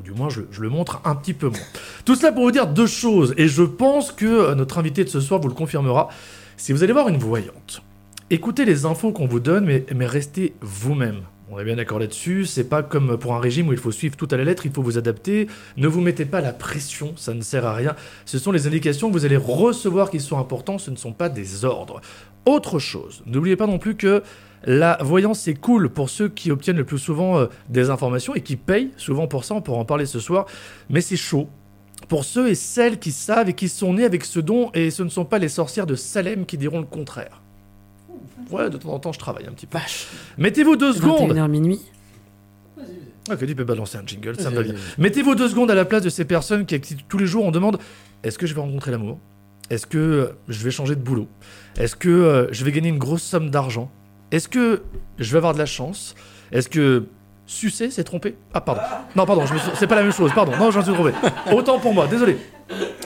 [0.00, 1.58] Ou du moins, je, le montre un petit peu moins.
[2.06, 5.10] Tout cela pour vous dire deux choses, et je pense que euh, notre invité de
[5.10, 6.08] ce soir vous le confirmera.
[6.56, 7.82] Si vous allez voir une voyante,
[8.30, 11.20] écoutez les infos qu'on vous donne, mais, mais restez vous-même.
[11.50, 14.16] On est bien d'accord là-dessus, c'est pas comme pour un régime où il faut suivre
[14.16, 15.48] tout à la lettre, il faut vous adapter.
[15.76, 17.94] Ne vous mettez pas la pression, ça ne sert à rien.
[18.24, 21.28] Ce sont les indications que vous allez recevoir qui sont importantes, ce ne sont pas
[21.28, 22.00] des ordres.
[22.46, 24.22] Autre chose, n'oubliez pas non plus que
[24.64, 28.42] la voyance c'est cool pour ceux qui obtiennent le plus souvent euh, des informations et
[28.42, 30.46] qui payent souvent pour ça, on pourra en parler ce soir,
[30.88, 31.48] mais c'est chaud.
[32.08, 35.02] Pour ceux et celles qui savent et qui sont nés avec ce don, et ce
[35.02, 37.40] ne sont pas les sorcières de Salem qui diront le contraire.
[38.50, 39.78] Ouais, de temps en temps, je travaille un petit peu.
[40.38, 41.32] Mettez-vous deux secondes.
[41.32, 41.80] 21h minuit.
[43.30, 44.74] Ok, tu peux balancer un jingle, ça me va bien.
[44.98, 47.78] Mettez-vous deux secondes à la place de ces personnes qui, tous les jours on demande
[48.22, 49.18] est-ce que je vais rencontrer l'amour?
[49.70, 51.28] Est-ce que euh, je vais changer de boulot?
[51.78, 53.90] Est-ce que euh, je vais gagner une grosse somme d'argent?
[54.32, 54.82] Est-ce que
[55.18, 56.14] je vais avoir de la chance?
[56.52, 57.06] Est-ce que
[57.46, 58.80] sucer, c'est tromper Ah, pardon.
[59.16, 60.52] Non, pardon, je me suis- c'est pas la même chose, pardon.
[60.56, 61.12] Non, j'en suis trompé.
[61.52, 62.36] Autant pour moi, désolé.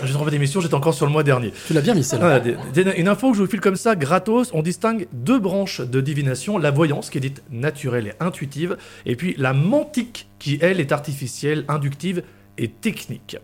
[0.02, 1.52] J'ai trompé d'émission, j'étais encore sur le mois dernier.
[1.66, 2.38] Tu l'as bien mis celle-là.
[2.40, 2.40] Voilà,
[2.74, 6.00] des- une info que je vous file comme ça, gratos, on distingue deux branches de
[6.02, 8.76] divination, la voyance qui est dite naturelle et intuitive,
[9.06, 12.22] et puis la mantique qui elle est artificielle, inductive
[12.58, 13.36] et technique.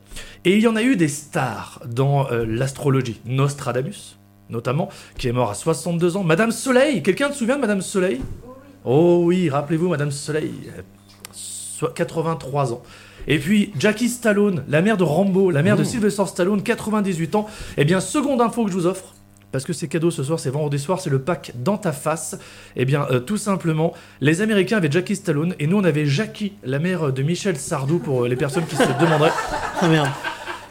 [0.45, 4.17] Et il y en a eu des stars dans euh, l'astrologie, Nostradamus
[4.49, 8.21] notamment, qui est mort à 62 ans, Madame Soleil, quelqu'un se souvient de Madame Soleil?
[8.85, 10.83] Oh oui, rappelez-vous Madame Soleil, euh,
[11.33, 12.83] so- 83 ans.
[13.29, 15.85] Et puis Jackie Stallone, la mère de Rambo, la mère de.
[15.85, 17.47] Sylvester Stallone, 98 ans.
[17.77, 19.15] Eh bien, seconde info que je vous offre,
[19.53, 22.39] parce que c'est cadeau ce soir, c'est vendredi soir, c'est le pack dans ta face.
[22.77, 26.53] Eh bien, euh, tout simplement, les Américains avaient Jackie Stallone et nous on avait Jackie,
[26.65, 29.33] la mère de Michel Sardou, pour euh, les personnes qui se demanderaient.
[29.83, 30.09] Ah merde.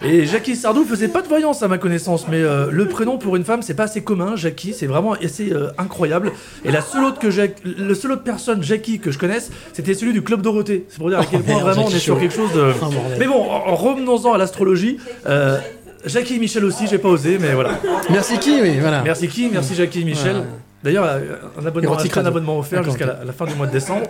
[0.01, 3.35] Et Jackie Sardou faisait pas de voyance à ma connaissance, mais euh, le prénom pour
[3.35, 4.37] une femme c'est pas assez commun.
[4.37, 6.31] Jackie, c'est vraiment assez euh, incroyable.
[6.63, 10.13] Et la seule autre que j'ai, le autre personne Jackie que je connaisse, c'était celui
[10.13, 10.85] du club Dorothée.
[10.87, 12.71] C'est pour dire à quel Oh, point merde, vraiment on est sur quelque chose de.
[12.79, 13.17] Bordel.
[13.19, 14.99] mais bon, en- en revenons-en à l'astrologie.
[15.27, 15.57] euh,
[16.05, 17.79] Jackie et Michel aussi, j'ai pas osé, mais voilà.
[18.09, 19.01] Merci qui, oui, voilà.
[19.01, 20.43] Merci qui, merci Jackie et Michel.
[20.83, 24.07] D'ailleurs, euh, un abonnement, un offert jusqu'à la fin du mois de décembre.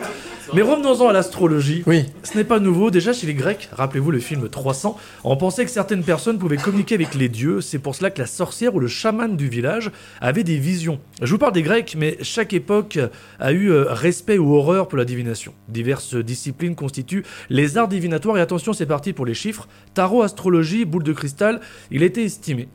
[0.53, 1.83] Mais revenons-en à l'astrologie.
[1.85, 2.05] Oui.
[2.23, 2.91] Ce n'est pas nouveau.
[2.91, 6.95] Déjà, chez les Grecs, rappelez-vous le film 300, on pensait que certaines personnes pouvaient communiquer
[6.95, 7.61] avec les dieux.
[7.61, 9.91] C'est pour cela que la sorcière ou le chaman du village
[10.21, 10.99] avait des visions.
[11.21, 12.99] Je vous parle des Grecs, mais chaque époque
[13.39, 15.53] a eu euh, respect ou horreur pour la divination.
[15.67, 18.37] Diverses disciplines constituent les arts divinatoires.
[18.37, 19.67] Et attention, c'est parti pour les chiffres.
[19.93, 21.61] Tarot, astrologie, boule de cristal.
[21.91, 22.67] Il était estimé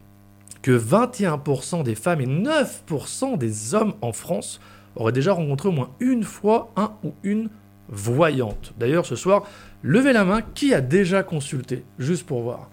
[0.65, 4.63] que 21% des femmes et 9% des hommes en France
[4.97, 7.51] auraient déjà rencontré au moins une fois un ou une
[7.91, 8.73] voyante.
[8.79, 9.45] D'ailleurs, ce soir,
[9.83, 11.85] levez la main, qui a déjà consulté?
[11.99, 12.71] Juste pour voir.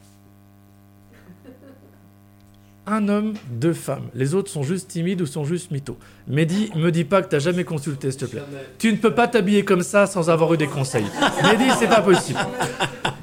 [2.87, 4.09] Un homme, deux femmes.
[4.15, 5.97] Les autres sont juste timides ou sont juste mythos.
[6.27, 8.41] Mehdi, me dis pas que t'as jamais consulté, s'il te plaît.
[8.79, 11.05] Tu ne peux pas t'habiller comme ça sans avoir eu des conseils.
[11.43, 12.39] Mehdi, c'est pas possible.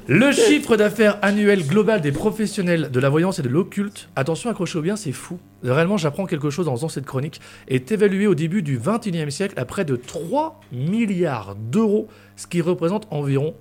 [0.07, 4.81] Le chiffre d'affaires annuel global des professionnels de la voyance et de l'occulte, attention, accrochez-vous
[4.81, 5.39] bien, c'est fou.
[5.61, 9.53] Réellement, j'apprends quelque chose en faisant cette chronique, est évalué au début du 21e siècle
[9.59, 12.07] à près de 3 milliards d'euros,
[12.37, 13.53] ce qui représente environ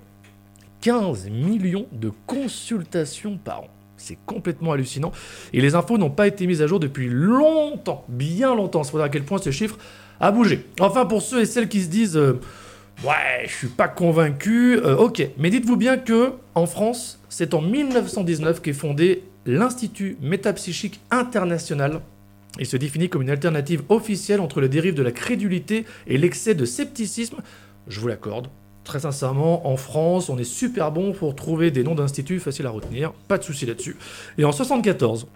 [0.80, 3.68] 15 millions de consultations par an.
[3.98, 5.12] C'est complètement hallucinant.
[5.52, 8.84] Et les infos n'ont pas été mises à jour depuis longtemps, bien longtemps.
[8.84, 9.76] C'est pour dire à quel point ce chiffre
[10.20, 10.64] a bougé.
[10.80, 12.40] Enfin, pour ceux et celles qui se disent euh,
[13.04, 14.76] Ouais, je suis pas convaincu.
[14.78, 21.00] euh, ok, mais dites-vous bien que en France, c'est en 1919 qu'est fondé l'Institut métapsychique
[21.10, 22.00] international.
[22.58, 26.54] Il se définit comme une alternative officielle entre les dérives de la crédulité et l'excès
[26.54, 27.36] de scepticisme.
[27.86, 28.48] Je vous l'accorde.
[28.88, 32.70] Très sincèrement, en France, on est super bon pour trouver des noms d'instituts faciles à
[32.70, 33.12] retenir.
[33.28, 33.98] Pas de souci là-dessus.
[34.38, 35.26] Et en 74,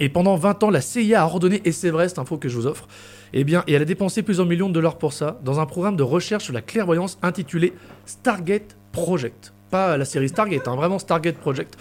[0.00, 2.56] et pendant 20 ans, la CIA a ordonné, et c'est vrai, cette info que je
[2.56, 2.88] vous offre,
[3.34, 6.02] eh bien, elle a dépensé plusieurs millions de dollars pour ça, dans un programme de
[6.02, 7.74] recherche sur la clairvoyance intitulé
[8.06, 9.52] Stargate Project.
[9.70, 11.76] Pas la série Stargate, hein, vraiment Stargate Project.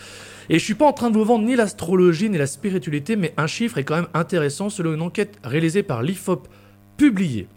[0.50, 3.34] Et je suis pas en train de vous vendre ni l'astrologie ni la spiritualité, mais
[3.38, 6.50] un chiffre est quand même intéressant selon une enquête réalisée par l'IFOP,
[6.98, 7.48] publiée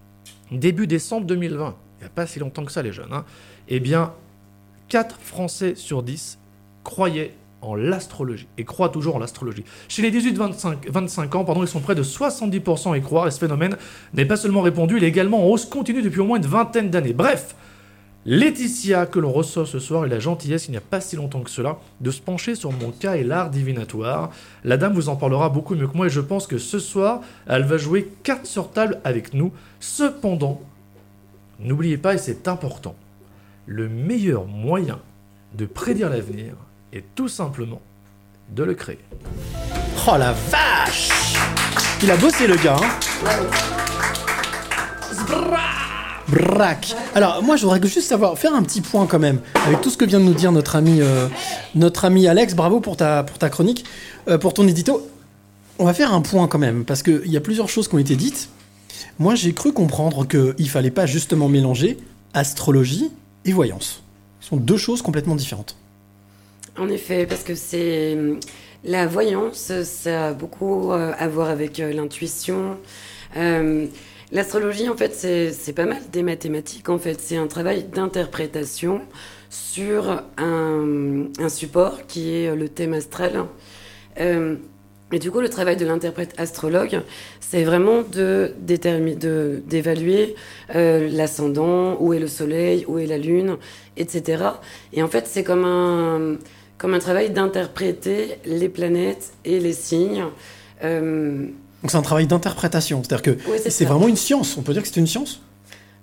[0.53, 1.75] début décembre 2020.
[1.99, 3.13] Il n'y a pas si longtemps que ça, les jeunes.
[3.13, 3.25] hein.
[3.69, 4.13] Eh bien,
[4.89, 6.39] 4 Français sur 10
[6.85, 9.65] croyaient en l'astrologie et croient toujours en l'astrologie.
[9.89, 13.31] Chez les 18-25 25 ans, pardon, ils sont près de 70% à y croire et
[13.31, 13.77] ce phénomène
[14.15, 16.91] n'est pas seulement répandu, il est également en hausse continue depuis au moins une vingtaine
[16.91, 17.13] d'années.
[17.13, 17.57] Bref,
[18.29, 21.43] Laetitia, que l'on reçoit ce soir, et la gentillesse, il n'y a pas si longtemps
[21.43, 24.31] que cela, de se pencher sur mon cas et l'art divinatoire.
[24.65, 27.21] La dame vous en parlera beaucoup mieux que moi et je pense que ce soir,
[27.47, 29.53] elle va jouer carte sur table avec nous.
[29.79, 30.61] Cependant,
[31.61, 32.97] n'oubliez pas, et c'est important,
[33.67, 35.01] le meilleur moyen
[35.57, 36.55] de prédire l'avenir
[36.93, 37.81] est tout simplement
[38.55, 39.01] de le créer.
[40.07, 41.11] Oh la vache
[42.01, 42.89] Il a bossé le gars, hein
[46.29, 46.95] Braque.
[47.15, 49.97] Alors moi je voudrais juste savoir, faire un petit point quand même, avec tout ce
[49.97, 51.29] que vient de nous dire notre ami, euh,
[51.75, 53.85] notre ami Alex, bravo pour ta, pour ta chronique,
[54.29, 55.09] euh, pour ton édito.
[55.79, 57.99] On va faire un point quand même, parce qu'il y a plusieurs choses qui ont
[57.99, 58.49] été dites.
[59.19, 61.99] Moi j'ai cru comprendre qu'il fallait pas justement mélanger
[62.33, 63.11] astrologie
[63.47, 64.03] et voyance.
[64.41, 65.77] Ce sont deux choses complètement différentes.
[66.77, 68.19] En effet, parce que c'est
[68.85, 72.77] la voyance, ça a beaucoup euh, à voir avec euh, l'intuition.
[73.37, 73.87] Euh,
[74.33, 76.89] L'astrologie, en fait, c'est pas mal des mathématiques.
[76.89, 79.01] En fait, c'est un travail d'interprétation
[79.51, 83.45] sur un, un support qui est le thème astral.
[85.13, 87.01] Et du coup, le travail de l'interprète astrologue,
[87.41, 90.35] c'est vraiment de déterminer, de d'évaluer
[90.75, 93.57] euh, l'ascendant, où est le soleil, où est la lune,
[93.97, 94.45] etc.
[94.93, 96.37] Et en fait, c'est comme un
[96.77, 100.25] comme un travail d'interpréter les planètes et les signes.
[100.85, 101.47] Euh,
[101.83, 104.89] Donc c'est un travail d'interprétation, c'est-à-dire que c'est vraiment une science, on peut dire que
[104.89, 105.41] c'est une science?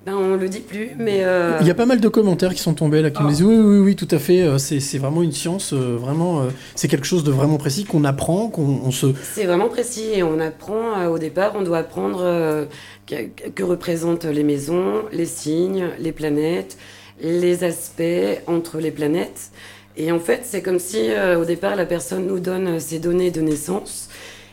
[0.06, 2.60] Ben, on le dit plus, mais euh, Il y a pas mal de commentaires qui
[2.60, 5.24] sont tombés là, qui me disent oui, oui, oui, tout à fait, euh, c'est vraiment
[5.24, 9.08] une science, euh, vraiment, c'est quelque chose de vraiment précis qu'on apprend, qu'on on se...
[9.34, 12.66] C'est vraiment précis et on apprend au départ, on doit apprendre euh,
[13.08, 16.78] que, que représentent les maisons, les signes, les planètes,
[17.22, 19.52] les aspects entre les planètes.
[19.96, 23.32] Et en fait, c'est comme si euh, au départ la personne nous donne ses données
[23.32, 24.10] de naissance.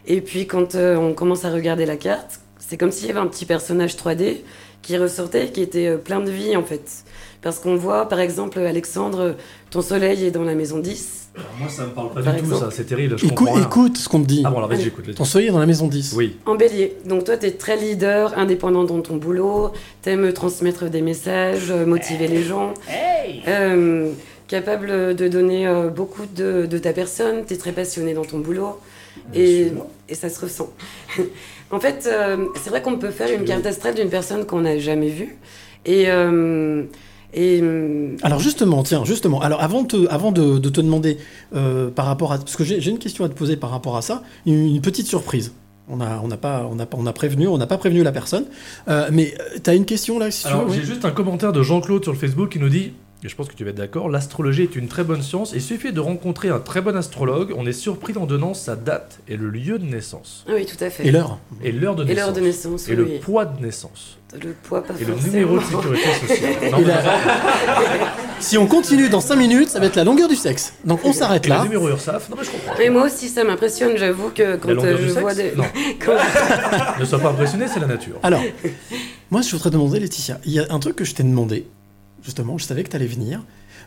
[0.07, 3.27] Et puis quand on commence à regarder la carte, c'est comme s'il y avait un
[3.27, 4.43] petit personnage 3D
[4.83, 7.05] qui ressortait, qui était euh, plein de vie en fait.
[7.43, 9.37] Parce qu'on voit par exemple Alexandre,
[9.71, 11.31] ton soleil est dans la maison 10.
[11.59, 13.19] moi, ça me parle pas Par du tout, ça, c'est terrible.
[13.19, 14.43] Je Écoute, comprends écoute ce qu'on te dit.
[14.45, 15.15] Ah bon, alors vas-y, j'écoute.
[15.15, 16.13] Ton soleil est dans la maison 10.
[16.17, 16.37] Oui.
[16.47, 16.97] En bélier.
[17.07, 21.87] Donc toi, tu es très leader, indépendant dans ton boulot, t'aimes transmettre des messages, euh,
[21.87, 22.75] motiver les gens,
[23.49, 24.11] euh,
[24.49, 28.81] capable de donner beaucoup de, de ta personne, tu es très passionné dans ton boulot
[29.33, 29.69] et,
[30.09, 30.71] et ça se ressent.
[31.71, 34.79] en fait, euh, c'est vrai qu'on peut faire une carte astrale d'une personne qu'on n'a
[34.79, 35.39] jamais vue.
[35.87, 36.83] Et, euh,
[37.33, 41.19] et euh, Alors justement, tiens, justement, alors avant, de te- avant de, de te demander
[41.55, 42.39] euh, par rapport à...
[42.39, 45.07] Parce que j'ai une question à te poser par rapport à ça, une, une petite
[45.07, 45.53] surprise.
[45.89, 48.13] On a, on n'a pas, on a on a prévenu, on n'a pas prévenu la
[48.13, 48.45] personne.
[48.89, 49.35] Euh, mais
[49.65, 51.63] tu as une question là si tu Alors, veux, j'ai oui juste un commentaire de
[51.63, 52.93] Jean-Claude sur le Facebook qui nous dit,
[53.23, 55.53] et je pense que tu vas être d'accord, l'astrologie est une très bonne science.
[55.55, 59.19] Il suffit de rencontrer un très bon astrologue, on est surpris en donnant sa date
[59.29, 60.45] et le lieu de naissance.
[60.49, 61.07] Ah oui, tout à fait.
[61.07, 61.39] Et l'heure.
[61.63, 62.25] Et l'heure de Et naissance.
[62.25, 64.17] l'heure de naissance, Et oui, le poids de naissance.
[64.43, 66.53] Le poids, pas Et le numéro de sécurité sociale.
[66.71, 67.03] Non, Et mais- la-
[68.41, 70.73] Si on continue dans 5 minutes, ça va être la longueur du sexe.
[70.87, 71.59] Donc on s'arrête là.
[71.59, 72.31] le numéro URSAF.
[72.31, 72.81] Non, mais je comprends.
[72.81, 75.35] Et moi aussi, ça m'impressionne, j'avoue que quand La longueur euh, du je sexe vois
[75.35, 75.53] des.
[75.57, 75.65] Non.
[76.05, 76.17] Quand-
[76.99, 78.15] ne sois pas impressionné, c'est la nature.
[78.23, 78.41] Alors,
[79.31, 81.67] moi, je voudrais te demander, Laetitia, il y a un truc que je t'ai demandé,
[82.23, 83.43] justement, je savais que tu allais venir.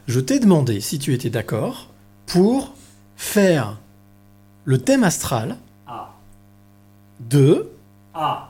[0.07, 1.87] Je t'ai demandé si tu étais d'accord
[2.25, 2.73] pour
[3.15, 3.77] faire
[4.65, 6.11] le thème astral Ah.
[7.29, 7.69] de
[8.13, 8.49] Ah.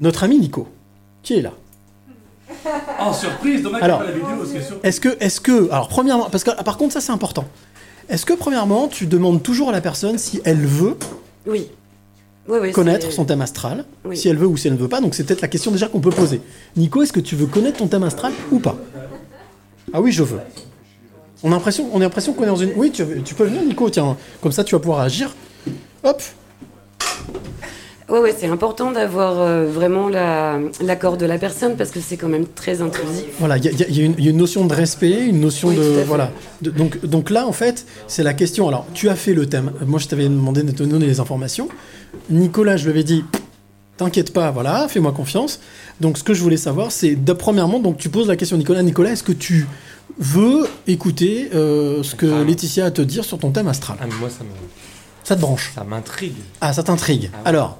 [0.00, 0.68] notre ami Nico,
[1.22, 1.52] qui est là.
[3.00, 5.88] Oh, surprise, dommage Alors, pas la vidéo, parce que sur- Est-ce que, est-ce que, alors
[5.88, 7.44] premièrement, parce que ah, par contre ça c'est important.
[8.08, 10.96] Est-ce que premièrement tu demandes toujours à la personne si elle veut
[11.46, 11.68] Oui.
[12.48, 14.16] Oui, oui, connaître c'est- son thème astral, Oui.
[14.16, 15.00] si elle veut ou si elle ne veut pas.
[15.00, 16.40] Donc c'est peut-être la question déjà qu'on peut poser.
[16.76, 18.76] Nico, est-ce que tu veux connaître ton thème astral ou pas?
[19.92, 20.40] Ah oui, je veux.
[21.42, 22.72] On a l'impression, on a l'impression qu'on est dans une.
[22.76, 23.88] Oui, tu, tu peux venir, Nico.
[23.90, 25.34] Tiens, comme ça tu vas pouvoir agir.
[26.04, 26.22] Hop.
[28.08, 32.16] Ouais, ouais, c'est important d'avoir euh, vraiment la- l'accord de la personne parce que c'est
[32.16, 33.24] quand même très intrusif.
[33.38, 36.32] Voilà, il y, a- y y une- notion de respect, une notion Oui, de voilà.
[36.60, 38.66] De- donc donc là en fait c'est la question.
[38.66, 39.70] Alors tu as fait le thème.
[39.86, 41.68] Moi je t'avais demandé de te donner les informations.
[42.30, 43.24] Nicolas je lui avais dit
[44.00, 45.60] t'inquiète pas voilà fais-moi confiance.
[46.00, 48.82] Donc ce que je voulais savoir c'est de premièrement donc tu poses la question Nicolas
[48.82, 49.66] Nicolas est-ce que tu
[50.18, 53.96] veux écouter euh, ce que Laetitia a à te dire sur ton thème astral?
[54.00, 54.50] Ah, mais moi, ça me.
[55.22, 55.72] Ça te branche?
[55.74, 56.34] Ça m'intrigue.
[56.62, 57.30] Ah ça t'intrigue.
[57.32, 57.48] Ah ouais.
[57.48, 57.78] Alors?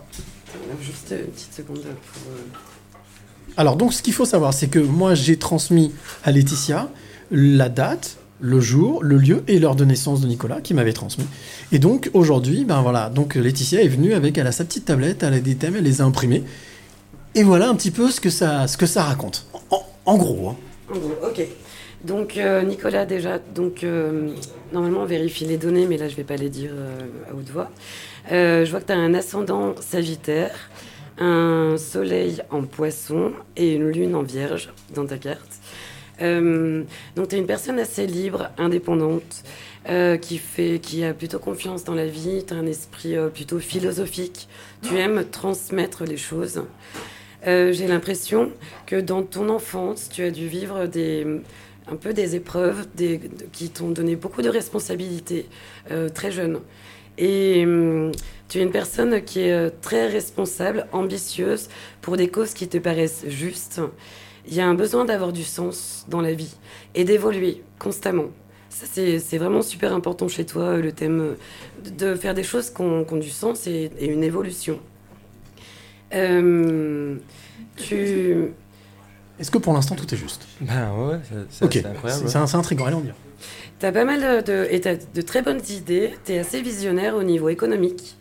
[0.83, 2.23] Juste une petite seconde pour.
[2.33, 5.91] euh, Alors donc ce qu'il faut savoir, c'est que moi j'ai transmis
[6.23, 6.89] à Laetitia
[7.31, 11.27] la date, le jour, le lieu et l'heure de naissance de Nicolas qui m'avait transmis.
[11.73, 15.23] Et donc aujourd'hui, ben voilà, donc Laetitia est venue avec, elle a sa petite tablette,
[15.23, 16.43] elle a des thèmes, elle les a imprimés.
[17.35, 19.47] Et voilà un petit peu ce que ça, ce que ça raconte.
[20.07, 20.49] En, gros.
[20.51, 20.57] hein.
[20.93, 21.43] En gros, ok.
[22.05, 24.31] Donc euh, Nicolas déjà, donc euh,
[24.73, 26.99] normalement on vérifie les données, mais là je vais pas les dire euh,
[27.31, 27.71] à haute voix.
[28.33, 30.71] Euh, je vois que tu as un ascendant Sagittaire,
[31.19, 35.60] un Soleil en Poisson et une Lune en Vierge dans ta carte.
[36.21, 36.85] Euh,
[37.17, 39.45] donc tu es une personne assez libre, indépendante,
[39.89, 42.45] euh, qui fait, qui a plutôt confiance dans la vie.
[42.47, 44.49] Tu as un esprit euh, plutôt philosophique.
[44.83, 46.63] Tu aimes transmettre les choses.
[47.45, 48.53] J'ai l'impression
[48.85, 51.27] que dans ton enfance, tu as dû vivre des,
[51.91, 52.87] un peu des épreuves
[53.53, 55.47] qui t'ont donné beaucoup de responsabilités
[56.13, 56.61] très jeune.
[57.17, 58.13] Et hum,
[58.51, 61.71] tu es une personne qui est très responsable, ambitieuse
[62.03, 63.81] pour des causes qui te paraissent justes.
[64.49, 66.55] Il y a un besoin d'avoir du sens dans la vie
[66.95, 68.27] et d'évoluer constamment.
[68.69, 71.35] Ça, c'est vraiment super important chez toi, euh, le thème euh,
[71.91, 74.79] de faire des choses qui ont, qui ont du sens et, et une évolution.
[76.15, 77.17] Euh,
[77.77, 78.53] tu...
[79.39, 80.47] Est-ce que pour l'instant tout est juste?
[80.61, 82.29] Ben ouais, c'est- c'est Ok, c'est incroyable.
[82.29, 82.55] c'est ouais.
[82.55, 83.15] intriguant, allons dire.
[83.79, 86.11] Tu as pas mal de, de- et t'as de très bonnes idées.
[86.25, 88.17] Tu es assez visionnaire au niveau économique.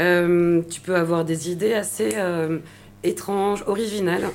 [0.00, 2.58] Euh, tu peux avoir des idées assez euh,
[3.02, 4.28] étranges, originales.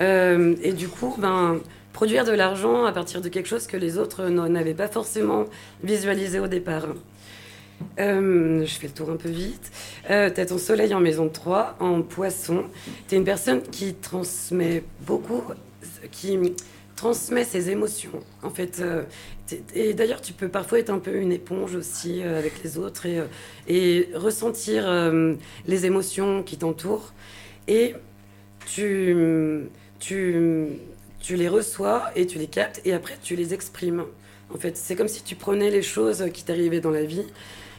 [0.00, 1.60] Euh, et du coup, ben,
[1.92, 5.44] produire de l'argent à partir de quelque chose que les autres n'avaient pas forcément
[5.82, 6.86] visualisé au départ.
[7.98, 9.70] Euh, je fais le tour un peu vite.
[10.10, 12.64] Euh, tu as ton soleil en maison 3, en poisson.
[13.08, 15.42] Tu es une personne qui transmet beaucoup,
[16.10, 16.38] qui
[16.96, 18.12] transmet ses émotions.
[18.42, 19.02] En fait, euh,
[19.46, 23.06] t'es- et d'ailleurs, tu peux parfois être un peu une éponge aussi avec les autres
[23.06, 23.20] et,
[23.68, 24.86] et ressentir
[25.66, 27.12] les émotions qui t'entourent.
[27.68, 27.94] Et
[28.66, 29.14] tu,
[30.06, 30.66] tu,
[31.20, 34.04] tu les reçois et tu les captes et après tu les exprimes.
[34.54, 37.24] En fait, c'est comme si tu prenais les choses qui t'arrivaient dans la vie,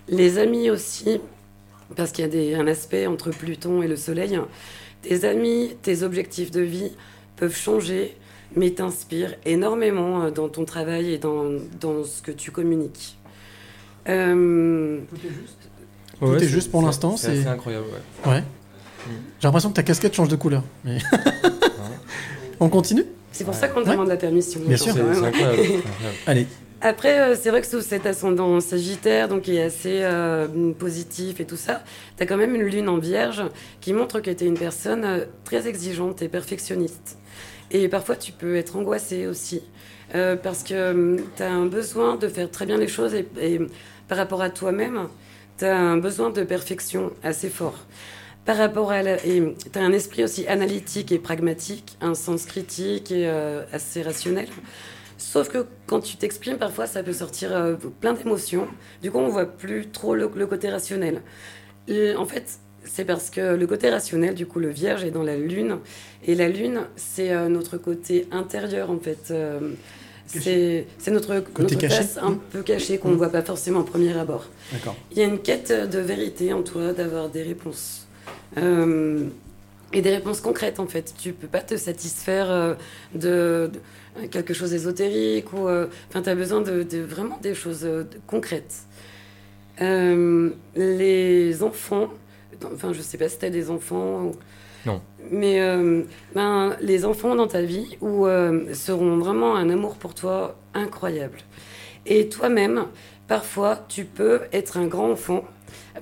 [0.09, 1.19] les amis aussi,
[1.95, 4.39] parce qu'il y a des, un aspect entre Pluton et le Soleil.
[5.03, 6.91] Tes amis, tes objectifs de vie
[7.35, 8.17] peuvent changer,
[8.55, 11.45] mais t'inspirent énormément euh, dans ton travail et dans,
[11.79, 13.17] dans ce que tu communiques.
[14.09, 14.99] Euh,
[16.19, 17.17] Tout Ouais, est c'est- juste pour l'instant.
[17.17, 17.85] c'est incroyable,
[18.25, 18.31] ouais.
[18.31, 18.43] Ouais.
[19.39, 20.63] J'ai l'impression que ta casquette change de couleur.
[20.83, 20.97] mais-
[22.59, 23.93] On continue C'est pour ça qu'on te Ouais.
[23.93, 24.59] demande la permission.
[24.65, 24.93] Bien sûr.
[24.93, 25.61] C'est incroyable.
[26.27, 26.47] Allez.
[26.81, 31.39] Après, euh, c'est vrai que sous cet ascendant sagittaire, donc qui est assez euh, positif
[31.39, 31.83] et tout ça,
[32.17, 33.43] tu as quand même une lune en vierge
[33.81, 37.17] qui montre que tu es une personne euh, très exigeante et perfectionniste.
[37.71, 39.63] Et parfois, tu peux être angoissé aussi,
[40.13, 43.59] euh, parce que tu as un besoin de faire très bien les choses et, et
[44.07, 45.07] par rapport à toi-même,
[45.57, 47.79] tu as un besoin de perfection assez fort.
[48.45, 53.11] Par rapport à la, tu as un esprit aussi analytique et pragmatique, un sens critique
[53.11, 54.47] et euh, assez rationnel.
[55.17, 58.67] Sauf que quand tu t'exprimes, parfois, ça peut sortir euh, plein d'émotions.
[59.01, 61.21] Du coup, on voit plus trop le, le côté rationnel.
[61.87, 65.23] Et en fait, c'est parce que le côté rationnel, du coup, le vierge est dans
[65.23, 65.77] la lune.
[66.27, 69.31] Et la lune, c'est euh, notre côté intérieur, en fait.
[69.31, 69.71] Euh,
[70.27, 72.39] c'est notre Côté notre caché face un Mm.
[72.51, 73.17] peu caché qu'on ne Mm.
[73.17, 74.45] voit pas forcément au premier abord.
[75.11, 78.04] Il y a une quête de vérité en toi, d'avoir des réponses.
[78.57, 79.25] Euh,
[79.93, 81.13] et des réponses concrètes, en fait.
[81.17, 82.73] Tu peux pas te satisfaire euh,
[83.13, 83.71] de,
[84.21, 85.67] de quelque chose d'ésotérique ou...
[85.67, 88.75] euh, Enfin, tu as besoin de, de vraiment des choses euh, de- concrètes.
[89.81, 92.09] Euh, les enfants...
[92.73, 94.23] Enfin, je sais pas si tu as des enfants...
[94.25, 94.35] ou-
[94.85, 95.01] Non.
[95.31, 100.55] mais euh, ben, les enfants dans ta vie euh, seront vraiment un amour pour toi
[100.73, 101.39] incroyable.
[102.05, 102.85] Et toi-même,
[103.27, 105.43] parfois, tu peux être un grand enfant.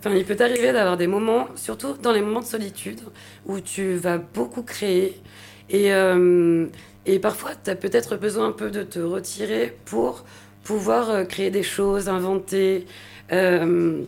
[0.06, 3.00] Il peut t'arriver d'avoir des moments, surtout dans les moments de solitude,
[3.46, 5.22] où tu vas beaucoup créer.
[5.70, 6.68] Et, euh,
[7.22, 10.26] parfois, tu as peut-être besoin un peu de te retirer pour
[10.64, 12.86] pouvoir euh, créer des choses, inventer,
[13.32, 14.02] euh,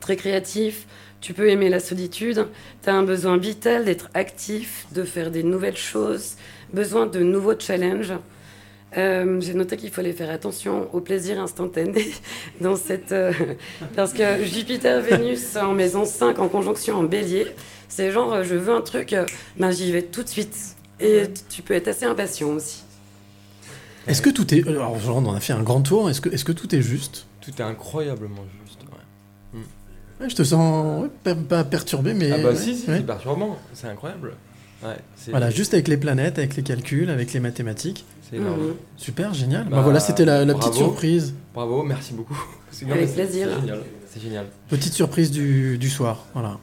[0.00, 0.86] très créatif.
[1.20, 2.46] Tu peux aimer la solitude.
[2.82, 6.36] Tu as un besoin vital d'être actif, de faire des nouvelles choses,
[6.72, 8.14] besoin de nouveaux challenges.
[8.96, 12.06] Euh, J'ai noté qu'il fallait faire attention au plaisir instantané
[12.60, 13.12] dans cette.
[13.12, 13.32] euh,
[13.94, 17.46] parce que Jupiter-Vénus en maison 5 en conjonction en bélier,
[17.88, 19.14] c'est genre euh, je veux un truc,
[19.58, 20.56] ben j'y vais tout de suite.
[21.00, 22.82] Et tu peux être assez impatient aussi.
[24.08, 24.66] Est-ce que tout est.
[24.66, 26.08] Alors, genre, on en a fait un grand tour.
[26.10, 27.26] Est-ce que, est-ce que tout est juste?
[27.40, 28.80] Tout est incroyablement juste.
[28.82, 29.60] ouais.
[30.20, 32.32] Ouais, Je te sens ouais, pas, pas perturbé, mais.
[32.32, 32.96] ah bah ouais, si, si, ouais.
[32.96, 33.58] c'est perturbant.
[33.74, 34.32] C'est incroyable.
[35.28, 38.04] Voilà, juste avec les planètes, avec les calculs, avec les mathématiques.
[38.32, 38.74] Mhm.
[38.96, 39.64] Super, génial.
[39.64, 41.34] Bah, Bah, voilà, c'était la, la petite surprise.
[41.54, 42.38] Bravo, merci beaucoup.
[42.90, 43.48] Avec plaisir.
[44.06, 44.46] C'est génial.
[44.68, 46.26] Petite surprise du, du soir.
[46.34, 46.58] Voilà.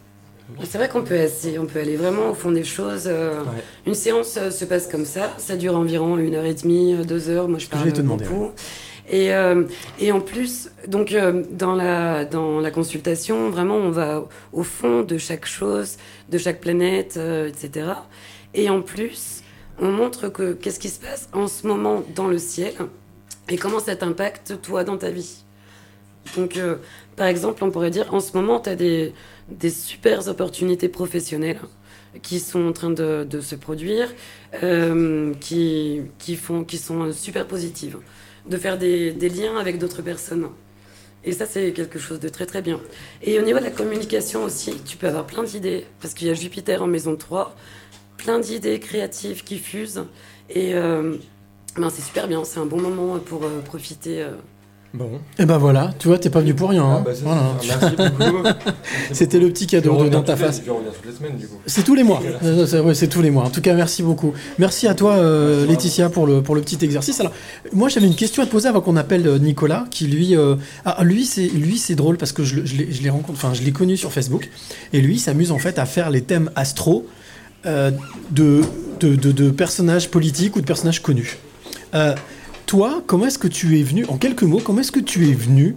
[0.63, 3.05] C'est vrai qu'on peut, assez- on peut aller vraiment au fond des choses.
[3.07, 3.63] euh, Ouais.
[3.87, 7.03] Une séance euh, se passe comme ça, ça dure environ une heure et demie, euh,
[7.03, 7.47] deux heures.
[7.47, 8.51] Moi, je parle te demander, beaucoup.
[9.09, 9.63] Et, euh,
[9.99, 15.01] et en plus, donc euh, dans la dans la consultation, vraiment, on va au fond
[15.01, 15.97] de chaque chose,
[16.29, 17.87] de chaque planète, euh, etc.
[18.53, 19.41] Et en plus,
[19.79, 22.73] on montre que qu'est-ce qui se passe en ce moment dans le ciel
[23.49, 25.43] et comment ça t'impacte toi dans ta vie.
[26.35, 26.77] Donc, euh,
[27.15, 29.13] par exemple, on pourrait dire en ce moment, tu as des,
[29.49, 31.59] des super opportunités professionnelles
[32.23, 34.07] qui sont en train de, de se produire,
[34.63, 37.97] euh, qui, qui, font, qui sont super positives,
[38.47, 40.47] de faire des, des liens avec d'autres personnes.
[41.23, 42.79] Et ça, c'est quelque chose de très très bien.
[43.21, 46.31] Et au niveau de la communication aussi, tu peux avoir plein d'idées, parce qu'il y
[46.31, 47.55] a Jupiter en maison 3,
[48.17, 50.03] plein d'idées créatives qui fusent.
[50.49, 51.15] Et euh,
[51.77, 54.21] ben, c'est super bien, c'est un bon moment pour euh, profiter.
[54.21, 54.31] euh,
[54.93, 55.19] Bon.
[55.39, 56.85] Et ben voilà, tu vois, t'es pas venu pour rien.
[56.85, 56.97] hein.
[56.99, 58.57] Ah bah ça, Voilà.
[59.11, 60.61] C'était le petit cadeau de- dans ta face.
[60.65, 61.57] Je reviens toutes les semaines du coup.
[61.65, 62.21] C'est tous les mois.
[62.43, 63.43] Euh, c'est- ouais, c'est tous les mois.
[63.43, 64.31] En tout cas, merci beaucoup.
[64.57, 67.19] Merci à toi, euh, Laetitia, pour le, pour le petit exercice.
[67.19, 67.33] Alors,
[67.73, 70.55] moi, j'avais une question à te poser avant qu'on appelle euh, Nicolas, qui lui, euh,
[70.85, 73.73] ah, lui, c'est lui, c'est drôle parce que je, je l'ai rencontré, enfin, je l'ai
[73.73, 74.49] connu sur Facebook,
[74.93, 77.05] et lui, il s'amuse en fait à faire les thèmes astro
[77.65, 77.91] euh,
[78.31, 78.61] de,
[78.99, 81.37] de, de- personnages politiques ou de personnages connus.
[81.93, 82.15] Euh,
[82.65, 85.33] toi, comment est-ce que tu es venu, en quelques mots, comment est-ce que tu es
[85.33, 85.75] venu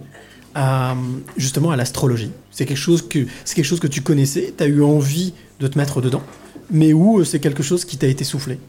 [1.37, 2.31] justement à l'astrologie?
[2.51, 3.19] C'est quelque chose que
[3.55, 6.23] quelque chose que tu connaissais, tu as eu envie de te mettre dedans,
[6.71, 8.59] mais où euh, c'est quelque chose qui t'a été soufflé?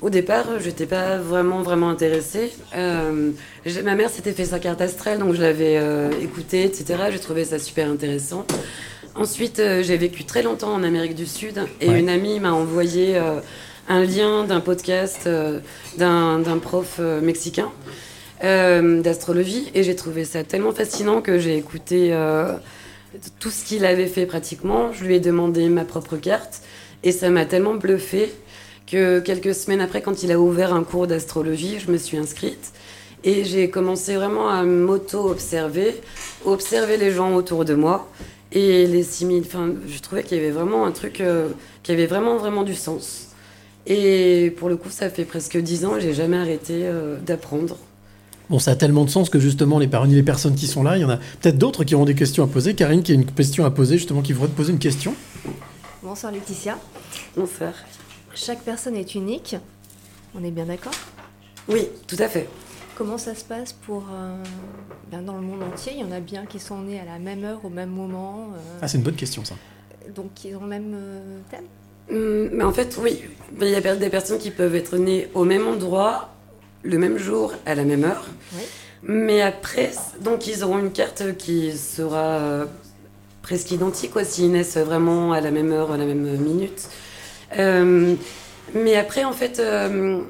[0.00, 2.50] Au départ, je n'étais pas vraiment, vraiment intéressée.
[2.74, 5.78] Ma mère s'était fait sa carte astrale, donc je l'avais
[6.22, 6.84] écoutée, etc.
[7.12, 8.46] J'ai trouvé ça super intéressant.
[9.18, 11.98] Ensuite, euh, j'ai vécu très longtemps en Amérique du Sud et Ouais.
[12.00, 13.40] une amie m'a envoyé euh,
[13.88, 15.60] un lien d'un podcast euh,
[15.96, 17.70] d'un prof mexicain
[18.42, 22.14] d'astrologie et j'ai trouvé ça tellement fascinant que j'ai écouté
[23.40, 24.92] tout ce qu'il avait fait pratiquement.
[24.92, 26.60] Je lui ai demandé ma propre carte
[27.02, 28.30] et ça m'a tellement bluffé
[28.86, 32.72] que quelques semaines après, quand il a ouvert un cours d'astrologie, je me suis inscrite
[33.24, 35.94] et j'ai commencé vraiment à m'auto-observer,
[36.44, 38.06] observer les gens autour de moi
[38.56, 39.42] et les simil.
[39.46, 41.48] Enfin, je trouvais qu'il y avait vraiment un truc euh,
[41.82, 43.28] qui avait vraiment, vraiment du sens.
[43.86, 47.76] Et pour le coup, ça fait presque dix ans et j'ai jamais arrêté euh, d'apprendre.
[48.48, 50.96] Bon, ça a tellement de sens que justement, les, parmi les personnes qui sont là,
[50.96, 52.74] il y en a peut-être d'autres qui auront des questions à poser.
[52.74, 55.14] Karine, qui a une question à poser, justement, qui voudrait te poser une question.
[56.02, 56.78] Bonsoir Laetitia.
[57.36, 57.72] Bonsoir.
[58.34, 59.56] Chaque personne est unique.
[60.34, 60.94] On est bien d'accord?
[61.68, 62.48] Oui, tout à fait.
[62.96, 64.42] Comment ça se passe pour euh,
[65.12, 67.18] ben, dans le monde entier Il y en a bien qui sont nés à la
[67.18, 68.48] même heure, au même moment.
[68.54, 69.54] euh, Ah, c'est une bonne question, ça.
[70.14, 71.64] donc ils ont le même euh, thème?
[72.10, 73.22] Hum, mais en fait, oui,
[73.60, 76.30] il y a des personnes qui peuvent être nées au même endroit,
[76.84, 78.26] le même jour, à la même heure.
[79.02, 79.90] Mais après,
[80.22, 82.64] donc ils auront une carte qui sera
[83.42, 86.88] presque identique, quoi, s'ils naissent vraiment à la même heure, à la même minute.
[87.58, 88.14] Euh,
[88.74, 90.20] mais après, en fait, euh,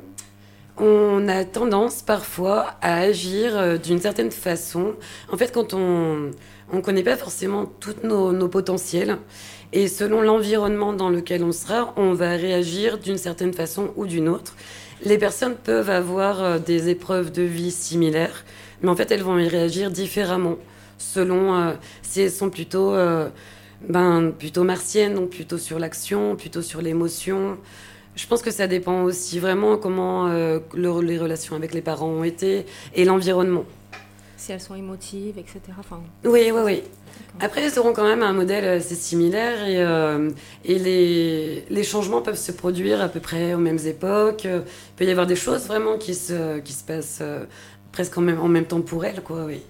[0.79, 4.95] on a tendance parfois à agir euh, d'une certaine façon.
[5.33, 6.31] En fait, quand on
[6.73, 9.19] ne connaît pas forcément tous nos, potentiels,
[9.73, 14.29] et selon l'environnement dans lequel on sera, on va réagir d'une certaine façon ou d'une
[14.29, 14.55] autre.
[15.05, 18.45] Les personnes peuvent avoir euh, des épreuves de vie similaires,
[18.83, 20.57] mais en fait, elles vont y réagir différemment
[20.99, 21.73] selon euh,
[22.03, 23.29] si elles sont plutôt, euh,
[23.89, 27.59] ben, plutôt martiennes, donc plutôt sur l'action, plutôt sur l'émotion.
[28.17, 32.09] Je pense que ça dépend aussi vraiment comment euh, le- les relations avec les parents
[32.09, 32.65] ont été
[32.95, 33.65] et l'environnement.
[34.39, 35.61] Si elles sont émotives, etc.
[35.79, 36.83] Enfin, Oui, oui, oui.
[37.41, 40.31] Après, elles auront quand même un modèle assez similaire et, euh,
[40.65, 44.45] et les, les changements peuvent se produire à peu près aux mêmes époques.
[44.45, 44.63] Il
[44.97, 47.45] peut y avoir des choses vraiment qui se, qui se passent euh,
[47.93, 49.61] presque en même, en même temps pour elles, quoi, oui.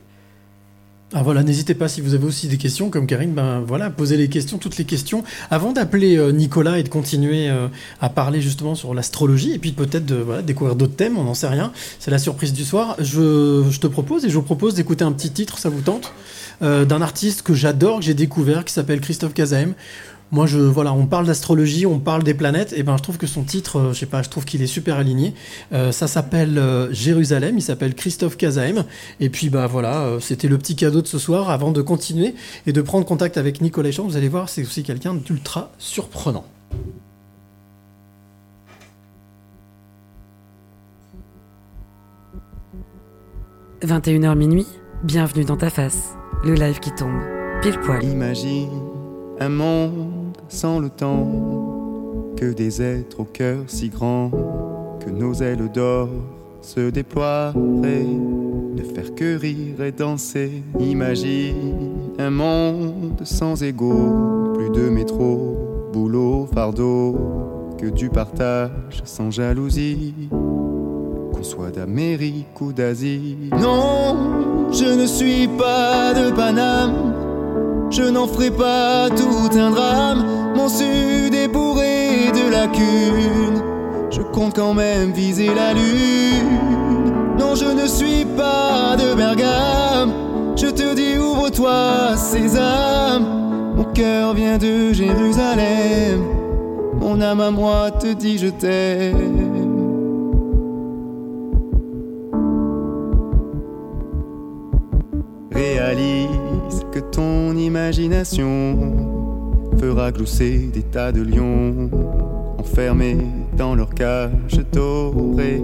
[1.13, 4.17] Ah voilà, n'hésitez pas si vous avez aussi des questions comme Karine, ben voilà, posez
[4.17, 5.23] les questions, toutes les questions.
[5.51, 7.69] Avant d'appeler euh, Nicolas et de continuer euh,
[8.01, 11.35] à parler justement sur l'astrologie et puis peut-être de voilà, découvrir d'autres thèmes, on n'en
[11.35, 11.73] sait rien.
[12.01, 12.97] C'est la surprise du soir.
[12.99, 16.13] Je, te propose et je vous propose d'écouter un petit titre, ça vous tente,
[16.63, 19.75] euh, d'un artiste que j'adore, que j'ai découvert, qui s'appelle Christophe Kazaem.
[20.33, 23.29] Moi, je, voilà, on parle d'astrologie, on parle des planètes, et ben, je trouve que
[23.29, 25.35] son titre, euh, je sais pas, je trouve qu'il est super aligné.
[25.73, 28.85] Euh, ça s'appelle euh, Jérusalem, il s'appelle Christophe Kazaem,
[29.21, 31.49] et puis bah voilà, euh, c'était le petit cadeau de ce soir.
[31.51, 32.35] Avant de continuer
[32.67, 36.45] et de prendre contact avec Nicolas Champ, vous allez voir, c'est aussi quelqu'un d'ultra surprenant.–
[43.83, 44.67] 21h minuit,
[45.05, 47.21] bienvenue dans ta face, le live qui tombe,
[47.63, 48.03] pile poil.
[48.03, 48.71] Imagine
[49.39, 50.16] un monde
[50.49, 51.27] sans le temps,
[52.37, 54.31] que des êtres au cœur si grand,
[55.05, 56.09] que nos ailes d'or
[56.61, 58.07] se déploieraient,
[58.75, 60.63] ne faire que rire et danser.
[60.81, 67.17] Imagine un monde sans égaux, plus de métro, boulot, fardeau,
[67.79, 70.15] que du partage sans jalousie.
[70.31, 73.51] Qu'on soit d'Amérique ou d'Asie.
[73.61, 77.26] Non, je ne suis pas de Paname.
[77.91, 80.25] Je n'en ferai pas tout un drame.
[80.55, 83.63] Mon sud est bourré de lacunes.
[84.11, 87.13] Je compte quand même viser la lune.
[87.39, 90.13] Non, je ne suis pas de Bergame.
[90.57, 93.75] Je te dis, ouvre-toi, Sésame.
[93.77, 96.23] Mon cœur vient de Jérusalem.
[97.01, 99.47] Mon âme à moi te dit, je t'aime.
[105.53, 106.26] Réalise
[106.99, 108.95] ton imagination
[109.79, 111.91] fera glousser des tas de lions
[112.59, 113.19] enfermés
[113.57, 115.63] dans leur cage dorée,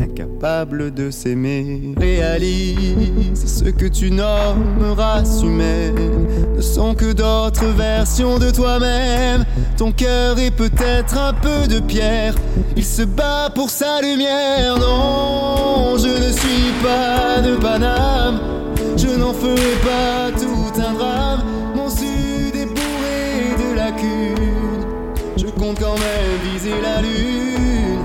[0.00, 1.94] incapables de s'aimer.
[1.96, 9.44] Réalise ce que tu nommes race humaine ne sont que d'autres versions de toi-même.
[9.76, 12.34] Ton cœur est peut-être un peu de pierre,
[12.76, 14.78] il se bat pour sa lumière.
[14.78, 18.59] Non, je ne suis pas de Paname.
[19.20, 21.42] N'en ferai pas tout un drame.
[21.76, 24.86] Mon sud est bourré de lacunes.
[25.36, 28.00] Je compte quand même viser la lune.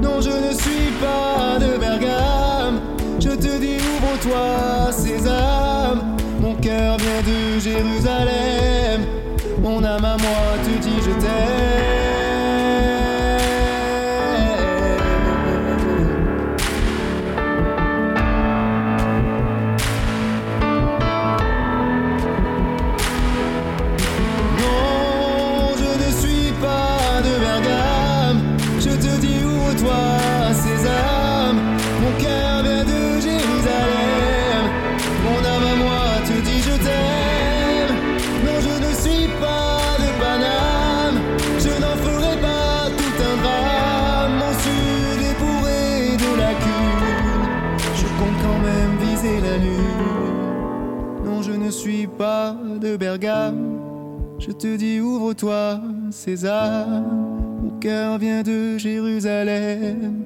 [0.00, 2.80] Non, je ne suis pas de Bergame.
[3.18, 6.16] Je te dis, ouvre-toi, Sésame.
[6.40, 9.02] Mon cœur vient de Jérusalem.
[9.60, 12.01] Mon âme à moi te dit, je t'aime.
[52.22, 53.80] Pas de Bergame.
[54.38, 55.80] Je te dis ouvre-toi,
[56.12, 56.86] César.
[57.60, 60.22] Mon cœur vient de Jérusalem.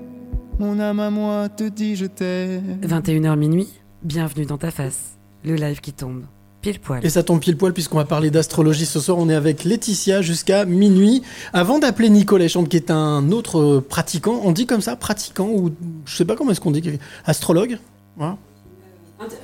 [0.59, 2.81] Mon âme à moi te dit je t'aime.
[2.83, 3.69] 21h minuit,
[4.03, 6.25] bienvenue dans ta face, le live qui tombe,
[6.61, 7.01] pile poil.
[7.03, 9.17] Et ça tombe pile poil puisqu'on va parler d'astrologie ce soir.
[9.17, 11.23] On est avec Laetitia jusqu'à minuit.
[11.55, 15.71] Avant d'appeler Nicolas Chambre, qui est un autre pratiquant, on dit comme ça, pratiquant ou
[16.05, 17.79] je sais pas comment est-ce qu'on dit, astrologue.
[18.19, 18.37] Voilà.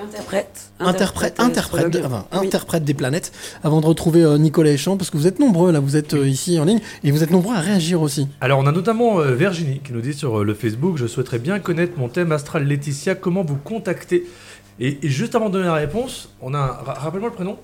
[0.03, 0.71] Interprète.
[0.81, 2.07] Interprète, interprète, astrologue.
[2.07, 2.47] enfin, Oui.
[2.47, 3.33] interprète des planètes.
[3.65, 6.29] Avant de retrouver euh, Nicolas Champ, parce que vous êtes nombreux là, vous êtes euh,
[6.29, 8.29] ici en ligne et vous êtes nombreux à réagir aussi.
[8.41, 11.39] Alors, on a notamment euh, Virginie qui nous dit sur euh, le Facebook Je souhaiterais
[11.39, 13.15] bien connaître mon thème astral Laetitia.
[13.15, 14.25] Comment vous contacter?
[14.85, 16.67] Et, et juste avant de donner la réponse, on a un.
[16.67, 17.57] ra- Rappelle-moi le prénom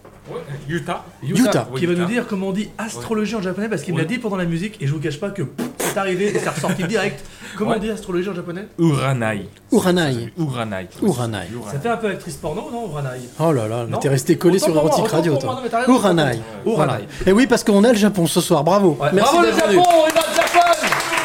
[0.68, 1.05] Yuta.
[1.22, 1.68] Yuta, Yuta.
[1.76, 2.02] qui va Yuta.
[2.02, 4.08] nous dire comment on dit astrologie en japonais parce qu'il me l'a Ouais.
[4.08, 6.48] dit pendant la musique et je vous cache pas que pff, c'est arrivé et c'est
[6.50, 7.24] ressorti direct.
[7.56, 7.76] Comment Ouais.
[7.78, 9.48] on dit astrologie en japonais Uranai.
[9.72, 10.32] Uranai.
[10.38, 10.86] Uranai.
[11.02, 11.47] Uranai.
[11.72, 14.36] Ça fait un peu actrice porno, non Uranai Oh là là, mais Non t'es resté
[14.36, 15.56] collé Autant sur pour moi, Erotic autant Radio, pour moi, toi.
[15.56, 16.38] non, mais t'as raison, Uranai.
[16.66, 16.92] Voilà.
[16.92, 17.08] Uranai.
[17.26, 18.97] Et oui, parce qu'on a le Japon ce soir, bravo.
[19.00, 19.08] Ouais.
[19.14, 19.76] Merci Bravo le d'être venu.
[19.78, 20.58] Japon, on va le Japon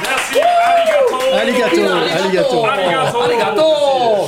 [0.01, 0.39] Merci,
[1.35, 1.83] arigato.
[1.83, 3.19] Arigato, arigato.
[3.22, 3.63] Arigato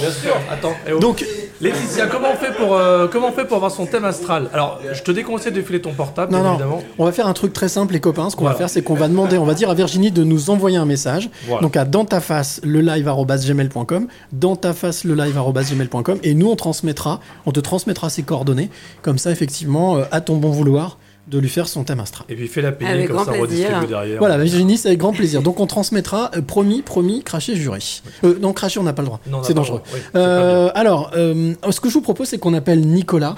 [0.01, 0.35] Bien sûr.
[0.51, 0.73] Attends.
[0.87, 0.99] eh oh.
[0.99, 1.23] Donc,
[1.61, 4.81] Laetitia, comment on fait pour euh, comment on fait pour avoir son thème astral Alors,
[4.91, 6.83] je te déconseille de filer ton portable, Non, bien non, évidemment.
[6.97, 8.29] on va faire un truc très simple, les copains.
[8.29, 8.55] Ce qu'on Voilà.
[8.55, 10.85] va faire, c'est qu'on va demander, on va dire à Virginie de nous envoyer un
[10.85, 11.29] message.
[11.47, 11.61] Voilà.
[11.61, 16.55] Donc à dans ta face, le live.gmail.com, dans ta face, le live.gmail.com, et nous, on
[16.57, 18.69] transmettra, on te transmettra ses coordonnées.
[19.01, 20.97] Comme ça, effectivement, euh, à ton bon vouloir,
[21.27, 22.25] de lui faire son thème astral.
[22.29, 24.19] Et puis fais-la payer Avec comme ça redistribue derrière.
[24.19, 25.41] Voilà, Virginie, c'est avec grand plaisir.
[25.41, 27.79] Donc on transmettra, euh, promis, promis, cracher, juré.
[28.23, 29.19] Euh, non, cracher, on n'a pas le droit.
[29.43, 29.81] C'est dangereux.
[29.93, 33.35] oui, Euh, alors, euh, ce que je vous propose, c'est qu'on appelle Nicolas,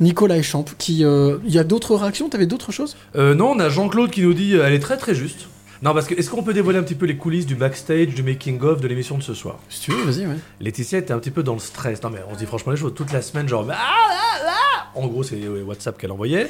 [0.00, 1.04] Nicolas Échamp, qui...
[1.04, 2.28] euh, Il y a d'autres réactions?
[2.28, 2.96] T'avais d'autres choses?
[3.16, 5.46] Euh, non, on a Jean-Claude qui nous dit euh, elle est très très juste.
[5.82, 8.22] Non, parce que est-ce qu'on peut dévoiler un petit peu les coulisses du backstage, du
[8.22, 9.58] making-of de l'émission de ce soir?
[9.70, 10.34] Si tu veux, vas-y, ouais.
[10.60, 12.02] Laetitia était un petit peu dans le stress.
[12.02, 13.64] Non, mais on se dit franchement les choses toute la semaine, genre.
[13.70, 14.52] Ah, là, là
[14.94, 16.48] En gros, c'est WhatsApp qu'elle envoyait.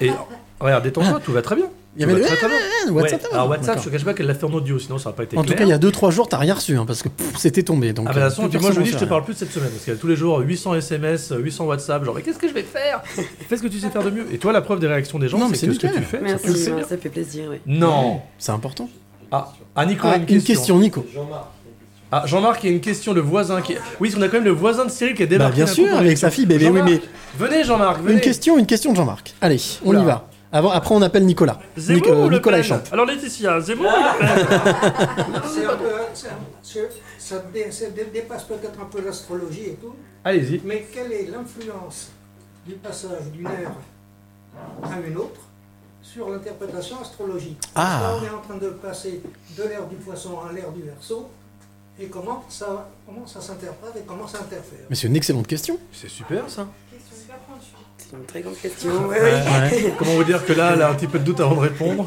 [0.00, 0.10] Et
[0.60, 1.66] regarde, détends-toi, tout va très bien.
[1.96, 2.56] Il y avait va le- très, très bien.
[2.86, 3.82] Ah, WhatsApp, Ouais, ah, Alors, WhatsApp, d'accord.
[3.82, 5.42] je te cache pas qu'elle l'a fait en audio, sinon ça n'aurait pas été En
[5.42, 7.64] tout cas, il y a 2-3 jours, t'as rien reçu, hein, parce que pff, c'était
[7.64, 7.92] tombé.
[7.92, 9.04] Donc, Ah bah euh, de toute façon, plus puis moi je vous dis, je te
[9.06, 11.38] parle plus de cette semaine, parce qu'il y a tous les jours 800 SMS, euh,
[11.38, 13.02] 800 WhatsApp, genre mais qu'est-ce que je vais faire?
[13.48, 14.26] Fais ce que tu sais faire de mieux.
[14.32, 15.98] Et toi, la preuve des réactions des gens, Non, mais c'est c'est que ce que
[15.98, 17.46] tu fais, Merci, ça fait plaisir.
[17.50, 17.56] oui.
[17.66, 18.88] Non C'est important.
[19.32, 20.78] Ah, ah Nico, Ah, une question.
[20.78, 21.04] Nico.
[22.12, 23.76] Ah, Jean-Marc, il y a une question, le voisin qui.
[24.00, 25.60] Oui, qu'on a quand même le voisin de Cyril qui a débarqué.
[25.60, 27.00] Bah, bien sûr, avec sa fille, bébé, oui, Jean-Marc, mais-
[27.46, 28.14] Venez, Jean-Marc, venez.
[28.14, 29.34] Une question, une question de Jean-Marc.
[29.40, 30.00] Allez, on Oula.
[30.00, 30.26] y va.
[30.52, 31.60] Avant, après, on appelle Nicolas.
[31.76, 32.80] Zemmour Nic- euh, ou Le Nicolas Pen Échamp.
[32.90, 36.30] Alors Laetitia, Zemmour ou Le Pen C'est un peu, c'est un-
[36.60, 39.94] c'est- ça, dé- ça dé- dépasse peut-être un peu l'astrologie et tout.
[40.24, 40.60] Allez-y.
[40.64, 42.08] Mais quelle est l'influence
[42.66, 43.70] du passage d'une ère
[44.82, 45.40] à une autre
[46.02, 47.60] sur l'interprétation astrologique?
[47.76, 48.00] Ah.
[48.02, 49.22] Là, on est en train de passer
[49.56, 51.28] de l'ère du poisson à l'ère du verso.
[52.00, 55.78] Et comment ça, comment ça s'interprète et comment ça interfère Mais c'est une excellente question.
[55.92, 56.66] C'est super ça.
[57.98, 59.06] C'est une très grande question.
[59.06, 59.84] Ouais, ouais, oui.
[59.84, 59.92] ouais.
[59.98, 62.06] Comment vous dire que là, elle a un petit peu de doute avant de répondre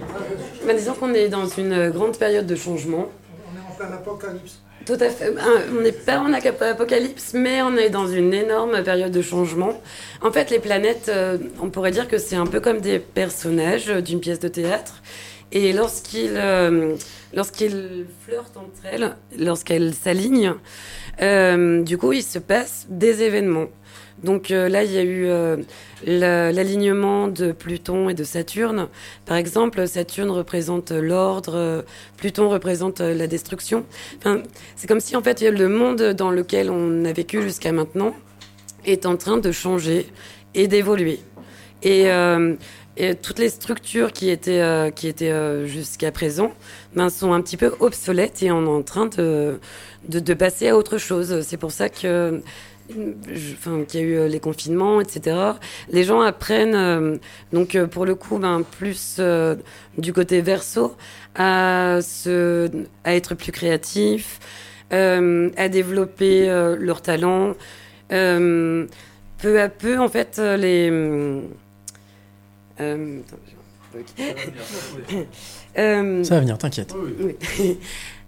[0.66, 3.08] Bah, disons qu'on est dans une grande période de changement.
[3.52, 4.60] On est en plein apocalypse.
[4.86, 5.26] Tout à fait.
[5.38, 9.80] Un- On n'est pas en apocalypse, mais on est dans une énorme période de changement.
[10.22, 13.90] En fait, les planètes, euh, on pourrait dire que c'est un peu comme des personnages
[13.90, 15.02] euh, d'une pièce de théâtre.
[15.52, 16.94] Et lorsqu'ils euh,
[17.34, 20.54] lorsqu'ils flirtent entre elles, lorsqu'elles s'alignent,
[21.22, 23.68] euh, du coup, il se passe des événements.
[24.22, 25.56] Donc euh, là, il y a eu euh,
[26.04, 28.88] la- l'alignement de Pluton et de Saturne.
[29.24, 31.84] Par exemple, Saturne représente l'ordre,
[32.16, 33.86] Pluton représente la destruction.
[34.76, 38.14] C'est comme si en fait le monde dans lequel on a vécu jusqu'à maintenant
[38.84, 40.08] est en train de changer
[40.54, 41.20] et d'évoluer.
[41.82, 42.06] Et,
[42.98, 44.90] et toutes les structures qui étaient, euh,
[45.22, 46.52] euh, jusqu'à présent
[46.94, 49.60] ben, sont un petit peu obsolètes et on est en train de,
[50.34, 51.42] passer à autre chose.
[51.42, 52.42] C'est pour ça que
[52.90, 55.36] enfin, qu'il y a eu euh, les confinements, etc.
[55.90, 57.20] Les gens apprennent,
[57.52, 59.20] donc pour le coup, ben, plus
[59.96, 60.96] du côté verso,
[61.36, 61.98] à,
[63.04, 64.40] à être plus créatifs,
[64.90, 66.46] à développer
[66.80, 67.54] leurs talents.
[68.08, 70.90] Peu à peu, en fait, les...
[72.80, 73.38] euh, attends,
[76.24, 76.94] Ça va venir, t'inquiète.
[77.20, 77.76] oui.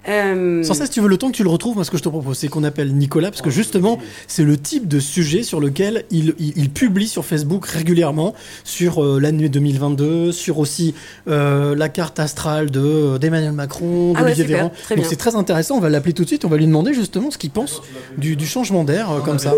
[0.09, 2.03] Euh, Sans cesse, tu veux le temps que tu le retrouves, moi ce que je
[2.03, 3.99] te propose, c'est qu'on appelle Nicolas, parce que justement,
[4.29, 8.33] c'est le type de sujet sur lequel il, il- il publie sur Facebook régulièrement,
[8.65, 10.95] sur euh, l'année 2022, sur aussi
[11.29, 14.73] euh, la carte astrale de d'Emmanuel Macron, Ah ouais, d'Olivier super, Véran.
[14.85, 15.11] très Donc bien.
[15.11, 17.37] c'est très intéressant, on va l'appeler tout de suite, on va lui demander justement ce
[17.37, 17.83] qu'il pense
[18.17, 19.53] du, du changement d'air, euh, comme ça.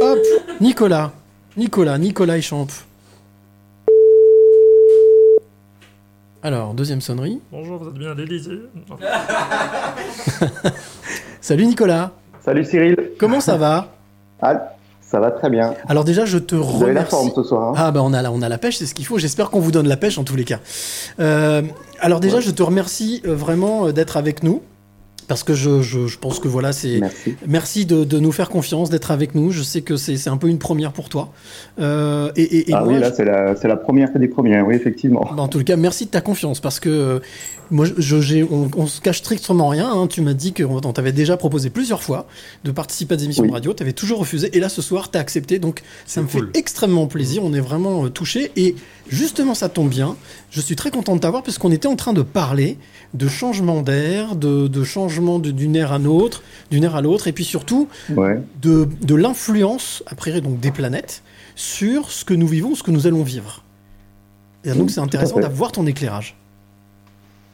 [0.00, 0.18] Hop,
[0.62, 1.12] Nicolas,
[1.58, 2.68] Nicolas, Nicolas Échamp.
[6.46, 7.40] Alors, deuxième sonnerie.
[7.50, 8.60] Bonjour, vous êtes bien à l'Élysée
[11.40, 12.12] Salut Nicolas.
[12.40, 12.96] Salut Cyril.
[13.18, 13.92] Comment ça va?
[14.40, 14.68] Ah,
[15.00, 15.74] ça va très bien.
[15.88, 17.10] Alors déjà, je te Vous avez la remercie.
[17.10, 17.70] forme ce soir.
[17.70, 17.74] hein?
[17.76, 19.18] Ah bah on a la, on a la pêche, c'est ce qu'il faut.
[19.18, 20.60] J'espère qu'on vous donne la pêche en tous les cas.
[21.18, 21.62] Euh,
[21.98, 24.62] alors déjà, je te remercie euh, vraiment euh, d'être avec nous.
[25.28, 27.00] Parce que je, je, je pense que voilà, c'est.
[27.46, 29.50] Merci, de, de nous faire confiance, d'être avec nous.
[29.50, 31.30] Je sais que c'est c'est un peu une première pour toi.
[31.80, 34.66] Euh, et, et, et ah moi, oui, là, c'est la, c'est la première des premières,
[34.66, 35.28] oui, effectivement.
[35.36, 37.18] Bah, en tout cas, merci de ta confiance parce que euh,
[37.70, 39.90] Moi, je, on, on se cache strictement rien.
[39.92, 40.06] hein.
[40.06, 42.26] Tu m'as dit qu'on on t'avait déjà proposé plusieurs fois
[42.64, 43.48] de participer à des émissions Oui.
[43.48, 43.74] de radio.
[43.74, 44.56] Tu avais toujours refusé.
[44.56, 45.58] Et là, ce soir, tu as accepté.
[45.58, 46.50] Donc, ça me cool.
[46.52, 47.42] fait extrêmement plaisir.
[47.44, 48.52] On est vraiment euh, touchés.
[48.56, 48.76] Et
[49.08, 50.16] justement, ça tombe bien.
[50.50, 52.78] Je suis très content de t'avoir parce qu'on était en train de parler
[53.14, 57.26] de changement d'air, de, de changement d'une ère à l'autre, d'une ère à l'autre.
[57.28, 58.40] Et puis surtout, Ouais.
[58.62, 61.22] de, de l'influence, a priori, donc des planètes,
[61.54, 63.62] sur ce que nous vivons, ce que nous allons vivre.
[64.64, 66.36] Et donc, Oui, c'est intéressant d'avoir ton éclairage.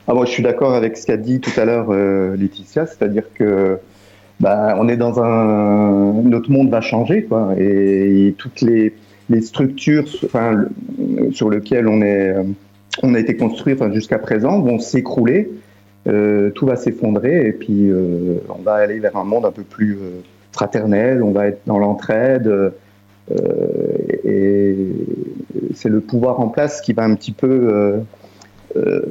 [0.09, 3.25] Ah, moi, je suis d'accord avec ce qu'a dit tout à l'heure euh, Laetitia, c'est-à-dire
[3.35, 3.79] que
[4.41, 8.95] bah, on est dans un notre monde va changer, quoi, et, toutes les,
[9.31, 10.65] les structures, enfin,
[11.31, 12.43] sur lesquelles on est, euh,
[13.05, 15.51] on a été construit, enfin, jusqu'à présent, vont s'écrouler.
[16.09, 19.63] Euh, tout va s'effondrer et puis euh, on va aller vers un monde un peu
[19.63, 21.23] plus euh, fraternel.
[21.23, 22.51] On va être dans l'entraide.
[24.25, 24.77] et
[25.75, 28.03] c'est le pouvoir en place qui va un petit peu
[28.77, 29.03] euh,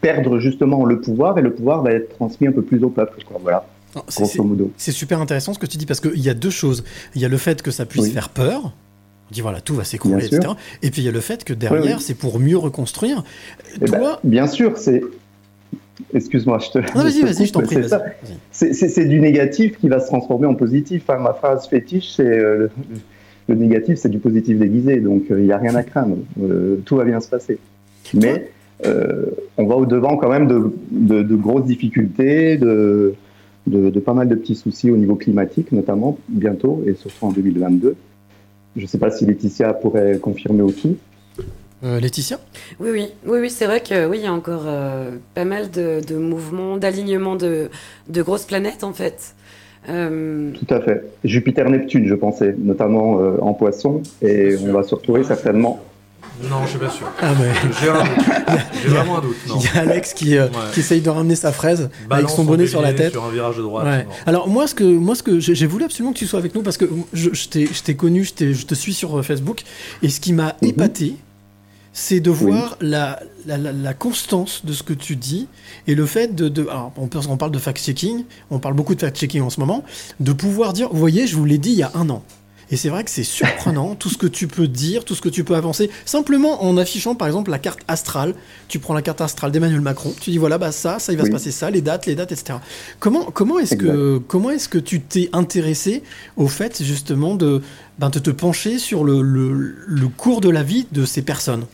[0.00, 3.22] perdre justement le pouvoir et le pouvoir va être transmis un peu plus au peuple.
[3.26, 3.38] Quoi.
[3.42, 3.66] Voilà.
[4.08, 6.84] C'est- super intéressant ce que tu dis parce qu'il y a deux choses.
[7.14, 8.10] Il y a le fait que ça puisse Oui.
[8.10, 8.64] faire peur.
[9.30, 10.38] On dit voilà, tout va s'écrouler, sûr.
[10.38, 10.54] etc.
[10.82, 12.00] Et puis il y a le fait que derrière, Oui, oui.
[12.02, 13.24] c'est pour mieux reconstruire.
[13.80, 15.02] Eh ben, bien sûr, c'est.
[16.14, 16.78] Excuse-moi, je te.
[16.78, 17.76] Non, vas-y, vas-y, je t'en prie,
[18.52, 21.02] c'est du négatif qui va se transformer en positif.
[21.08, 22.70] Enfin, ma phrase fétiche, c'est euh, le,
[23.48, 25.00] le négatif, c'est du positif déguisé.
[25.00, 26.16] Donc, euh, il n'y a rien à craindre.
[26.40, 27.58] Euh, tout va bien se passer.
[28.14, 28.38] Mais euh,
[28.84, 33.14] on va au-devant quand même de, de- de grosses difficultés, de,
[33.66, 37.32] de, de pas mal de petits soucis au niveau climatique, notamment bientôt, et surtout en
[37.32, 37.96] 2022.
[38.76, 40.96] Je ne sais pas si Laetitia pourrait confirmer aussi.
[41.84, 42.38] Euh, Laetitia?
[42.80, 45.70] Oui, oui, oui, oui c'est vrai que oui, il y a encore euh, pas mal
[45.70, 47.68] de, de mouvements, d'alignements de,
[48.08, 49.34] de grosses planètes en fait.
[49.88, 51.04] Euh, Tout à fait.
[51.24, 55.80] Jupiter-Neptune, je pensais, notamment euh, en poisson, et on va se retrouver certainement.
[56.42, 57.06] Non, je suis pas sûr.
[57.20, 58.58] Ah, mais- J'ai un doute.
[58.82, 59.36] J'ai vraiment un doute.
[59.46, 60.52] Il y a Alex qui, euh, Ouais.
[60.72, 63.12] qui essaye de ramener sa fraise avec Balance son en bonnet sur la tête.
[63.12, 64.06] sur un virage de droite, Ouais.
[64.26, 66.62] Alors moi, ce que, moi, ce que j'ai voulu absolument que tu sois avec nous
[66.62, 69.22] parce que je, je t'ai je t'ai connu, je, t'ai- je te suis sur euh,
[69.22, 69.62] Facebook,
[70.02, 70.68] et ce qui m'a Mhm.
[70.68, 71.16] épaté,
[71.92, 75.48] c'est de voir la, la, la- la constance de ce que tu dis
[75.88, 76.48] et le fait de...
[76.48, 79.82] de alors, on parle de fact-checking, on parle beaucoup de fact-checking en ce moment,
[80.20, 82.22] de pouvoir dire, vous voyez, je vous l'ai dit il y a un an.
[82.70, 85.30] Et c'est vrai que c'est surprenant tout ce que tu peux dire, tout ce que
[85.30, 88.34] tu peux avancer, simplement en affichant par exemple la carte astrale.
[88.68, 91.22] Tu prends la carte astrale d'Emmanuel Macron, tu dis voilà, bah ça, ça, il va
[91.22, 91.28] Oui.
[91.28, 92.58] se passer ça, les dates, les dates, etc.
[93.00, 96.02] Comment, comment est-ce que, comment est-ce que tu t'es intéressé
[96.36, 97.62] au fait justement de,
[97.98, 101.64] ben, de te pencher sur le, le, le cours de la vie de ces personnes?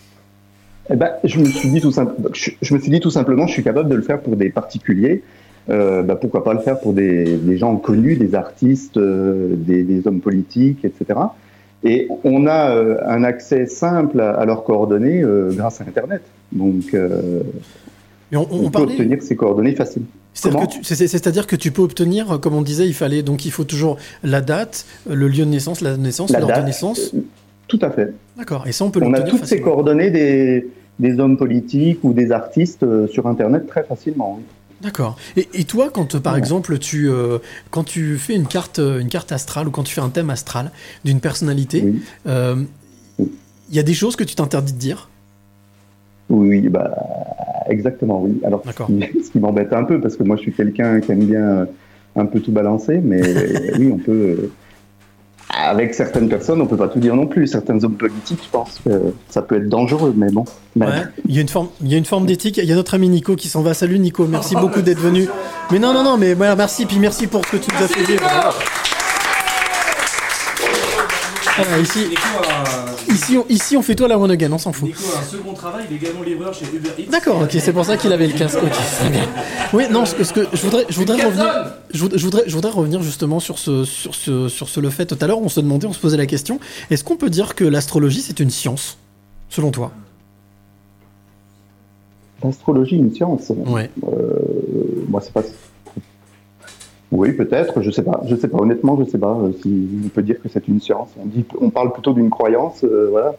[0.90, 3.46] Eh ben, je me suis dit tout simple- je, je me suis dit tout simplement,
[3.48, 5.22] je suis capable de le faire pour des particuliers.
[5.70, 9.82] Euh, bah, pourquoi pas le faire pour des, des gens connus, des artistes, euh, des,
[9.82, 11.18] des hommes politiques, etc.
[11.84, 16.22] Et on a euh, un accès simple à, à leurs coordonnées grâce à Internet.
[16.52, 20.08] Donc, on, on peut parlait- obtenir ces coordonnées facilement.
[20.34, 23.98] C'est-à-dire que, tu- que peux obtenir, comme on disait, il fallait donc il faut toujours
[24.24, 27.14] la date, le lieu de naissance, la naissance, l'heure de date, naissance.
[27.68, 28.12] Tout à fait.
[28.36, 28.66] D'accord.
[28.66, 30.66] Et ça on peut On a toutes ces coordonnées des,
[30.98, 34.38] des hommes politiques ou des artistes sur Internet très facilement.
[34.38, 34.44] oui.
[34.82, 35.16] D'accord.
[35.36, 37.38] Et, et toi, quand euh, par exemple tu euh,
[37.70, 40.30] quand tu fais une carte euh, une carte astrale ou quand tu fais un thème
[40.30, 40.70] astral
[41.04, 41.94] d'une personnalité,
[42.26, 42.56] euh,
[43.18, 45.08] il y a des choses que tu t'interdis de dire?
[46.28, 46.94] Oui, bah,
[47.68, 48.40] exactement, oui.
[48.44, 51.66] Alors, ce qui, m'embête un peu, parce que moi, je suis quelqu'un qui aime bien
[52.16, 53.20] un peu tout balancer, mais
[53.78, 54.50] oui, on peut.
[55.50, 57.46] Avec certaines personnes, on peut pas tout dire non plus.
[57.46, 58.90] Certains hommes politiques, je pense que
[59.28, 60.44] ça peut être dangereux, mais bon.
[60.76, 60.92] Mais- Ouais.
[61.28, 62.56] Il y a une forme, il y a une forme d'éthique.
[62.58, 63.74] Il y a notre ami Nico qui s'en va.
[63.74, 65.28] Salut Nico, merci beaucoup d'être venu.
[65.70, 67.88] Mais non, non, non, mais voilà, merci, puis merci pour ce que tu nous as
[67.88, 68.22] fait vivre.
[71.56, 72.00] Ah, ici,
[73.08, 74.88] ici, on, ici, on fait toi la one again, on s'en fout.
[74.88, 77.10] Nico a un second travail, il est également livreur chez Uber Eats.
[77.10, 78.58] D'accord, ok, c'est pour ça qu'il avait le casque.
[78.60, 79.28] Ok, très bien.
[79.72, 81.46] Oui, non, ce que, ce que je voudrais, je voudrais revenir,
[81.94, 85.06] voudrais, je voudrais revenir justement sur ce, sur ce, sur ce le fait.
[85.06, 86.58] Tout à l'heure, on se demandait, on se posait la question.
[86.90, 88.98] Est-ce qu'on peut dire que l'astrologie c'est une science,
[89.48, 89.92] selon toi?
[92.42, 93.52] L'astrologie, une science.
[93.66, 93.90] Ouais.
[94.08, 95.42] Euh, moi, c'est pas.
[97.16, 97.80] Oui, peut-être.
[97.80, 98.20] Je sais pas.
[98.28, 98.58] Je sais pas.
[98.58, 101.10] Honnêtement, je sais pas euh, si on peut dire que c'est une science.
[101.22, 102.82] On dit, on parle plutôt d'une croyance.
[102.84, 103.34] euh, voilà.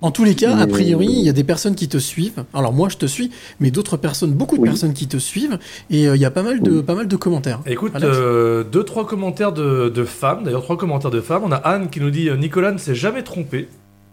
[0.00, 2.44] En tous les cas, a priori, il y a des personnes qui te suivent.
[2.54, 5.58] Alors moi, je te suis, mais d'autres personnes, beaucoup de personnes qui te suivent,
[5.90, 7.60] et euh, il y a pas mal de, pas mal de commentaires.
[7.66, 11.42] Écoute, euh, deux, trois commentaires de, de femmes, d'ailleurs trois commentaires de femmes.
[11.44, 13.66] On a Anne qui nous dit euh, Nicolas ne s'est jamais trompé.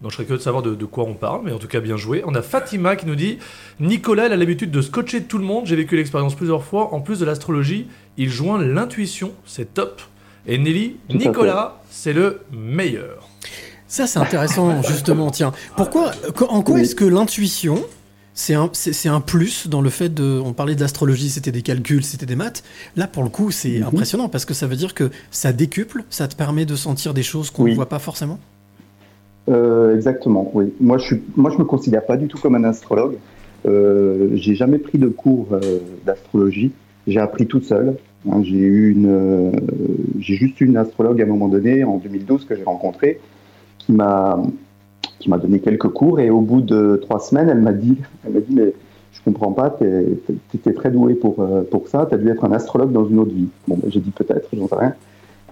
[0.06, 1.80] Donc je serais curieux de savoir de, de quoi on parle, mais en tout cas
[1.80, 2.22] bien joué.
[2.27, 3.40] On a Fatima qui nous dit
[3.80, 6.93] Nicolas elle a l'habitude de scotcher tout le monde, j'ai vécu l'expérience plusieurs fois.
[6.93, 10.03] En plus de l'astrologie, il joint l'intuition, c'est top.
[10.45, 13.27] Et Nelly, Tout Nicolas, c'est le meilleur.
[13.88, 15.32] Ça, c'est intéressant, justement.
[15.32, 17.84] Tiens, pourquoi, qu- en quoi est-ce que l'intuition
[18.35, 20.40] c'est un, c'est, un plus dans le fait de.
[20.45, 22.64] On parlait d'astrologie, c'était des calculs, c'était des maths.
[22.95, 23.88] Là, pour le coup, c'est Mhm.
[23.88, 27.24] impressionnant parce que ça veut dire que ça décuple, ça te permet de sentir des
[27.24, 27.74] choses qu'on ne Oui.
[27.75, 28.38] voit pas forcément.
[29.48, 30.74] Euh, exactement, oui.
[30.80, 33.17] Moi, je je me considère pas du tout comme un astrologue.
[33.65, 36.72] Euh, j'ai jamais pris de cours euh, d'astrologie.
[37.07, 37.95] J'ai appris tout seul.
[38.30, 39.51] Hein, j'ai eu une, euh,
[40.19, 43.19] j'ai juste une astrologue à un moment donné, en 2012, que j'ai rencontrée,
[43.77, 44.41] qui m'a,
[45.19, 46.19] qui m'a donné quelques cours.
[46.19, 48.74] Et au bout de trois semaines, elle m'a dit, elle m'a dit, mais
[49.14, 50.06] je comprends pas, t'es,
[50.51, 52.07] t'étais très doué pour, euh, pour ça.
[52.09, 53.48] T'as dû être un astrologue dans une autre vie.
[53.67, 54.93] Bon, ben, j'ai dit peut-être, j'en sais rien.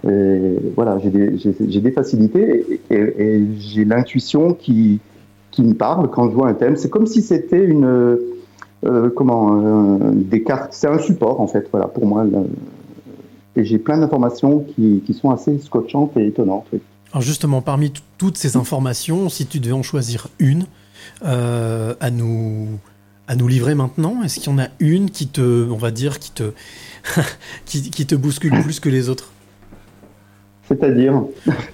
[0.04, 5.00] Voilà, j'ai des, des facilités et, j'ai l'intuition qui,
[5.50, 6.76] qui me parle quand je vois un thème.
[6.76, 8.18] C'est comme si c'était une,
[8.84, 10.72] euh, comment, euh, des cartes.
[10.72, 12.26] C'est un support en fait, voilà, pour moi.
[13.56, 16.66] et j'ai plein d'informations qui, qui sont assez scotchantes et étonnantes.
[17.12, 20.66] Alors justement, parmi toutes ces informations, si tu devais en choisir une
[21.24, 22.68] euh, à nous
[23.26, 26.18] à nous livrer maintenant, est-ce qu'il y en a une qui te, on va dire,
[26.18, 26.52] qui te
[27.64, 29.30] qui te bouscule plus que les autres?
[30.68, 31.22] C'est-à-dire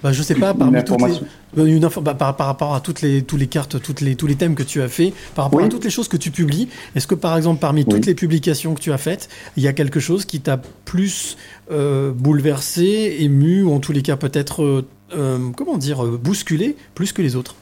[0.03, 2.81] bah, Je sais pas, Une parmi toutes les, euh, une bah, par, par rapport à
[2.81, 5.45] toutes les, tous les cartes, toutes les, tous les thèmes que tu as fait, par
[5.45, 5.65] rapport Oui.
[5.65, 8.73] à toutes les choses que tu publies, est-ce que par exemple parmi toutes les publications
[8.73, 11.37] que tu as faites, il y a quelque chose qui t'a plus
[11.71, 14.83] euh, bouleversé, ému, ou en tous les cas peut-être,
[15.15, 17.55] euh, comment dire, bousculé, plus que les autres?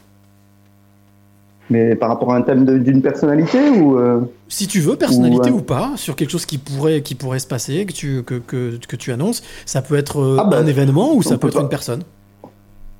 [1.70, 5.56] Mais par rapport à un thème d'une personnalité ou euh, Si tu veux, personnalité Ou,
[5.56, 8.34] ou, euh, pas, sur quelque chose qui pourrait, qui pourrait se passer, que tu, que,
[8.34, 11.34] que, que tu annonces, ça peut être euh, Ah bah, un événement ou on ça
[11.38, 12.02] peut peut être une personne.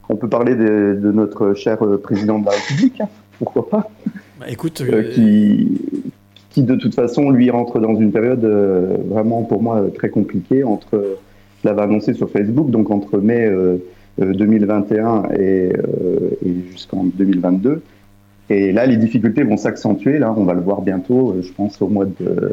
[0.08, 3.08] On peut parler de, de notre cher euh, président de la République, hein,
[3.38, 3.90] pourquoi pas
[4.38, 5.80] Bah, écoute, Euh, euh, qui,
[6.50, 10.10] qui de toute façon lui rentre dans une période euh, vraiment pour moi euh, très
[10.10, 11.14] compliquée entre euh,
[11.62, 13.76] je l'avais annoncé sur Facebook donc entre mai euh,
[14.20, 17.82] euh, 2021 et, euh, et jusqu'en 2022
[18.50, 21.80] et là les difficultés vont s'accentuer là on va le voir bientôt euh, je pense
[21.80, 22.52] au mois de,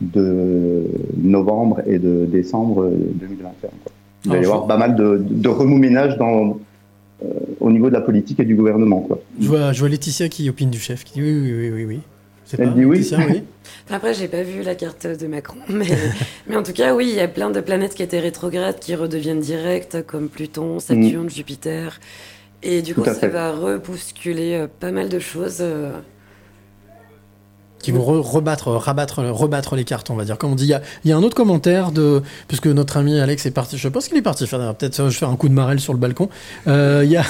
[0.00, 0.84] de
[1.16, 3.92] novembre et de décembre euh, 2021 quoi.
[4.24, 6.58] il va y Alors, avoir pas mal de, de remous-ménage dans
[7.24, 7.28] euh,
[7.60, 9.20] au niveau de la politique et du gouvernement quoi.
[9.40, 11.84] je, vois, je vois Laetitia qui opine du chef, qui dit oui, oui, oui, oui,
[11.84, 12.00] oui.
[12.44, 12.96] C'est Elle pas, dit oui.
[12.96, 13.42] Laetitia, oui.
[13.90, 15.86] Après, j'ai pas vu la carte de Macron, mais,
[16.48, 18.94] mais en tout cas, oui, il y a plein de planètes qui étaient rétrogrades qui
[18.96, 22.00] redeviennent directes, comme Pluton, Saturne, Jupiter.
[22.62, 23.28] Et du coup, ça fait.
[23.28, 25.58] va repousculer euh, pas mal de choses.
[25.60, 25.92] euh,
[27.80, 30.38] qui vont re- rebattre, rabattre, rebattre les cartes, on va dire.
[30.38, 32.96] Comme on dit, il y a, il y a un autre commentaire de, puisque notre
[32.96, 35.30] ami Alex est parti, je pense qu'il est parti faire, peut-être euh, je vais faire
[35.30, 36.28] un coup de marelle sur le balcon.
[36.68, 37.24] Euh, Il y a,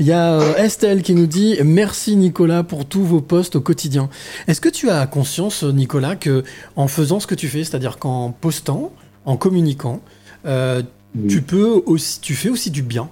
[0.00, 4.08] il y a Estelle qui nous dit merci Nicolas pour tous vos posts au quotidien.
[4.46, 6.42] Est-ce que tu as conscience, Nicolas, que
[6.76, 8.92] en faisant ce que tu fais, c'est-à-dire qu'en postant,
[9.26, 10.00] en communiquant,
[10.46, 10.80] euh,
[11.28, 13.10] tu peux aussi, tu fais aussi du bien?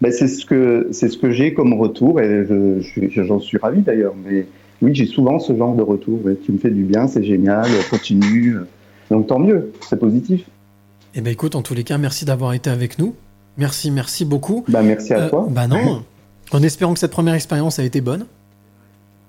[0.00, 3.58] Ben, c'est ce que c'est ce que j'ai comme retour et je, je- j'en suis
[3.58, 4.14] ravi d'ailleurs.
[4.24, 4.46] Mais
[4.80, 6.24] oui, j'ai souvent ce genre de retour.
[6.24, 8.56] ouais, qui me fait du bien, c'est génial, continue.
[9.10, 10.42] Donc tant mieux, c'est positif.
[11.14, 13.14] Eh ben écoute, en tous les cas, merci d'avoir été avec nous.
[13.58, 14.64] Merci, merci beaucoup.
[14.68, 15.46] Bah merci à Euh, toi.
[15.50, 16.02] Bah non.
[16.52, 18.26] En espérant que cette première expérience a été bonne.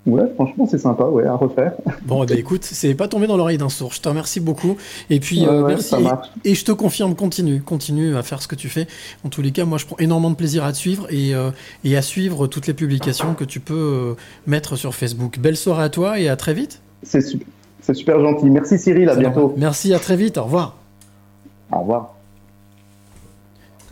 [0.07, 1.73] Ouais, franchement, c'est sympa, ouais, à refaire.
[2.05, 3.93] Bon, ben, écoute, c'est pas tombé dans l'oreille d'un sourd.
[3.93, 4.75] Je te remercie beaucoup.
[5.11, 5.93] Et puis, Ouais, euh, ouais, merci.
[6.43, 8.87] Et, et je te confirme, continue, continue à faire ce que tu fais.
[9.23, 11.51] En tous les cas, moi, je prends énormément de plaisir à te suivre et, euh,
[11.83, 14.13] et à suivre toutes les publications que tu peux euh,
[14.47, 15.37] mettre sur Facebook.
[15.37, 16.81] Belle soirée à toi et à très vite.
[17.03, 17.45] C'est super,
[17.81, 18.49] c'est super gentil.
[18.49, 19.39] Merci Cyril, à bientôt.
[19.41, 19.57] normal.
[19.59, 20.39] Merci, à très vite.
[20.39, 20.77] Au revoir.
[21.71, 22.15] Au revoir.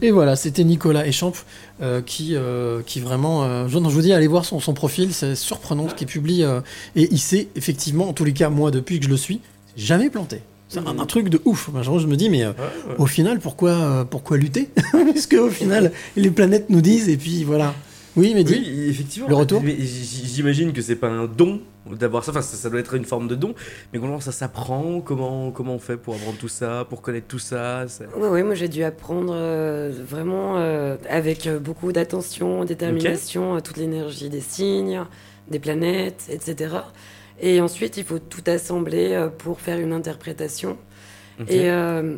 [0.01, 1.33] Et voilà, c'était Nicolas Échamp
[1.82, 3.43] euh, qui, euh, qui vraiment.
[3.43, 6.08] euh, je, non, je vous dis, allez voir son, son profil, c'est surprenant ce qu'il
[6.08, 6.43] publie.
[6.43, 9.41] et il s'est effectivement, en tous les cas, moi, depuis que je le suis,
[9.77, 10.41] jamais planté.
[10.67, 11.69] C'est un, un truc de ouf.
[11.82, 12.51] Je me dis, mais euh,
[12.98, 14.69] au final, pourquoi, pourquoi lutter?
[15.11, 17.74] Puisque au final, les planètes nous disent, et puis voilà.
[18.19, 18.53] Oui, mais dis.
[18.53, 19.30] Oui, effectivement.
[19.30, 22.31] Le retour J'imagine que c'est pas un don d'avoir ça.
[22.31, 23.56] Enfin, ça, ça doit être une forme de don.
[23.93, 27.39] Mais comment ça s'apprend comment, comment on fait pour apprendre tout ça, pour connaître tout
[27.39, 27.85] ça
[28.17, 33.77] Oui, oui, moi j'ai dû apprendre euh, vraiment euh, avec euh, beaucoup d'attention, détermination, toute
[33.77, 35.01] l'énergie des signes,
[35.49, 36.75] des planètes, etc.
[37.41, 40.77] Et ensuite, il faut tout assembler euh, pour faire une interprétation.
[41.48, 42.17] Et euh,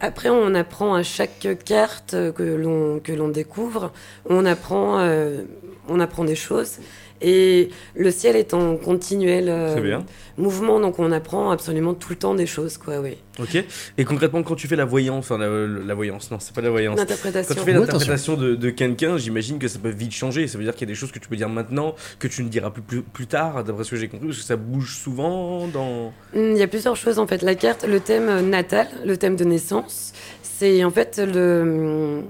[0.00, 3.92] après, on apprend à chaque carte que l'on que l'on découvre,
[4.28, 5.42] on apprend, euh,
[5.88, 6.78] on apprend des choses.
[7.20, 10.00] Et le ciel est en continuel euh,
[10.36, 13.16] mouvement, donc on apprend absolument tout le temps des choses, quoi, oui.
[13.38, 13.62] Ok.
[13.98, 16.70] Et concrètement, quand tu fais la voyance, enfin la, la voyance, non, c'est pas la
[16.70, 16.98] voyance.
[16.98, 17.54] L'interprétation.
[17.54, 20.46] Quand tu fais l'interprétation de, de quelqu'un, j'imagine que ça peut vite changer.
[20.46, 22.42] Ça veut dire qu'il y a des choses que tu peux dire maintenant que tu
[22.42, 24.96] ne diras plus plus, plus tard, d'après ce que j'ai compris, parce que ça bouge
[24.96, 26.12] souvent dans.
[26.34, 27.42] Hmm, Il y a plusieurs choses en fait.
[27.42, 30.12] La carte, le thème natal, le thème de naissance,
[30.42, 32.22] c'est en fait le,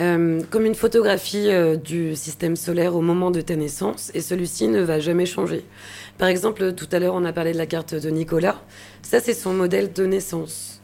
[0.00, 4.68] euh, comme une photographie euh, du système solaire au moment de ta naissance, et celui-ci
[4.68, 5.64] ne va jamais changer.
[6.18, 8.60] Par exemple, tout à l'heure, on a parlé de la carte de Nicolas.
[9.02, 10.80] Ça, c'est son modèle de naissance.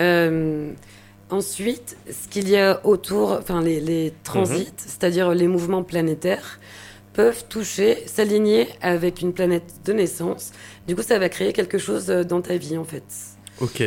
[0.00, 0.70] Euh,
[1.30, 4.72] ensuite, ce qu'il y a autour, enfin les, les transits, Mhm.
[4.76, 6.58] c'est-à-dire les mouvements planétaires,
[7.12, 10.50] peuvent toucher, s'aligner avec une planète de naissance.
[10.88, 13.04] Du coup, ça va créer quelque chose dans ta vie, en fait.
[13.60, 13.82] Ok.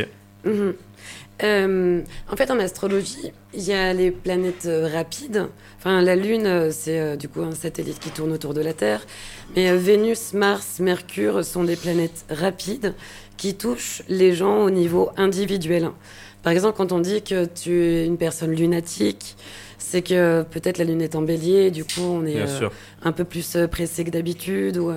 [0.46, 0.74] Mhm.
[1.44, 2.02] Euh,
[2.32, 5.48] en fait, en astrologie, il y a les planètes euh, rapides.
[5.78, 8.74] Enfin, la Lune, euh, c'est euh, du coup un satellite qui tourne autour de la
[8.74, 9.06] Terre.
[9.56, 12.94] Mais Vénus, Mars, Mercure sont des planètes rapides
[13.38, 15.90] qui touchent les gens au niveau individuel.
[16.42, 19.36] Par exemple, quand on dit que tu es une personne lunatique,
[19.78, 22.44] c'est que peut-être la Lune est en bélier, du coup on est
[23.04, 24.78] un peu plus pressé que d'habitude.
[24.78, 24.92] Ou,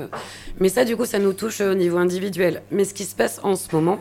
[0.59, 2.63] Mais ça, du coup, ça nous touche au niveau individuel.
[2.71, 4.01] Mais ce qui se passe en ce moment,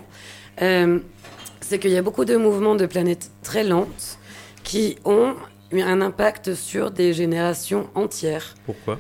[1.70, 4.18] c'est qu'il y a beaucoup de mouvements de planètes très lentes
[4.64, 5.36] qui ont
[5.72, 8.56] eu un impact sur des générations entières.
[8.66, 8.98] Pourquoi?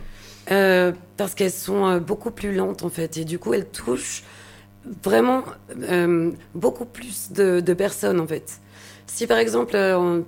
[0.51, 4.23] Euh, parce qu'elles sont euh, beaucoup plus lentes en fait et du coup elles touchent
[5.03, 5.43] vraiment
[5.89, 8.59] euh, beaucoup plus de, de personnes en fait.
[9.07, 10.21] Si par exemple euh,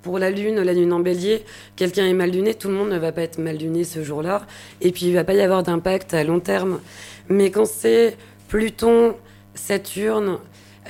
[0.00, 1.44] pour la lune, la lune en bélier,
[1.76, 4.46] quelqu'un est mal luné, tout le monde ne va pas être mal luné ce jour-là
[4.80, 6.80] et puis il va pas y avoir d'impact à long terme.
[7.28, 8.16] Mais quand c'est
[8.48, 9.14] Pluton,
[9.54, 10.38] Saturne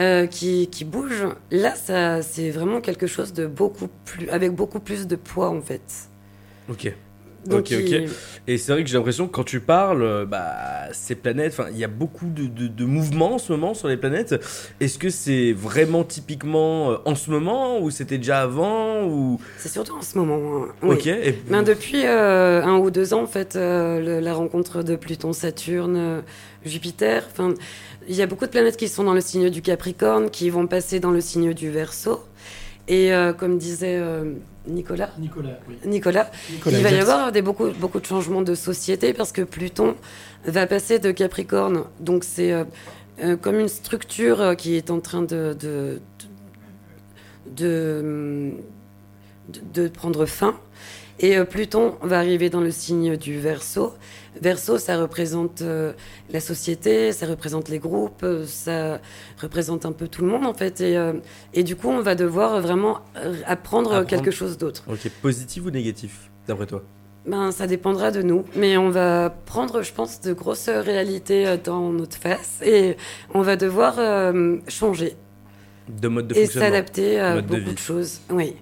[0.00, 4.80] euh, qui, qui bouge, là ça c'est vraiment quelque chose de beaucoup plus avec beaucoup
[4.80, 5.82] plus de poids en fait.
[6.70, 6.92] Ok.
[7.46, 7.72] Donc, ok,
[8.48, 11.78] Et c'est vrai que j'ai l'impression que quand tu parles, euh, bah, ces planètes, il
[11.78, 14.34] y a beaucoup de, de- de mouvements en ce moment sur les planètes.
[14.78, 19.40] Est-ce que c'est vraiment typiquement euh, en ce moment ou c'était déjà avant ou?
[19.56, 20.64] C'est surtout en ce moment.
[20.64, 20.68] hein.
[20.82, 20.96] Oui.
[20.96, 21.06] Ok.
[21.06, 21.32] Et...
[21.48, 25.32] Ben, depuis euh, un ou deux ans, en fait, euh, le- la rencontre de Pluton,
[25.32, 26.22] Saturne,
[26.66, 27.54] Jupiter, enfin,
[28.08, 30.66] il y a beaucoup de planètes qui sont dans le signe du Capricorne, qui vont
[30.66, 32.20] passer dans le signe du Verseau.
[32.88, 34.32] Et euh, comme disait euh,
[34.66, 35.76] Nicolas, Nicolas, oui.
[35.86, 39.42] Nicolas, Nicolas il va y avoir des, beaucoup, beaucoup de changements de société parce que
[39.42, 39.94] Pluton
[40.44, 41.84] va passer de Capricorne.
[42.00, 46.00] Donc c'est euh, comme une structure qui est en train de, de,
[47.46, 48.54] de,
[49.48, 50.58] de- de prendre fin.
[51.22, 53.92] Et euh, Pluton va arriver dans le signe du Verseau.
[54.40, 55.92] Verseau, ça représente euh,
[56.32, 59.00] la société, ça représente les groupes, euh, ça
[59.40, 60.80] représente un peu tout le monde en fait.
[60.80, 60.98] Et,
[61.52, 63.00] et du coup, on va devoir vraiment
[63.46, 64.06] apprendre, Apprendre.
[64.06, 64.82] quelque chose d'autre.
[64.90, 66.82] Ok, positif ou négatif, d'après toi?
[67.26, 71.90] Ben, ça dépendra de nous, mais on va prendre, je pense, de grosses réalités dans
[71.92, 72.96] notre face et
[73.34, 75.16] on va devoir euh, changer
[75.86, 76.66] De mode de et fonctionnement.
[76.68, 77.76] s'adapter à Mode de beaucoup de, vie.
[77.76, 78.20] choses.
[78.30, 78.56] Oui,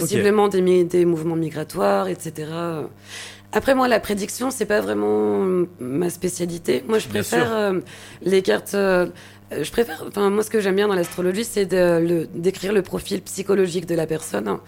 [0.00, 2.48] possiblement des, mouvements migratoires, etc.
[3.52, 5.46] Après, moi, la prédiction, c'est pas vraiment
[5.78, 6.82] ma spécialité.
[6.88, 7.80] Moi, je préfère euh,
[8.22, 8.74] les cartes.
[8.74, 9.06] euh,
[9.52, 10.04] je préfère.
[10.08, 13.94] Enfin, moi, ce que j'aime bien dans l'astrologie, c'est le- d'écrire le profil psychologique de
[13.94, 14.58] la personne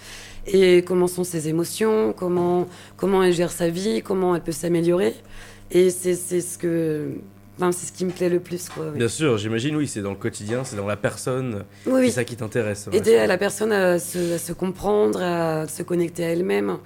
[0.46, 5.14] et comment sont ses émotions, comment comment elle gère sa vie, comment elle peut s'améliorer.
[5.72, 7.10] Et c'est c'est ce que.
[7.56, 8.84] Enfin, c'est ce qui me plaît le plus, quoi.
[8.92, 8.98] oui.
[8.98, 11.64] Bien sûr, j'imagine, oui, c'est dans le quotidien, c'est dans la personne.
[11.86, 12.06] Oui, oui.
[12.08, 12.88] C'est ça qui t'intéresse.
[12.92, 16.76] Aider à la personne à se, à se comprendre, à se connecter à elle-même,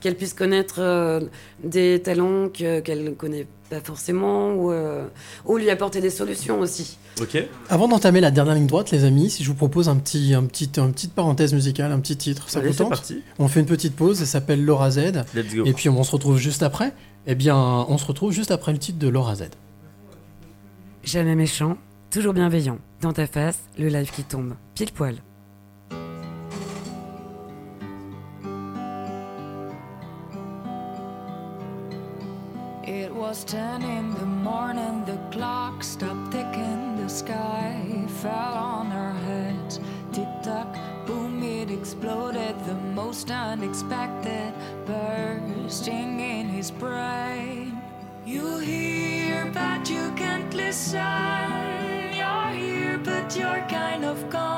[0.00, 1.20] qu'elle puisse connaître euh,
[1.64, 5.04] des talents que- qu'elle ne connaît pas forcément, ou, euh,
[5.46, 6.96] ou lui apporter des solutions aussi.
[7.20, 7.36] Ok.
[7.68, 10.44] Avant d'entamer la dernière ligne droite, les amis, si je vous propose un petit, un
[10.44, 13.22] petit, une petite parenthèse musicale, un petit titre, ça Allez, vous c'est tente parti.
[13.40, 15.24] On fait une petite pause, ça s'appelle Laura Z.
[15.34, 15.64] Let's go.
[15.66, 16.92] Et puis on se retrouve juste après.
[17.26, 19.42] Eh bien, on se retrouve juste après le titre de Laura Z.
[21.02, 21.76] Jamais méchant,
[22.10, 22.78] toujours bienveillant.
[23.00, 24.54] Dans ta face, le live qui tombe.
[24.74, 25.14] Pile poil.
[32.84, 37.76] It was 10 in the morning, the clock stopped ticking, the sky
[38.20, 39.80] fell on our heads.
[40.12, 44.52] Tick tock, boom, it exploded, the most unexpected,
[44.86, 47.80] bursting in his brain.
[48.26, 51.00] You hear, but you can't listen.
[52.12, 54.49] You're here, but you're kind of gone.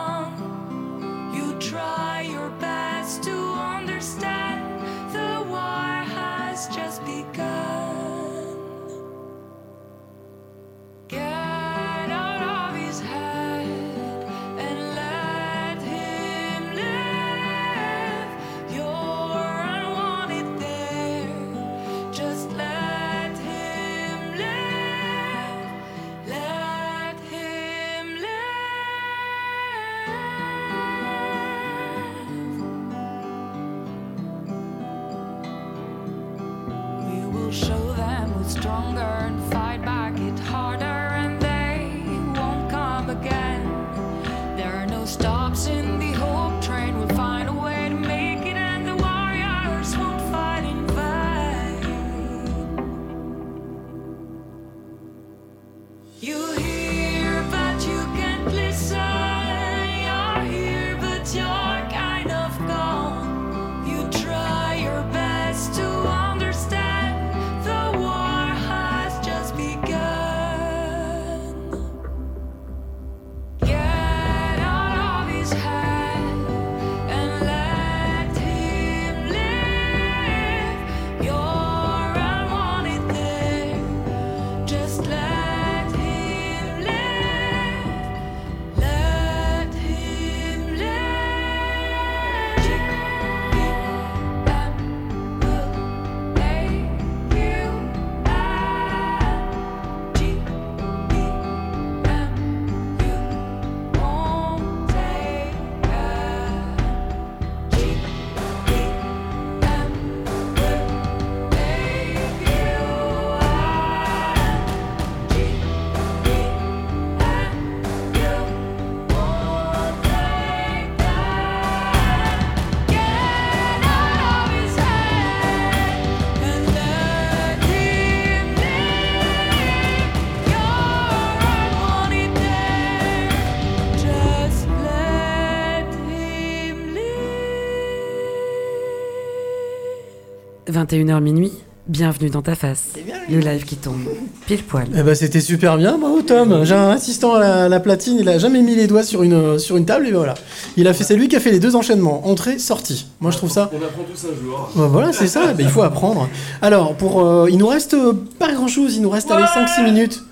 [140.72, 141.52] 21h minuit,
[141.86, 142.92] bienvenue dans ta face.
[143.28, 144.04] Le live qui tombe,
[144.46, 144.86] pile poil.
[144.96, 146.64] Eh ben, c'était super bien, bravo Tom.
[146.64, 149.58] J'ai un assistant à la, la platine, il a jamais mis les doigts sur une,
[149.58, 150.34] sur une table et voilà.
[150.76, 153.06] Il a fait, c'est lui qui a fait les deux enchaînements, entrée, sortie.
[153.20, 153.70] Moi je trouve ça.
[153.72, 154.70] On apprend tous un jour.
[154.74, 156.28] Voilà, c'est ça, bah, il faut apprendre.
[156.62, 159.84] Alors, pour, euh, il nous reste euh, pas grand chose, il nous reste allez, 5-6
[159.84, 160.22] minutes.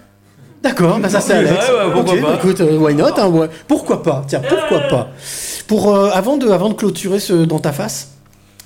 [0.62, 1.54] D'accord, bah ça c'est Alex.
[1.54, 2.26] ouais, pourquoi Ok, pas.
[2.28, 3.48] bah, écoute, euh, why not hein, ouais.
[3.66, 5.08] Pourquoi pas Tiens, pourquoi pas
[5.66, 8.08] Pour euh, avant de avant de clôturer ce dans ta face.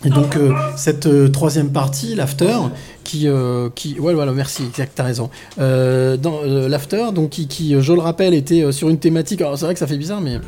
[0.04, 2.58] Et donc euh, cette euh, troisième partie, l'after,
[3.04, 5.30] qui euh, qui ouais voilà merci, exact, t'as raison.
[5.58, 9.40] Euh, dans euh, l'after, donc qui, qui, je le rappelle était euh, sur une thématique.
[9.40, 10.38] Alors c'est vrai que ça fait bizarre, mais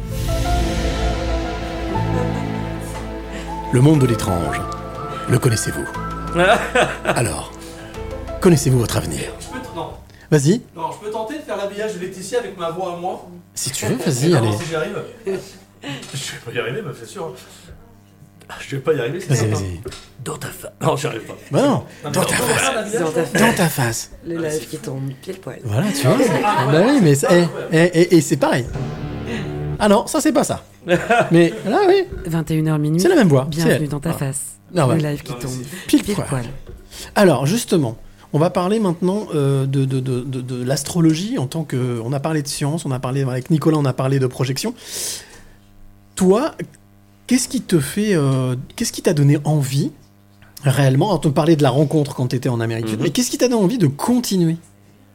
[3.72, 4.60] le monde de l'étrange.
[5.28, 5.84] Le connaissez-vous?
[7.04, 7.50] Alors,
[8.40, 9.20] connaissez-vous votre avenir?
[10.30, 10.60] Vas-y.
[10.76, 13.70] Non, je peux tenter de faire l'habillage de Laetitia avec ma voix à moi Si
[13.70, 14.52] tu veux, vas-y, Non, allez.
[14.52, 14.98] Si j'y arrive.
[15.26, 17.32] Je vais pas y arriver, meuf, c'est sûr.
[18.48, 19.54] Ah, Je vais pas y arriver, c'est Vas-y, certain.
[19.56, 19.80] vas-y.
[20.24, 20.70] Dans ta face.
[20.80, 21.36] Non, j'y arrive pas.
[21.50, 22.92] Bah non, mais dans ta face.
[23.00, 23.40] Dans ta face.
[23.42, 24.10] Dans ta face.
[24.26, 25.58] Le live qui tombe, pile poil.
[25.64, 26.16] Voilà, tu vois.
[26.44, 28.66] Ah, bah oui, mais c'est- eh, eh, eh, et c'est pareil.
[29.78, 30.64] Ah non, ça c'est pas ça.
[31.30, 32.04] Mais là, oui.
[32.26, 32.98] 21h minuit.
[32.98, 33.88] C'est la même voix, c'est Bienvenue elle.
[33.90, 34.14] dans ta Ah.
[34.14, 34.40] face.
[34.74, 35.50] Non, le live qui tombe,
[35.86, 36.26] Pile pile poil.
[36.26, 36.44] poil.
[37.14, 37.98] Alors, justement,
[38.32, 42.00] on va parler maintenant euh, de, de, de, de- de l'astrologie en tant que.
[42.02, 44.72] On a parlé de science, on a parlé avec Nicolas, on a parlé de projection.
[46.14, 46.52] Toi,
[47.26, 48.14] qu'est-ce qui te fait.
[48.14, 49.90] euh, qu'est-ce qui t'a donné envie,
[50.62, 51.14] réellement?
[51.14, 53.30] On te parlait de la rencontre quand tu étais en Amérique du Sud, mais qu'est-ce
[53.30, 54.56] qui t'a donné envie de continuer?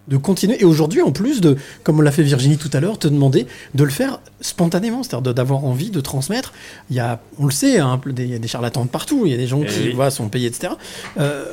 [0.08, 3.08] De continuer et aujourd'hui en plus de comme l'a fait Virginie tout à l'heure te
[3.08, 6.54] demander de le faire spontanément c'est-à-dire d'avoir envie de transmettre.
[6.90, 9.32] Il y a on le sait hein, il y a des charlatans de partout il
[9.32, 9.92] y a des gens Eh qui oui.
[9.94, 10.74] voilà, sont payés etc
[11.20, 11.46] Euh,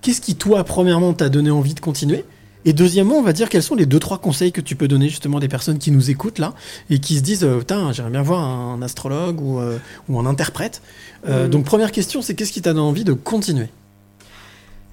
[0.00, 2.24] qu'est-ce qui toi premièrement t'a donné envie de continuer?
[2.64, 5.08] Et deuxièmement, on va dire quels sont les deux trois conseils que tu peux donner
[5.08, 6.54] justement des personnes qui nous écoutent là
[6.90, 10.26] et qui se disent euh, putain j'aimerais bien voir un astrologue ou, euh, ou un
[10.26, 10.82] interprète.
[11.28, 11.50] Euh, Mm.
[11.50, 13.68] Donc première question, c'est qu'est-ce qui t'a donné envie de continuer?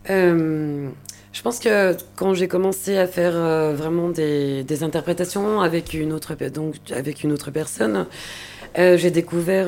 [0.09, 0.87] Euh,
[1.33, 3.33] je pense que quand j'ai commencé à faire
[3.73, 8.05] vraiment des, des interprétations avec une autre, donc, avec une autre personne,
[8.75, 9.67] j'ai découvert,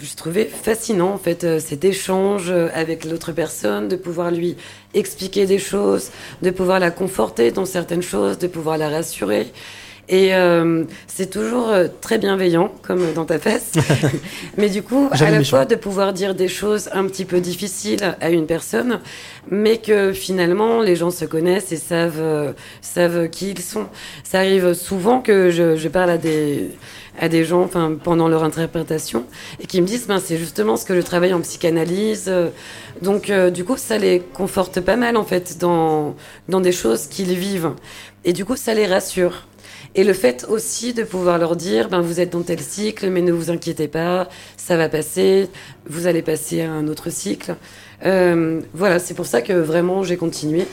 [0.00, 4.56] je trouvais fascinant en fait euh, cet échange euh, avec l'autre personne, de pouvoir lui
[4.94, 6.10] expliquer des choses,
[6.42, 9.46] de pouvoir la conforter dans certaines choses, de pouvoir la rassurer.
[10.10, 13.72] Et euh, c'est toujours euh, très bienveillant, comme dans ta face.
[14.56, 18.16] Mais du coup, à la fois de pouvoir dire des choses un petit peu difficiles
[18.20, 19.00] à une personne,
[19.50, 23.86] mais que finalement les gens se connaissent et savent, savent qui ils sont.
[24.24, 26.70] Ça arrive souvent que je, je parle à des,
[27.18, 29.24] à des gens enfin, pendant leur interprétation
[29.60, 32.26] et qui me disent ben, c'est justement ce que je travaille en psychanalyse.
[32.28, 32.48] euh,
[33.02, 36.14] Donc, euh, du coup, ça les conforte pas mal en fait dans,
[36.48, 37.72] dans des choses qu'ils vivent.
[38.24, 39.46] Et du coup, ça les rassure.
[39.94, 43.22] Et le fait aussi de pouvoir leur dire, ben, vous êtes dans tel cycle, mais
[43.22, 45.48] ne vous inquiétez pas, ça va passer,
[45.88, 47.56] vous allez passer à un autre cycle.
[48.04, 50.66] Euh, voilà, c'est pour ça que vraiment j'ai continué.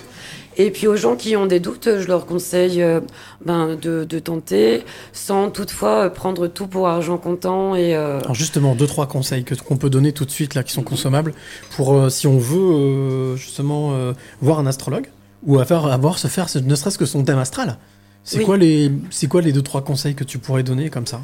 [0.57, 3.01] Et puis aux gens qui ont des doutes, je leur conseille euh,
[3.45, 7.75] ben, de, de tenter, sans toutefois euh, prendre tout pour argent comptant.
[7.75, 10.63] Et, euh, Alors justement, deux trois conseils que qu'on peut donner tout de suite là,
[10.63, 11.33] qui sont consommables
[11.75, 13.93] pour euh, si on veut justement
[14.41, 15.07] voir un astrologue
[15.45, 17.77] ou avoir, avoir se faire ne serait-ce que son thème astral.
[18.23, 18.45] C'est Oui.
[18.45, 21.21] quoi les c'est quoi les deux trois conseils que tu pourrais donner comme ça?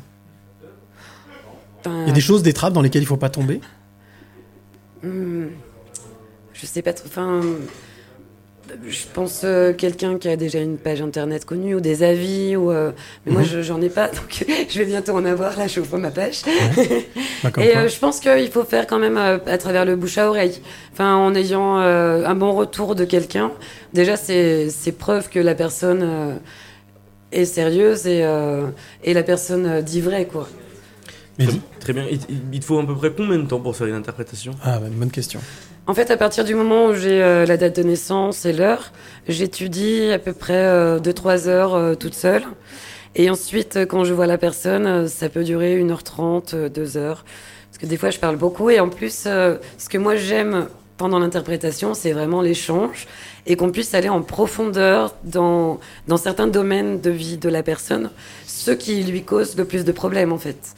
[1.84, 3.60] Ben, Il y a des choses, des trappes dans lesquelles il faut pas tomber?
[5.02, 5.48] Hmm,
[6.54, 7.08] je sais pas trop.
[7.08, 7.42] Enfin,
[8.88, 12.72] je pense euh, quelqu'un qui a déjà une page internet connue ou des avis ou
[12.72, 12.92] euh,
[13.26, 13.48] mais moi Mhm.
[13.48, 16.42] je- j'en ai pas donc je vais bientôt en avoir là je ouvre ma page.
[17.54, 20.18] Comme et euh, je pense qu'il faut faire quand même euh, à travers le bouche
[20.18, 20.62] à oreille.
[20.94, 23.52] Enfin en ayant euh, un bon retour de quelqu'un.
[23.94, 26.34] Déjà c'est preuve que la personne euh,
[27.32, 28.68] est sérieuse et euh,
[29.04, 30.48] et la personne euh, dit vrai quoi.
[31.80, 32.06] Très bien.
[32.54, 34.52] Il, te faut à peu près combien de temps pour faire une interprétation?
[34.64, 35.40] Ah, bah, bonne question.
[35.88, 38.92] En fait, à partir du moment où j'ai euh, la date de naissance et l'heure,
[39.28, 40.64] j'étudie à peu près
[41.00, 42.44] 2-3 heures euh, toute seule.
[43.16, 47.26] Et ensuite, euh, quand je vois la personne, euh, ça peut durer 1h30, 2 heures.
[47.70, 48.70] Parce que des fois, je parle beaucoup.
[48.70, 53.08] Et en plus, euh, ce que moi j'aime pendant l'interprétation, c'est vraiment l'échange.
[53.48, 58.12] Et qu'on puisse aller en profondeur dans, dans certains domaines de vie de la personne,
[58.46, 60.76] ce qui lui cause le plus de problèmes, en fait.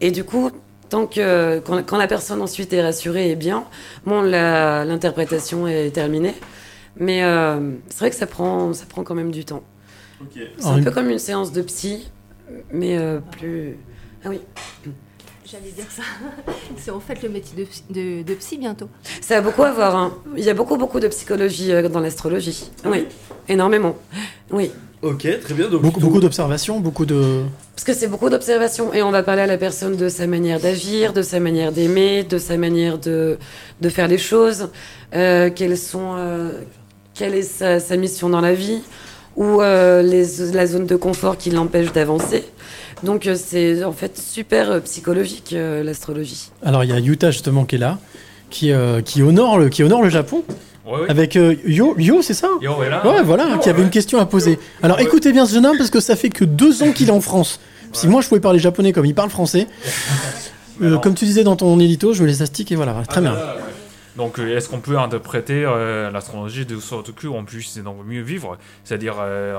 [0.00, 0.50] Et du coup,
[0.88, 3.64] tant que quand, quand la personne ensuite est rassurée et bien,
[4.06, 6.34] bon, l'interprétation est terminée.
[6.96, 9.62] Mais euh, c'est vrai que ça prend, ça prend quand même du temps.
[10.58, 12.08] C'est un peu comme une séance de psy,
[12.72, 13.76] mais euh, plus.
[14.24, 14.40] Ah oui.
[15.50, 16.02] J'allais dire ça.
[16.76, 18.88] C'est en fait le métier de, psy- de, de psy bientôt.
[19.22, 19.96] Ça a beaucoup à voir.
[19.96, 20.12] hein.
[20.36, 22.70] Il y a beaucoup, beaucoup de psychologie euh, dans l'astrologie.
[22.84, 23.06] Oui,
[23.48, 23.96] énormément.
[24.50, 24.72] Oui.
[25.02, 25.68] Ok, très bien.
[25.68, 27.42] Donc, Beaucoup, beaucoup d'observations, beaucoup de.
[27.74, 30.58] Parce que c'est beaucoup d'observations et on va parler à la personne de sa manière
[30.58, 33.38] d'agir, de sa manière d'aimer, de sa manière de,
[33.80, 34.70] de faire les choses,
[35.14, 36.50] euh, quelles sont, euh,
[37.14, 38.80] quelle est sa, sa mission dans la vie
[39.36, 42.44] ou euh, les, la zone de confort qui l'empêche d'avancer.
[43.04, 46.50] Donc c'est en fait super psychologique euh, l'astrologie.
[46.64, 47.98] Alors, il y a Yuta justement qui est là,
[48.50, 50.42] qui, euh, qui, honore, le, qui honore le Japon.
[51.08, 53.06] Avec euh, Yo, Yo c'est ça Yo, ouais, là.
[53.06, 53.84] Ouais, voilà, Yo, qui avait ouais.
[53.84, 54.58] une question à poser.
[54.82, 57.12] Alors écoutez bien ce jeune homme parce que ça fait que deux ans qu'il est
[57.12, 57.60] en France.
[57.92, 59.66] Si moi je pouvais parler japonais comme il parle français,
[60.82, 63.34] euh, comme tu disais dans ton édito, je les astique et voilà, très bien.
[64.16, 68.58] Donc, euh, est-ce qu'on peut interpréter euh, l'astrologie de sorte qu'on puisse donc mieux vivre?
[68.82, 69.54] C'est-à-dire, euh,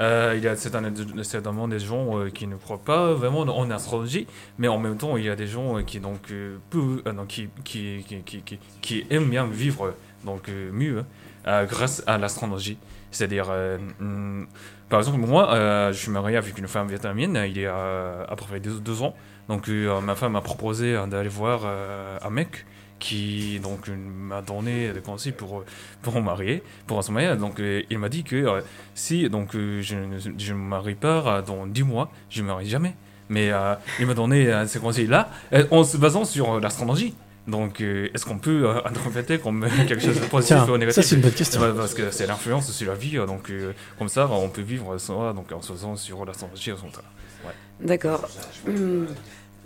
[0.00, 4.26] euh, il y a certainement, des gens qui ne croient pas vraiment en astrologie,
[4.58, 6.32] mais en même temps, il y a des gens qui donc
[6.70, 9.92] peu- qui, qui, qui- qui aiment bien vivre
[10.24, 11.04] donc euh, mieux
[11.46, 12.78] euh, grâce à l'astrologie.
[13.10, 14.46] C'est-à-dire, euh, hum,
[14.88, 15.48] par exemple, moi,
[15.92, 17.38] je suis marié avec une femme vietnamienne.
[17.46, 19.14] Il y a à peu près deux, ans.
[19.48, 22.66] Donc, ma femme m'a proposé d'aller voir un mec
[22.98, 25.64] qui donc m'a donné des conseils pour
[26.02, 27.36] pour me marier, pour se marier.
[27.36, 28.64] Donc, il m'a dit que
[28.96, 32.96] si donc je ne me marie pas dans 10 mois, je me marie jamais.
[33.28, 33.52] Mais
[34.00, 37.14] il m'a donné ces conseils-là euh, en se basant sur l'astrologie.
[37.48, 41.02] Donc, euh, est-ce qu'on peut euh, interpréter comme quelque chose de positif Tiens, ou négatif
[41.02, 41.60] ça, c'est une bonne question.
[41.60, 44.62] Ouais, Parce que c'est l'influence sur la vie, euh, donc euh, comme ça, on peut
[44.62, 44.96] vivre
[45.34, 47.10] donc en se basant sur au contraire.
[47.44, 47.52] Ouais.
[47.80, 48.28] D'accord.
[48.66, 49.06] Hum,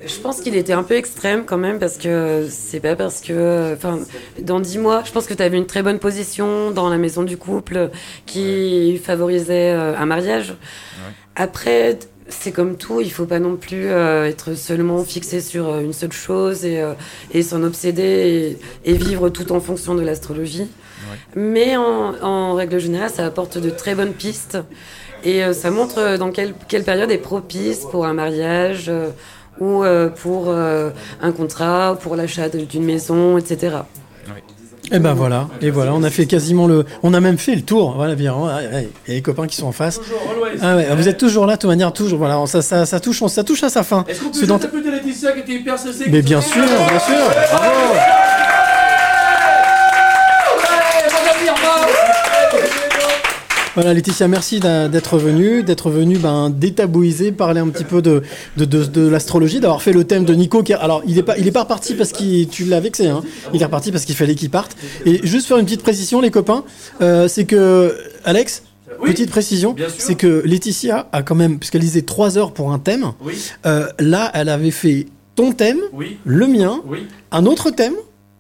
[0.05, 3.75] Je pense qu'il était un peu extrême quand même parce que c'est pas parce que.
[3.75, 4.01] Enfin,
[4.41, 7.23] dans dix mois, je pense que tu avais une très bonne position dans la maison
[7.23, 7.91] du couple
[8.27, 10.55] qui favorisait euh, un mariage.
[11.37, 15.81] Après, c'est comme tout, il faut pas non plus euh, être seulement fixé sur euh,
[15.81, 16.95] une seule chose et, euh,
[17.33, 20.69] et s'en obséder et, et vivre tout en fonction de l'astrologie.
[21.37, 24.59] Mais en, en règle générale, ça apporte de très bonnes pistes
[25.25, 29.11] et euh, ça montre dans quelle, quelle période est propice pour un mariage euh,
[29.61, 33.77] ou euh, pour euh, un contrat, ou pour l'achat d'une maison, etc.
[34.93, 37.63] Et ben voilà, et voilà, on a fait quasiment le, on a même fait le
[37.63, 37.95] tour.
[37.97, 38.35] Voilà, bien,
[38.71, 40.01] il y a les copains qui sont en face.
[40.61, 42.19] Ah ouais, vous êtes toujours là, de toute manière, toujours.
[42.19, 44.05] Voilà, ça, ça, ça touche, ça touche à sa fin.
[44.07, 47.31] Est-ce qu'on peut dans juste Laetitia qui était hyper stressée Mais bien sûr, bien sûr.
[47.53, 48.34] Bravo.
[53.75, 58.23] Voilà, Laetitia, merci d'être venue, d'être venue ben, détabouiser, parler un petit peu de,
[58.57, 60.63] de, de, de l'astrologie, d'avoir fait le thème de Nico.
[60.63, 63.23] Qui, alors, il est pas, il est pas reparti parce qu'il, tu l'as vexé, hein.
[63.53, 64.77] Il est reparti parce qu'il fallait qu'il parte.
[65.07, 66.63] Et juste faire une petite précision, les copains,
[67.03, 68.63] euh, c'est que, Alex,
[69.03, 73.11] petite précision, c'est que Laetitia a quand même, puisqu'elle disait 3 heures pour un thème,
[73.25, 73.35] Oui.
[73.67, 76.19] euh, là, elle avait fait ton thème, Oui.
[76.25, 77.09] le mien, Oui.
[77.33, 77.95] un autre thème.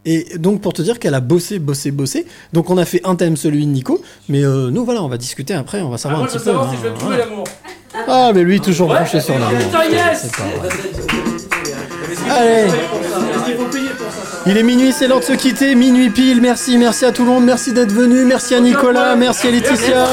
[0.07, 2.27] Et donc pour te dire qu'elle a bossé, bossé, bossé.
[2.53, 4.03] Donc on a fait un thème, celui de Nico.
[4.29, 6.39] Mais euh, nous voilà, on va discuter après, on va Ah, savoir moi un petit
[6.39, 6.45] peu.
[6.45, 7.31] savoir si hein, je vais trouver voilà.
[7.31, 7.45] l'amour.
[8.09, 9.59] Ah mais lui toujours Ouais, branché sur l'amour.
[9.91, 10.31] Yes
[12.31, 12.67] Allez.
[14.47, 15.75] Il est minuit, c'est l'heure de se quitter.
[15.75, 16.41] Minuit pile.
[16.43, 17.45] Merci, merci à tout le monde.
[17.45, 18.25] Merci d'être venu.
[18.25, 19.17] Merci à Nicolas.
[19.17, 20.07] Merci à Laetitia.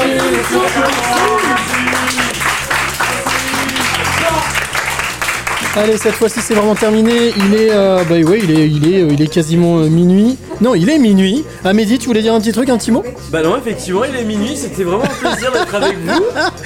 [5.74, 7.32] Allez, cette fois-ci c'est vraiment terminé.
[7.34, 10.36] Il est, euh, bah ouais, il est, il est, euh, il est quasiment euh, minuit.
[10.60, 11.44] Non, il est minuit.
[11.64, 13.02] Ah, Mehdi, tu voulais dire un petit truc, un petit mot?
[13.30, 16.22] Bah non, effectivement, il est minuit, c'était vraiment un plaisir d'être avec vous.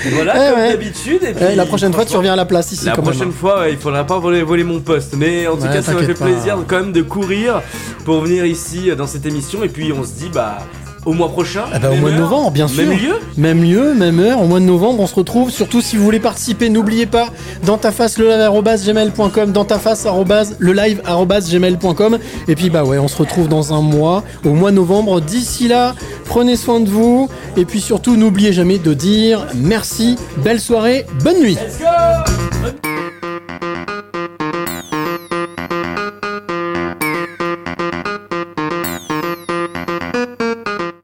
[0.12, 0.70] Voilà, Eh comme ouais.
[0.73, 1.23] d'habitude.
[1.23, 2.85] et Eh, puis, la prochaine fois, tu reviens à la place ici.
[2.85, 3.12] La quand même.
[3.12, 5.15] prochaine fois, ouais, il faudra pas voler, voler mon poste.
[5.17, 6.25] Mais en tout Ouais, cas, ça m'a fait t'inquiète pas.
[6.26, 7.62] plaisir quand même de courir
[8.05, 9.62] pour venir ici euh, dans cette émission.
[9.62, 10.59] Et puis on se dit, bah,
[11.07, 11.65] au mois prochain.
[11.73, 12.85] Ah bah, au mois de novembre, bien sûr.
[12.85, 13.15] Même lieu.
[13.39, 14.43] Même lieu, même heure.
[14.43, 15.51] Au mois de novembre, on se retrouve.
[15.51, 17.28] Surtout si vous voulez participer, n'oubliez pas
[17.65, 20.07] dans ta face le live dans ta face
[20.59, 21.02] le live
[21.51, 22.18] gmail.com.
[22.49, 25.20] Et puis bah ouais, on se retrouve dans un mois, au mois de novembre.
[25.20, 25.94] D'ici là,
[26.25, 27.28] prenez soin de vous.
[27.57, 31.55] Et puis surtout, n'oubliez jamais de dire merci, belle soirée, bonne nuit.
[31.55, 32.95] Let's go